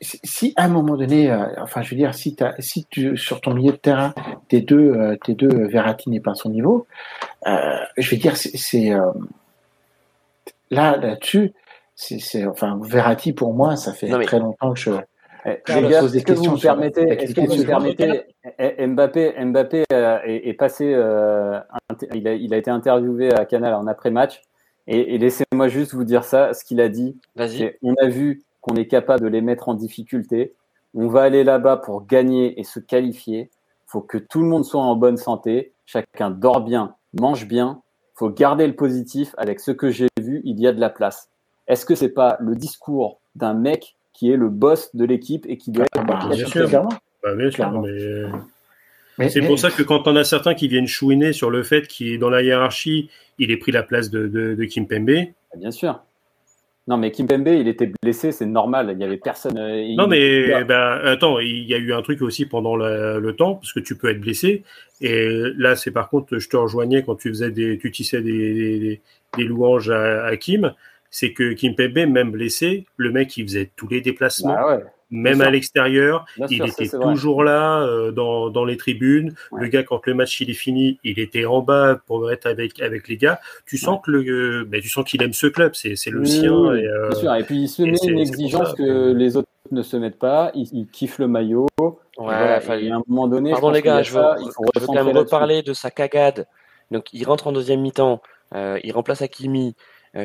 si 0.00 0.52
à 0.56 0.64
un 0.64 0.68
moment 0.68 0.96
donné, 0.96 1.30
euh, 1.30 1.46
enfin 1.58 1.82
je 1.82 1.90
veux 1.90 1.96
dire, 1.96 2.14
si, 2.14 2.36
as, 2.40 2.54
si 2.58 2.86
tu, 2.86 3.16
sur 3.16 3.40
ton 3.40 3.54
milieu 3.54 3.72
de 3.72 3.76
terrain, 3.76 4.14
tes 4.48 4.60
deux, 4.60 4.92
euh, 4.92 5.16
tes 5.24 5.34
deux 5.34 5.48
euh, 5.48 5.66
Verratti 5.66 6.10
n'est 6.10 6.20
pas 6.20 6.32
à 6.32 6.34
son 6.34 6.50
niveau, 6.50 6.86
euh, 7.46 7.76
je 7.96 8.10
veux 8.10 8.20
dire, 8.20 8.36
c'est 8.36 8.92
là 10.70 10.96
là-dessus, 10.96 11.52
c'est 11.94 12.46
enfin 12.46 12.78
Verratti 12.82 13.32
pour 13.32 13.54
moi, 13.54 13.76
ça 13.76 13.92
fait 13.92 14.08
très 14.22 14.38
longtemps 14.38 14.72
que 14.72 14.80
je. 14.80 14.90
Eh, 15.46 15.60
est-ce 15.68 16.24
que 16.24 16.32
vous 16.32 16.52
me 16.52 16.60
permettez, 16.60 17.02
est-ce 17.02 17.34
que 17.34 17.40
vous 17.42 17.54
me 17.54 17.64
permettez, 17.64 18.22
Mbappé, 18.86 19.34
Mbappé 19.44 19.84
est, 19.90 20.48
est, 20.48 20.54
passé, 20.54 20.86
il 20.86 22.28
a, 22.28 22.34
il, 22.34 22.54
a, 22.54 22.56
été 22.56 22.70
interviewé 22.70 23.30
à 23.30 23.44
Canal 23.44 23.74
en 23.74 23.86
après-match, 23.86 24.40
et, 24.86 25.14
et 25.14 25.18
laissez-moi 25.18 25.68
juste 25.68 25.92
vous 25.92 26.04
dire 26.04 26.24
ça, 26.24 26.54
ce 26.54 26.64
qu'il 26.64 26.80
a 26.80 26.88
dit. 26.88 27.18
Vas-y. 27.36 27.76
On 27.82 27.94
a 28.00 28.08
vu 28.08 28.42
qu'on 28.64 28.76
est 28.76 28.86
capable 28.86 29.22
de 29.22 29.28
les 29.28 29.42
mettre 29.42 29.68
en 29.68 29.74
difficulté. 29.74 30.54
On 30.94 31.08
va 31.08 31.20
aller 31.20 31.44
là-bas 31.44 31.76
pour 31.76 32.06
gagner 32.06 32.58
et 32.58 32.64
se 32.64 32.80
qualifier. 32.80 33.50
Il 33.50 33.88
faut 33.88 34.00
que 34.00 34.16
tout 34.16 34.40
le 34.40 34.46
monde 34.46 34.64
soit 34.64 34.80
en 34.80 34.96
bonne 34.96 35.18
santé. 35.18 35.72
Chacun 35.84 36.30
dort 36.30 36.62
bien, 36.62 36.94
mange 37.20 37.46
bien. 37.46 37.82
Il 38.14 38.18
faut 38.18 38.30
garder 38.30 38.66
le 38.66 38.74
positif. 38.74 39.34
Avec 39.36 39.60
ce 39.60 39.70
que 39.70 39.90
j'ai 39.90 40.08
vu, 40.18 40.40
il 40.44 40.58
y 40.60 40.66
a 40.66 40.72
de 40.72 40.80
la 40.80 40.88
place. 40.88 41.28
Est-ce 41.68 41.84
que 41.84 41.94
c'est 41.94 42.08
pas 42.08 42.38
le 42.40 42.54
discours 42.54 43.20
d'un 43.34 43.52
mec 43.52 43.96
qui 44.14 44.30
est 44.30 44.36
le 44.36 44.48
boss 44.48 44.96
de 44.96 45.04
l'équipe 45.04 45.44
et 45.46 45.58
qui 45.58 45.70
doit 45.70 45.84
être 45.84 46.06
bah, 46.06 46.26
bien, 46.30 46.46
sûr. 46.46 46.66
Bah, 47.22 47.34
bien 47.34 47.50
sûr, 47.50 47.70
mais... 49.18 49.28
c'est 49.28 49.42
pour 49.42 49.58
ça 49.58 49.70
que 49.70 49.82
quand 49.82 50.08
on 50.08 50.16
a 50.16 50.24
certains 50.24 50.54
qui 50.54 50.68
viennent 50.68 50.86
chouiner 50.86 51.34
sur 51.34 51.50
le 51.50 51.62
fait 51.62 51.86
qu'il 51.86 52.14
est 52.14 52.18
dans 52.18 52.30
la 52.30 52.42
hiérarchie, 52.42 53.10
il 53.38 53.50
ait 53.50 53.56
pris 53.58 53.72
la 53.72 53.82
place 53.82 54.10
de, 54.10 54.26
de, 54.26 54.54
de 54.54 54.64
Kim 54.64 54.88
Pembe. 54.88 55.10
Bah, 55.52 55.58
bien 55.58 55.70
sûr. 55.70 56.00
Non, 56.86 56.98
mais 56.98 57.10
Kimpembe, 57.10 57.48
il 57.48 57.66
était 57.66 57.90
blessé, 58.02 58.30
c'est 58.30 58.44
normal. 58.44 58.90
Il 58.92 59.00
y 59.00 59.04
avait 59.04 59.16
personne. 59.16 59.56
Euh, 59.56 59.94
non, 59.96 60.06
mais 60.06 60.64
ben, 60.64 61.00
attends, 61.04 61.38
il 61.38 61.64
y 61.64 61.74
a 61.74 61.78
eu 61.78 61.94
un 61.94 62.02
truc 62.02 62.20
aussi 62.20 62.44
pendant 62.44 62.76
le, 62.76 63.32
temps, 63.32 63.54
parce 63.54 63.72
que 63.72 63.80
tu 63.80 63.96
peux 63.96 64.10
être 64.10 64.20
blessé. 64.20 64.64
Et 65.00 65.28
là, 65.56 65.76
c'est 65.76 65.90
par 65.90 66.10
contre, 66.10 66.38
je 66.38 66.48
te 66.48 66.56
rejoignais 66.56 67.02
quand 67.02 67.16
tu 67.16 67.30
faisais 67.30 67.50
des, 67.50 67.78
tu 67.78 67.90
tissais 67.90 68.20
des, 68.20 69.00
des, 69.36 69.44
louanges 69.44 69.90
à, 69.90 70.36
Kim. 70.36 70.74
C'est 71.10 71.32
que 71.32 71.54
Kimpembe, 71.54 72.10
même 72.10 72.32
blessé, 72.32 72.86
le 72.96 73.10
mec, 73.10 73.36
il 73.36 73.44
faisait 73.44 73.70
tous 73.76 73.88
les 73.88 74.00
déplacements. 74.00 74.54
Bah 74.54 74.76
ouais 74.76 74.84
même 75.10 75.40
à 75.40 75.50
l'extérieur, 75.50 76.24
il 76.50 76.64
était 76.64 76.88
toujours 76.88 77.44
là 77.44 77.82
euh, 77.82 78.10
dans, 78.10 78.50
dans, 78.50 78.64
les 78.64 78.76
tribunes. 78.76 79.34
Le 79.52 79.68
gars, 79.68 79.82
quand 79.82 80.06
le 80.06 80.14
match 80.14 80.40
il 80.40 80.50
est 80.50 80.54
fini, 80.54 80.98
il 81.04 81.18
était 81.18 81.44
en 81.44 81.60
bas 81.60 82.00
pour 82.06 82.30
être 82.32 82.46
avec 82.46 82.80
avec 82.80 83.08
les 83.08 83.16
gars. 83.16 83.40
Tu 83.66 83.78
sens 83.78 84.00
que 84.04 84.10
le, 84.10 84.64
ben, 84.64 84.80
tu 84.80 84.88
sens 84.88 85.04
qu'il 85.04 85.22
aime 85.22 85.32
ce 85.32 85.46
club, 85.46 85.74
c'est 85.74 85.96
le 86.06 86.24
sien. 86.24 86.74
Et, 86.74 86.86
euh, 86.86 87.12
sûr. 87.12 87.34
et 87.34 87.44
puis 87.44 87.62
il 87.62 87.68
se 87.68 87.82
met 87.82 87.96
une 88.04 88.18
exigence 88.18 88.72
que 88.74 89.12
les 89.12 89.36
autres 89.36 89.48
ne 89.70 89.82
se 89.82 89.96
mettent 89.96 90.18
pas. 90.18 90.50
Il, 90.54 90.86
kiffe 90.88 91.18
le 91.18 91.28
maillot. 91.28 91.66
Ouais, 92.16 92.32
à 92.32 92.60
un 92.60 93.02
moment 93.08 93.28
donné, 93.28 93.50
pardon 93.50 93.70
les 93.70 93.82
gars, 93.82 94.02
je 94.02 94.12
veux, 94.12 94.24
je 94.38 94.80
veux 94.80 94.86
quand 94.86 94.94
même 94.94 95.16
reparler 95.16 95.62
de 95.62 95.72
sa 95.72 95.90
cagade. 95.90 96.46
Donc 96.90 97.06
il 97.12 97.24
rentre 97.24 97.46
en 97.46 97.52
deuxième 97.52 97.80
mi-temps, 97.80 98.22
euh, 98.54 98.78
il 98.84 98.92
remplace 98.92 99.22
Hakimi 99.22 99.74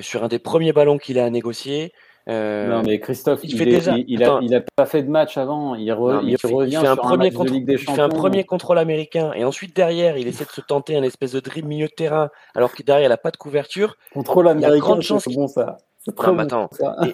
sur 0.01 0.23
un 0.23 0.27
des 0.27 0.37
premiers 0.37 0.71
ballons 0.71 0.99
qu'il 0.99 1.17
a 1.17 1.25
à 1.25 1.29
négocier. 1.29 1.93
Euh, 2.29 2.67
non, 2.67 2.83
mais 2.85 2.99
Christophe, 2.99 3.39
il, 3.43 3.57
fait 3.57 3.65
déjà... 3.65 3.95
il, 3.97 4.23
a, 4.23 4.39
il, 4.41 4.53
a, 4.53 4.61
pas 4.61 4.85
fait 4.85 5.01
de 5.01 5.09
match 5.09 5.37
avant. 5.37 5.73
Il, 5.73 5.95
il 6.23 6.37
fait 6.37 6.75
un 6.75 6.95
premier 6.95 7.31
contre... 7.31 7.53
il 7.53 7.77
fait 7.77 8.01
un 8.01 8.09
premier 8.09 8.43
contrôle 8.43 8.77
américain 8.77 9.31
et 9.35 9.43
ensuite 9.43 9.75
derrière, 9.75 10.15
il 10.17 10.27
essaie 10.27 10.45
de 10.45 10.51
se 10.51 10.61
tenter 10.61 10.95
un 10.95 11.03
espèce 11.03 11.31
de 11.31 11.39
dribble 11.39 11.67
milieu 11.67 11.87
de 11.87 11.93
terrain 11.93 12.29
alors 12.55 12.73
que 12.73 12.83
derrière, 12.83 13.07
il 13.07 13.09
n'a 13.09 13.17
pas 13.17 13.31
de 13.31 13.37
couverture. 13.37 13.97
Contrôle 14.13 14.47
américain, 14.47 14.99
c'est 15.01 15.33
bon 15.33 15.47
ça. 15.47 15.77
Non, 16.07 16.39
attends. 16.39 16.69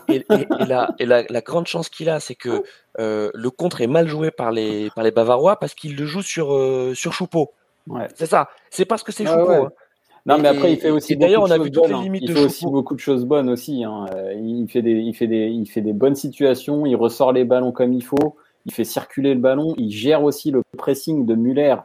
Et, 0.09 0.15
et, 0.15 0.25
et, 0.29 0.65
la, 0.67 0.93
et 0.99 1.05
la, 1.05 1.23
la, 1.23 1.41
grande 1.41 1.67
chance 1.67 1.89
qu'il 1.89 2.09
a, 2.09 2.19
c'est 2.19 2.35
que 2.35 2.63
euh, 2.99 3.31
le 3.33 3.49
contre 3.49 3.81
est 3.81 3.87
mal 3.87 4.07
joué 4.07 4.31
par 4.31 4.51
les, 4.51 4.89
par 4.91 5.03
les 5.03 5.11
Bavarois 5.11 5.57
parce 5.57 5.73
qu'il 5.73 5.95
le 5.95 6.05
joue 6.05 6.21
sur, 6.21 6.53
euh, 6.53 6.93
sur 6.93 7.13
Choupeau. 7.13 7.51
Ouais. 7.87 8.07
C'est 8.15 8.27
ça. 8.27 8.49
C'est 8.69 8.85
parce 8.85 9.03
que 9.03 9.11
c'est 9.11 9.25
Choupeau. 9.25 9.47
Ouais. 9.47 9.55
Hein. 9.57 9.71
Non, 10.25 10.39
mais 10.39 10.47
après, 10.47 10.73
il 10.73 10.79
fait 10.79 10.89
aussi. 10.89 11.15
D'ailleurs, 11.15 11.43
on 11.43 11.51
a 11.51 11.57
vu 11.57 11.71
toutes 11.71 11.87
les 11.87 11.93
hein. 11.93 12.11
Il 12.13 12.31
fait 12.31 12.45
aussi 12.45 12.65
beaucoup 12.65 12.95
de 12.95 12.99
choses 12.99 13.25
bonnes 13.25 13.49
aussi. 13.49 13.83
Hein. 13.83 14.05
Euh, 14.15 14.33
il 14.33 14.67
fait 14.67 14.81
des, 14.81 14.93
il 14.93 15.13
fait 15.13 15.27
des, 15.27 15.47
il 15.47 15.67
fait 15.67 15.81
des 15.81 15.93
bonnes 15.93 16.15
situations. 16.15 16.85
Il 16.85 16.95
ressort 16.95 17.31
les 17.31 17.45
ballons 17.45 17.71
comme 17.71 17.93
il 17.93 18.03
faut. 18.03 18.35
Il 18.65 18.73
fait 18.73 18.85
circuler 18.85 19.35
le 19.35 19.39
ballon. 19.39 19.75
Il 19.77 19.91
gère 19.91 20.23
aussi 20.23 20.49
le 20.49 20.63
pressing 20.77 21.27
de 21.27 21.35
Muller, 21.35 21.75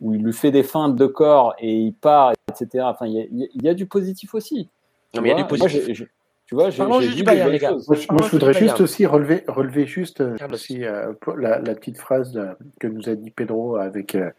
où 0.00 0.12
il 0.12 0.22
lui 0.22 0.32
fait 0.32 0.50
des 0.50 0.64
feintes 0.64 0.96
de 0.96 1.06
corps 1.06 1.54
et 1.60 1.72
il 1.72 1.94
part, 1.94 2.32
etc. 2.48 2.84
Enfin, 2.88 3.06
il 3.06 3.12
y 3.12 3.20
a, 3.20 3.46
il 3.54 3.62
y 3.62 3.68
a 3.68 3.74
du 3.74 3.86
positif 3.86 4.34
aussi. 4.34 4.68
Non, 5.14 5.22
mais 5.22 5.28
il 5.28 5.32
y 5.32 5.34
a 5.34 5.42
du 5.42 5.46
positif. 5.46 6.08
tu 6.46 6.54
vois, 6.54 6.70
j'ai 6.70 6.84
juste 7.00 7.16
du 7.16 7.22
Bayern, 7.22 7.50
les 7.50 7.58
gars. 7.58 7.70
Moi, 7.70 7.96
je 7.96 8.30
voudrais 8.30 8.54
juste 8.54 8.80
aussi 8.80 9.06
relever, 9.06 9.44
relever 9.46 9.86
juste 9.86 10.20
euh, 10.20 10.36
aussi, 10.52 10.84
euh, 10.84 11.12
la, 11.38 11.60
la, 11.60 11.74
petite 11.74 11.98
phrase 11.98 12.40
que 12.80 12.88
nous 12.88 13.08
a 13.08 13.14
dit 13.14 13.30
Pedro 13.30 13.76
avec, 13.76 14.16
euh, 14.16 14.30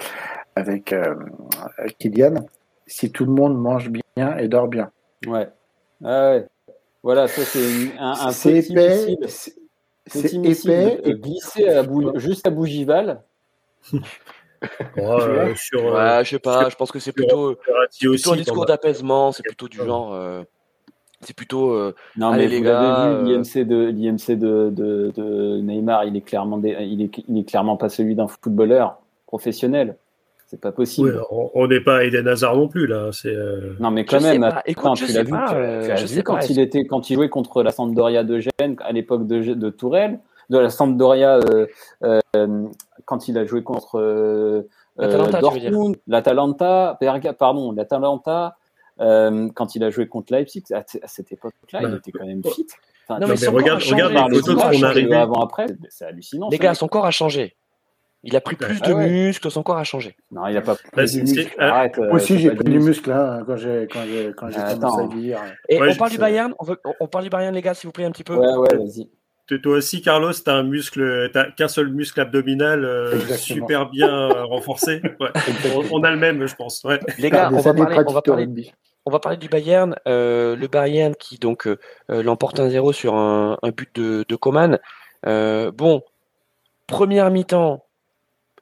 avec 0.56 0.91
euh, 0.91 1.16
Kylian 1.99 2.45
si 2.88 3.12
tout 3.12 3.26
le 3.26 3.32
monde 3.32 3.58
mange 3.58 3.90
bien 3.90 4.38
et 4.38 4.48
dort 4.48 4.68
bien. 4.68 4.92
Ouais. 5.26 5.50
Ah 6.04 6.32
ouais. 6.32 6.48
Voilà, 7.04 7.28
ça 7.28 7.44
c'est 7.44 7.92
un, 8.00 8.14
un 8.14 8.32
petit 8.32 8.72
épais, 8.72 9.16
C'est 10.08 10.34
épais 10.34 11.02
et 11.04 11.14
glissé 11.14 11.70
à 11.70 11.84
juste 12.16 12.48
à 12.48 12.50
Bougival. 12.50 13.22
euh, 14.98 15.54
sur, 15.56 15.86
ouais, 15.86 16.24
je 16.24 16.32
sais 16.32 16.40
pas, 16.40 16.70
je 16.70 16.76
pense 16.76 16.92
que 16.92 17.00
c'est 17.00 17.12
plutôt, 17.12 17.56
plutôt 18.00 18.34
un 18.34 18.38
discours 18.38 18.66
d'apaisement, 18.66 19.32
c'est 19.32 19.44
plutôt 19.44 19.68
du 19.68 19.78
genre. 19.78 20.14
Euh, 20.14 20.44
c'est 21.22 21.36
plutôt. 21.36 21.72
Euh, 21.72 21.96
non, 22.18 22.34
mais 22.34 22.48
les 22.48 22.62
gars. 22.62 23.08
Euh, 23.08 23.24
l'IMC 23.24 23.66
de 23.66 23.86
l'IMC 23.86 24.38
de, 24.38 24.70
de, 24.72 25.12
de, 25.16 25.62
Neymar, 25.62 26.06
il 26.06 26.16
est 26.16 26.22
clairement, 26.22 26.60
il 26.64 27.02
est, 27.02 27.12
il 27.28 27.38
est 27.38 27.48
clairement 27.48 27.78
pas 27.78 27.90
celui 27.90 28.16
d'un 28.16 28.28
footballeur 28.28 29.00
professionnel. 29.28 29.98
C'est 30.48 30.62
pas 30.62 30.72
possible. 30.72 31.22
on 31.32 31.68
n'est 31.68 31.82
pas 31.82 32.06
Eden 32.06 32.28
Hazard 32.28 32.56
non 32.56 32.68
plus 32.68 32.86
là. 32.86 33.10
C'est 33.12 33.34
euh, 33.34 33.76
non 33.80 33.89
mais 33.89 34.06
quand 34.06 34.22
même. 34.22 34.48
Écoute, 34.66 34.96
tu 34.96 35.12
l'as 35.12 35.24
vu. 35.24 36.08
sais 36.08 36.22
quand 36.22 36.50
il 36.50 36.60
était 36.60 36.86
quand 36.86 37.10
il 37.10 37.16
jouait 37.16 37.30
contre 37.30 37.64
la 37.64 37.72
Sampdoria 37.72 38.24
de 38.24 38.39
Gênes 38.39 38.76
à 38.80 38.91
l'époque 38.91 39.26
de, 39.26 39.54
de 39.54 39.70
Tourelle, 39.70 40.20
de 40.50 40.58
la 40.58 40.70
Sampdoria 40.70 41.38
euh, 41.38 41.68
euh, 42.04 42.68
quand 43.06 43.28
il 43.28 43.38
a 43.38 43.46
joué 43.46 43.64
contre 43.64 44.00
euh, 44.00 44.64
Dortmund, 44.98 45.98
l'Atalanta, 46.08 46.98
pardon, 47.38 47.72
l'Atalanta. 47.72 48.56
quand 48.98 49.76
il 49.76 49.84
a 49.84 49.89
joué 49.89 50.08
contre 50.08 50.34
Leipzig, 50.34 50.64
à, 50.74 50.84
cette 51.08 51.32
époque-là, 51.32 51.82
il 51.82 51.88
bah, 51.89 51.98
était 51.98 52.12
quand 52.12 52.26
même 52.26 52.43
fit. 52.43 52.68
Enfin, 53.08 53.20
non, 53.20 53.28
mais, 53.28 53.48
regarde, 53.48 53.84
regarde 53.84 54.32
les 54.32 54.39
photos 54.39 54.64
qu'on 54.64 54.84
a 54.84 55.22
avant 55.22 55.41
après, 55.41 55.68
c'est 55.89 56.06
hallucinant. 56.06 56.50
Les 56.50 56.58
gars, 56.58 56.74
son 56.74 56.88
corps 56.88 57.06
a 57.06 57.12
changé. 57.12 57.56
Il 58.28 58.36
a 58.36 58.41
pris 58.41 58.55
plus 58.55 58.80
ah 58.82 58.89
de 58.89 58.93
muscles, 58.95 59.51
son 59.51 59.61
corps 59.61 59.78
a 59.78 59.84
changé. 59.84 60.17
Non, 60.32 60.47
il 60.47 60.55
n'a 60.55 60.61
pas 60.61 60.76
pris 60.76 61.05
de 61.05 61.21
muscles. 61.21 61.55
Arrête, 61.59 61.97
Moi 61.97 62.13
aussi, 62.13 62.39
j'ai 62.39 62.51
pris 62.51 62.65
du 62.65 62.80
muscle 62.80 63.11
hein, 63.11 63.43
quand 63.45 63.55
j'ai 63.55 63.88
quand 63.91 64.03
j'ai 64.03 64.34
quand 64.36 64.47
à 64.47 65.07
vieillir. 65.07 65.39
Et 65.69 65.80
on 65.82 65.95
parle 65.95 66.11
du 66.11 66.17
Bayern, 66.17 66.53
on, 66.59 66.65
veut, 66.65 66.80
on 66.99 67.07
parle 67.07 67.26
du 67.26 67.30
Bayern, 67.30 67.53
les 67.53 67.61
gars, 67.61 67.73
s'il 67.73 67.88
vous 67.88 67.93
plaît, 67.93 68.05
un 68.05 68.11
petit 68.11 68.23
peu. 68.23 68.36
Ouais, 68.36 68.55
ouais, 68.55 68.78
vas-y. 68.78 69.07
Toi 69.47 69.78
aussi, 69.78 70.01
Carlos, 70.01 70.34
tu 70.34 70.49
as 70.49 70.53
un 70.53 70.63
muscle, 70.63 71.30
t'as 71.32 71.51
qu'un 71.51 71.67
seul 71.67 71.89
muscle 71.89 72.19
abdominal 72.19 72.84
euh, 72.84 73.19
super 73.38 73.89
bien 73.89 74.09
euh, 74.09 74.45
renforcé. 74.45 75.01
Ouais. 75.19 75.30
on, 75.91 76.03
a 76.03 76.11
le 76.11 76.17
même, 76.17 76.45
je 76.47 76.55
pense. 76.55 76.84
Ouais. 76.84 76.99
Les 77.19 77.30
gars, 77.30 77.49
on 77.53 77.59
va, 77.59 77.73
parler, 77.73 77.95
on, 78.07 78.11
va 78.11 78.21
parler, 78.21 78.47
on 79.05 79.11
va 79.11 79.19
parler, 79.19 79.38
du 79.38 79.47
Bayern. 79.47 79.95
Euh, 80.07 80.55
le 80.55 80.67
Bayern 80.67 81.15
qui 81.15 81.38
donc 81.38 81.67
euh, 81.67 81.78
l'emporte 82.09 82.59
1-0 82.59 82.91
sur 82.93 83.13
un, 83.13 83.57
un, 83.61 83.69
but 83.69 83.89
de, 83.95 84.26
de 84.28 84.36
Coman. 84.36 84.80
bon, 85.23 86.01
première 86.88 87.30
mi-temps, 87.30 87.85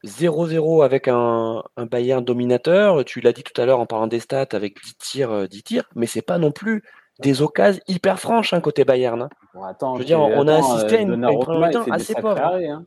0-0 0.05 0.83
avec 0.83 1.07
un, 1.07 1.63
un, 1.77 1.85
Bayern 1.85 2.23
dominateur. 2.23 3.05
Tu 3.05 3.21
l'as 3.21 3.33
dit 3.33 3.43
tout 3.43 3.59
à 3.59 3.65
l'heure 3.65 3.79
en 3.79 3.85
parlant 3.85 4.07
des 4.07 4.19
stats 4.19 4.47
avec 4.51 4.81
10 4.83 4.95
tirs, 4.97 5.47
10 5.47 5.57
euh, 5.57 5.61
tirs, 5.61 5.83
mais 5.95 6.05
c'est 6.05 6.21
pas 6.21 6.37
non 6.37 6.51
plus 6.51 6.83
des 7.19 7.41
occasions 7.41 7.81
hyper 7.87 8.19
franches 8.19 8.53
hein, 8.53 8.61
côté 8.61 8.85
Bayern. 8.85 9.21
Hein. 9.21 9.29
Bon, 9.53 9.63
attends, 9.63 9.95
Je 9.95 9.99
veux 9.99 10.05
dire, 10.05 10.19
on 10.19 10.47
a 10.47 10.55
assisté 10.55 10.97
à 10.97 11.01
une, 11.01 11.13
une 11.13 11.39
première 11.39 11.67
mi-temps 11.67 11.91
assez 11.91 12.15
pauvre. 12.15 12.41
Hein. 12.41 12.85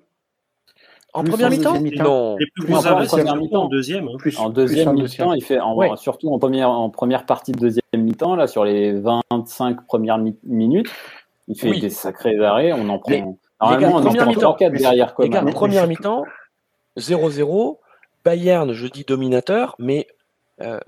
En 1.14 1.24
première 1.24 1.48
mi-temps 1.48 1.80
Non. 1.80 2.36
plus 2.36 2.74
en 2.74 2.82
première 2.82 3.36
mi-temps. 3.36 3.62
En 3.62 3.68
deuxième. 3.68 4.08
Hein. 4.08 4.16
Plus, 4.18 4.38
en 4.38 4.50
deuxième 4.50 4.92
mi-temps, 4.92 5.32
il 5.32 5.42
fait, 5.42 5.58
en, 5.60 5.74
ouais. 5.74 5.90
surtout 5.96 6.30
en 6.30 6.38
première, 6.38 6.70
en 6.70 6.90
première 6.90 7.24
partie 7.24 7.52
de 7.52 7.58
deuxième 7.58 7.82
mi-temps, 7.94 8.36
là, 8.36 8.46
sur 8.46 8.64
les 8.64 8.92
25 8.92 9.86
premières 9.86 10.18
mi 10.18 10.36
minutes, 10.44 10.90
il 11.48 11.58
fait 11.58 11.70
oui. 11.70 11.80
des 11.80 11.88
sacrés 11.88 12.38
arrêts. 12.44 12.72
On 12.74 12.88
en 12.90 12.98
prend. 12.98 13.10
Les, 13.12 13.24
Normalement, 13.58 13.76
les 13.78 13.82
gars, 13.82 13.90
on 13.90 14.44
en 14.44 14.52
prend 14.52 14.68
derrière. 14.68 15.14
Les 15.18 15.28
gars, 15.30 15.42
première 15.42 15.86
mi-temps, 15.86 16.24
0-0. 16.96 17.78
Bayern, 18.24 18.72
je 18.72 18.86
dis 18.86 19.04
dominateur, 19.04 19.76
mais 19.78 20.06
euh, 20.60 20.80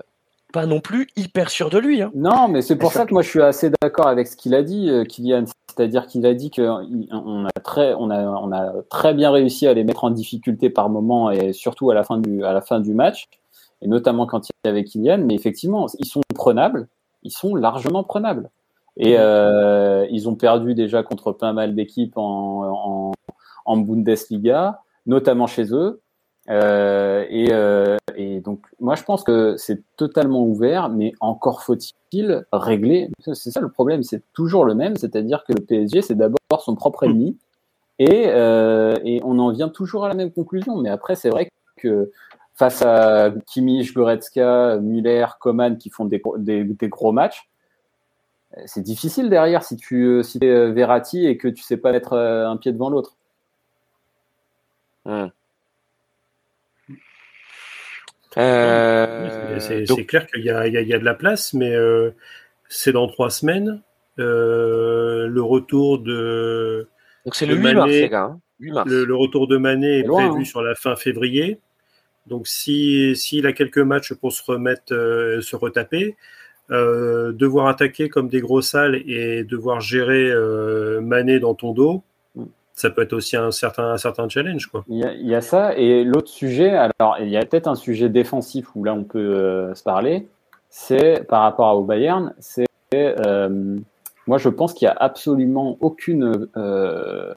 pas 0.51 0.65
non 0.65 0.79
plus 0.79 1.07
hyper 1.15 1.49
sûr 1.49 1.69
de 1.69 1.77
lui. 1.77 2.01
Hein. 2.01 2.11
Non, 2.15 2.47
mais 2.47 2.61
c'est 2.61 2.75
pour 2.75 2.91
ça 2.91 3.05
que 3.05 3.13
moi 3.13 3.21
je 3.21 3.29
suis 3.29 3.41
assez 3.41 3.71
d'accord 3.81 4.07
avec 4.07 4.27
ce 4.27 4.35
qu'il 4.35 4.55
a 4.55 4.63
dit, 4.63 4.89
euh, 4.89 5.05
Kylian. 5.05 5.45
C'est-à-dire 5.69 6.07
qu'il 6.07 6.25
a 6.25 6.33
dit 6.33 6.51
qu'on 6.51 7.45
a 7.45 7.59
très, 7.63 7.93
on 7.93 8.09
a, 8.09 8.23
on 8.23 8.51
a 8.51 8.73
très 8.89 9.13
bien 9.13 9.31
réussi 9.31 9.67
à 9.67 9.73
les 9.73 9.83
mettre 9.83 10.03
en 10.03 10.09
difficulté 10.09 10.69
par 10.69 10.89
moment 10.89 11.31
et 11.31 11.53
surtout 11.53 11.91
à 11.91 11.93
la 11.93 12.03
fin 12.03 12.17
du, 12.17 12.43
à 12.43 12.51
la 12.51 12.61
fin 12.61 12.79
du 12.79 12.93
match, 12.93 13.29
et 13.81 13.87
notamment 13.87 14.25
quand 14.25 14.49
il 14.49 14.51
y 14.65 14.69
avait 14.69 14.83
Kylian. 14.83 15.19
Mais 15.19 15.35
effectivement, 15.35 15.87
ils 15.99 16.07
sont 16.07 16.21
prenables, 16.35 16.87
ils 17.23 17.31
sont 17.31 17.55
largement 17.55 18.03
prenables. 18.03 18.49
Et 18.97 19.15
euh, 19.17 20.05
ils 20.09 20.27
ont 20.27 20.35
perdu 20.35 20.73
déjà 20.73 21.03
contre 21.03 21.31
pas 21.31 21.53
mal 21.53 21.73
d'équipes 21.73 22.17
en, 22.17 22.63
en, 22.65 23.11
en 23.65 23.77
Bundesliga, 23.77 24.81
notamment 25.05 25.47
chez 25.47 25.73
eux. 25.73 26.01
Euh, 26.49 27.25
et, 27.29 27.49
euh, 27.51 27.97
et, 28.15 28.41
donc, 28.41 28.61
moi, 28.79 28.95
je 28.95 29.03
pense 29.03 29.23
que 29.23 29.55
c'est 29.57 29.83
totalement 29.97 30.43
ouvert, 30.43 30.89
mais 30.89 31.13
encore 31.19 31.61
faut-il 31.61 32.45
régler. 32.51 33.09
C'est 33.21 33.51
ça 33.51 33.61
le 33.61 33.69
problème, 33.69 34.03
c'est 34.03 34.23
toujours 34.33 34.65
le 34.65 34.73
même, 34.73 34.95
c'est-à-dire 34.95 35.43
que 35.47 35.53
le 35.53 35.61
PSG, 35.63 36.01
c'est 36.01 36.15
d'abord 36.15 36.39
son 36.61 36.75
propre 36.75 37.03
ennemi, 37.03 37.37
et, 37.99 38.25
euh, 38.27 38.95
et, 39.03 39.21
on 39.23 39.37
en 39.39 39.51
vient 39.51 39.69
toujours 39.69 40.05
à 40.05 40.07
la 40.07 40.15
même 40.15 40.31
conclusion. 40.31 40.77
Mais 40.77 40.89
après, 40.89 41.15
c'est 41.15 41.29
vrai 41.29 41.49
que 41.77 42.11
face 42.55 42.81
à 42.81 43.31
Kimmich, 43.45 43.93
Goretzka, 43.93 44.77
Müller, 44.77 45.27
Coman 45.39 45.77
qui 45.77 45.89
font 45.89 46.05
des 46.05 46.65
gros 46.83 47.11
matchs, 47.11 47.49
c'est 48.65 48.81
difficile 48.81 49.29
derrière 49.29 49.63
si 49.63 49.77
tu 49.77 50.23
si 50.23 50.39
es 50.41 50.71
Verratti 50.71 51.27
et 51.27 51.37
que 51.37 51.47
tu 51.47 51.61
sais 51.61 51.77
pas 51.77 51.91
mettre 51.91 52.13
un 52.13 52.57
pied 52.57 52.71
devant 52.71 52.89
l'autre. 52.89 53.18
Hum. 55.09 55.31
Euh, 58.37 59.59
c'est 59.59 60.05
clair 60.05 60.27
qu'il 60.27 60.41
y, 60.41 60.49
y, 60.49 60.49
y, 60.49 60.93
a 60.93 60.99
de 60.99 61.05
la 61.05 61.15
place, 61.15 61.53
mais 61.53 61.73
euh, 61.73 62.11
c'est 62.67 62.91
dans 62.91 63.07
trois 63.07 63.31
semaines. 63.31 63.81
Euh, 64.19 65.27
le 65.27 65.41
retour 65.41 65.99
de. 65.99 66.87
Donc 67.25 67.35
c'est 67.35 67.47
le 67.47 67.55
8 67.55 67.73
mars, 67.73 67.89
les 67.89 68.09
gars. 68.09 68.37
8 68.59 68.71
mars. 68.71 68.89
Le, 68.89 69.03
le, 69.03 69.15
retour 69.15 69.47
de 69.47 69.57
Mané 69.57 69.99
est, 69.99 70.03
loin, 70.03 70.27
prévu 70.27 70.41
hein. 70.41 70.45
sur 70.45 70.61
la 70.61 70.75
fin 70.75 70.95
février. 70.95 71.59
Donc 72.27 72.47
s'il 72.47 73.17
si, 73.17 73.45
a 73.45 73.53
quelques 73.53 73.79
matchs 73.79 74.13
pour 74.13 74.31
se 74.31 74.43
remettre, 74.43 74.93
se 75.41 75.55
retaper, 75.55 76.15
devoir 76.69 77.67
attaquer 77.67 78.09
comme 78.09 78.29
des 78.29 78.41
gros 78.41 78.61
salles 78.61 79.01
et 79.07 79.43
devoir 79.43 79.81
gérer 79.81 80.31
Mané 81.01 81.39
dans 81.39 81.55
ton 81.55 81.73
dos, 81.73 82.03
ça 82.79 82.89
peut 82.89 83.01
être 83.01 83.11
aussi 83.11 83.35
un 83.35 83.51
certain, 83.51 83.97
certain 83.97 84.29
challenge. 84.29 84.67
Quoi. 84.67 84.85
Il, 84.87 84.99
y 84.99 85.35
a, 85.35 85.41
ça. 85.41 85.75
Et 85.75 86.05
l'autre 86.05 86.29
sujet, 86.29 86.69
alors 86.69 87.17
il 87.19 87.27
y 87.27 87.35
a 87.35 87.45
peut-être 87.45 87.67
un 87.67 87.75
sujet 87.75 88.07
défensif 88.07 88.73
où 88.73 88.85
là 88.85 88.93
on 88.93 89.03
peut 89.03 89.19
euh, 89.19 89.75
se 89.75 89.83
parler, 89.83 90.29
c'est 90.69 91.27
par 91.27 91.41
rapport 91.41 91.77
au 91.77 91.83
Bayern, 91.83 92.33
c'est 92.39 92.67
euh, 92.93 93.77
moi 94.27 94.37
je 94.37 94.47
pense 94.47 94.73
qu'il 94.73 94.85
n'y 94.87 94.91
a 94.91 94.95
absolument 94.97 95.77
aucune, 95.81 96.47
euh, 96.55 97.33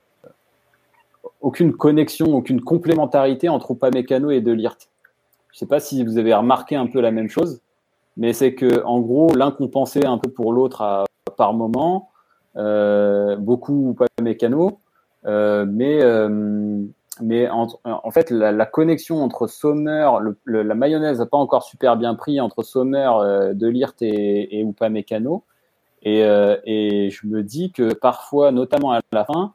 aucune 1.40 1.72
connexion, 1.72 2.36
aucune 2.36 2.60
complémentarité 2.60 3.48
entre 3.48 3.72
Upamecano 3.72 4.30
et 4.30 4.40
De 4.40 4.52
Ligt. 4.52 4.90
Je 5.50 5.56
ne 5.56 5.58
sais 5.58 5.66
pas 5.66 5.80
si 5.80 6.04
vous 6.04 6.18
avez 6.18 6.34
remarqué 6.34 6.76
un 6.76 6.86
peu 6.86 7.00
la 7.00 7.10
même 7.10 7.28
chose, 7.28 7.60
mais 8.16 8.32
c'est 8.32 8.54
que 8.54 8.84
en 8.84 9.00
gros 9.00 9.34
l'un 9.34 9.50
compensait 9.50 10.06
un 10.06 10.18
peu 10.18 10.30
pour 10.30 10.52
l'autre 10.52 11.04
par 11.36 11.52
moment, 11.52 12.10
beaucoup 12.54 13.96
Upamecano. 13.98 14.66
Euh, 14.66 14.81
mais 15.24 16.02
euh, 16.02 16.84
mais 17.20 17.48
en, 17.48 18.10
fait, 18.10 18.30
la, 18.30 18.66
connexion 18.66 19.22
entre 19.22 19.46
Sommer, 19.46 20.10
la 20.46 20.74
mayonnaise 20.74 21.18
n'a 21.18 21.26
pas 21.26 21.36
encore 21.36 21.62
super 21.62 21.96
bien 21.96 22.14
pris 22.14 22.40
entre 22.40 22.62
Sommer, 22.62 23.10
euh, 23.20 23.52
De 23.52 23.68
Lirt 23.68 23.94
et, 24.00 24.58
et 24.58 24.62
Upamecano. 24.62 25.44
Et, 26.02 26.24
euh, 26.24 26.56
et 26.64 27.10
je 27.10 27.26
me 27.26 27.42
dis 27.42 27.70
que 27.70 27.92
parfois, 27.92 28.50
notamment 28.50 28.92
à 28.92 29.00
la 29.12 29.24
fin, 29.26 29.52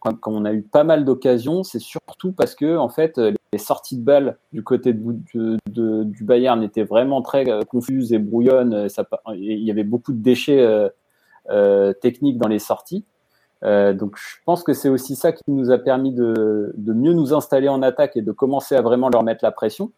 quand, 0.00 0.18
on 0.26 0.44
a 0.44 0.52
eu 0.52 0.62
pas 0.62 0.84
mal 0.84 1.04
d'occasions, 1.04 1.62
c'est 1.62 1.78
surtout 1.78 2.32
parce 2.32 2.54
que 2.54 2.76
en 2.76 2.88
fait, 2.88 3.18
les 3.52 3.58
sorties 3.58 3.96
de 3.96 4.04
balles 4.04 4.36
du 4.52 4.62
côté 4.62 4.92
de, 4.92 5.56
du 6.04 6.24
Bayern 6.24 6.62
étaient 6.62 6.84
vraiment 6.84 7.22
très 7.22 7.44
confuses 7.66 8.12
et 8.12 8.18
brouillonnes. 8.18 8.88
Il 9.34 9.62
y 9.62 9.70
avait 9.70 9.84
beaucoup 9.84 10.12
de 10.12 10.22
déchets 10.22 10.90
euh, 11.50 11.92
techniques 11.92 12.38
dans 12.38 12.48
les 12.48 12.58
sorties. 12.58 13.04
Euh, 13.64 13.94
donc 13.94 14.16
je 14.16 14.36
pense 14.44 14.62
que 14.62 14.72
c'est 14.74 14.88
aussi 14.88 15.16
ça 15.16 15.32
qui 15.32 15.42
nous 15.48 15.70
a 15.70 15.78
permis 15.78 16.12
de, 16.12 16.74
de, 16.76 16.92
mieux 16.92 17.14
nous 17.14 17.32
installer 17.32 17.68
en 17.68 17.82
attaque 17.82 18.16
et 18.16 18.22
de 18.22 18.32
commencer 18.32 18.76
à 18.76 18.82
vraiment 18.82 19.08
leur 19.08 19.22
mettre 19.22 19.42
la 19.42 19.50
pression. 19.50 19.92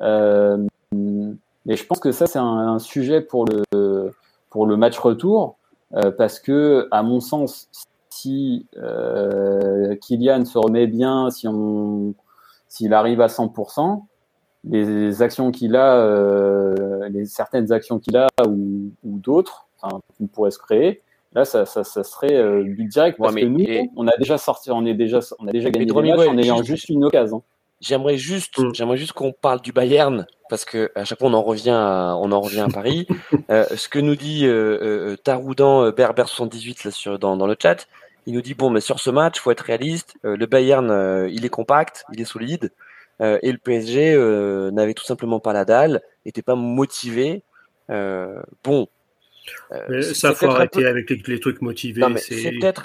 Euh, 0.00 0.56
mais 0.92 1.76
je 1.76 1.84
pense 1.84 2.00
que 2.00 2.12
ça 2.12 2.26
c'est 2.26 2.38
un, 2.38 2.78
sujet 2.78 3.20
pour 3.20 3.44
le 3.44 4.12
pour 4.48 4.66
le 4.66 4.76
match 4.76 4.98
retour 4.98 5.56
euh, 5.94 6.10
parce 6.10 6.40
que 6.40 6.88
à 6.90 7.02
mon 7.02 7.20
sens 7.20 7.68
si 8.10 8.66
euh, 8.78 9.94
Kylian 9.96 10.44
se 10.44 10.58
remet 10.58 10.86
bien, 10.86 11.30
si 11.30 11.46
on 11.46 12.14
s'il 12.68 12.92
arrive 12.92 13.20
à 13.20 13.28
100%, 13.28 14.02
les 14.64 15.22
actions 15.22 15.50
qu'il 15.50 15.76
a, 15.76 15.96
euh, 15.96 17.08
les 17.08 17.24
certaines 17.24 17.72
actions 17.72 17.98
qu'il 17.98 18.16
a 18.16 18.28
ou, 18.46 18.90
ou 19.04 19.18
d'autres, 19.18 19.66
enfin, 19.80 20.00
pourrait 20.32 20.50
se 20.50 20.58
créer, 20.58 21.02
Là, 21.34 21.44
ça, 21.44 21.66
ça, 21.66 21.84
ça 21.84 22.04
serait 22.04 22.34
euh, 22.34 22.64
but 22.64 22.86
direct 22.86 23.18
parce 23.18 23.34
ouais, 23.34 23.44
mais, 23.44 23.46
que 23.46 23.52
nous, 23.52 23.68
et... 23.68 23.90
on 23.96 24.08
a 24.08 24.16
déjà 24.16 24.38
sorti, 24.38 24.70
on 24.70 24.86
est 24.86 24.94
déjà, 24.94 25.20
on 25.38 25.46
a 25.46 25.52
déjà 25.52 25.70
gagné 25.70 25.86
des 25.86 25.92
matchs 25.92 26.26
en 26.26 26.38
ayant 26.38 26.56
juste, 26.58 26.68
juste 26.68 26.88
une 26.88 27.04
occasion. 27.04 27.42
J'aimerais 27.80 28.16
juste, 28.16 28.58
mmh. 28.58 28.74
j'aimerais 28.74 28.96
juste 28.96 29.12
qu'on 29.12 29.32
parle 29.32 29.60
du 29.60 29.72
Bayern 29.72 30.26
parce 30.48 30.64
que 30.64 30.90
à 30.96 31.04
chaque 31.04 31.18
fois 31.18 31.28
on 31.28 31.34
en 31.34 31.42
revient, 31.42 31.70
à, 31.70 32.16
on 32.18 32.32
en 32.32 32.40
revient 32.40 32.60
à 32.60 32.68
Paris. 32.68 33.06
euh, 33.50 33.66
ce 33.76 33.88
que 33.88 33.98
nous 33.98 34.16
dit 34.16 34.46
euh, 34.46 35.12
euh, 35.12 35.16
Taroudan 35.16 35.90
Berber 35.90 36.24
78 36.26 36.84
là 36.84 36.90
sur 36.90 37.18
dans, 37.18 37.36
dans 37.36 37.46
le 37.46 37.56
chat, 37.60 37.86
il 38.28 38.34
nous 38.34 38.42
dit 38.42 38.52
bon, 38.52 38.68
mais 38.68 38.82
sur 38.82 39.00
ce 39.00 39.08
match, 39.08 39.40
faut 39.40 39.50
être 39.50 39.62
réaliste. 39.62 40.18
Euh, 40.26 40.36
le 40.36 40.44
Bayern, 40.44 40.90
euh, 40.90 41.30
il 41.32 41.46
est 41.46 41.48
compact, 41.48 42.04
il 42.12 42.20
est 42.20 42.26
solide, 42.26 42.70
euh, 43.22 43.38
et 43.42 43.50
le 43.50 43.56
PSG 43.56 44.14
n'avait 44.70 44.92
tout 44.92 45.04
simplement 45.04 45.40
pas 45.40 45.54
la 45.54 45.64
dalle, 45.64 46.02
était 46.26 46.42
pas 46.42 46.54
motivé. 46.54 47.42
bon, 47.88 48.86
euh, 49.72 50.02
ça 50.02 50.34
faut 50.34 50.46
arrêter 50.46 50.82
peu... 50.82 50.88
avec 50.88 51.10
les, 51.10 51.20
les, 51.26 51.40
trucs 51.40 51.62
motivés. 51.62 52.00
Non, 52.00 52.08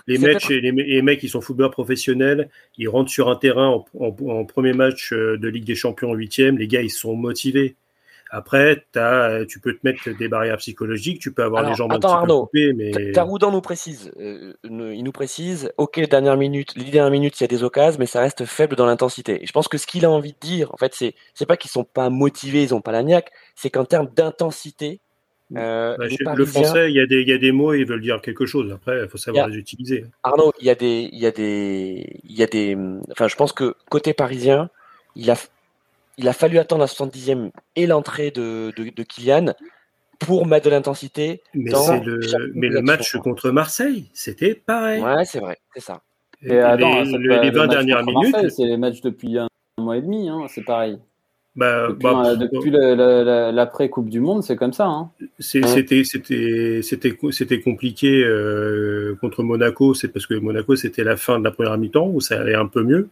les, 0.07 0.17
matchs, 0.17 0.49
les, 0.49 0.71
les, 0.71 1.01
mecs 1.01 1.19
qui 1.19 1.29
sont 1.29 1.41
footballeurs 1.41 1.71
professionnels, 1.71 2.49
ils 2.77 2.89
rentrent 2.89 3.11
sur 3.11 3.29
un 3.29 3.35
terrain 3.35 3.67
en, 3.67 3.85
en, 3.99 4.15
en, 4.27 4.45
premier 4.45 4.73
match 4.73 5.13
de 5.13 5.47
Ligue 5.47 5.65
des 5.65 5.75
Champions 5.75 6.11
en 6.11 6.13
huitième, 6.13 6.57
les 6.57 6.67
gars 6.67 6.81
ils 6.81 6.89
sont 6.91 7.15
motivés. 7.15 7.75
Après, 8.35 8.83
as, 8.95 9.45
tu 9.47 9.59
peux 9.59 9.73
te 9.73 9.81
mettre 9.83 10.09
des 10.17 10.27
barrières 10.27 10.57
psychologiques, 10.57 11.19
tu 11.19 11.31
peux 11.31 11.43
avoir 11.43 11.59
Alors, 11.59 11.71
les 11.71 11.77
jambes 11.77 11.93
attends, 11.93 12.13
Arnaud, 12.13 12.47
peu 12.51 12.59
coupées, 12.59 12.73
mais 12.73 13.11
Taroudan 13.11 13.51
nous 13.51 13.61
précise, 13.61 14.11
euh, 14.19 14.55
il 14.63 15.03
nous 15.03 15.11
précise, 15.11 15.71
ok, 15.77 15.99
dernière 16.09 16.35
minute, 16.35 16.73
les 16.75 16.89
dernières 16.89 17.11
minutes, 17.11 17.39
il 17.39 17.43
y 17.43 17.45
a 17.45 17.47
des 17.47 17.63
occasions, 17.63 17.99
mais 17.99 18.07
ça 18.07 18.21
reste 18.21 18.45
faible 18.45 18.75
dans 18.75 18.87
l'intensité. 18.87 19.43
Et 19.43 19.45
je 19.45 19.51
pense 19.51 19.67
que 19.67 19.77
ce 19.77 19.85
qu'il 19.85 20.03
a 20.03 20.09
envie 20.09 20.33
de 20.33 20.39
dire, 20.39 20.73
en 20.73 20.77
fait, 20.77 20.95
c'est 20.95 21.13
c'est 21.35 21.45
pas 21.45 21.57
qu'ils 21.57 21.69
sont 21.69 21.83
pas 21.83 22.09
motivés, 22.09 22.63
ils 22.63 22.73
ont 22.73 22.81
pas 22.81 22.91
la 22.91 23.03
niaque, 23.03 23.31
c'est 23.53 23.69
qu'en 23.69 23.85
termes 23.85 24.09
d'intensité, 24.15 24.99
euh, 25.55 25.95
bah, 25.97 26.33
le 26.35 26.45
français, 26.45 26.89
il 26.89 26.95
y, 26.95 26.99
a 26.99 27.05
des, 27.05 27.21
il 27.21 27.27
y 27.27 27.33
a 27.33 27.37
des 27.37 27.51
mots, 27.51 27.73
ils 27.73 27.85
veulent 27.85 28.01
dire 28.01 28.21
quelque 28.21 28.45
chose. 28.45 28.71
Après, 28.71 29.03
il 29.03 29.09
faut 29.09 29.17
savoir 29.17 29.45
a, 29.45 29.49
les 29.49 29.57
utiliser. 29.57 30.05
Arnaud, 30.23 30.51
il 30.59 30.65
y 30.65 30.69
a 30.69 30.75
des, 30.75 31.09
il 31.11 31.19
y 31.19 31.25
a 31.25 31.31
des, 31.31 32.19
il 32.23 32.35
y 32.35 32.43
a 32.43 32.47
des. 32.47 32.77
Enfin, 33.11 33.27
je 33.27 33.35
pense 33.35 33.53
que 33.53 33.75
côté 33.89 34.13
parisien, 34.13 34.69
il 35.15 35.29
a, 35.29 35.35
il 36.17 36.27
a 36.27 36.33
fallu 36.33 36.57
attendre 36.57 36.81
la 36.81 36.87
70e 36.87 37.51
et 37.75 37.85
l'entrée 37.85 38.31
de, 38.31 38.73
de, 38.75 38.89
de, 38.89 39.03
Kylian 39.03 39.53
pour 40.19 40.47
mettre 40.47 40.65
de 40.65 40.71
l'intensité. 40.71 41.41
Mais, 41.53 41.71
le, 41.71 42.51
mais 42.55 42.69
le 42.69 42.81
match 42.81 43.15
contre 43.17 43.51
Marseille, 43.51 44.09
c'était 44.13 44.55
pareil. 44.55 45.01
Ouais, 45.01 45.25
c'est 45.25 45.39
vrai, 45.39 45.59
c'est 45.73 45.81
ça. 45.81 46.01
Et, 46.41 46.53
et 46.53 46.59
attends, 46.59 47.03
les, 47.03 47.39
les 47.41 47.51
20 47.51 47.67
dernières 47.67 48.03
minutes. 48.03 48.49
C'est 48.49 48.65
les 48.65 48.77
matchs 48.77 49.01
depuis 49.01 49.37
un 49.37 49.47
mois 49.77 49.97
et 49.97 50.01
demi, 50.01 50.29
hein, 50.29 50.45
c'est 50.49 50.63
pareil. 50.63 50.97
Bah, 51.55 51.89
depuis, 51.89 52.01
bah, 52.01 52.23
euh, 52.25 52.35
depuis 52.35 52.71
l'après 53.55 53.89
Coupe 53.89 54.09
du 54.09 54.19
Monde, 54.19 54.41
c'est 54.43 54.55
comme 54.55 54.73
ça. 54.73 54.87
Hein. 54.87 55.11
C'était 55.39 56.01
compliqué 57.63 58.23
euh, 58.23 59.15
contre 59.21 59.43
Monaco, 59.43 59.93
c'est 59.93 60.07
parce 60.07 60.25
que 60.25 60.33
Monaco 60.33 60.75
c'était 60.75 61.03
la 61.03 61.15
fin 61.15 61.37
de 61.37 61.43
la 61.43 61.51
première 61.51 61.77
mi-temps 61.77 62.07
où 62.07 62.21
ça 62.21 62.39
allait 62.39 62.55
un 62.55 62.65
peu 62.65 62.81
mieux. 62.81 63.09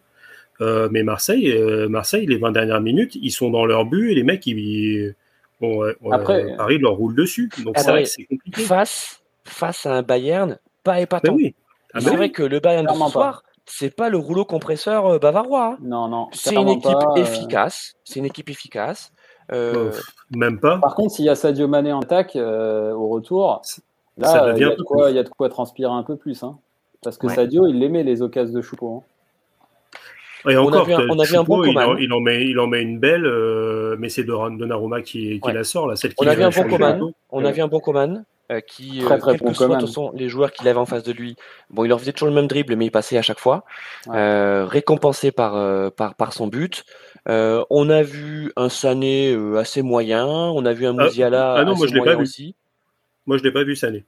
Euh, 0.59 0.89
mais 0.91 1.03
Marseille, 1.03 1.51
euh, 1.51 1.87
Marseille, 1.87 2.25
les 2.25 2.37
20 2.37 2.51
dernières 2.51 2.81
minutes, 2.81 3.15
ils 3.15 3.31
sont 3.31 3.51
dans 3.51 3.65
leur 3.65 3.85
but 3.85 4.11
et 4.11 4.15
les 4.15 4.23
mecs, 4.23 4.45
ils, 4.47 5.13
bon, 5.59 5.83
Après, 6.11 6.55
Paris 6.57 6.79
leur 6.79 6.93
roule 6.93 7.15
dessus. 7.15 7.49
Donc 7.63 7.77
c'est 7.77 7.91
vrai 7.91 8.03
que 8.03 8.09
c'est 8.09 8.25
compliqué. 8.25 8.61
Face 8.61 9.21
face 9.43 9.85
à 9.85 9.97
un 9.97 10.01
Bayern 10.01 10.57
pas 10.83 10.99
épatant. 10.99 11.33
oui. 11.33 11.53
Ah, 11.93 11.99
c'est 11.99 12.15
vrai 12.15 12.29
que 12.29 12.43
le 12.43 12.59
Bayern 12.59 12.85
de 12.85 12.91
ce 12.91 13.11
soir, 13.11 13.43
c'est 13.65 13.95
pas 13.95 14.09
le 14.09 14.17
rouleau 14.17 14.45
compresseur 14.45 15.05
euh, 15.05 15.19
bavarois. 15.19 15.73
Hein. 15.73 15.77
Non, 15.81 16.07
non. 16.07 16.27
C'est 16.31 16.55
une 16.55 16.69
équipe 16.69 16.91
pas, 16.91 17.13
efficace. 17.15 17.95
C'est 18.03 18.19
une 18.19 18.25
équipe 18.25 18.49
efficace. 18.49 19.11
Euh... 19.51 19.91
Même 20.31 20.59
pas. 20.59 20.77
Par 20.77 20.95
contre, 20.95 21.13
s'il 21.13 21.25
y 21.25 21.29
a 21.29 21.35
Sadio 21.35 21.67
Mané 21.67 21.91
en 21.91 21.99
attaque 22.01 22.35
euh, 22.35 22.93
au 22.93 23.09
retour, 23.09 23.61
là, 24.17 24.53
il 24.55 24.61
y, 24.61 24.63
a 24.63 24.75
de 24.75 24.81
quoi, 24.83 25.11
y 25.11 25.19
a 25.19 25.23
de 25.23 25.29
quoi 25.29 25.49
transpirer 25.49 25.91
un 25.91 26.03
peu 26.03 26.15
plus. 26.15 26.41
Hein. 26.43 26.57
Parce 27.03 27.17
que 27.17 27.27
ouais. 27.27 27.35
Sadio, 27.35 27.67
il 27.67 27.81
aimait 27.83 28.03
les 28.03 28.21
occasions 28.21 28.53
de 28.53 28.61
Choupo. 28.61 29.03
Hein. 29.03 30.49
Et 30.49 30.57
On 30.57 30.67
encore, 30.67 30.81
a 30.81 30.83
vu 30.85 30.93
un- 30.93 31.07
on 31.09 31.19
a 31.19 31.23
vu 31.23 31.35
un 31.35 31.39
Choupo, 31.41 31.57
bon 31.57 31.63
il, 31.65 31.77
en, 31.77 31.97
il, 31.97 32.13
en 32.13 32.19
met, 32.19 32.45
il 32.47 32.59
en 32.59 32.67
met 32.67 32.81
une 32.81 32.97
belle, 32.97 33.25
euh, 33.25 33.95
mais 33.99 34.09
c'est 34.09 34.23
Donnarumma 34.23 35.01
qui, 35.01 35.39
qui 35.39 35.47
Ouais. 35.47 35.53
la 35.53 35.63
sort, 35.63 35.87
là, 35.87 35.95
celle 35.95 36.15
qui 36.15 36.23
On 36.23 36.27
a 36.27 36.33
vu 36.33 36.43
un 36.43 36.49
vient 36.49 36.63
bon 36.63 36.69
changer 36.69 36.77
Coman. 36.77 36.93
le 36.93 36.99
dos. 36.99 37.11
On 37.29 37.45
a 37.45 37.51
vu 37.51 37.61
un 37.61 37.67
bon 37.67 37.79
Coman 37.79 38.23
euh, 38.51 38.59
qui, 38.59 38.99
Très, 38.99 39.15
euh, 39.15 39.17
très 39.17 39.31
quels 39.31 39.39
bon 39.41 39.53
que 39.53 39.57
toute 39.63 39.81
façon, 39.87 40.11
les 40.13 40.27
joueurs 40.29 40.51
qu'il 40.51 40.67
avait 40.67 40.77
en 40.79 40.85
face 40.85 41.03
de 41.03 41.11
lui, 41.13 41.35
bon, 41.69 41.85
il 41.85 41.87
leur 41.87 41.99
faisait 41.99 42.11
toujours 42.11 42.27
le 42.29 42.35
même 42.35 42.47
dribble, 42.47 42.75
mais 42.75 42.85
il 42.85 42.91
passait 42.91 43.17
à 43.17 43.21
chaque 43.21 43.39
fois, 43.39 43.63
Ouais. 44.07 44.17
euh, 44.17 44.65
récompensé 44.65 45.31
par, 45.31 45.91
par, 45.93 46.15
par 46.15 46.33
son 46.33 46.47
but. 46.47 46.83
Euh, 47.29 47.63
on 47.69 47.89
a 47.89 48.01
vu 48.03 48.51
un 48.57 48.67
Sané 48.69 49.37
assez 49.57 49.81
moyen, 49.81 50.25
on 50.27 50.65
a 50.65 50.73
vu 50.73 50.85
un 50.85 50.97
Ah, 50.99 51.03
Musiala 51.05 51.53
ah 51.53 51.63
non, 51.63 51.75
moi, 51.75 51.85
assez 51.85 51.87
je 51.87 51.93
l'ai 51.93 51.99
pas 51.99 52.03
moyen 52.05 52.17
vu. 52.17 52.23
aussi. 52.23 52.55
Moi, 53.25 53.37
je 53.37 53.43
l'ai 53.43 53.51
pas 53.51 53.63
vu 53.63 53.75
Sané. 53.75 54.03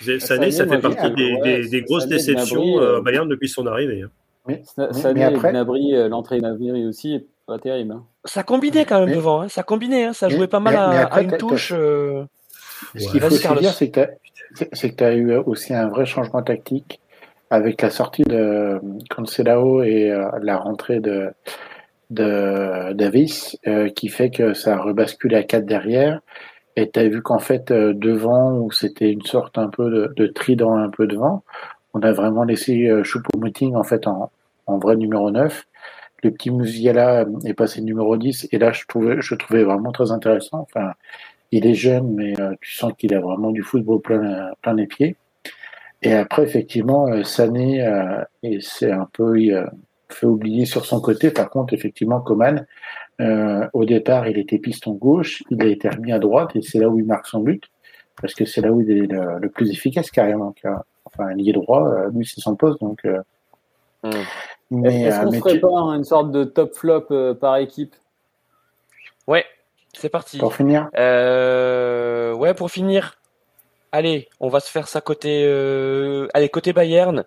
Sané, 0.00 0.20
Sané, 0.20 0.50
ça 0.50 0.66
moi, 0.66 0.76
fait 0.76 0.82
partie 0.82 1.10
des, 1.12 1.32
ouais, 1.34 1.62
des- 1.62 1.68
des 1.68 1.82
grosses 1.82 2.02
Sané, 2.04 2.16
déceptions 2.16 2.62
Gnabry, 2.78 3.02
Bayern 3.02 3.28
depuis 3.28 3.48
son 3.48 3.66
arrivée. 3.66 4.02
hein. 4.02 4.10
Mais, 4.46 4.62
Sa- 4.64 4.86
mais- 4.88 4.92
Sané 4.92 5.14
mais 5.14 5.20
et 5.20 5.24
après, 5.34 5.50
Gnabry, 5.52 5.94
euh, 5.94 6.08
l'entrée 6.08 6.36
de 6.36 6.40
Gnabry 6.42 6.86
aussi 6.86 7.14
est 7.14 7.26
pas 7.46 7.58
terrible. 7.58 7.92
hein. 7.92 8.04
Ça 8.24 8.42
combinait 8.42 8.84
quand 8.84 9.00
même 9.00 9.08
Mais- 9.10 9.14
devant, 9.16 9.42
hein, 9.42 9.48
ça 9.48 9.62
combinait, 9.62 10.04
hein, 10.04 10.12
ça 10.12 10.28
Mais- 10.28 10.34
jouait 10.36 10.48
pas 10.48 10.60
mal 10.60 10.74
mais- 10.74 10.80
à, 10.80 10.88
mais 10.90 10.96
après, 10.98 11.20
à 11.20 11.22
une 11.22 11.36
touche. 11.36 11.72
euh, 11.74 12.24
ce 12.96 13.10
qu'il 13.10 13.20
faut 13.20 13.36
Carlos. 13.38 13.60
dire, 13.60 13.72
c'est 13.72 13.90
que 13.90 14.06
tu 14.96 15.04
as 15.04 15.14
eu 15.14 15.34
aussi 15.36 15.74
un 15.74 15.88
vrai 15.88 16.06
changement 16.06 16.42
tactique 16.42 17.00
avec 17.50 17.82
la 17.82 17.90
sortie 17.90 18.22
de 18.22 18.80
Cancelao 19.10 19.82
et 19.82 20.10
euh, 20.10 20.28
la 20.42 20.56
rentrée 20.56 21.00
de, 21.00 21.30
de 22.10 22.92
Davis, 22.92 23.56
euh, 23.66 23.88
qui 23.90 24.08
fait 24.08 24.30
que 24.30 24.54
ça 24.54 24.74
a 24.74 24.78
rebasculé 24.78 25.36
à 25.36 25.42
4 25.42 25.64
derrière. 25.64 26.20
Et 26.76 26.90
tu 26.90 26.98
as 26.98 27.08
vu 27.08 27.22
qu'en 27.22 27.38
fait, 27.38 27.70
euh, 27.70 27.92
devant, 27.94 28.56
où 28.58 28.72
c'était 28.72 29.10
une 29.10 29.22
sorte 29.22 29.58
un 29.58 29.68
peu 29.68 29.90
de, 29.90 30.12
de 30.16 30.26
trident 30.26 30.76
un 30.76 30.90
peu 30.90 31.06
devant, 31.06 31.44
on 31.94 32.00
a 32.02 32.12
vraiment 32.12 32.44
laissé 32.44 32.88
euh, 32.88 33.04
Choupo-Moting 33.04 33.76
en 33.76 33.84
fait 33.84 34.06
en, 34.06 34.30
en 34.66 34.78
vrai 34.78 34.96
numéro 34.96 35.30
9. 35.30 35.64
Le 36.24 36.30
petit 36.30 36.50
Musiala 36.50 37.26
est 37.44 37.54
passé 37.54 37.82
numéro 37.82 38.16
10 38.16 38.48
et 38.50 38.58
là 38.58 38.72
je 38.72 38.84
trouvais, 38.88 39.16
je 39.20 39.34
trouvais 39.34 39.62
vraiment 39.62 39.92
très 39.92 40.10
intéressant. 40.10 40.60
Enfin, 40.62 40.92
il 41.52 41.66
est 41.66 41.74
jeune, 41.74 42.12
mais 42.14 42.38
euh, 42.40 42.54
tu 42.60 42.72
sens 42.72 42.92
qu'il 42.98 43.14
a 43.14 43.20
vraiment 43.20 43.50
du 43.50 43.62
football 43.62 44.00
plein, 44.00 44.52
plein 44.62 44.74
les 44.74 44.86
pieds. 44.86 45.16
Et 46.02 46.14
après, 46.14 46.42
effectivement, 46.42 47.08
euh, 47.08 47.24
Sané, 47.24 47.86
euh, 47.86 48.22
et 48.42 48.58
c'est 48.60 48.90
un 48.90 49.08
peu 49.12 49.36
euh, 49.38 49.66
fait 50.10 50.26
oublier 50.26 50.66
sur 50.66 50.84
son 50.84 51.00
côté. 51.00 51.30
Par 51.30 51.50
contre, 51.50 51.74
effectivement, 51.74 52.20
Coman, 52.20 52.66
euh, 53.20 53.68
au 53.72 53.84
départ, 53.84 54.28
il 54.28 54.38
était 54.38 54.58
piston 54.58 54.92
gauche, 54.92 55.42
il 55.50 55.62
a 55.62 55.66
été 55.66 55.88
remis 55.88 56.12
à 56.12 56.18
droite 56.18 56.50
et 56.56 56.62
c'est 56.62 56.78
là 56.78 56.88
où 56.88 56.98
il 56.98 57.06
marque 57.06 57.26
son 57.26 57.40
but, 57.40 57.64
parce 58.20 58.34
que 58.34 58.44
c'est 58.44 58.60
là 58.60 58.72
où 58.72 58.80
il 58.82 58.90
est 58.90 59.06
le, 59.06 59.38
le 59.40 59.48
plus 59.50 59.70
efficace 59.70 60.10
carrément. 60.10 60.52
car- 60.52 60.84
Enfin, 61.06 61.30
il 61.36 61.48
est 61.48 61.52
droit, 61.52 61.88
euh, 61.88 62.10
lui 62.10 62.26
c'est 62.26 62.40
son 62.40 62.56
poste, 62.56 62.80
donc. 62.80 63.04
euh, 63.04 63.22
Hmm. 64.02 64.10
mais, 64.70 65.06
Est-ce 65.06 65.20
euh, 65.20 65.24
qu'on 65.24 65.32
mais 65.32 65.38
ferait 65.38 65.54
tu- 65.54 65.60
pas 65.60 65.68
une 65.94 66.04
sorte 66.04 66.30
de 66.32 66.44
top 66.44 66.74
flop 66.74 67.06
euh, 67.12 67.34
par 67.34 67.56
équipe? 67.56 67.94
Ouais, 69.26 69.44
c'est 69.96 70.08
parti. 70.08 70.38
pour 70.38 70.54
finir, 70.54 70.88
Euh, 70.96 72.32
ouais, 72.34 72.54
pour 72.54 72.70
finir, 72.70 73.16
allez, 73.92 74.28
on 74.40 74.48
va 74.48 74.60
se 74.60 74.70
faire 74.70 74.88
ça 74.88 75.00
côté, 75.00 75.44
euh, 75.46 76.28
allez, 76.34 76.48
côté 76.48 76.72
Bayern. 76.72 77.24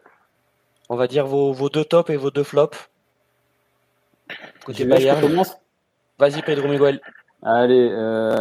On 0.89 0.95
va 0.95 1.07
dire 1.07 1.25
vos, 1.25 1.51
vos 1.51 1.69
deux 1.69 1.83
tops 1.85 2.09
et 2.09 2.15
vos 2.15 2.31
deux 2.31 2.43
flops. 2.43 2.89
Côté 4.65 4.83
je 4.83 4.89
Bayern. 4.89 5.21
commence 5.21 5.57
Vas-y, 6.19 6.41
Pedro 6.41 6.67
Miguel. 6.67 6.99
Allez, 7.43 7.89
euh, 7.91 8.35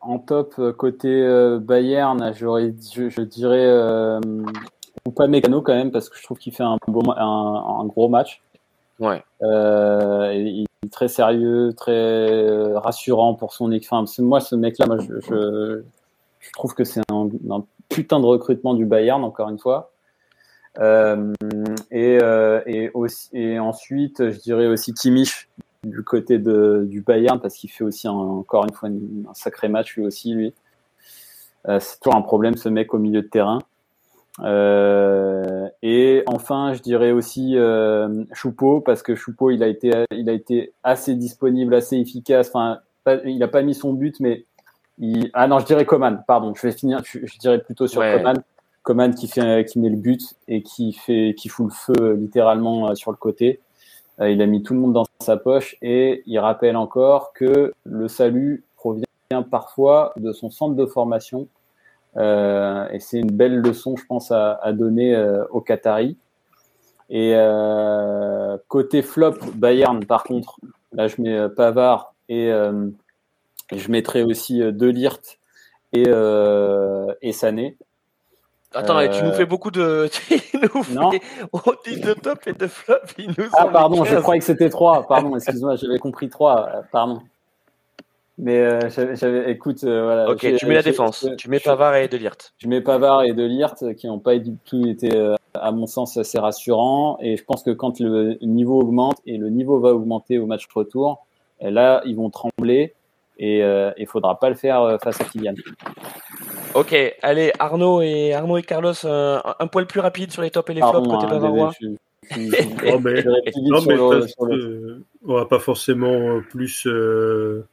en 0.00 0.18
top 0.18 0.54
côté 0.76 1.08
euh, 1.08 1.58
Bayern, 1.58 2.32
j'aurais, 2.34 2.72
je, 2.94 3.08
je 3.08 3.22
dirais 3.22 3.66
euh, 3.66 4.20
ou 5.04 5.10
pas 5.10 5.26
Mécano 5.26 5.62
quand 5.62 5.74
même 5.74 5.90
parce 5.90 6.08
que 6.08 6.16
je 6.16 6.22
trouve 6.22 6.38
qu'il 6.38 6.54
fait 6.54 6.62
un, 6.62 6.78
beau, 6.86 7.02
un, 7.10 7.80
un 7.80 7.84
gros 7.86 8.08
match. 8.08 8.40
Ouais. 9.00 9.22
Euh, 9.42 10.32
il 10.34 10.66
très 10.88 11.08
sérieux, 11.08 11.72
très 11.76 11.92
euh, 11.92 12.78
rassurant 12.78 13.34
pour 13.34 13.52
son 13.52 13.70
équipe. 13.70 13.92
Enfin, 13.92 14.22
moi, 14.22 14.40
ce 14.40 14.54
mec-là, 14.54 14.86
moi, 14.86 14.98
je, 14.98 15.20
je, 15.20 15.82
je 16.38 16.52
trouve 16.52 16.74
que 16.74 16.84
c'est 16.84 17.02
un, 17.10 17.28
un 17.50 17.64
putain 17.88 18.18
de 18.18 18.24
recrutement 18.24 18.74
du 18.74 18.86
Bayern, 18.86 19.22
encore 19.22 19.50
une 19.50 19.58
fois. 19.58 19.92
Euh, 20.78 21.32
et, 21.90 22.18
euh, 22.22 22.62
et, 22.64 22.90
aussi, 22.94 23.28
et 23.32 23.58
ensuite, 23.58 24.30
je 24.30 24.38
dirais 24.38 24.66
aussi 24.68 24.94
Kimmich 24.94 25.48
du 25.82 26.02
côté 26.04 26.38
de, 26.38 26.86
du 26.88 27.02
Bayern 27.02 27.40
parce 27.40 27.56
qu'il 27.56 27.70
fait 27.70 27.84
aussi 27.84 28.06
un- 28.06 28.12
encore 28.12 28.64
une 28.64 28.72
fois 28.72 28.88
une- 28.88 29.26
un 29.28 29.34
sacré 29.34 29.68
match 29.68 29.96
lui 29.96 30.06
aussi 30.06 30.32
lui. 30.32 30.54
Euh, 31.68 31.80
c'est 31.80 31.98
toujours 32.00 32.16
un 32.16 32.22
problème 32.22 32.56
ce 32.56 32.68
mec 32.68 32.94
au 32.94 32.98
milieu 32.98 33.22
de 33.22 33.26
terrain. 33.26 33.58
Euh, 34.38 35.68
et 35.82 36.22
enfin, 36.26 36.72
je 36.72 36.80
dirais 36.82 37.10
aussi 37.10 37.56
euh, 37.56 38.24
Choupo 38.32 38.80
parce 38.80 39.02
que 39.02 39.14
Choupo 39.14 39.50
il 39.50 39.62
a 39.62 39.66
été 39.66 39.90
il 40.12 40.28
a 40.30 40.32
été 40.32 40.72
assez 40.82 41.14
disponible, 41.16 41.74
assez 41.74 41.96
efficace. 41.96 42.48
Enfin, 42.48 42.78
pas- 43.04 43.22
il 43.24 43.42
a 43.42 43.48
pas 43.48 43.62
mis 43.62 43.74
son 43.74 43.92
but, 43.92 44.18
mais 44.20 44.44
il... 44.98 45.30
ah 45.34 45.48
non, 45.48 45.58
je 45.58 45.66
dirais 45.66 45.84
Coman. 45.84 46.22
Pardon, 46.26 46.54
je 46.54 46.66
vais 46.66 46.72
finir. 46.72 47.00
Je, 47.04 47.18
je 47.24 47.38
dirais 47.38 47.60
plutôt 47.60 47.86
sur 47.86 48.00
Ouais. 48.00 48.16
Coman. 48.18 48.42
Coman 48.82 49.14
qui 49.14 49.28
fait 49.28 49.64
qui 49.66 49.78
met 49.78 49.90
le 49.90 49.96
but 49.96 50.34
et 50.48 50.62
qui 50.62 50.92
fait 50.92 51.34
qui 51.36 51.48
fout 51.48 51.66
le 51.66 51.72
feu 51.72 52.02
euh, 52.02 52.16
littéralement 52.16 52.88
euh, 52.90 52.94
sur 52.94 53.10
le 53.10 53.16
côté. 53.18 53.60
Euh, 54.20 54.30
il 54.30 54.40
a 54.40 54.46
mis 54.46 54.62
tout 54.62 54.74
le 54.74 54.80
monde 54.80 54.92
dans 54.94 55.04
sa 55.18 55.36
poche 55.36 55.76
et 55.82 56.22
il 56.26 56.38
rappelle 56.38 56.76
encore 56.76 57.32
que 57.34 57.74
le 57.84 58.08
salut 58.08 58.64
provient 58.76 59.04
parfois 59.50 60.12
de 60.16 60.32
son 60.32 60.50
centre 60.50 60.74
de 60.76 60.86
formation. 60.86 61.46
Euh, 62.16 62.88
et 62.90 62.98
c'est 63.00 63.18
une 63.18 63.30
belle 63.30 63.56
leçon, 63.60 63.96
je 63.96 64.04
pense, 64.06 64.30
à, 64.32 64.54
à 64.62 64.72
donner 64.72 65.14
euh, 65.14 65.44
aux 65.50 65.60
Qataris. 65.60 66.16
Et 67.08 67.32
euh, 67.34 68.56
côté 68.68 69.02
flop, 69.02 69.34
Bayern, 69.54 70.04
par 70.04 70.22
contre, 70.24 70.56
là 70.92 71.08
je 71.08 71.20
mets 71.20 71.48
Pavard 71.48 72.14
et 72.28 72.50
je 73.72 73.90
mettrai 73.90 74.22
aussi 74.22 74.58
De 74.60 74.86
Ligt 74.86 75.38
et, 75.92 76.04
et 77.22 77.32
Sané. 77.32 77.76
Attends, 78.72 78.98
Euh, 78.98 79.08
tu 79.18 79.24
nous 79.24 79.32
fais 79.32 79.46
beaucoup 79.46 79.72
de. 79.72 80.08
tu 80.12 80.40
nous 80.54 80.84
Non. 80.94 81.10
fais. 81.10 81.20
On 81.52 81.60
dit 81.84 82.00
de 82.00 82.12
top 82.12 82.46
et 82.46 82.52
de 82.52 82.68
flop. 82.68 82.94
Il 83.18 83.28
nous 83.36 83.48
Ah 83.54 83.66
pardon, 83.66 84.04
je 84.04 84.12
15. 84.14 84.22
croyais 84.22 84.38
que 84.38 84.44
c'était 84.46 84.70
trois. 84.70 85.08
Pardon, 85.08 85.34
excuse-moi, 85.34 85.74
j'avais 85.74 85.98
compris 85.98 86.28
trois. 86.28 86.68
euh, 86.76 86.82
Pardon. 86.92 87.20
Mais 88.42 88.56
euh, 88.58 89.44
écoute, 89.48 89.84
euh, 89.84 90.02
voilà. 90.04 90.30
Ok, 90.30 90.38
tu 90.56 90.66
mets 90.66 90.74
la 90.74 90.82
défense. 90.82 91.28
Tu 91.36 91.50
mets 91.50 91.60
Pavard 91.60 91.94
et 91.96 92.08
Delirte. 92.08 92.54
Je 92.58 92.68
mets 92.68 92.80
Pavard 92.80 93.22
et 93.24 93.32
Delirte 93.34 93.94
qui 93.96 94.06
n'ont 94.06 94.18
pas 94.18 94.38
du 94.38 94.56
tout 94.64 94.86
été, 94.86 95.14
euh, 95.14 95.34
à 95.54 95.72
mon 95.72 95.86
sens, 95.86 96.16
assez 96.16 96.38
rassurants. 96.38 97.18
Et 97.20 97.36
je 97.36 97.44
pense 97.44 97.62
que 97.62 97.70
quand 97.70 98.00
le 98.00 98.38
niveau 98.40 98.80
augmente, 98.80 99.18
et 99.26 99.36
le 99.36 99.50
niveau 99.50 99.78
va 99.78 99.90
augmenter 99.90 100.38
au 100.38 100.46
match 100.46 100.66
retour, 100.74 101.26
euh, 101.62 101.70
là, 101.70 102.00
ils 102.06 102.16
vont 102.16 102.30
trembler. 102.30 102.94
Et 103.38 103.62
euh, 103.62 103.90
il 103.98 104.06
faudra 104.06 104.38
pas 104.38 104.48
le 104.48 104.54
faire 104.54 104.80
euh, 104.82 104.96
face 105.02 105.20
à 105.20 105.24
Kylian. 105.24 105.54
Ok, 106.74 106.94
allez, 107.22 107.52
Arnaud 107.58 108.00
et, 108.00 108.32
Arnaud 108.32 108.56
et 108.58 108.62
Carlos, 108.62 108.92
un, 109.04 109.42
un 109.58 109.66
poil 109.66 109.86
plus 109.86 110.00
rapide 110.00 110.30
sur 110.30 110.40
les 110.42 110.50
tops 110.50 110.70
et 110.70 110.74
les 110.74 110.80
flops 110.80 111.08
côté 111.08 111.26
hein, 111.26 111.28
Bavarois. 111.30 111.72
désolé, 111.80 111.96
je- 112.30 112.36
je- 112.36 112.50
je- 112.86 112.94
Oh, 112.94 112.98
mais- 113.02 113.22
Non, 113.70 113.80
mais 113.86 113.96
le- 113.96 114.56
le- 114.56 115.04
on 115.26 115.34
va 115.34 115.46
pas 115.46 115.58
forcément 115.58 116.06
euh, 116.36 116.40
plus 116.48 116.86
euh, 116.86 117.66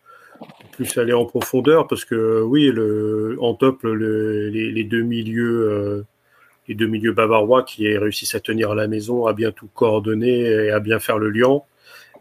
plus 0.71 0.97
aller 0.97 1.13
en 1.13 1.25
profondeur 1.25 1.87
parce 1.87 2.05
que 2.05 2.41
oui, 2.41 2.67
le, 2.67 3.37
en 3.39 3.53
top, 3.53 3.83
le- 3.83 4.49
les, 4.49 4.71
les 4.71 4.83
deux 4.83 5.01
milieux, 5.01 5.69
euh, 5.71 6.05
les 6.67 6.75
deux 6.75 6.87
milieux 6.87 7.13
bavarois 7.13 7.63
qui 7.63 7.97
réussissent 7.97 8.35
à 8.35 8.39
tenir 8.39 8.71
à 8.71 8.75
la 8.75 8.87
maison, 8.87 9.25
à 9.25 9.33
bien 9.33 9.51
tout 9.51 9.69
coordonner 9.73 10.39
et 10.41 10.71
à 10.71 10.79
bien 10.79 10.99
faire 10.99 11.17
le 11.17 11.29
lien. 11.29 11.61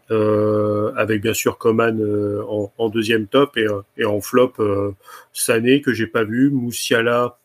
Euh, 0.09 0.93
avec 0.95 1.21
bien 1.21 1.33
sûr 1.33 1.57
Coman 1.57 1.99
euh, 1.99 2.41
en, 2.47 2.71
en 2.77 2.87
deuxième 2.89 3.27
top 3.27 3.57
et, 3.57 3.65
et 3.97 4.05
en 4.05 4.21
flop 4.21 4.53
Sané 5.33 5.81
que 5.81 5.91
j'ai 5.91 6.07
pas 6.07 6.23
vu, 6.23 6.49
Moussiala 6.49 7.37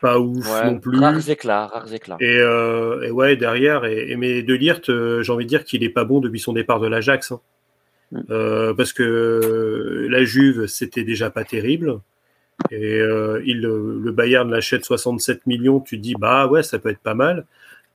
pas 0.00 0.18
ouf 0.18 0.62
Ouais, 0.62 0.70
non 0.72 0.78
plus. 0.78 0.98
Rares 0.98 1.28
éclats, 1.28 1.66
rares 1.66 1.92
éclats. 1.92 2.16
Et, 2.20 2.36
et 2.36 3.10
ouais, 3.10 3.36
derrière, 3.36 3.84
et, 3.84 4.10
et 4.10 4.16
mais 4.16 4.42
De 4.42 4.58
euh, 4.90 5.22
j'ai 5.22 5.32
envie 5.32 5.44
de 5.44 5.48
dire 5.50 5.64
qu'il 5.64 5.84
est 5.84 5.90
pas 5.90 6.04
bon 6.04 6.20
depuis 6.20 6.40
son 6.40 6.54
départ 6.54 6.80
de 6.80 6.86
l'Ajax. 6.86 7.32
hein. 7.32 7.40
Mm. 8.14 8.20
Euh, 8.30 8.74
parce 8.74 8.92
que 8.92 10.06
la 10.10 10.24
Juve, 10.24 10.66
c'était 10.66 11.04
déjà 11.04 11.30
pas 11.30 11.44
terrible. 11.44 12.00
Et 12.70 13.00
euh, 13.00 13.42
il, 13.44 13.60
le 13.60 14.12
Bayern 14.12 14.50
l'achète 14.50 14.84
67 14.84 15.46
millions, 15.46 15.80
tu 15.80 15.98
dis, 15.98 16.14
bah 16.14 16.46
ouais, 16.46 16.62
ça 16.62 16.78
peut 16.78 16.88
être 16.88 17.00
pas 17.00 17.14
mal. 17.14 17.46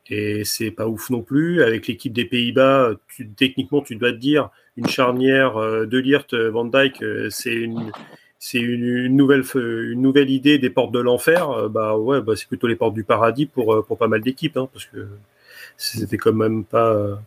Et 0.10 0.44
c'est 0.44 0.72
pas 0.72 0.88
ouf 0.88 1.10
non 1.10 1.22
plus. 1.22 1.64
Avec 1.64 1.88
l'équipe 1.88 2.14
des 2.14 2.26
Pays-Bas, 2.26 2.92
techniquement, 3.38 3.82
tu 3.82 3.96
dois 3.96 4.12
te 4.12 4.18
dire, 4.18 4.50
une 4.78 4.88
charnière 4.88 5.58
euh, 5.58 5.86
De 5.86 5.98
Ligt, 5.98 6.34
euh, 6.34 6.50
Van 6.50 6.70
euh, 6.74 7.28
c'est 7.30 7.54
une, 7.54 7.92
c'est 8.40 8.60
une, 8.60 9.16
nouvelle, 9.16 9.44
une 9.56 10.02
nouvelle 10.02 10.30
idée 10.30 10.58
des 10.58 10.70
portes 10.70 10.92
de 10.92 11.00
l'enfer. 11.00 11.70
Bah 11.70 11.98
ouais, 11.98 12.22
bah 12.22 12.34
c'est 12.36 12.48
plutôt 12.48 12.68
les 12.68 12.76
portes 12.76 12.94
du 12.94 13.04
paradis 13.04 13.46
pour, 13.46 13.86
pour 13.86 13.98
pas 13.98 14.08
mal 14.08 14.22
d'équipes, 14.22 14.58
hein, 14.58 14.70
parce 14.72 14.86
que 14.86 15.08
c'était 15.78 16.18
quand 16.18 16.34
même 16.34 16.64
pas, 16.64 17.20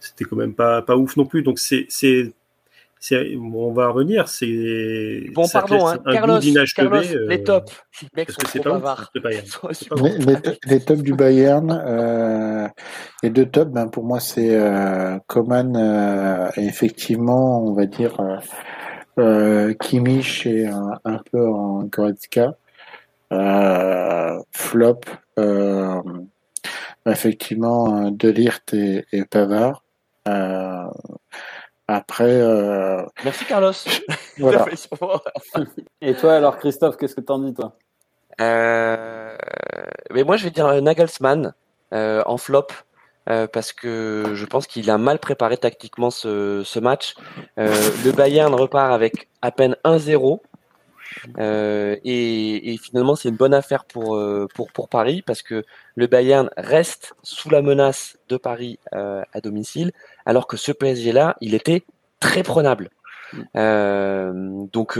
c'était 0.00 0.24
quand 0.24 0.36
même 0.36 0.54
pas, 0.54 0.82
pas 0.82 0.96
ouf 0.96 1.16
non 1.16 1.26
plus. 1.26 1.42
Donc 1.42 1.58
c'est, 1.58 1.86
c'est, 1.88 2.32
on 3.36 3.72
va 3.72 3.88
revenir. 3.88 4.28
C'est 4.28 5.24
bon, 5.32 5.46
pardon, 5.48 5.86
hein, 5.86 5.98
Carlos, 6.12 6.40
Carlos 6.74 6.96
euh, 6.96 7.26
les 7.28 7.42
tops. 7.42 7.72
Parce 8.14 8.36
que 8.36 8.48
c'est 8.48 8.62
pas, 8.62 8.96
les, 10.66 10.80
tops 10.80 11.02
du 11.02 11.14
Bayern, 11.14 11.70
euh, 11.70 12.68
les 13.22 13.30
deux 13.30 13.46
tops, 13.46 13.70
ben, 13.70 13.88
pour 13.88 14.04
moi, 14.04 14.20
c'est 14.20 14.54
euh, 14.54 15.18
Coman 15.26 15.76
euh, 15.76 16.50
et 16.56 16.66
effectivement, 16.66 17.62
on 17.64 17.72
va 17.72 17.86
dire 17.86 18.16
euh, 19.18 19.72
Kimmich 19.74 20.46
et 20.46 20.66
un, 20.66 20.98
un 21.04 21.20
peu 21.30 21.48
en 21.48 21.84
Goretzka. 21.84 22.54
flop, 24.52 25.00
effectivement, 27.06 28.10
Delirte 28.10 28.74
et, 28.74 29.06
et 29.12 29.24
Pavard. 29.24 29.82
Après. 31.88 32.24
Euh... 32.24 33.02
Merci 33.24 33.44
Carlos. 33.44 33.72
Voilà. 34.38 34.64
Et 36.00 36.14
toi 36.14 36.34
alors 36.34 36.56
Christophe, 36.56 36.96
qu'est-ce 36.96 37.14
que 37.14 37.20
t'en 37.20 37.40
dis 37.40 37.52
toi? 37.52 37.76
Euh... 38.40 39.36
Mais 40.12 40.22
moi 40.24 40.36
je 40.36 40.44
vais 40.44 40.50
dire 40.50 40.80
Nagelsmann 40.80 41.52
euh, 41.92 42.22
en 42.26 42.36
flop. 42.36 42.68
Euh, 43.28 43.46
parce 43.46 43.72
que 43.72 44.32
je 44.34 44.46
pense 44.46 44.66
qu'il 44.66 44.90
a 44.90 44.98
mal 44.98 45.18
préparé 45.18 45.56
tactiquement 45.56 46.10
ce, 46.10 46.62
ce 46.64 46.78
match. 46.78 47.14
Euh, 47.58 47.72
le 48.04 48.12
Bayern 48.12 48.52
repart 48.54 48.92
avec 48.92 49.28
à 49.42 49.50
peine 49.50 49.76
1-0. 49.84 50.40
Euh, 51.38 51.96
et, 52.04 52.72
et, 52.72 52.76
finalement, 52.78 53.16
c'est 53.16 53.28
une 53.28 53.36
bonne 53.36 53.54
affaire 53.54 53.84
pour, 53.84 54.16
euh, 54.16 54.46
pour, 54.54 54.72
pour 54.72 54.88
Paris 54.88 55.22
parce 55.22 55.42
que 55.42 55.64
le 55.94 56.06
Bayern 56.06 56.50
reste 56.56 57.14
sous 57.22 57.50
la 57.50 57.62
menace 57.62 58.18
de 58.28 58.36
Paris 58.36 58.78
euh, 58.94 59.22
à 59.32 59.40
domicile, 59.40 59.92
alors 60.26 60.46
que 60.46 60.56
ce 60.56 60.72
PSG-là, 60.72 61.36
il 61.40 61.54
était 61.54 61.84
très 62.20 62.42
prenable. 62.42 62.90
Euh, 63.56 64.32
donc 64.72 64.98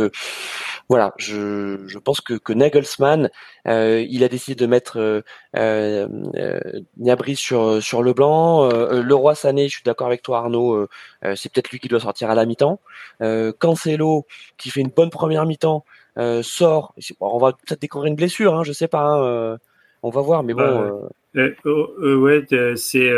voilà, 0.89 1.15
je, 1.19 1.85
je 1.87 1.99
pense 1.99 2.21
que, 2.21 2.35
que 2.35 2.53
Nagelsmann, 2.53 3.29
il 3.67 4.25
a 4.25 4.29
décidé 4.29 4.55
de 4.55 4.67
mettre 4.67 5.23
euh, 5.57 6.09
Niabri 6.97 7.35
sur 7.35 7.83
sur 7.83 8.03
le 8.03 8.13
blanc. 8.13 8.69
le 8.69 9.15
roi 9.15 9.35
Sané, 9.35 9.69
je 9.69 9.75
suis 9.77 9.85
d'accord 9.85 10.07
avec 10.07 10.23
toi 10.23 10.39
Arnaud, 10.39 10.87
c'est 11.35 11.53
peut-être 11.53 11.71
lui 11.71 11.81
qui 11.81 11.89
doit 11.89 12.01
sortir 12.01 12.31
à 12.31 12.35
la 12.37 12.47
mi-temps. 12.47 12.81
Cancelo, 13.59 14.27
qui 14.59 14.71
fait 14.71 14.81
une 14.81 14.91
bonne 14.91 15.11
première 15.11 15.45
mi-temps, 15.45 15.85
euh, 15.85 16.00
sort. 16.43 16.95
On 17.21 17.39
va 17.39 17.53
peut-être 17.53 17.81
découvrir 17.81 18.11
une 18.11 18.17
blessure, 18.17 18.55
hein, 18.55 18.65
je 18.65 18.73
sais 18.73 18.89
pas. 18.89 19.03
Hein, 19.03 19.23
euh, 19.25 19.59
on 20.03 20.11
va 20.11 20.21
voir, 20.21 20.43
mais 20.43 20.55
bon. 20.55 21.11
Euh... 21.37 21.55
Oh, 21.65 22.17
ouais, 22.17 22.45
c'est 22.77 23.11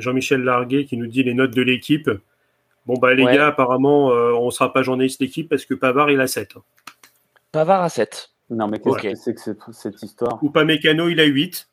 Jean-Michel 0.00 0.42
Larguet 0.42 0.84
qui 0.84 0.96
nous 0.96 1.06
dit 1.06 1.22
les 1.22 1.34
notes 1.34 1.54
de 1.54 1.62
l'équipe. 1.62 2.10
Bon, 2.86 2.94
bah, 2.94 3.14
les 3.14 3.24
gars, 3.24 3.48
apparemment, 3.48 4.08
on 4.08 4.50
sera 4.50 4.72
pas 4.72 4.82
journaliste 4.82 5.20
d'équipe 5.20 5.48
parce 5.48 5.64
que 5.64 5.74
Pavard, 5.74 6.10
il 6.10 6.20
a 6.20 6.26
7. 6.26 6.54
Pavard 7.52 7.82
a 7.82 7.88
7. 7.88 8.30
Non, 8.50 8.66
mais 8.66 8.78
qu'est-ce 8.78 9.30
que 9.30 9.38
c'est 9.38 9.58
que 9.58 9.72
cette 9.72 10.02
histoire? 10.02 10.42
Ou 10.42 10.50
pas 10.50 10.64
Mécano, 10.64 11.08
il 11.08 11.20
a 11.20 11.24
8. 11.24 11.68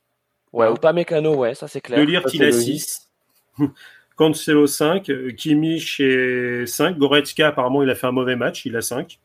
Ouais, 0.53 0.67
ou 0.67 0.75
pas 0.75 0.93
Mécano, 0.93 1.35
ouais, 1.35 1.55
ça 1.55 1.67
c'est 1.67 1.81
clair. 1.81 2.03
Lirt, 2.05 2.33
il 2.33 2.43
a 2.43 2.51
6. 2.51 3.09
Cancelo 4.15 4.67
5. 4.67 5.35
Kimmich 5.35 5.99
est 5.99 6.65
5. 6.65 6.97
Goretzka, 6.97 7.49
apparemment, 7.49 7.83
il 7.83 7.89
a 7.89 7.95
fait 7.95 8.07
un 8.07 8.11
mauvais 8.11 8.35
match, 8.35 8.65
il 8.65 8.75
a 8.75 8.81
5. 8.81 9.19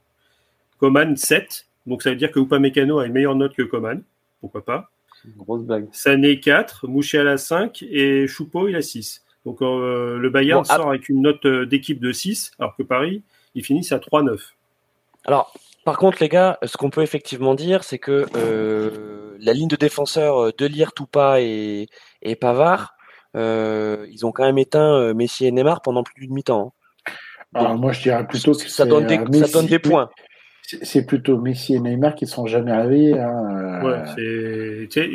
Coman 0.80 1.14
7. 1.14 1.66
Donc 1.86 2.02
ça 2.02 2.10
veut 2.10 2.16
dire 2.16 2.32
que 2.32 2.40
Upamecano 2.40 2.98
a 2.98 3.06
une 3.06 3.12
meilleure 3.12 3.36
note 3.36 3.54
que 3.54 3.62
Coman. 3.62 4.02
Pourquoi 4.40 4.64
pas? 4.64 4.90
Grosse 5.36 5.62
blague. 5.62 5.86
Sané 5.92 6.40
4, 6.40 6.88
Mouchiala 6.88 7.36
5 7.36 7.84
et 7.88 8.26
Choupo 8.26 8.66
il 8.68 8.74
a 8.74 8.82
6. 8.82 9.22
Donc 9.44 9.62
euh, 9.62 10.18
le 10.18 10.30
Bayern 10.30 10.64
sort 10.64 10.88
avec 10.88 11.08
une 11.08 11.22
note 11.22 11.44
euh, 11.44 11.66
d'équipe 11.66 12.00
de 12.00 12.12
6, 12.12 12.52
alors 12.58 12.74
que 12.76 12.82
Paris, 12.82 13.22
ils 13.54 13.64
finissent 13.64 13.92
à 13.92 13.98
3-9. 13.98 14.38
Alors, 15.26 15.52
par 15.84 15.98
contre, 15.98 16.18
les 16.20 16.28
gars, 16.28 16.58
ce 16.62 16.76
qu'on 16.76 16.90
peut 16.90 17.02
effectivement 17.02 17.54
dire, 17.54 17.84
c'est 17.84 17.98
que 17.98 18.26
euh, 18.34 19.36
la 19.38 19.52
ligne 19.52 19.68
de 19.68 19.76
défenseurs 19.76 20.52
de 20.54 20.66
Lire, 20.66 20.92
Toupa 20.92 21.40
et, 21.40 21.88
et 22.22 22.36
Pavard, 22.36 22.94
ils 23.34 24.20
ont 24.24 24.32
quand 24.32 24.44
même 24.44 24.58
éteint 24.58 25.12
Messi 25.14 25.46
et 25.46 25.52
Neymar 25.52 25.82
pendant 25.82 26.02
plus 26.02 26.14
d'une 26.20 26.34
mi-temps. 26.34 26.72
Hein. 27.06 27.12
Alors, 27.54 27.76
moi, 27.76 27.92
je 27.92 28.02
dirais 28.02 28.26
plutôt 28.26 28.52
que 28.52 28.68
ça 28.68 28.86
donne, 28.86 29.06
des, 29.06 29.18
ça 29.46 29.52
donne 29.52 29.66
des 29.66 29.78
points 29.78 30.10
c'est 30.82 31.06
plutôt 31.06 31.38
Messi 31.38 31.74
et 31.74 31.80
Neymar 31.80 32.14
qui 32.14 32.26
sont 32.26 32.46
jamais 32.46 32.70
arrivés. 32.70 33.18
Hein. 33.18 33.80
Ouais, 33.82 34.02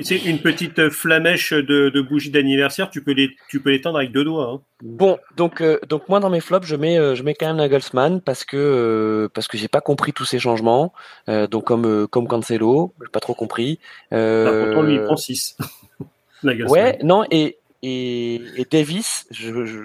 c'est 0.04 0.26
une 0.26 0.40
petite 0.40 0.90
flamèche 0.90 1.54
de, 1.54 1.90
de 1.90 2.02
bougie 2.02 2.32
d'anniversaire. 2.32 2.90
Tu 2.90 3.04
peux 3.04 3.12
les, 3.12 3.30
tu 3.50 3.60
peux 3.60 3.72
l'étendre 3.72 3.98
avec 3.98 4.12
deux 4.12 4.24
doigts. 4.24 4.52
Hein. 4.54 4.62
Bon, 4.84 5.18
donc, 5.38 5.62
euh, 5.62 5.80
donc 5.88 6.10
moi 6.10 6.20
dans 6.20 6.30
mes 6.30 6.42
flops, 6.42 6.68
je 6.68 6.76
mets, 6.76 6.98
euh, 6.98 7.16
je 7.16 7.24
mets 7.24 7.34
quand 7.34 7.48
même 7.48 7.58
Nagelsmann 7.58 8.22
parce 8.22 8.44
que 8.44 8.58
euh, 8.58 9.30
parce 9.34 9.48
que 9.48 9.58
j'ai 9.58 9.68
pas 9.68 9.82
compris 9.82 10.14
tous 10.14 10.26
ces 10.26 10.40
changements. 10.40 10.94
donc 11.28 11.66
comme 11.66 12.08
comme 12.08 12.28
Cancelo, 12.28 12.94
j'ai 13.02 13.12
pas 13.12 13.20
trop 13.20 13.34
compris. 13.34 13.80
Euh, 14.14 14.66
pourtant 14.66 14.82
lui 14.84 14.96
il 14.96 15.04
prend 15.04 15.18
6 15.18 15.58
ouais, 16.44 17.00
non 17.04 17.24
et 17.32 17.58
et, 17.88 18.42
et 18.56 18.66
Davis, 18.70 19.28
je, 19.30 19.66
je, 19.66 19.80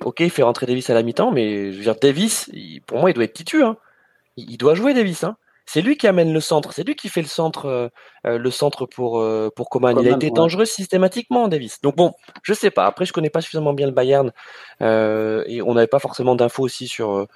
ok, 0.00 0.20
il 0.20 0.30
fait 0.30 0.42
rentrer 0.42 0.66
Davis 0.66 0.90
à 0.90 0.94
la 0.94 1.04
mi-temps, 1.04 1.30
mais 1.30 1.70
je 1.70 1.76
veux 1.76 1.82
dire 1.84 1.94
Davis, 2.00 2.50
pour 2.86 2.98
moi 2.98 3.10
il 3.10 3.14
doit 3.14 3.24
être 3.24 3.32
titu. 3.32 3.62
Hein 3.62 3.76
il 4.36 4.56
doit 4.56 4.74
jouer 4.74 4.94
Davis. 4.94 5.24
Hein. 5.24 5.36
C'est 5.66 5.80
lui 5.80 5.96
qui 5.96 6.06
amène 6.06 6.32
le 6.32 6.40
centre, 6.40 6.72
c'est 6.72 6.86
lui 6.86 6.94
qui 6.94 7.08
fait 7.08 7.22
le 7.22 7.26
centre, 7.26 7.66
euh, 7.66 7.88
euh, 8.26 8.36
le 8.36 8.50
centre 8.50 8.84
pour 8.84 9.18
euh, 9.18 9.50
pour 9.54 9.70
Coman. 9.70 9.98
il 9.98 10.08
a 10.08 10.14
été 10.14 10.30
dangereux 10.30 10.66
systématiquement, 10.66 11.48
Davis. 11.48 11.80
Donc 11.80 11.96
bon, 11.96 12.12
je 12.42 12.52
sais 12.52 12.70
pas. 12.70 12.86
Après, 12.86 13.06
je 13.06 13.12
connais 13.14 13.30
pas 13.30 13.40
suffisamment 13.40 13.72
bien 13.72 13.86
le 13.86 13.92
Bayern 13.92 14.30
et 14.80 15.62
on 15.62 15.74
n'avait 15.74 15.86
pas 15.86 15.98
forcément 15.98 16.34
d'infos 16.34 16.62
aussi 16.62 16.86
sur 16.86 17.26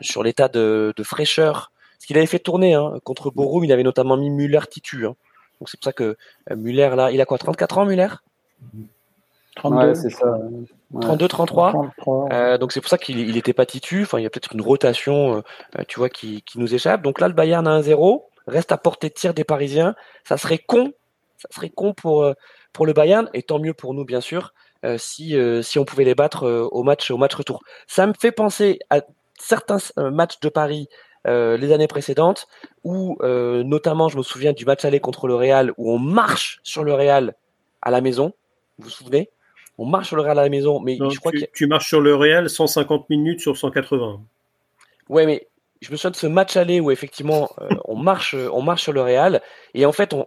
sur 0.00 0.22
l'état 0.22 0.48
de, 0.48 0.94
de, 0.96 1.02
fraîcheur. 1.02 1.72
Ce 1.98 2.06
qu'il 2.06 2.16
avait 2.16 2.26
fait 2.26 2.38
tourner 2.38 2.72
hein, 2.74 2.94
contre 3.04 3.30
Borum, 3.30 3.64
il 3.64 3.72
avait 3.72 3.82
notamment 3.82 4.16
mis 4.16 4.30
Muller 4.30 4.60
titu. 4.70 5.06
Hein. 5.06 5.14
Donc 5.60 5.68
c'est 5.68 5.78
pour 5.78 5.84
ça 5.84 5.92
que 5.92 6.16
Muller 6.56 6.90
là, 6.96 7.10
il 7.10 7.20
a 7.20 7.26
quoi 7.26 7.36
34 7.36 7.78
ans, 7.78 7.84
Muller 7.84 8.08
32, 9.56 9.94
c'est 9.94 10.10
ça. 10.10 10.38
32, 11.00 11.28
33. 11.28 11.92
Euh, 12.32 12.58
donc 12.58 12.72
c'est 12.72 12.80
pour 12.80 12.88
ça 12.88 12.98
qu'il 12.98 13.32
n'était 13.32 13.52
pas 13.52 13.66
titu. 13.66 14.02
Enfin, 14.02 14.18
il 14.18 14.22
y 14.22 14.26
a 14.26 14.30
peut-être 14.30 14.54
une 14.54 14.62
rotation, 14.62 15.36
euh, 15.36 15.40
euh, 15.78 15.82
tu 15.86 15.98
vois, 15.98 16.08
qui, 16.08 16.42
qui, 16.42 16.58
nous 16.58 16.74
échappe. 16.74 17.02
Donc 17.02 17.20
là, 17.20 17.28
le 17.28 17.34
Bayern 17.34 17.66
a 17.66 17.80
1-0, 17.80 18.24
reste 18.46 18.72
à 18.72 18.78
portée 18.78 19.08
de 19.08 19.14
tir 19.14 19.34
des 19.34 19.44
Parisiens. 19.44 19.94
Ça 20.24 20.36
serait 20.36 20.58
con, 20.58 20.92
ça 21.36 21.48
serait 21.50 21.70
con 21.70 21.94
pour 21.94 22.26
pour 22.72 22.86
le 22.86 22.92
Bayern, 22.92 23.28
et 23.34 23.42
tant 23.42 23.58
mieux 23.58 23.74
pour 23.74 23.94
nous, 23.94 24.04
bien 24.04 24.20
sûr, 24.20 24.54
si 24.96 25.36
si 25.62 25.78
on 25.78 25.84
pouvait 25.84 26.04
les 26.04 26.14
battre 26.14 26.48
au 26.70 26.82
match 26.84 27.10
au 27.10 27.16
match 27.16 27.34
retour. 27.34 27.60
Ça 27.88 28.06
me 28.06 28.12
fait 28.18 28.32
penser 28.32 28.78
à 28.90 29.00
certains 29.38 29.78
matchs 29.96 30.38
de 30.40 30.48
Paris 30.48 30.88
les 31.24 31.72
années 31.72 31.88
précédentes, 31.88 32.46
où 32.84 33.16
notamment, 33.22 34.08
je 34.08 34.16
me 34.16 34.22
souviens 34.22 34.52
du 34.52 34.64
match 34.64 34.84
aller 34.84 35.00
contre 35.00 35.26
le 35.26 35.34
Real, 35.34 35.72
où 35.78 35.92
on 35.92 35.98
marche 35.98 36.60
sur 36.62 36.84
le 36.84 36.94
Real 36.94 37.34
à 37.82 37.90
la 37.90 38.00
maison. 38.00 38.32
Vous 38.78 38.84
vous 38.84 38.90
souvenez? 38.90 39.30
On 39.78 39.86
marche 39.86 40.08
sur 40.08 40.16
le 40.16 40.22
Real 40.22 40.38
à 40.38 40.42
la 40.42 40.48
maison, 40.48 40.80
mais 40.80 40.96
je 40.96 41.18
crois 41.18 41.32
tu, 41.32 41.40
que 41.40 41.46
tu 41.52 41.66
marches 41.66 41.88
sur 41.88 42.00
le 42.00 42.14
Real 42.14 42.50
150 42.50 43.08
minutes 43.10 43.40
sur 43.40 43.56
180. 43.56 44.20
Ouais, 45.08 45.26
mais 45.26 45.48
je 45.80 45.90
me 45.90 45.96
souviens 45.96 46.10
de 46.10 46.16
ce 46.16 46.26
match 46.26 46.56
aller 46.56 46.80
où 46.80 46.90
effectivement 46.90 47.50
euh, 47.60 47.68
on 47.84 47.96
marche, 47.96 48.34
on 48.34 48.62
marche 48.62 48.82
sur 48.82 48.92
le 48.92 49.02
Real 49.02 49.40
et 49.74 49.86
en 49.86 49.92
fait 49.92 50.12
on, 50.12 50.26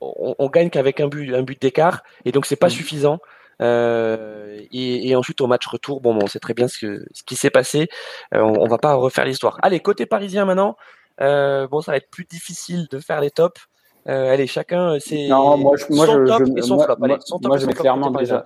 on, 0.00 0.48
gagne 0.48 0.70
qu'avec 0.70 1.00
un 1.00 1.08
but, 1.08 1.34
un 1.34 1.42
but 1.42 1.60
d'écart 1.60 2.02
et 2.24 2.32
donc 2.32 2.46
c'est 2.46 2.56
pas 2.56 2.68
mm. 2.68 2.70
suffisant. 2.70 3.18
Euh, 3.62 4.60
et, 4.70 5.16
ensuite 5.16 5.40
au 5.40 5.46
match 5.46 5.66
retour, 5.66 6.02
bon, 6.02 6.14
bon 6.14 6.24
on 6.24 6.26
sait 6.26 6.40
très 6.40 6.52
bien 6.52 6.68
ce, 6.68 7.06
ce 7.12 7.22
qui 7.22 7.36
s'est 7.36 7.50
passé. 7.50 7.88
Euh, 8.34 8.40
on, 8.40 8.62
on, 8.62 8.68
va 8.68 8.78
pas 8.78 8.94
refaire 8.94 9.24
l'histoire. 9.24 9.58
Allez, 9.62 9.80
côté 9.80 10.06
parisien 10.06 10.44
maintenant. 10.44 10.76
bon, 11.18 11.80
ça 11.80 11.92
va 11.92 11.96
être 11.96 12.10
plus 12.10 12.24
difficile 12.24 12.86
de 12.90 12.98
faire 12.98 13.20
les 13.20 13.30
tops. 13.30 13.68
Euh, 14.08 14.32
allez, 14.32 14.46
chacun, 14.46 14.98
c'est 15.00 15.26
non, 15.28 15.56
moi, 15.56 15.76
je, 15.76 15.92
moi, 15.92 16.06
je, 16.06 16.26
top 16.26 16.56
et 16.56 16.62
son 16.62 16.78
flop. 16.78 16.94
Allez, 17.02 17.16
son 17.20 17.38
top 17.38 17.48
moi, 17.48 17.58
je 17.58 17.66
mets 17.66 17.72
clairement 17.72 18.10
déjà 18.10 18.44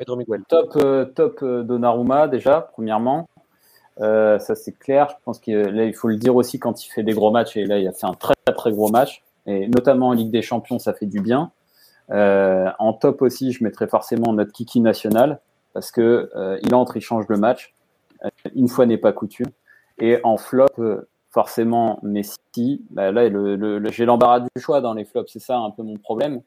top, 0.48 0.76
euh, 0.76 1.04
top 1.04 1.40
euh, 1.42 1.62
Donnarumma 1.62 2.28
déjà, 2.28 2.70
premièrement. 2.72 3.28
Euh, 4.00 4.38
ça 4.38 4.54
c'est 4.54 4.72
clair. 4.72 5.08
Je 5.10 5.14
pense 5.24 5.38
que 5.38 5.50
là, 5.50 5.84
il 5.84 5.94
faut 5.94 6.08
le 6.08 6.16
dire 6.16 6.34
aussi 6.34 6.58
quand 6.58 6.84
il 6.84 6.88
fait 6.88 7.02
des 7.02 7.12
gros 7.12 7.30
matchs. 7.30 7.56
Et 7.56 7.64
là, 7.66 7.78
il 7.78 7.86
a 7.86 7.92
fait 7.92 8.06
un 8.06 8.14
très 8.14 8.34
très 8.56 8.72
gros 8.72 8.88
match. 8.88 9.22
Et 9.46 9.68
notamment 9.68 10.08
en 10.08 10.12
Ligue 10.12 10.30
des 10.30 10.42
Champions, 10.42 10.78
ça 10.78 10.92
fait 10.94 11.06
du 11.06 11.20
bien. 11.20 11.50
Euh, 12.10 12.70
en 12.78 12.92
top 12.92 13.22
aussi, 13.22 13.52
je 13.52 13.62
mettrais 13.62 13.86
forcément 13.86 14.32
notre 14.32 14.52
Kiki 14.52 14.80
national 14.80 15.40
parce 15.74 15.92
que 15.92 16.30
euh, 16.34 16.58
il 16.62 16.74
entre, 16.74 16.96
il 16.96 17.02
change 17.02 17.26
le 17.28 17.36
match. 17.36 17.74
une 18.54 18.68
fois 18.68 18.86
n'est 18.86 18.98
pas 18.98 19.12
coutume. 19.12 19.50
Et 19.98 20.18
en 20.24 20.38
flop, 20.38 20.68
forcément 21.30 22.00
Messi. 22.02 22.82
Bah, 22.90 23.12
là, 23.12 23.28
le, 23.28 23.56
le, 23.56 23.90
j'ai 23.90 24.04
l'embarras 24.04 24.40
du 24.40 24.48
choix 24.58 24.80
dans 24.80 24.94
les 24.94 25.04
flops, 25.04 25.32
c'est 25.32 25.38
ça 25.38 25.56
un 25.56 25.70
peu 25.70 25.82
mon 25.82 25.96
problème. 25.96 26.42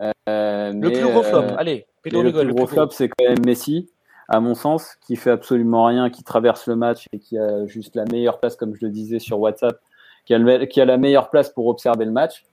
Euh, 0.00 0.72
le 0.72 0.90
plus 0.90 1.04
gros 1.04 1.22
flop, 1.22 1.38
euh, 1.38 1.56
allez, 1.56 1.86
le, 2.04 2.32
plus 2.32 2.52
gros 2.54 2.66
flop, 2.66 2.90
c'est 2.90 3.08
quand 3.08 3.28
même 3.28 3.44
Messi, 3.44 3.90
à 4.28 4.40
mon 4.40 4.54
sens, 4.54 4.96
qui 5.06 5.16
fait 5.16 5.30
absolument 5.30 5.84
rien, 5.84 6.10
qui 6.10 6.24
traverse 6.24 6.66
le 6.66 6.76
match 6.76 7.06
et 7.12 7.18
qui 7.18 7.38
a 7.38 7.66
juste 7.66 7.94
la 7.94 8.04
meilleure 8.06 8.40
place, 8.40 8.56
comme 8.56 8.74
je 8.74 8.84
le 8.86 8.90
disais 8.90 9.18
sur 9.18 9.38
WhatsApp, 9.38 9.78
qui 10.24 10.34
a, 10.34 10.66
qui 10.66 10.80
a 10.80 10.84
la 10.84 10.96
meilleure 10.96 11.30
place 11.30 11.50
pour 11.50 11.66
observer 11.66 12.04
le 12.04 12.12
match. 12.12 12.44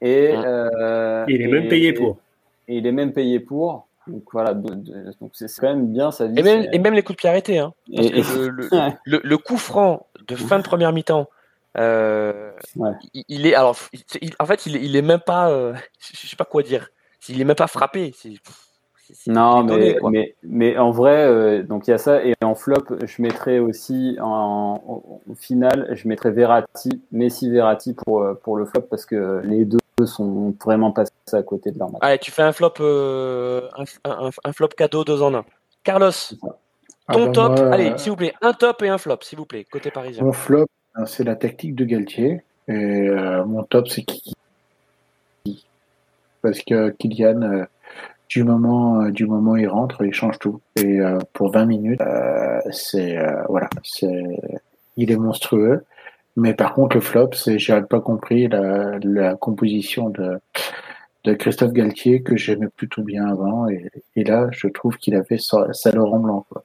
Et, 0.00 0.32
euh, 0.34 1.24
il 1.28 1.42
est 1.42 1.48
même 1.48 1.68
payé 1.68 1.92
pour. 1.92 2.18
Et, 2.66 2.78
il 2.78 2.86
est 2.86 2.92
même 2.92 3.12
payé 3.12 3.38
pour. 3.38 3.86
Donc 4.06 4.24
voilà, 4.32 4.54
de- 4.54 4.74
de- 4.74 5.12
donc 5.20 5.30
c'est 5.34 5.46
quand 5.60 5.68
même 5.68 5.92
bien 5.92 6.10
sa 6.10 6.26
vie. 6.26 6.38
Et 6.38 6.42
même, 6.42 6.62
c'est- 6.62 6.70
et 6.74 6.78
même 6.78 6.94
les 6.94 7.02
coups 7.02 7.16
de 7.16 7.20
pied 7.20 7.28
arrêtés. 7.28 7.58
Hein. 7.58 7.72
Parce 7.94 8.06
Et- 8.08 8.10
que 8.22 8.38
le, 8.38 8.48
le, 8.48 8.68
le- 9.04 9.20
le 9.22 9.38
coup 9.38 9.56
franc 9.58 10.06
de 10.26 10.36
fin 10.36 10.58
de 10.58 10.64
première 10.64 10.92
mi-temps, 10.92 11.28
euh, 11.76 12.50
Ouais. 12.76 12.90
il, 13.14 13.24
il 13.28 13.46
est 13.46 13.54
alors, 13.54 13.76
il- 14.20 14.32
en 14.38 14.46
fait, 14.46 14.66
il, 14.66 14.76
il 14.76 14.96
est 14.96 15.02
même 15.02 15.20
pas, 15.20 15.50
euh, 15.50 15.74
je 16.00 16.26
sais 16.26 16.36
pas 16.36 16.44
quoi 16.44 16.62
dire. 16.62 16.88
Il 17.28 17.40
est 17.40 17.44
même 17.44 17.54
pas 17.56 17.66
frappé. 17.66 18.12
c'est- 18.16 18.30
c'est- 19.06 19.14
c'est 19.14 19.30
Non, 19.30 19.64
étonné, 19.66 19.96
mais, 20.02 20.10
mais, 20.10 20.34
mais 20.42 20.78
en 20.78 20.90
vrai, 20.92 21.24
euh, 21.26 21.62
donc 21.62 21.86
il 21.86 21.90
y 21.90 21.94
a 21.94 21.98
ça. 21.98 22.24
Et 22.24 22.34
en 22.42 22.54
flop, 22.54 22.84
je 23.04 23.20
mettrais 23.22 23.58
aussi 23.58 24.16
en, 24.20 24.80
au, 24.86 25.20
au 25.28 25.34
final, 25.34 25.88
je 25.92 26.08
mettrais 26.08 26.30
Verratti, 26.30 27.02
Messi 27.12 27.50
Verratti 27.50 27.92
pour, 27.94 28.22
euh, 28.22 28.34
pour 28.34 28.56
le 28.56 28.64
flop 28.64 28.82
parce 28.82 29.04
que 29.06 29.40
les 29.44 29.64
deux 29.64 29.78
sont 30.06 30.54
vraiment 30.64 30.92
passés 30.92 31.10
à 31.32 31.42
côté 31.42 31.70
de 31.70 31.78
leur 31.78 31.90
match. 31.90 32.00
Allez, 32.02 32.18
tu 32.18 32.30
fais 32.30 32.42
un 32.42 32.52
flop, 32.52 32.74
euh, 32.80 33.68
un, 33.76 34.10
un- 34.10 34.30
un 34.44 34.52
flop 34.52 34.68
cadeau 34.68 35.04
deux 35.04 35.22
en 35.22 35.34
un. 35.34 35.44
Carlos, 35.84 36.10
Ah 37.08 37.14
ton 37.14 37.26
bah, 37.26 37.32
top. 37.32 37.58
moi, 37.60 37.72
Allez, 37.72 37.90
euh, 37.92 37.96
s'il 37.96 38.10
vous 38.10 38.16
plaît, 38.16 38.34
un 38.42 38.52
top 38.52 38.82
et 38.82 38.88
un 38.88 38.98
flop, 38.98 39.18
s'il 39.22 39.38
vous 39.38 39.46
plaît, 39.46 39.64
côté 39.70 39.90
parisien. 39.90 40.24
Mon 40.24 40.32
flop, 40.32 40.66
hein, 40.94 41.06
c'est 41.06 41.24
la 41.24 41.36
tactique 41.36 41.74
de 41.74 41.84
Galtier. 41.84 42.42
Et 42.68 42.72
euh, 43.08 43.44
mon 43.44 43.62
top, 43.64 43.88
c'est 43.88 44.02
Kiki. 44.02 44.34
Parce 46.42 46.60
que 46.60 46.90
Kylian, 46.90 47.42
euh, 47.42 47.64
du 48.28 48.44
moment, 48.44 49.02
euh, 49.02 49.10
du 49.10 49.26
moment 49.26 49.52
où 49.52 49.56
il 49.56 49.68
rentre, 49.68 50.02
il 50.04 50.12
change 50.14 50.38
tout. 50.38 50.60
Et 50.76 51.00
euh, 51.00 51.18
pour 51.32 51.52
20 51.52 51.64
minutes, 51.66 52.00
euh, 52.00 52.60
c'est 52.70 53.18
euh, 53.18 53.42
voilà, 53.48 53.68
c'est, 53.82 54.40
il 54.96 55.10
est 55.10 55.16
monstrueux. 55.16 55.84
Mais 56.36 56.54
par 56.54 56.74
contre, 56.74 56.96
le 56.96 57.02
flop, 57.02 57.30
c'est 57.32 57.58
j'ai 57.58 57.80
pas 57.82 58.00
compris 58.00 58.48
la, 58.48 58.98
la 59.02 59.36
composition 59.36 60.10
de 60.10 60.38
de 61.24 61.34
Christophe 61.34 61.72
Galtier 61.72 62.22
que 62.22 62.36
j'aimais 62.36 62.68
plutôt 62.68 63.02
bien 63.02 63.26
avant. 63.26 63.68
Et, 63.68 63.90
et 64.16 64.24
là, 64.24 64.48
je 64.52 64.68
trouve 64.68 64.96
qu'il 64.96 65.14
avait 65.14 65.38
ça, 65.38 65.72
ça 65.72 65.90
Laurent 65.92 66.18
Blanc. 66.18 66.46
Quoi. 66.48 66.64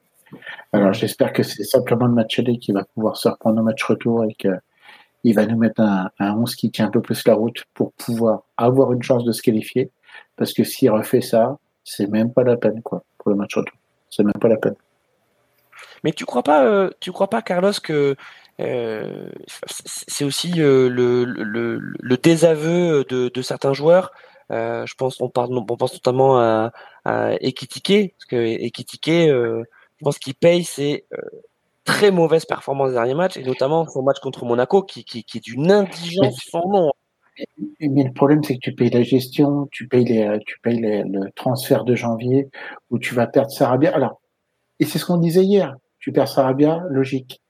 Alors 0.72 0.94
j'espère 0.94 1.34
que 1.34 1.44
c'est 1.44 1.64
simplement 1.64 2.08
le 2.08 2.14
match 2.14 2.40
aller 2.40 2.58
qui 2.58 2.72
va 2.72 2.84
pouvoir 2.84 3.18
se 3.18 3.28
reprendre 3.28 3.60
au 3.60 3.64
match 3.64 3.84
retour 3.84 4.24
et 4.26 4.34
que 4.34 4.50
il 5.24 5.34
va 5.34 5.46
nous 5.46 5.58
mettre 5.58 5.82
un, 5.82 6.12
un 6.20 6.36
11 6.36 6.56
qui 6.56 6.70
tient 6.70 6.86
un 6.86 6.92
peu 6.92 7.02
plus 7.02 7.26
la 7.28 7.34
route 7.34 7.64
pour 7.74 7.94
pouvoir 7.94 8.44
avoir 8.58 8.94
une 8.94 9.02
chance 9.02 9.24
de 9.24 9.32
se 9.32 9.42
qualifier. 9.42 9.90
Parce 10.36 10.54
que 10.54 10.64
s'il 10.64 10.92
refait 10.92 11.22
ça, 11.22 11.58
c'est 11.84 12.08
même 12.08 12.32
pas 12.32 12.44
la 12.44 12.58
peine 12.58 12.82
quoi 12.84 13.04
pour 13.18 13.32
le 13.32 13.36
match 13.36 13.56
retour. 13.56 13.76
C'est 14.12 14.24
même 14.24 14.34
pas 14.34 14.48
la 14.48 14.58
peine. 14.58 14.76
Mais 16.04 16.12
tu 16.12 16.26
crois 16.26 16.44
pas, 16.44 16.64
euh, 16.66 16.92
tu 17.00 17.12
crois 17.12 17.30
pas, 17.30 17.42
Carlos, 17.42 17.72
que 17.82 18.16
euh, 18.60 19.30
c'est 19.68 20.26
aussi 20.26 20.62
euh, 20.62 20.90
le, 20.90 21.26
le, 21.26 21.80
le 21.80 22.18
désaveu 22.18 23.04
de, 23.10 23.30
de 23.30 23.42
certains 23.42 23.74
joueurs. 23.74 24.12
Euh, 24.52 24.86
je 24.86 24.94
pense, 24.96 25.20
on 25.22 25.30
parle, 25.30 25.58
on 25.58 25.66
pense 25.66 25.94
notamment 25.94 26.40
à, 26.40 26.72
à 27.04 27.34
Ekitike, 27.42 28.14
parce 28.14 28.26
que 28.26 28.36
Ekitike, 28.36 29.10
euh, 29.10 29.64
je 29.98 30.04
pense 30.04 30.20
qu'il 30.20 30.36
paye 30.36 30.64
ses 30.64 31.06
euh, 31.14 31.18
très 31.84 32.12
mauvaises 32.12 32.46
performances 32.46 32.90
des 32.90 32.96
derniers 32.96 33.16
matchs, 33.16 33.38
et 33.38 33.44
notamment 33.44 33.88
son 33.88 34.04
match 34.04 34.20
contre 34.20 34.46
Monaco, 34.46 34.84
qui, 34.84 35.04
qui, 35.04 35.24
qui 35.24 35.38
est 35.40 35.42
d'une 35.42 35.72
indigence 35.72 36.38
sans 36.50 36.68
nom. 36.70 36.92
Mais 37.80 38.04
le 38.04 38.14
problème, 38.14 38.44
c'est 38.44 38.54
que 38.54 38.60
tu 38.60 38.74
payes 38.74 38.90
la 38.90 39.04
gestion, 39.04 39.68
tu 39.72 39.88
payes 39.88 40.06
les, 40.06 40.40
tu 40.46 40.60
payes 40.62 40.80
les- 40.80 41.04
le 41.04 41.32
transfert 41.36 41.84
de 41.84 41.96
janvier, 41.96 42.50
où 42.90 43.00
tu 43.00 43.14
vas 43.14 43.28
perdre 43.28 43.52
Sarabia. 43.52 43.94
Alors, 43.94 44.22
et 44.80 44.86
c'est 44.86 45.00
ce 45.00 45.06
qu'on 45.06 45.18
disait 45.18 45.44
hier. 45.44 45.76
Tu 46.00 46.12
perds 46.12 46.28
Sarabia, 46.28 46.84
logique. 46.90 47.42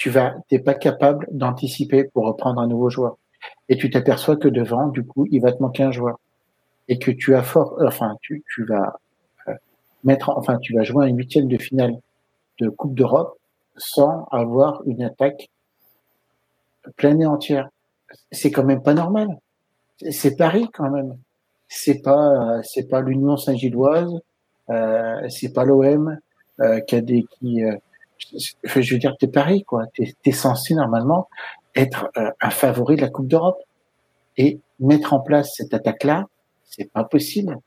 Tu 0.00 0.08
vas, 0.08 0.34
t'es 0.48 0.58
pas 0.58 0.72
capable 0.72 1.26
d'anticiper 1.30 2.04
pour 2.04 2.24
reprendre 2.24 2.58
un 2.58 2.66
nouveau 2.66 2.88
joueur. 2.88 3.18
Et 3.68 3.76
tu 3.76 3.90
t'aperçois 3.90 4.36
que 4.36 4.48
devant, 4.48 4.86
du 4.88 5.04
coup, 5.04 5.26
il 5.30 5.42
va 5.42 5.52
te 5.52 5.62
manquer 5.62 5.82
un 5.82 5.92
joueur. 5.92 6.18
Et 6.88 6.98
que 6.98 7.10
tu 7.10 7.34
as 7.34 7.42
fort, 7.42 7.76
enfin, 7.86 8.16
tu, 8.22 8.42
tu 8.54 8.64
vas 8.64 8.98
euh, 9.46 9.52
mettre, 10.02 10.30
enfin, 10.30 10.56
tu 10.56 10.74
vas 10.74 10.84
jouer 10.84 11.10
un 11.10 11.14
huitième 11.14 11.48
de 11.48 11.58
finale 11.58 11.98
de 12.60 12.70
Coupe 12.70 12.94
d'Europe 12.94 13.36
sans 13.76 14.26
avoir 14.30 14.82
une 14.86 15.02
attaque 15.02 15.50
pleine 16.96 17.20
et 17.20 17.26
entière. 17.26 17.68
C'est 18.32 18.50
quand 18.50 18.64
même 18.64 18.82
pas 18.82 18.94
normal. 18.94 19.28
C'est 20.10 20.34
Paris 20.34 20.66
quand 20.72 20.88
même. 20.88 21.18
C'est 21.68 22.00
pas, 22.00 22.56
euh, 22.56 22.62
c'est 22.64 22.88
pas 22.88 23.02
l'Union 23.02 23.36
Saint-Gilloise, 23.36 24.18
euh, 24.70 25.28
c'est 25.28 25.52
pas 25.52 25.66
l'OM 25.66 26.18
euh, 26.60 26.80
qui 26.80 26.96
a 26.96 27.02
des, 27.02 27.26
qui, 27.32 27.62
euh, 27.62 27.76
je 28.32 28.94
veux 28.94 28.98
dire, 28.98 29.16
t'es 29.18 29.28
Paris 29.28 29.64
quoi. 29.64 29.86
T'es 29.94 30.14
es 30.24 30.32
censé 30.32 30.74
normalement 30.74 31.28
être 31.74 32.10
euh, 32.16 32.30
un 32.40 32.50
favori 32.50 32.96
de 32.96 33.02
la 33.02 33.08
Coupe 33.08 33.28
d'Europe 33.28 33.62
et 34.36 34.60
mettre 34.78 35.12
en 35.12 35.20
place 35.20 35.54
cette 35.56 35.74
attaque-là, 35.74 36.26
c'est 36.64 36.90
pas 36.90 37.04
possible. 37.04 37.58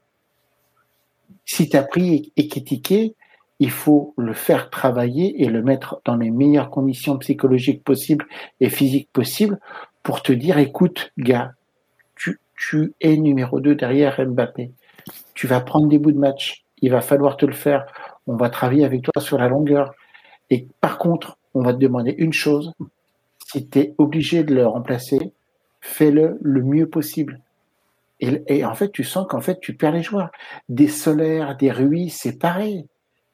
Si 1.45 1.69
t'as 1.69 1.83
pris 1.83 2.31
Ekitike, 2.37 3.15
il 3.59 3.71
faut 3.71 4.13
le 4.17 4.33
faire 4.33 4.69
travailler 4.69 5.43
et 5.43 5.47
le 5.47 5.61
mettre 5.61 6.01
dans 6.05 6.15
les 6.15 6.31
meilleures 6.31 6.69
conditions 6.69 7.17
psychologiques 7.17 7.83
possibles 7.83 8.25
et 8.59 8.69
physiques 8.69 9.09
possibles 9.13 9.59
pour 10.01 10.21
te 10.21 10.33
dire, 10.33 10.57
écoute, 10.57 11.11
gars, 11.17 11.53
tu, 12.15 12.39
tu 12.55 12.93
es 12.99 13.15
numéro 13.17 13.59
2 13.59 13.75
derrière 13.75 14.19
Mbappé. 14.25 14.71
Tu 15.33 15.47
vas 15.47 15.61
prendre 15.61 15.87
des 15.87 15.99
bouts 15.99 16.11
de 16.11 16.17
match. 16.17 16.65
Il 16.81 16.91
va 16.91 17.01
falloir 17.01 17.37
te 17.37 17.45
le 17.45 17.53
faire. 17.53 17.85
On 18.27 18.35
va 18.35 18.49
travailler 18.49 18.85
avec 18.85 19.03
toi 19.03 19.21
sur 19.21 19.37
la 19.37 19.47
longueur. 19.47 19.93
Et 20.53 20.67
par 20.81 20.99
contre, 20.99 21.39
on 21.55 21.63
va 21.63 21.73
te 21.73 21.79
demander 21.79 22.13
une 22.15 22.31
chose. 22.31 22.73
Si 23.47 23.67
tu 23.67 23.79
es 23.79 23.95
obligé 23.97 24.43
de 24.43 24.53
le 24.53 24.67
remplacer, 24.67 25.33
fais-le 25.81 26.37
le 26.41 26.61
mieux 26.61 26.87
possible. 26.87 27.41
Et, 28.19 28.63
en 28.63 28.75
fait, 28.75 28.91
tu 28.91 29.03
sens 29.03 29.25
qu'en 29.27 29.41
fait, 29.41 29.59
tu 29.59 29.73
perds 29.73 29.93
les 29.93 30.03
joueurs. 30.03 30.29
Des 30.69 30.87
solaires, 30.87 31.57
des 31.57 31.71
ruis, 31.71 32.11
c'est 32.11 32.37
pareil. 32.37 32.85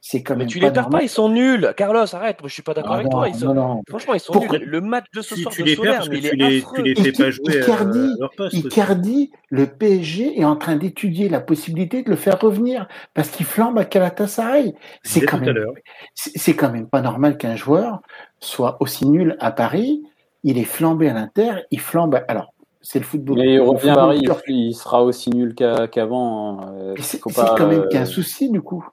C'est 0.02 0.24
quand 0.24 0.34
Mais 0.36 0.40
même 0.40 0.48
tu 0.48 0.60
pas 0.60 0.68
les 0.68 0.72
perds 0.72 0.84
normal. 0.84 1.00
pas, 1.02 1.06
ils 1.06 1.10
sont 1.10 1.28
nuls. 1.30 1.74
Carlos, 1.76 2.06
arrête, 2.16 2.40
moi, 2.42 2.48
je 2.48 2.54
suis 2.54 2.64
pas 2.64 2.74
d'accord 2.74 2.94
Ah 2.94 2.96
avec 2.96 3.06
non, 3.08 3.12
toi. 3.12 3.28
Ils 3.28 3.36
sont- 3.36 3.48
non, 3.48 3.54
non. 3.54 3.82
Franchement, 3.90 4.14
ils 4.14 4.20
sont 4.22 4.32
Pourquoi 4.32 4.58
nuls. 4.58 4.66
Le 4.70 4.80
match 4.82 5.06
de 5.14 5.22
ce 5.22 5.36
Si 5.36 5.42
soir 5.42 5.54
tu 5.54 5.62
de 5.62 5.68
les 5.68 5.76
perds 5.76 5.84
Solaire, 5.84 5.96
parce 5.98 6.08
que 6.08 6.14
mais 6.14 6.20
il 6.20 6.24
tu 6.24 6.28
est 6.30 6.36
les, 6.50 6.58
affreux. 6.60 6.76
tu 6.78 6.84
les 6.84 6.96
fais 6.96 7.02
Icardi- 7.10 7.18
pas 7.24 7.32
jouer 7.32 7.60
Icardi- 7.62 8.14
à 8.14 8.16
leur 8.20 8.30
poste. 8.38 8.54
Icardi, 8.56 9.32
le 9.50 9.68
PSG 9.68 10.40
est 10.40 10.46
en 10.46 10.56
train 10.56 10.78
d'étudier 10.78 11.28
la 11.28 11.42
possibilité 11.42 12.02
de 12.04 12.10
le 12.10 12.16
faire 12.16 12.40
revenir 12.40 12.88
parce 13.14 13.30
qu'il 13.30 13.46
flambe 13.46 13.78
à 13.78 13.84
Galatasaray. 13.84 14.74
C'est 15.04 15.22
quand 15.26 15.40
même, 15.40 15.66
c'est 16.14 16.56
quand 16.56 16.72
même 16.72 16.88
pas 16.88 17.02
normal 17.02 17.38
qu'un 17.38 17.58
joueur 17.58 18.02
soit 18.40 18.78
aussi 18.80 19.06
nul 19.08 19.36
à 19.40 19.52
Paris. 19.52 20.02
Il 20.46 20.58
est 20.58 20.64
flambé 20.64 21.10
à 21.10 21.14
l'Inter, 21.14 21.64
il 21.72 21.82
flambe. 21.82 22.16
à- 22.16 22.24
Alors, 22.30 22.54
c'est 22.82 23.00
le 23.00 23.06
football. 23.06 23.38
Mais 23.40 23.56
il 23.56 23.60
revient 23.60 23.90
à 23.90 23.96
Paris, 23.96 24.22
il, 24.48 24.74
sera 24.74 25.04
aussi 25.04 25.30
nul 25.32 25.54
qu'a- 25.54 25.90
qu'avant. 25.90 26.62
hein. 26.62 26.74
Mais 26.96 27.02
C'est 27.02 27.20
quand 27.20 27.68
même 27.68 27.82
euh, 27.82 27.88
qu'un 27.90 28.06
souci 28.06 28.50
du 28.50 28.62
coup. 28.62 28.88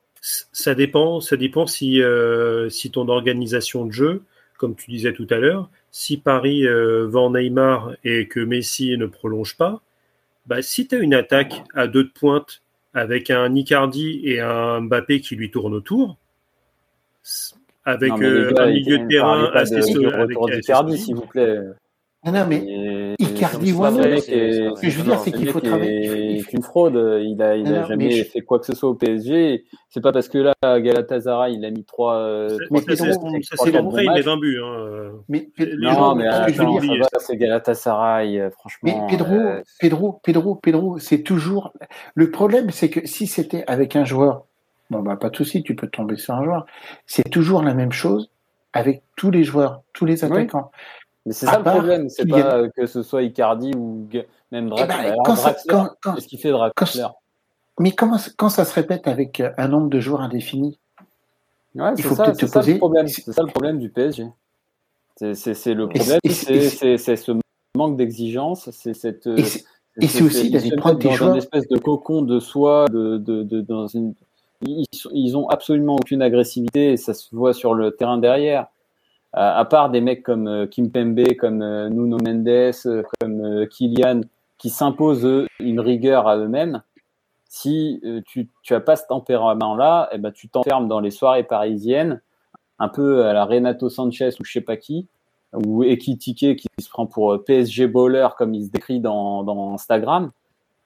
Ça 0.53 0.74
dépend, 0.74 1.20
ça 1.20 1.37
dépend 1.37 1.66
si, 1.66 2.03
euh, 2.03 2.68
si 2.68 2.91
ton 2.91 3.09
organisation 3.09 3.87
de 3.87 3.93
jeu, 3.93 4.22
comme 4.59 4.74
tu 4.74 4.91
disais 4.91 5.12
tout 5.12 5.27
à 5.31 5.37
l'heure, 5.37 5.70
si 5.93 6.16
Paris 6.16 6.66
euh, 6.66 7.07
vend 7.07 7.31
Neymar 7.31 7.93
et 8.03 8.27
que 8.27 8.41
Messi 8.41 8.97
ne 8.99 9.07
prolonge 9.07 9.57
pas, 9.57 9.83
bah, 10.47 10.62
si 10.62 10.89
tu 10.89 10.97
as 10.97 10.99
une 10.99 11.14
attaque 11.14 11.62
à 11.74 11.87
deux 11.87 12.05
de 12.05 12.11
pointe 12.11 12.62
avec 12.93 13.31
un 13.31 13.55
Icardi 13.55 14.20
et 14.24 14.41
un 14.41 14.81
Mbappé 14.81 15.20
qui 15.20 15.37
lui 15.37 15.51
tournent 15.51 15.74
autour, 15.74 16.16
avec 17.85 18.11
non, 18.11 18.22
euh, 18.22 18.51
gars, 18.53 18.64
un 18.64 18.70
il- 18.70 18.83
milieu 18.85 18.99
de 18.99 19.09
terrain 19.09 19.45
assez 19.53 19.77
de- 19.77 19.81
solide. 19.83 20.07
retour 20.09 20.51
d'Icardi, 20.51 20.99
s'il 20.99 21.14
vous 21.14 21.27
plaît. 21.27 21.61
Non, 22.27 22.33
non, 22.33 22.47
mais 22.49 22.57
Et- 22.57 23.14
Icardi, 23.22 23.70
ce 23.70 23.99
mais 23.99 24.20
c'est- 24.20 24.81
que 24.83 24.91
je 24.91 24.99
veux 24.99 25.05
dire, 25.05 25.18
c'est 25.20 25.31
ce 25.31 25.37
qu'il 25.37 25.49
faut 25.49 25.61
travailler. 25.61 25.93
est- 26.07 26.33
il 26.35 26.43
faut- 26.43 26.51
est 26.51 26.53
une 26.55 26.62
fraude. 26.62 26.95
Il 27.22 27.41
a, 27.41 27.57
il 27.57 27.62
Non, 27.64 27.70
a 27.77 27.81
non, 27.83 27.87
jamais 27.87 28.05
mais 28.07 28.11
je- 28.11 28.24
fait 28.24 28.41
quoi 28.41 28.59
que 28.59 28.66
ce 28.66 28.74
soit 28.74 28.89
au 28.91 28.95
PSG. 28.95 29.64
C'est 29.91 30.01
pas 30.01 30.11
parce 30.12 30.29
que 30.29 30.39
là, 30.39 30.55
Galatasaray, 30.81 31.55
il 31.55 31.64
a 31.64 31.70
mis 31.70 31.85
trois. 31.85 32.16
euh, 32.16 32.49
Ça, 32.49 32.57
mais 32.70 32.81
c'est- 32.81 32.97
c'est 32.97 33.03
il 33.70 33.72
met 33.72 34.05
matchs. 34.07 34.24
20 34.24 34.37
buts. 34.39 34.59
hein. 34.62 35.12
mais 35.29 35.49
Pedro, 35.57 35.77
Non, 35.79 36.14
mais 36.16 36.24
ce 36.31 36.47
que 36.47 36.53
je 36.53 36.59
veux 36.59 36.62
attends, 36.64 36.79
dire, 36.81 37.05
ça 37.05 37.09
va, 37.12 37.18
c'est 37.20 37.37
Galatasaray, 37.37 38.39
euh, 38.41 38.45
Mais 38.45 38.51
franchement. 38.51 39.07
Pedro, 39.07 39.35
euh, 39.35 39.62
Pedro, 39.81 40.20
Pedro, 40.24 40.55
Pedro, 40.57 40.99
c'est 40.99 41.22
toujours. 41.22 41.72
Le 42.14 42.31
problème, 42.31 42.70
c'est 42.70 42.91
que 42.91 43.07
si 43.07 43.27
c'était 43.29 43.64
avec 43.68 43.95
un 43.97 44.05
joueur, 44.05 44.45
bon 44.91 45.01
bah 45.01 45.16
pas 45.16 45.31
de 45.31 45.37
souci, 45.37 45.62
tu 45.62 45.74
peux 45.77 45.87
tomber 45.89 46.16
sur 46.16 46.35
un 46.35 46.45
joueur. 46.45 46.66
C'est 47.07 47.29
toujours 47.31 47.62
la 47.62 47.74
même 47.74 47.93
chose 47.93 48.31
avec 48.72 49.03
tous 49.16 49.31
les 49.31 49.45
joueurs, 49.45 49.83
tous 49.93 50.05
les 50.07 50.24
attaquants. 50.24 50.70
Mais 51.27 51.33
c'est 51.33 51.47
À 51.49 51.53
ça 51.53 51.59
le 51.59 51.64
part 51.64 51.74
problème, 51.74 52.09
c'est 52.09 52.27
pas 52.27 52.55
euh, 52.55 52.68
que 52.74 52.87
ce 52.87 53.03
soit 53.03 53.22
Icardi 53.22 53.72
ou 53.77 54.07
même 54.53 54.70
Eh 54.79 54.87
ben, 54.87 55.14
Draxler, 55.24 55.74
qu'est-ce 56.14 56.29
qu'il 56.29 56.39
fait 56.39 56.51
Draxler 56.51 57.07
mais 57.79 57.91
comment, 57.93 58.16
quand 58.39 58.49
ça 58.49 58.64
se 58.64 58.72
répète 58.72 59.07
avec 59.07 59.39
euh, 59.41 59.51
un 59.59 59.68
nombre 59.68 59.91
de 59.91 60.01
joueurs 60.01 60.22
indéfini 60.22 60.79
Ouais, 61.74 61.91
Il 61.93 61.97
c'est 62.03 62.09
faut 62.09 62.14
ça, 62.14 62.24
peut-être 62.24 62.41
c'est 62.41 62.47
te 62.47 62.51
ça 62.53 62.61
poser- 62.61 62.72
le 62.72 62.79
problème. 62.79 63.07
c'est- 63.09 63.33
ça 63.33 63.43
le 63.43 63.49
problème 63.49 63.79
du 63.79 63.91
PSG. 63.91 64.27
C'est- 65.16 65.35
C'est 65.35 65.53
c'est 65.53 65.74
le 65.74 65.87
problème, 65.87 66.07
c'est- 66.07 66.20
et 66.24 66.31
c'est 66.33 66.61
c'est- 66.70 66.77
c'est- 66.77 66.97
c'est 66.97 67.16
ce 67.16 67.33
manque 67.77 67.99
d'exigence, 67.99 68.70
c'est 68.70 68.95
cette. 68.95 69.27
Et 69.27 69.43
c'est- 69.43 69.64
et 70.01 70.07
c'est 70.09 70.22
aussi 70.24 70.51
d'aller 70.51 70.74
prendre 70.77 70.99
tes 70.99 71.09
dans 71.09 71.14
joueurs. 71.14 71.33
une 71.33 71.37
espèce 71.37 71.68
de 71.68 71.77
cocon 71.77 72.22
de 72.22 72.41
soi, 72.41 72.87
de, 72.91 73.18
de, 73.18 73.43
de- 73.43 73.61
dans 73.61 73.89
une. 73.89 74.14
Ils, 74.62 74.87
ils 75.12 75.37
ont 75.37 75.49
absolument 75.51 75.97
aucune 75.97 76.22
agressivité 76.22 76.93
et 76.93 76.97
ça 76.97 77.12
se 77.12 77.29
voit 77.35 77.53
sur 77.53 77.74
le 77.74 77.91
terrain 77.91 78.16
derrière. 78.16 78.68
À, 79.37 79.59
à 79.59 79.64
part 79.66 79.91
des 79.91 80.01
mecs 80.01 80.22
comme 80.22 80.49
euh, 80.49 80.66
Kim 80.66 80.91
Pembe, 80.91 81.34
comme 81.39 81.62
euh, 81.62 81.89
Nuno 81.91 82.16
Mendes, 82.18 82.49
euh, 82.49 83.03
comme 83.20 83.41
euh, 83.45 83.66
Kylian, 83.66 84.22
qui 84.59 84.70
s'imposent 84.70 85.47
une 85.61 85.80
rigueur 85.80 86.26
à 86.26 86.39
eux-mêmes. 86.39 86.82
Si 87.49 88.03
tu 88.26 88.51
n'as 88.70 88.80
pas 88.80 88.97
ce 88.97 89.07
tempérament-là, 89.07 90.09
eh 90.12 90.18
ben, 90.18 90.32
tu 90.32 90.49
t'enfermes 90.49 90.89
dans 90.89 91.01
les 91.01 91.11
soirées 91.11 91.45
parisiennes, 91.45 92.20
un 92.78 92.89
peu 92.89 93.24
à 93.24 93.32
la 93.32 93.45
Renato 93.45 93.89
Sanchez 93.89 94.30
ou 94.41 94.45
je 94.45 94.53
sais 94.53 94.61
pas 94.61 94.76
qui, 94.76 95.07
ou 95.55 95.82
Ekitike 95.84 96.57
qui 96.57 96.68
se 96.78 96.91
prend 96.91 97.07
pour 97.07 97.43
PSG 97.45 97.87
baller 97.87 98.28
comme 98.37 98.53
il 98.53 98.64
se 98.64 98.70
décrit 98.70 99.01
dans, 99.01 99.43
dans 99.43 99.72
Instagram. 99.74 100.32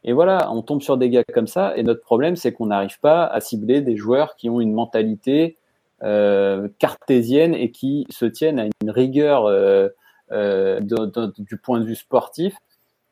Et 0.05 0.13
voilà, 0.13 0.51
on 0.53 0.63
tombe 0.63 0.83
sur 0.83 0.97
des 0.97 1.11
gars 1.11 1.25
comme 1.35 1.47
ça. 1.47 1.77
Et 1.77 1.83
notre 1.83 2.03
problème, 2.03 2.37
c'est 2.37 2.53
qu'on 2.53 2.67
n'arrive 2.67 2.99
pas 3.01 3.27
à 3.27 3.41
cibler 3.41 3.81
des 3.81 3.97
joueurs 3.97 4.37
qui 4.37 4.49
ont 4.49 4.61
une 4.61 4.73
mentalité 4.73 5.57
euh, 6.03 6.69
cartésienne 6.79 7.55
et 7.55 7.71
qui 7.71 8.07
se 8.11 8.25
tiennent 8.25 8.59
à 8.59 8.65
une 8.83 8.91
rigueur 8.91 9.45
euh, 9.47 9.89
euh, 10.33 10.81
du 10.81 11.57
point 11.59 11.81
de 11.81 11.85
vue 11.85 11.97
sportif. 11.97 12.55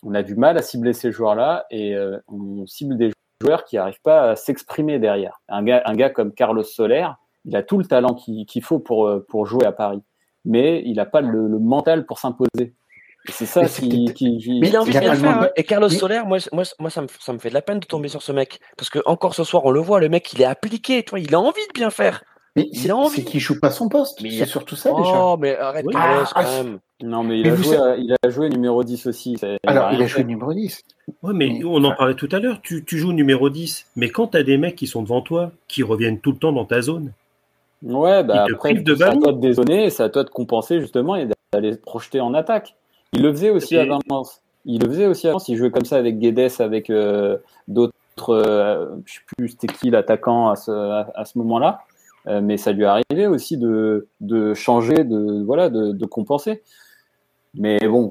On 0.03 0.15
a 0.15 0.23
du 0.23 0.37
mal 0.37 0.57
à 0.57 0.63
cibler 0.63 0.93
ces 0.93 1.11
joueurs-là 1.11 1.67
et 1.71 1.97
on 2.29 2.67
cible 2.67 2.97
des 2.97 3.11
joueurs 3.43 3.65
qui 3.65 3.77
n'arrivent 3.77 4.01
pas 4.03 4.31
à 4.31 4.37
s'exprimer 4.37 5.01
derrière. 5.01 5.41
Un 5.49 5.65
gars, 5.65 5.83
un 5.87 5.95
gars 5.95 6.11
comme 6.11 6.33
Carlos 6.33 6.63
Soler, 6.63 7.09
il 7.45 7.57
a 7.57 7.65
tout 7.65 7.79
le 7.79 7.85
talent 7.85 8.15
qu'il 8.15 8.63
faut 8.63 8.79
pour, 8.79 9.11
pour 9.29 9.47
jouer 9.47 9.67
à 9.67 9.73
Paris, 9.73 10.01
mais 10.45 10.83
il 10.85 10.95
n'a 10.95 11.07
pas 11.07 11.21
le, 11.21 11.49
le 11.49 11.59
mental 11.59 12.07
pour 12.07 12.21
s'imposer. 12.21 12.75
C'est 13.29 13.47
ça 13.47 13.65
qui, 13.67 14.13
qui, 14.15 14.61
Mais 14.61 14.69
il 14.69 14.77
a 14.77 14.81
envie 14.81 14.93
de 14.93 14.99
faire. 14.99 15.25
Hein. 15.25 15.49
Et 15.57 15.65
Carlos 15.65 15.89
Soler, 15.89 16.23
moi, 16.25 16.39
moi, 16.53 16.65
moi 16.79 16.91
ça, 16.91 17.03
me, 17.03 17.09
ça 17.21 17.33
me 17.33 17.39
fait 17.39 17.51
de 17.51 17.55
la 17.55 17.63
peine 17.63 17.81
de 17.81 17.87
tomber 17.87 18.09
sur 18.09 18.23
ce 18.23 18.33
mec. 18.33 18.61
Parce 18.77 18.91
que 18.91 19.01
encore 19.05 19.35
ce 19.35 19.45
soir, 19.45 19.65
on 19.65 19.71
le 19.71 19.81
voit, 19.81 20.01
le 20.01 20.09
mec, 20.09 20.33
il 20.33 20.41
est 20.41 20.47
appliqué. 20.47 21.03
Toi, 21.03 21.21
il 21.21 21.35
a 21.35 21.41
envie 21.41 21.67
de 21.67 21.73
bien 21.75 21.91
faire. 21.91 22.23
Mais 22.59 22.69
il 22.73 22.91
a 22.91 22.97
envie. 22.97 23.17
C'est 23.17 23.25
qu'il 23.25 23.41
joue 23.41 23.59
pas 23.59 23.71
son 23.71 23.89
poste. 23.89 24.21
C'est 24.21 24.47
surtout 24.47 24.77
ça 24.77 24.91
déjà. 24.91 25.25
Oh, 25.25 25.37
mais 25.39 25.57
arrête 25.57 25.87
Carlos 25.91 26.25
quand 26.25 26.41
ah, 26.41 26.63
même. 26.63 26.79
Non, 27.03 27.23
mais 27.23 27.41
il, 27.41 27.49
a 27.49 27.55
joué, 27.55 27.77
il, 27.99 28.17
a 28.23 28.29
joué, 28.29 28.49
numéro 28.49 28.83
10 28.83 29.07
aussi. 29.07 29.37
Alors, 29.67 29.93
il 29.93 30.03
a 30.03 30.07
joué 30.07 30.25
numéro 30.25 30.53
10. 30.53 30.83
Ouais, 31.23 31.33
mais 31.35 31.61
on 31.65 31.83
en 31.85 31.95
parlait 31.95 32.15
tout 32.15 32.29
à 32.33 32.41
l'heure. 32.41 32.61
Tu, 32.63 32.85
tu, 32.85 32.99
joues 32.99 33.13
numéro 33.13 33.51
10. 33.51 33.87
Mais 33.97 34.11
quand 34.11 34.29
tu 34.29 34.37
as 34.37 34.43
des 34.43 34.59
mecs 34.59 34.77
qui 34.77 34.87
sont 34.87 35.03
devant 35.03 35.21
toi, 35.21 35.53
qui 35.69 35.83
reviennent 35.83 36.19
tout 36.19 36.33
le 36.33 36.39
temps 36.39 36.53
dans 36.53 36.65
ta 36.65 36.83
zone. 36.83 37.13
Ouais, 37.83 38.25
bah 38.25 38.47
après, 38.51 38.75
c'est 38.75 39.03
à 39.03 39.17
toi 39.17 39.33
de 39.33 39.41
dézonner, 39.41 39.91
c'est 39.91 40.03
à 40.03 40.09
toi 40.09 40.25
de 40.25 40.31
compenser 40.31 40.81
justement 40.81 41.15
et 41.15 41.29
d'aller 41.53 41.75
se 41.75 41.79
projeter 41.79 42.21
en 42.21 42.35
attaque. 42.35 42.75
Il 43.13 43.23
le 43.23 43.33
faisait 43.33 43.51
aussi 43.51 43.77
avant. 43.77 44.01
Il 44.65 44.83
le 44.83 44.89
faisait 44.89 45.07
aussi 45.07 45.29
avant. 45.29 45.39
Il 45.47 45.57
jouait 45.57 45.71
comme 45.71 45.85
ça 45.85 45.97
avec 45.97 46.19
Guedes, 46.19 46.61
avec 46.61 46.91
euh, 46.91 47.39
d'autres. 47.69 47.95
Euh, 48.31 48.87
je 49.07 49.15
sais 49.15 49.21
plus 49.37 49.49
c'était 49.51 49.69
qui 49.69 49.91
l'attaquant 49.91 50.49
à 50.49 50.57
ce, 50.57 50.73
à, 50.73 51.25
ce 51.25 51.39
moment-là. 51.39 51.85
Euh, 52.29 52.41
mais 52.43 52.59
ça 52.59 52.73
lui 52.73 52.85
arrivait 52.85 53.27
aussi 53.27 53.57
de, 53.57 54.09
de 54.21 54.53
changer, 54.53 55.05
de, 55.05 55.43
voilà, 55.45 55.71
de, 55.71 55.93
de, 55.93 56.07
compenser. 56.07 56.63
Mais 57.55 57.79
bon. 57.81 58.11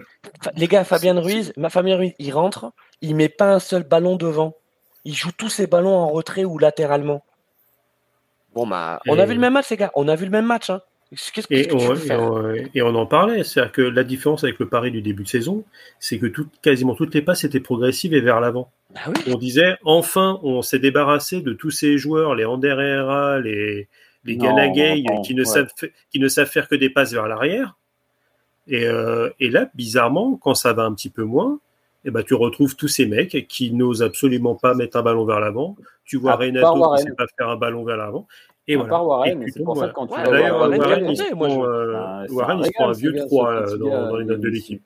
Les 0.55 0.67
gars, 0.67 0.83
Fabien 0.83 1.19
Ruiz, 1.19 1.53
ma 1.55 1.69
famille 1.69 1.93
Ruiz, 1.93 2.13
il 2.17 2.33
rentre, 2.33 2.71
il 3.01 3.15
met 3.15 3.29
pas 3.29 3.53
un 3.53 3.59
seul 3.59 3.83
ballon 3.83 4.15
devant. 4.15 4.55
Il 5.05 5.13
joue 5.13 5.31
tous 5.37 5.49
ses 5.49 5.67
ballons 5.67 5.95
en 5.95 6.09
retrait 6.09 6.45
ou 6.45 6.57
latéralement. 6.57 7.23
Bon, 8.55 8.65
bah, 8.65 8.99
on 9.07 9.19
a 9.19 9.25
vu 9.25 9.35
le 9.35 9.39
même 9.39 9.53
match, 9.53 9.69
les 9.69 9.77
gars. 9.77 9.91
On 9.95 10.07
a 10.07 10.15
vu 10.15 10.25
le 10.25 10.31
même 10.31 10.45
match. 10.45 10.71
Hein 10.71 10.81
et, 11.49 11.69
on, 11.71 12.95
en 12.95 13.05
parlait, 13.05 13.43
c'est-à-dire 13.43 13.71
que 13.71 13.81
la 13.81 14.03
différence 14.03 14.43
avec 14.43 14.59
le 14.59 14.67
pari 14.67 14.91
du 14.91 15.01
début 15.01 15.23
de 15.23 15.29
saison, 15.29 15.63
c'est 15.99 16.17
que 16.17 16.27
quasiment 16.61 16.95
toutes 16.95 17.13
les 17.15 17.21
passes 17.21 17.45
étaient 17.45 17.61
progressives 17.61 18.13
et 18.13 18.19
vers 18.19 18.41
l'avant. 18.41 18.71
Bah 18.93 19.13
on 19.27 19.35
disait, 19.35 19.77
enfin, 19.85 20.39
on 20.43 20.61
s'est 20.61 20.79
débarrassé 20.79 21.41
de 21.41 21.53
tous 21.53 21.71
ces 21.71 21.97
joueurs, 21.97 22.35
les 22.35 22.43
Ander 22.43 22.75
Herrera, 22.77 23.39
les, 23.39 23.87
les 24.27 24.37
Ganagay, 24.37 25.03
qui, 25.23 25.33
ne 25.33 25.43
savent, 25.43 25.71
qui 26.11 26.19
ne 26.19 26.27
savent 26.27 26.49
faire 26.49 26.67
que 26.67 26.75
des 26.75 26.89
passes 26.89 27.13
vers 27.13 27.27
l'arrière. 27.27 27.77
Et, 28.67 28.85
euh, 28.85 29.29
et, 29.39 29.49
là, 29.49 29.69
bizarrement, 29.73 30.35
quand 30.35 30.53
ça 30.53 30.73
va 30.73 30.83
un 30.83 30.93
petit 30.93 31.09
peu 31.09 31.23
moins, 31.23 31.59
et 32.05 32.09
eh 32.09 32.11
ben, 32.11 32.23
tu 32.23 32.35
retrouves 32.35 32.75
tous 32.75 32.87
ces 32.87 33.05
mecs 33.05 33.47
qui 33.47 33.71
n'osent 33.71 34.03
absolument 34.03 34.55
pas 34.55 34.73
mettre 34.75 34.97
un 34.97 35.01
ballon 35.01 35.25
vers 35.25 35.39
l'avant. 35.39 35.75
Tu 36.05 36.17
vois 36.17 36.35
Renato 36.35 36.73
qui 36.73 37.03
ne 37.03 37.09
sait 37.09 37.15
pas 37.15 37.25
faire 37.37 37.49
un 37.49 37.57
ballon 37.57 37.83
vers 37.83 37.97
l'avant. 37.97 38.27
Et 38.67 38.75
à 38.75 38.77
voilà. 38.77 38.89
part 38.89 39.07
Warren, 39.07 39.45
c'est 39.47 39.63
pour 39.63 39.77
ça 39.77 39.87
que 39.87 39.93
quand 39.93 40.07
tu 40.07 40.13
D'ailleurs, 40.13 40.57
Warren, 40.57 40.79
Warren, 40.79 41.09
il 41.09 41.17
se 41.17 41.31
prend, 41.31 41.65
euh, 41.65 42.25
Warren, 42.29 42.59
il 42.59 42.65
se 42.65 42.71
prend 42.71 42.89
un 42.89 42.93
vieux 42.93 43.15
3 43.15 43.51
euh, 43.51 43.77
dans, 43.77 44.07
dans 44.09 44.17
les 44.17 44.25
notes 44.25 44.41
de 44.41 44.47
l'équipe. 44.49 44.81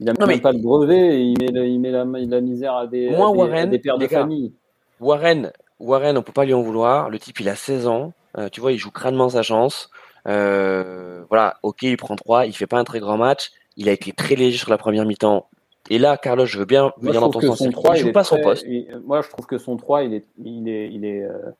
Il 0.00 0.06
n'a 0.06 0.12
même 0.18 0.28
mais... 0.28 0.40
pas 0.40 0.52
le 0.52 0.58
brevet 0.58 1.16
et 1.16 1.20
il 1.20 1.38
met, 1.38 1.48
le, 1.48 1.66
il 1.66 1.78
met 1.78 1.90
la, 1.90 2.04
la, 2.04 2.40
misère 2.40 2.74
à 2.74 2.86
des, 2.86 3.10
Moi, 3.10 3.28
à 3.28 3.32
des, 3.32 3.38
Warren, 3.38 3.56
à 3.56 3.66
des 3.66 3.78
pères 3.78 3.98
de 3.98 4.06
famille. 4.06 4.52
Warren, 5.00 5.50
Warren, 5.78 6.16
on 6.18 6.22
peut 6.22 6.32
pas 6.32 6.44
lui 6.44 6.54
en 6.54 6.62
vouloir. 6.62 7.10
Le 7.10 7.18
type, 7.18 7.40
il 7.40 7.48
a 7.48 7.56
16 7.56 7.86
ans. 7.86 8.12
Euh, 8.38 8.48
tu 8.48 8.60
vois, 8.60 8.72
il 8.72 8.78
joue 8.78 8.90
crânement 8.90 9.28
sa 9.28 9.42
chance. 9.42 9.90
Euh, 10.28 11.24
voilà, 11.28 11.58
ok, 11.62 11.82
il 11.82 11.96
prend 11.96 12.16
3. 12.16 12.46
Il 12.46 12.52
fait 12.54 12.66
pas 12.66 12.78
un 12.78 12.84
très 12.84 13.00
grand 13.00 13.16
match. 13.16 13.50
Il 13.76 13.88
a 13.88 13.92
été 13.92 14.12
très 14.12 14.34
léger 14.34 14.58
sur 14.58 14.70
la 14.70 14.78
première 14.78 15.04
mi-temps. 15.04 15.48
Et 15.90 15.98
là, 15.98 16.16
Carlos, 16.16 16.46
je 16.46 16.58
veux 16.58 16.64
bien 16.64 16.92
venir 16.98 17.20
dans 17.20 17.30
ton 17.30 17.40
sens. 17.40 17.58
Son 17.58 17.70
3, 17.70 17.96
il 17.96 18.02
joue 18.02 18.12
pas 18.12 18.24
son 18.24 18.40
poste. 18.40 18.66
moi, 19.04 19.20
je 19.22 19.28
trouve 19.28 19.46
que 19.46 19.58
son 19.58 19.76
3, 19.76 20.04
il 20.04 20.14
est, 20.14 20.24
il 20.38 20.68
est, 20.68 20.88
il 20.92 21.04
est, 21.04 21.22
euh, 21.22 21.50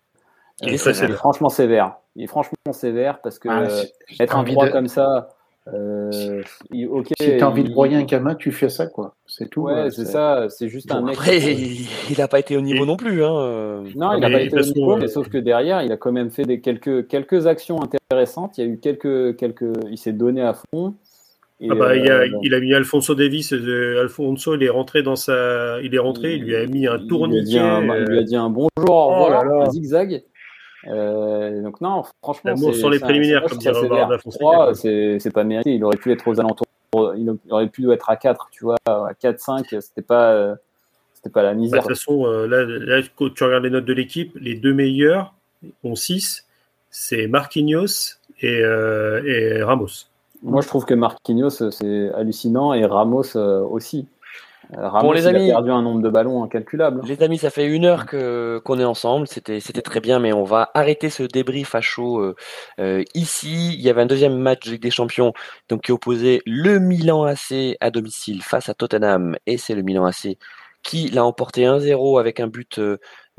il, 0.62 0.74
est, 0.74 1.12
franchement 1.12 1.48
sévère. 1.48 1.96
Il 2.14 2.24
est 2.24 2.28
franchement 2.28 2.72
sévère 2.72 3.20
parce 3.20 3.38
que 3.38 3.48
ah, 3.48 3.62
euh, 3.62 3.84
être 4.20 4.36
un 4.36 4.44
3 4.44 4.68
comme 4.68 4.88
ça. 4.88 5.34
Euh, 5.68 6.42
ok. 6.88 7.12
Si 7.20 7.36
t'as 7.38 7.46
envie 7.46 7.62
de 7.62 7.70
broyer 7.70 7.96
un 7.96 8.02
gamin, 8.02 8.34
tu 8.34 8.50
fais 8.50 8.68
ça, 8.68 8.86
quoi. 8.86 9.14
C'est 9.26 9.48
tout. 9.48 9.62
Ouais, 9.62 9.90
c'est 9.90 10.04
ça. 10.04 10.46
C'est 10.48 10.68
juste 10.68 10.90
un 10.90 11.02
mec. 11.02 11.14
Après, 11.14 11.38
il 11.38 12.18
n'a 12.18 12.28
pas 12.28 12.40
été 12.40 12.56
au 12.56 12.60
niveau 12.60 12.84
non 12.84 12.96
plus. 12.96 13.24
Hein. 13.24 13.84
Non, 13.94 14.12
il 14.14 14.20
n'a 14.20 14.30
pas 14.30 14.40
été 14.40 14.58
au 14.58 14.72
niveau, 14.72 14.96
mais 14.96 15.08
sauf 15.08 15.28
que 15.28 15.38
derrière, 15.38 15.82
il 15.82 15.92
a 15.92 15.96
quand 15.96 16.12
même 16.12 16.30
fait 16.30 16.44
des 16.44 16.60
quelques 16.60 17.06
quelques 17.06 17.46
actions 17.46 17.78
intéressantes. 17.80 18.58
Il 18.58 18.64
y 18.64 18.68
a 18.68 18.70
eu 18.70 18.78
quelques 18.78 19.36
quelques. 19.36 19.72
Il 19.90 19.98
s'est 19.98 20.12
donné 20.12 20.42
à 20.42 20.54
fond. 20.54 20.94
ah 21.70 21.74
bah, 21.76 21.96
il, 21.96 22.10
a, 22.10 22.14
euh, 22.14 22.28
il, 22.42 22.54
a, 22.54 22.60
mis 22.60 22.74
Alfonso 22.74 23.14
Davis. 23.14 23.52
Alfonso, 23.52 24.56
il 24.56 24.64
est 24.64 24.68
rentré 24.68 25.04
dans 25.04 25.16
sa. 25.16 25.80
Il 25.82 25.94
est 25.94 26.00
rentré. 26.00 26.34
Il 26.34 26.42
lui 26.42 26.56
a 26.56 26.66
mis 26.66 26.88
un 26.88 26.98
tourniquet. 26.98 27.60
Il, 27.60 28.04
lui 28.08 28.18
a 28.18 28.22
dit 28.24 28.34
un, 28.34 28.50
bonjour, 28.50 28.68
au 28.78 28.88
oh 28.88 29.24
revoir, 29.26 29.62
un 29.62 29.70
zigzag. 29.70 30.24
Euh, 30.88 31.62
donc 31.62 31.80
non, 31.80 32.02
franchement, 32.22 32.56
c'est, 32.56 32.72
sur 32.72 32.90
les 32.90 32.98
préliminaires, 32.98 33.44
comme 33.44 33.60
c'est, 34.74 35.18
c'est 35.20 35.32
pas 35.32 35.44
mérité. 35.44 35.74
Il 35.74 35.84
aurait 35.84 35.96
pu 35.96 36.12
être 36.12 36.26
aux 36.26 36.40
alentours, 36.40 36.66
il 37.16 37.36
aurait 37.50 37.68
pu 37.68 37.90
être 37.92 38.10
à 38.10 38.16
4, 38.16 38.48
tu 38.50 38.64
vois, 38.64 38.76
à 38.86 39.12
4, 39.18 39.38
5, 39.38 39.66
c'était 39.80 40.02
pas, 40.02 40.56
c'était 41.14 41.30
pas 41.30 41.42
la 41.42 41.54
misère. 41.54 41.82
Bah, 41.82 41.88
de 41.88 41.94
toute 41.94 41.98
façon, 41.98 42.26
euh, 42.26 42.46
là, 42.46 42.64
là, 42.64 43.02
quand 43.16 43.32
tu 43.32 43.44
regardes 43.44 43.64
les 43.64 43.70
notes 43.70 43.84
de 43.84 43.92
l'équipe, 43.92 44.36
les 44.40 44.54
deux 44.54 44.74
meilleurs 44.74 45.34
ont 45.84 45.94
6, 45.94 46.46
c'est 46.90 47.28
Marquinhos 47.28 48.18
et, 48.40 48.60
euh, 48.62 49.22
et 49.24 49.62
Ramos. 49.62 50.08
Moi, 50.42 50.60
je 50.60 50.66
trouve 50.66 50.84
que 50.84 50.94
Marquinhos, 50.94 51.70
c'est 51.70 52.10
hallucinant 52.14 52.74
et 52.74 52.84
Ramos 52.84 53.36
aussi. 53.36 54.08
Euh, 54.78 54.88
bon, 55.00 55.12
les 55.12 55.26
amis, 55.26 55.50
a 55.50 55.54
perdu 55.54 55.70
un 55.70 55.82
nombre 55.82 56.00
de 56.00 56.08
ballons 56.08 56.42
incalculable. 56.42 57.02
Les 57.04 57.22
amis, 57.22 57.38
ça 57.38 57.50
fait 57.50 57.66
une 57.66 57.84
heure 57.84 58.06
que 58.06 58.60
qu'on 58.64 58.78
est 58.78 58.84
ensemble. 58.84 59.26
C'était 59.28 59.60
c'était 59.60 59.82
très 59.82 60.00
bien, 60.00 60.18
mais 60.18 60.32
on 60.32 60.44
va 60.44 60.70
arrêter 60.74 61.10
ce 61.10 61.22
débrief 61.24 61.74
à 61.74 61.80
chaud 61.80 62.20
euh, 62.20 62.34
euh, 62.80 63.02
ici. 63.14 63.74
Il 63.74 63.80
y 63.82 63.90
avait 63.90 64.02
un 64.02 64.06
deuxième 64.06 64.38
match 64.38 64.64
de 64.64 64.72
Ligue 64.72 64.82
des 64.82 64.90
Champions, 64.90 65.32
donc 65.68 65.82
qui 65.82 65.92
opposait 65.92 66.40
le 66.46 66.78
Milan 66.78 67.24
AC 67.24 67.76
à 67.80 67.90
domicile 67.90 68.42
face 68.42 68.68
à 68.68 68.74
Tottenham, 68.74 69.36
et 69.46 69.58
c'est 69.58 69.74
le 69.74 69.82
Milan 69.82 70.06
AC 70.06 70.38
qui 70.82 71.08
l'a 71.08 71.24
emporté 71.24 71.62
1-0 71.62 72.18
avec 72.18 72.40
un 72.40 72.48
but 72.48 72.80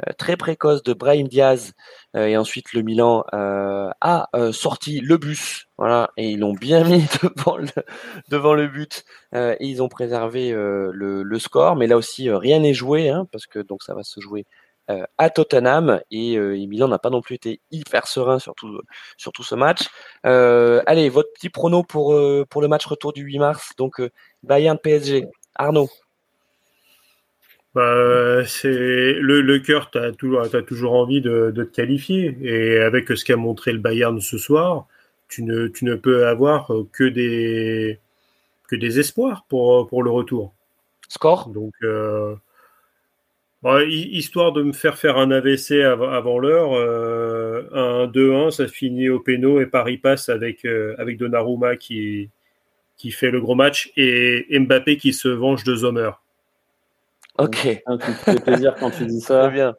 euh, 0.01 0.13
très 0.17 0.37
précoce 0.37 0.81
de 0.81 0.93
Brahim 0.93 1.27
Diaz 1.27 1.73
euh, 2.15 2.25
et 2.25 2.35
ensuite 2.35 2.73
le 2.73 2.81
Milan 2.81 3.25
euh, 3.33 3.91
a 4.01 4.27
sorti 4.51 4.99
le 5.01 5.17
bus. 5.17 5.67
Voilà 5.77 6.09
et 6.17 6.31
ils 6.31 6.39
l'ont 6.39 6.53
bien 6.53 6.83
mis 6.89 7.05
devant 7.21 7.57
le 7.57 7.67
devant 8.29 8.53
le 8.53 8.67
but. 8.67 9.03
Et 9.33 9.67
ils 9.67 9.81
ont 9.83 9.89
préservé 9.89 10.51
le, 10.51 11.23
le, 11.23 11.39
score. 11.39 11.75
Mais 11.75 11.87
là 11.87 11.97
aussi 11.97 12.29
rien 12.31 12.59
n'est 12.59 12.73
joué 12.73 13.09
hein, 13.09 13.27
parce 13.31 13.45
que 13.45 13.59
donc 13.59 13.83
ça 13.83 13.93
va 13.93 14.03
se 14.03 14.19
jouer 14.19 14.45
à 14.87 15.29
Tottenham. 15.29 16.01
Et, 16.11 16.33
et 16.33 16.67
Milan 16.67 16.87
n'a 16.87 16.99
pas 16.99 17.09
non 17.09 17.21
plus 17.21 17.35
été 17.35 17.61
hyper 17.71 18.07
serein 18.07 18.39
sur 18.39 18.55
tout, 18.55 18.79
sur 19.17 19.31
tout 19.31 19.43
ce 19.43 19.55
match. 19.55 19.89
allez, 20.23 21.09
votre 21.09 21.31
petit 21.33 21.49
prono 21.49 21.83
pour, 21.83 22.15
pour 22.49 22.61
le 22.61 22.67
match 22.67 22.85
retour 22.85 23.13
du 23.13 23.23
8 23.23 23.39
mars, 23.39 23.71
donc 23.77 24.01
Bayern 24.43 24.77
PSG. 24.77 25.27
Arnaud 25.55 25.89
bah, 27.76 28.45
c'est 28.45 29.13
le, 29.13 29.41
le 29.41 29.59
cœur, 29.59 29.89
tu 29.91 29.97
as 29.97 30.11
toujours, 30.11 30.41
as 30.41 30.61
toujours 30.61 30.93
envie 30.93 31.21
de, 31.21 31.51
de, 31.51 31.63
te 31.63 31.76
qualifier. 31.76 32.38
Et 32.41 32.78
avec 32.80 33.07
ce 33.09 33.26
qu'a 33.26 33.38
montré 33.38 33.74
le 33.74 33.80
Bayern 33.80 34.19
ce 34.19 34.38
soir, 34.38 34.88
tu 35.28 35.43
ne, 35.43 35.67
tu 35.67 35.86
ne 35.86 35.95
peux 35.95 36.28
avoir 36.28 36.71
que 36.91 37.03
des, 37.03 37.99
que 38.67 38.76
des 38.76 38.99
espoirs 38.99 39.45
pour, 39.49 39.88
pour 39.88 40.03
le 40.03 40.11
retour. 40.11 40.53
Score? 41.09 41.49
Donc, 41.49 41.74
euh, 41.84 42.36
bah, 43.63 43.84
histoire 43.86 44.51
de 44.51 44.61
me 44.61 44.74
faire 44.74 44.97
faire 44.97 45.17
un 45.17 45.32
AVC 45.32 45.84
avant, 45.84 46.09
avant 46.09 46.38
l'heure, 46.38 46.74
euh, 46.74 47.63
un 47.71 48.07
2-1, 48.07 48.51
ça 48.51 48.67
finit 48.67 49.09
au 49.09 49.19
péno 49.19 49.61
et 49.61 49.67
Paris 49.67 49.97
passe 49.97 50.30
avec, 50.30 50.65
euh, 50.65 50.95
avec 50.97 51.17
Donnarumma 51.17 51.78
qui, 51.78 52.30
qui 52.97 53.11
fait 53.11 53.32
le 53.32 53.41
gros 53.41 53.55
match 53.55 53.91
et 53.95 54.45
Mbappé 54.59 54.97
qui 54.97 55.13
se 55.13 55.30
venge 55.30 55.63
de 55.63 55.76
Zomer. 55.76 56.11
Ok. 57.38 57.57
Tu 57.61 57.81
me 57.91 57.97
fais 57.97 58.39
plaisir 58.39 58.75
quand 58.79 58.91
tu 58.91 59.05
dis 59.05 59.21
ça. 59.21 59.43
Très 59.43 59.51
bien. 59.51 59.75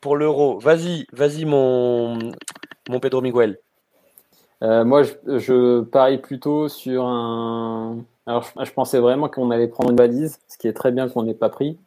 Pour 0.00 0.16
l'euro, 0.16 0.58
vas-y, 0.58 1.06
vas-y 1.12 1.44
mon, 1.44 2.18
mon 2.88 3.00
Pedro 3.00 3.20
Miguel. 3.20 3.58
Euh, 4.62 4.84
moi, 4.84 5.02
je, 5.02 5.38
je, 5.38 5.80
parie 5.82 6.18
plutôt 6.18 6.68
sur 6.68 7.04
un. 7.04 7.98
Alors, 8.26 8.44
je, 8.62 8.72
pensais 8.72 8.98
vraiment 8.98 9.28
qu'on 9.28 9.50
allait 9.50 9.68
prendre 9.68 9.90
une 9.90 9.96
valise, 9.96 10.40
ce 10.48 10.58
qui 10.58 10.68
est 10.68 10.72
très 10.72 10.92
bien 10.92 11.08
qu'on 11.08 11.22
n'ait 11.22 11.34
pas 11.34 11.48
pris. 11.48 11.78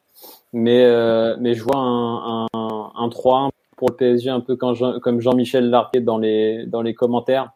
Mais, 0.53 0.86
euh, 0.86 1.36
mais 1.39 1.53
je 1.53 1.64
vois 1.64 1.78
un, 1.78 2.45
un, 2.53 2.91
un 2.95 3.07
3-1 3.07 3.49
pour 3.78 3.89
le 3.89 3.95
PSG, 3.95 4.30
un 4.30 4.39
peu 4.39 4.55
comme 4.55 5.22
Jean-Michel 5.22 5.70
Larquet 5.70 6.01
dans 6.01 6.18
les, 6.18 6.66
dans 6.66 6.82
les 6.82 6.93
commentaires. 6.93 7.51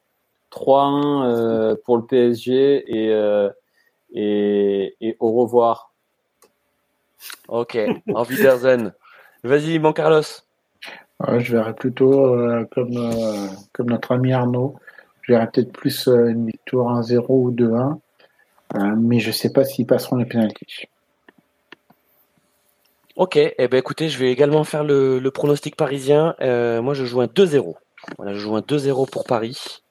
3-1 0.52 1.76
pour 1.84 1.98
le 1.98 2.06
PSG 2.06 2.86
et, 2.88 3.40
et, 4.14 4.96
et, 5.02 5.18
au 5.20 5.34
revoir. 5.34 5.92
Ok, 7.48 7.78
en 8.14 8.24
Wiedersehen. 8.24 8.94
Vas-y, 9.44 9.80
mon 9.80 9.94
Carlos. 9.94 10.24
je 11.38 11.52
verrais 11.52 11.74
plutôt 11.74 12.36
comme, 12.72 13.14
comme 13.74 13.90
notre 13.90 14.12
ami 14.12 14.34
Arnaud. 14.34 14.76
Je 15.22 15.34
verrais 15.34 15.50
peut-être 15.52 15.72
plus 15.72 16.08
une 16.08 16.48
victoire 16.48 17.02
1-0 17.02 17.26
ou 17.30 17.52
2-1. 17.52 18.00
mais 18.98 19.20
je 19.20 19.28
ne 19.28 19.34
sais 19.34 19.52
pas 19.52 19.64
s'ils 19.64 19.86
passeront 19.86 20.18
les 20.18 20.26
pénalties. 20.26 20.88
Ok, 23.16 23.38
eh 23.38 23.68
ben 23.70 23.78
écoutez, 23.78 24.10
je 24.10 24.20
vais 24.20 24.30
également 24.30 24.66
faire 24.66 24.84
le, 24.84 25.30
pronostic 25.30 25.78
parisien. 25.78 26.36
Euh, 26.42 26.82
moi, 26.82 26.94
je 26.94 27.06
joue 27.06 27.22
un 27.22 27.28
2-0. 27.28 27.76
Voilà, 28.18 28.34
je 28.34 28.40
joue 28.40 28.58
un 28.58 28.62
2-0 28.62 29.10
pour 29.10 29.24
Paris. 29.24 29.82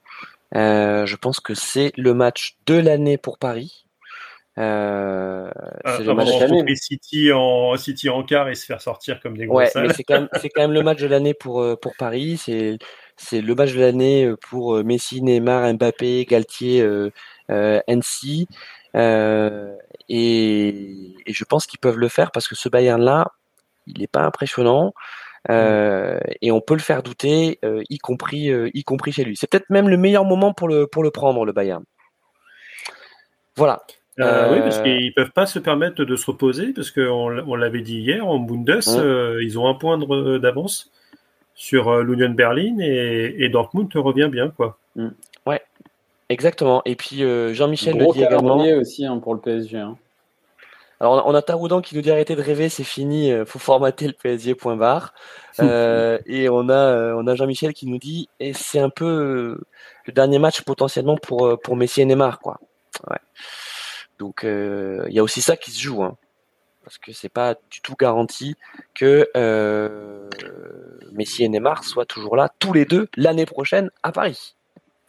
Euh, 0.55 1.07
je 1.07 1.16
pense 1.16 1.41
que 1.41 1.55
c'est 1.55 1.93
le 1.97 2.12
match 2.12 2.59
de 2.66 2.74
l'année 2.74 3.16
pour 3.16 3.39
Paris. 3.39 3.84
Euh, 4.57 5.51
c'est 5.85 6.05
le 6.05 6.15
match 6.15 6.29
de 6.29 6.41
l'année. 6.41 6.77
City 6.77 7.33
en 7.33 7.77
City 7.77 8.09
en 8.09 8.23
quart 8.23 8.49
et 8.49 8.55
se 8.55 8.65
faire 8.67 8.81
sortir 8.81 9.21
comme 9.21 9.37
des 9.37 9.47
gros 9.47 9.57
ouais, 9.57 9.71
mais 9.75 9.93
c'est 9.93 10.05
quand 10.05 10.15
même 10.15 10.29
c'est 10.41 10.49
quand 10.49 10.63
même 10.63 10.73
le 10.73 10.83
match 10.83 11.01
de 11.01 11.09
l'année 11.09 11.35
pour 11.35 11.65
pour 11.81 11.95
Paris. 11.97 12.37
C'est 12.37 12.79
c'est 13.17 13.41
le 13.41 13.55
match 13.55 13.73
de 13.73 13.81
l'année 13.81 14.33
pour 14.41 14.85
Messi, 14.85 15.23
Neymar, 15.23 15.75
Mbappé, 15.75 16.25
Galtier, 16.25 16.83
euh, 17.51 17.81
NC. 17.89 18.47
Euh, 18.97 19.77
et, 20.09 21.15
je 21.27 21.45
pense 21.45 21.67
qu'ils 21.67 21.81
peuvent 21.81 21.99
le 21.99 22.09
faire 22.09 22.31
parce 22.31 22.49
que 22.49 22.55
ce 22.55 22.69
Bayern-là, 22.69 23.33
il 23.87 23.99
n'est 23.99 24.07
pas 24.07 24.23
impressionnant. 24.23 24.95
Euh, 25.51 26.19
et 26.41 26.51
on 26.53 26.61
peut 26.61 26.75
le 26.75 26.81
faire 26.81 27.03
douter, 27.03 27.59
euh, 27.65 27.83
y 27.91 27.99
compris, 27.99 28.51
y 28.75 28.85
compris 28.85 29.13
chez 29.13 29.25
lui. 29.25 29.37
C'est 29.37 29.49
peut-être 29.51 29.69
même 29.71 29.89
le 29.89 29.97
meilleur 29.97 30.25
moment 30.25 30.55
pour 30.55 30.69
le 30.69 30.87
pour 30.87 31.03
le 31.03 31.11
prendre, 31.11 31.45
le 31.45 31.53
Bayern. 31.53 31.85
Voilà. 33.57 33.85
Oui, 34.19 34.61
parce 34.61 34.81
qu'ils 34.81 35.12
peuvent 35.15 35.33
pas 35.33 35.47
se 35.47 35.59
permettre 35.59 36.05
de 36.05 36.17
se 36.17 36.27
reposer, 36.27 36.73
parce 36.73 36.91
qu'on 36.91 37.39
on, 37.47 37.55
l'avait 37.57 37.83
dit 37.83 37.99
hier 37.99 38.27
en 38.27 38.39
Bundes, 38.39 38.81
ils 39.41 39.59
ont 39.59 39.69
un 39.69 39.75
point 39.75 39.99
d'avance 40.39 40.91
sur 41.57 42.03
l'Union 42.03 42.31
Berlin 42.31 42.79
et, 42.81 43.35
et, 43.39 43.49
Dortmund 43.49 43.89
revient 43.95 44.29
bien, 44.31 44.51
quoi. 44.51 44.77
Mm. 44.97 45.09
Ouais, 45.47 45.62
Exactement. 46.29 46.83
Et 46.85 46.97
puis 46.97 47.23
euh, 47.23 47.53
Jean-Michel 47.53 47.97
le 47.99 48.12
dit 48.12 48.23
également. 48.23 48.57
aussi 48.57 49.05
hein, 49.05 49.19
pour 49.19 49.35
le 49.35 49.41
PSG. 49.41 49.79
Hein. 49.79 49.97
Alors 51.01 51.23
on 51.27 51.35
a 51.35 51.43
Taroudan 51.43 51.83
qui 51.83 51.95
nous 51.95 52.03
dit 52.03 52.11
arrêtez 52.11 52.35
de 52.35 52.41
rêver, 52.41 52.69
c'est 52.69 52.85
fini, 52.85 53.31
euh, 53.31 53.45
faut 53.45 53.59
formater 53.59 54.07
le 54.07 54.15
PSG. 54.15 54.55
Point 54.55 54.77
barre. 54.77 55.15
Euh, 55.61 56.19
et 56.27 56.49
on 56.49 56.69
a 56.69 57.15
on 57.15 57.29
a 57.29 57.37
Jean-Michel 57.37 57.75
qui 57.75 57.87
nous 57.87 57.99
dit 57.99 58.29
et 58.41 58.53
c'est 58.55 58.81
un 58.81 58.91
peu 58.91 59.57
le 60.05 60.12
dernier 60.12 60.41
match 60.41 60.62
potentiellement 60.62 61.17
pour 61.17 61.61
pour 61.62 61.77
Messi 61.77 62.01
et 62.01 62.05
Neymar 62.05 62.41
quoi. 62.41 62.59
Ouais. 63.09 63.19
Donc 64.25 64.41
il 64.45 65.12
y 65.12 65.18
a 65.18 65.22
aussi 65.22 65.43
ça 65.43 65.57
qui 65.57 65.70
se 65.70 65.81
joue. 65.81 66.03
Hein, 66.03 66.16
parce 66.83 66.99
que 66.99 67.12
c'est 67.12 67.29
pas 67.29 67.55
du 67.70 67.81
tout 67.81 67.95
garanti 67.99 68.57
que 68.95 69.29
Messi 71.12 71.45
et 71.45 71.49
Neymar 71.49 71.85
soient 71.85 72.07
toujours 72.07 72.37
là 72.37 72.51
tous 72.59 72.72
les 72.72 72.85
deux 72.85 73.09
l'année 73.16 73.47
prochaine 73.47 73.91
à 74.03 74.12
Paris. 74.12 74.55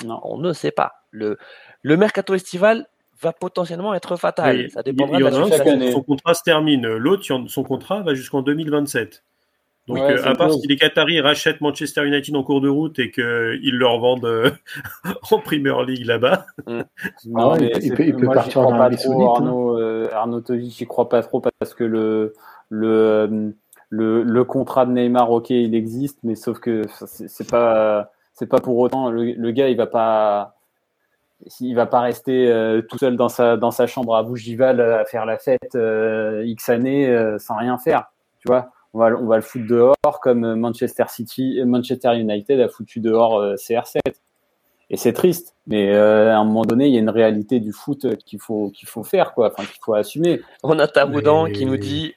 Non, 0.04 0.20
on 0.24 0.38
ne 0.38 0.52
sait 0.52 0.72
pas 0.72 1.06
le, 1.16 1.38
le 1.82 1.98
mercato 1.98 2.36
estival 2.36 2.86
va 3.22 3.32
potentiellement 3.32 3.94
être 3.94 4.18
fatal. 4.18 4.70
ça 4.70 4.84
dépendra 4.84 5.18
de 5.18 5.24
la 5.24 5.92
Son 5.92 6.04
contrat 6.04 6.34
se 6.34 6.44
termine. 6.44 6.86
L'autre, 6.86 7.24
son 7.48 7.64
contrat 7.64 8.02
va 8.02 8.14
jusqu'en 8.14 8.42
2027. 8.42 9.24
Donc, 9.88 10.00
euh, 10.00 10.24
à 10.24 10.34
part 10.34 10.52
si 10.52 10.68
les 10.68 10.78
Qataris 10.78 11.22
rachètent 11.22 11.62
Manchester 11.62 12.06
United 12.06 12.36
en 12.36 12.44
cours 12.44 12.62
de 12.62 12.70
route 12.70 12.98
et 12.98 13.12
qu'ils 13.12 13.78
leur 13.78 14.00
vendent 14.00 14.26
euh, 14.26 14.50
en 15.32 15.40
Premier 15.40 15.74
League 15.86 16.06
là-bas. 16.06 16.46
Mm. 16.66 16.82
non, 17.28 17.56
il, 17.56 17.94
peut, 17.94 18.28
partir 18.28 18.64
dans 18.64 18.78
pas 18.78 18.90
trop, 18.90 19.36
Arnaud, 19.36 19.80
euh, 19.80 20.10
Arnaud 20.12 20.42
j'y 20.50 20.88
crois 20.88 21.08
pas 21.08 21.22
trop 21.22 21.40
parce 21.40 21.74
que 21.76 21.84
le, 21.84 22.34
le, 22.70 23.54
le, 23.90 24.24
le, 24.24 24.44
contrat 24.44 24.86
de 24.86 24.92
Neymar, 24.92 25.30
ok, 25.32 25.52
il 25.52 25.76
existe, 25.76 26.20
mais 26.24 26.36
sauf 26.36 26.60
que 26.60 26.84
c'est 27.06 27.50
pas, 27.50 28.12
c'est 28.34 28.48
pas 28.48 28.60
pour 28.60 28.78
autant, 28.80 29.12
le, 29.12 29.34
le, 29.34 29.52
gars, 29.52 29.70
il 29.70 29.78
va 29.78 29.88
pas, 29.88 30.56
il 31.60 31.76
va 31.76 31.86
pas 31.86 32.02
rester 32.02 32.52
euh, 32.52 32.82
tout 32.82 32.98
seul 32.98 33.18
dans 33.18 33.30
sa 33.30 33.58
dans 33.58 33.72
sa 33.72 33.88
chambre 33.88 34.16
à 34.16 34.24
Bougival 34.24 34.80
euh, 34.80 35.02
à 35.02 35.06
faire 35.06 35.26
la 35.26 35.38
fête 35.38 35.76
euh, 35.76 36.44
X 36.46 36.70
années 36.70 37.36
sans 37.40 37.58
rien 37.58 37.78
faire. 37.78 38.06
Tu 38.40 38.48
vois, 38.48 38.72
on 38.96 39.00
va 39.00 39.16
on 39.16 39.28
va 39.28 39.36
le 39.36 39.42
foutre 39.42 39.68
dehors 39.68 40.20
comme 40.22 40.56
Manchester 40.56 41.06
City, 41.10 41.62
Manchester 41.66 42.16
United 42.16 42.60
a 42.60 42.70
foutu 42.70 43.00
dehors 43.00 43.56
CR7. 43.56 44.00
Et 44.92 44.98
c'est 44.98 45.14
triste, 45.14 45.56
mais 45.66 45.96
à 45.96 46.38
un 46.38 46.44
moment 46.44 46.62
donné, 46.62 46.88
il 46.88 46.94
y 46.94 46.98
a 46.98 47.00
une 47.00 47.10
réalité 47.10 47.60
du 47.60 47.72
foot 47.72 48.06
qu'il 48.24 48.40
faut 48.40 48.70
qu'il 48.70 48.88
faut 48.88 49.04
faire 49.04 49.34
quoi, 49.34 49.52
enfin 49.52 49.64
qu'il 49.64 49.82
faut 49.84 49.96
assumer. 49.96 50.42
On 50.64 50.78
a 50.80 50.88
Taboudan 50.88 51.46
qui 51.46 51.66
nous 51.66 51.78
dit 51.78 52.14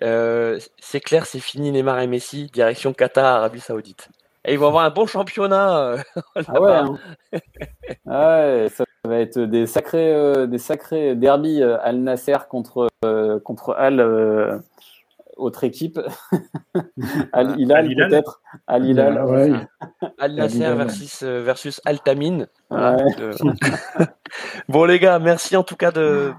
c'est 0.79 1.01
clair, 1.01 1.27
c'est 1.27 1.41
fini 1.41 1.73
Neymar 1.73 2.01
et 2.01 2.07
Messi, 2.07 2.47
direction 2.53 2.93
Qatar, 2.93 3.37
Arabie 3.37 3.61
Saoudite. 3.61 4.11
Et 4.45 4.53
ils 4.55 4.59
vont 4.59 4.69
avoir 4.69 4.85
un 4.85 4.91
bon 4.91 5.07
championnat. 5.07 5.97
ah 6.35 6.61
ouais, 6.61 6.73
hein. 6.73 6.99
ah 8.07 8.39
ouais, 8.39 8.69
ça 8.71 8.85
va 9.05 9.19
être 9.19 9.39
des 9.39 9.67
sacrés, 9.67 10.15
euh, 10.15 10.47
des 10.47 10.59
sacrés 10.59 11.15
derby 11.15 11.63
euh, 11.63 11.77
Al 11.83 11.99
Nasser 11.99 12.37
contre, 12.49 12.89
euh, 13.05 13.39
contre 13.41 13.75
Al, 13.77 14.63
autre 15.39 15.65
équipe. 15.65 15.99
Al 17.33 17.59
Hilal, 17.59 17.89
peut-être. 17.89 18.43
Al 18.67 18.85
Hilal. 18.85 19.69
Al 20.19 20.35
Nasser 20.35 20.75
versus, 20.75 21.23
versus 21.23 21.81
Al 21.85 22.01
Tamin. 22.01 22.47
bon, 24.69 24.85
les 24.85 24.99
gars, 24.99 25.19
merci 25.19 25.57
en 25.57 25.63
tout 25.63 25.77
cas 25.77 25.91
de, 25.91 26.35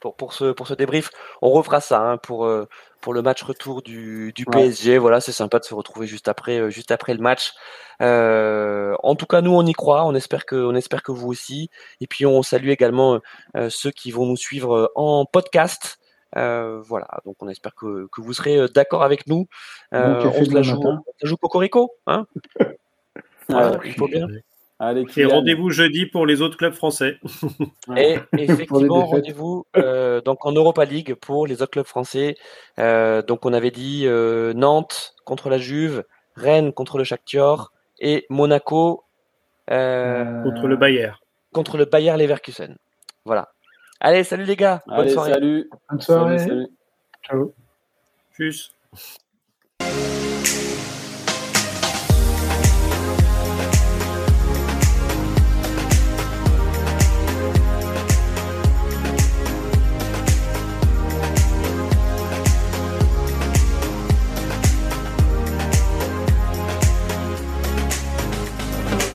pour, 0.00 0.14
pour, 0.16 0.32
ce, 0.32 0.52
pour 0.52 0.68
ce 0.68 0.74
débrief. 0.74 1.10
On 1.42 1.50
refera 1.50 1.80
ça 1.80 2.00
hein, 2.00 2.18
pour, 2.18 2.48
pour 3.00 3.14
le 3.14 3.22
match 3.22 3.42
retour 3.42 3.82
du, 3.82 4.32
du 4.34 4.44
PSG. 4.44 4.98
Voilà, 4.98 5.20
c'est 5.20 5.32
sympa 5.32 5.58
de 5.58 5.64
se 5.64 5.74
retrouver 5.74 6.06
juste 6.06 6.28
après, 6.28 6.70
juste 6.70 6.92
après 6.92 7.14
le 7.14 7.20
match. 7.20 7.52
Euh, 8.02 8.94
en 9.02 9.14
tout 9.14 9.26
cas, 9.26 9.40
nous, 9.40 9.52
on 9.52 9.64
y 9.64 9.72
croit. 9.72 10.04
On 10.04 10.14
espère 10.14 10.46
que, 10.46 10.56
on 10.56 10.74
espère 10.74 11.02
que 11.02 11.12
vous 11.12 11.28
aussi. 11.28 11.70
Et 12.00 12.06
puis, 12.06 12.26
on 12.26 12.42
salue 12.42 12.68
également 12.68 13.20
euh, 13.56 13.68
ceux 13.70 13.90
qui 13.90 14.10
vont 14.10 14.26
nous 14.26 14.36
suivre 14.36 14.76
euh, 14.76 14.86
en 14.94 15.24
podcast. 15.24 15.98
Voilà, 16.34 17.08
donc 17.24 17.36
on 17.40 17.48
espère 17.48 17.74
que, 17.74 18.06
que 18.12 18.20
vous 18.20 18.32
serez 18.32 18.66
d'accord 18.74 19.02
avec 19.02 19.26
nous. 19.26 19.46
on 19.92 20.44
se 20.44 20.54
la 20.54 20.62
joue, 20.62 21.36
Cocorico, 21.36 21.92
hein 22.06 22.26
Il 23.48 23.94
faut 23.96 24.08
bien. 24.08 24.26
Allez, 24.78 25.06
et 25.16 25.24
rendez-vous 25.24 25.70
jeudi 25.70 26.04
pour 26.04 26.26
les 26.26 26.42
autres 26.42 26.58
clubs 26.58 26.74
français. 26.74 27.18
Et 27.96 28.18
effectivement, 28.36 29.06
rendez-vous 29.06 29.64
donc 30.24 30.44
en 30.44 30.52
Europa 30.52 30.84
League 30.84 31.14
pour 31.14 31.46
les 31.46 31.62
autres 31.62 31.70
clubs 31.70 31.86
français. 31.86 32.36
donc 32.76 33.46
on 33.46 33.52
avait 33.52 33.70
dit 33.70 34.06
Nantes 34.54 35.14
contre 35.24 35.48
la 35.48 35.58
Juve, 35.58 36.04
Rennes 36.34 36.72
contre 36.72 36.98
le 36.98 37.04
Shakhtar, 37.04 37.72
et 37.98 38.26
Monaco 38.28 39.04
euh, 39.70 40.42
contre 40.42 40.66
le 40.66 40.76
Bayern. 40.76 41.16
Contre 41.52 41.76
le 41.76 41.84
Bayern 41.84 42.20
Leverkusen. 42.20 42.76
Voilà. 43.24 43.48
Allez, 44.00 44.24
salut 44.24 44.44
les 44.44 44.56
gars. 44.56 44.82
Bonne 44.86 45.08
soirée. 45.08 45.32
Salut. 45.32 45.70
Bonne 45.90 46.00
soirée. 46.00 46.38
Salut, 46.38 46.68
Ciao. 47.22 47.52
Tchuss. 48.36 48.72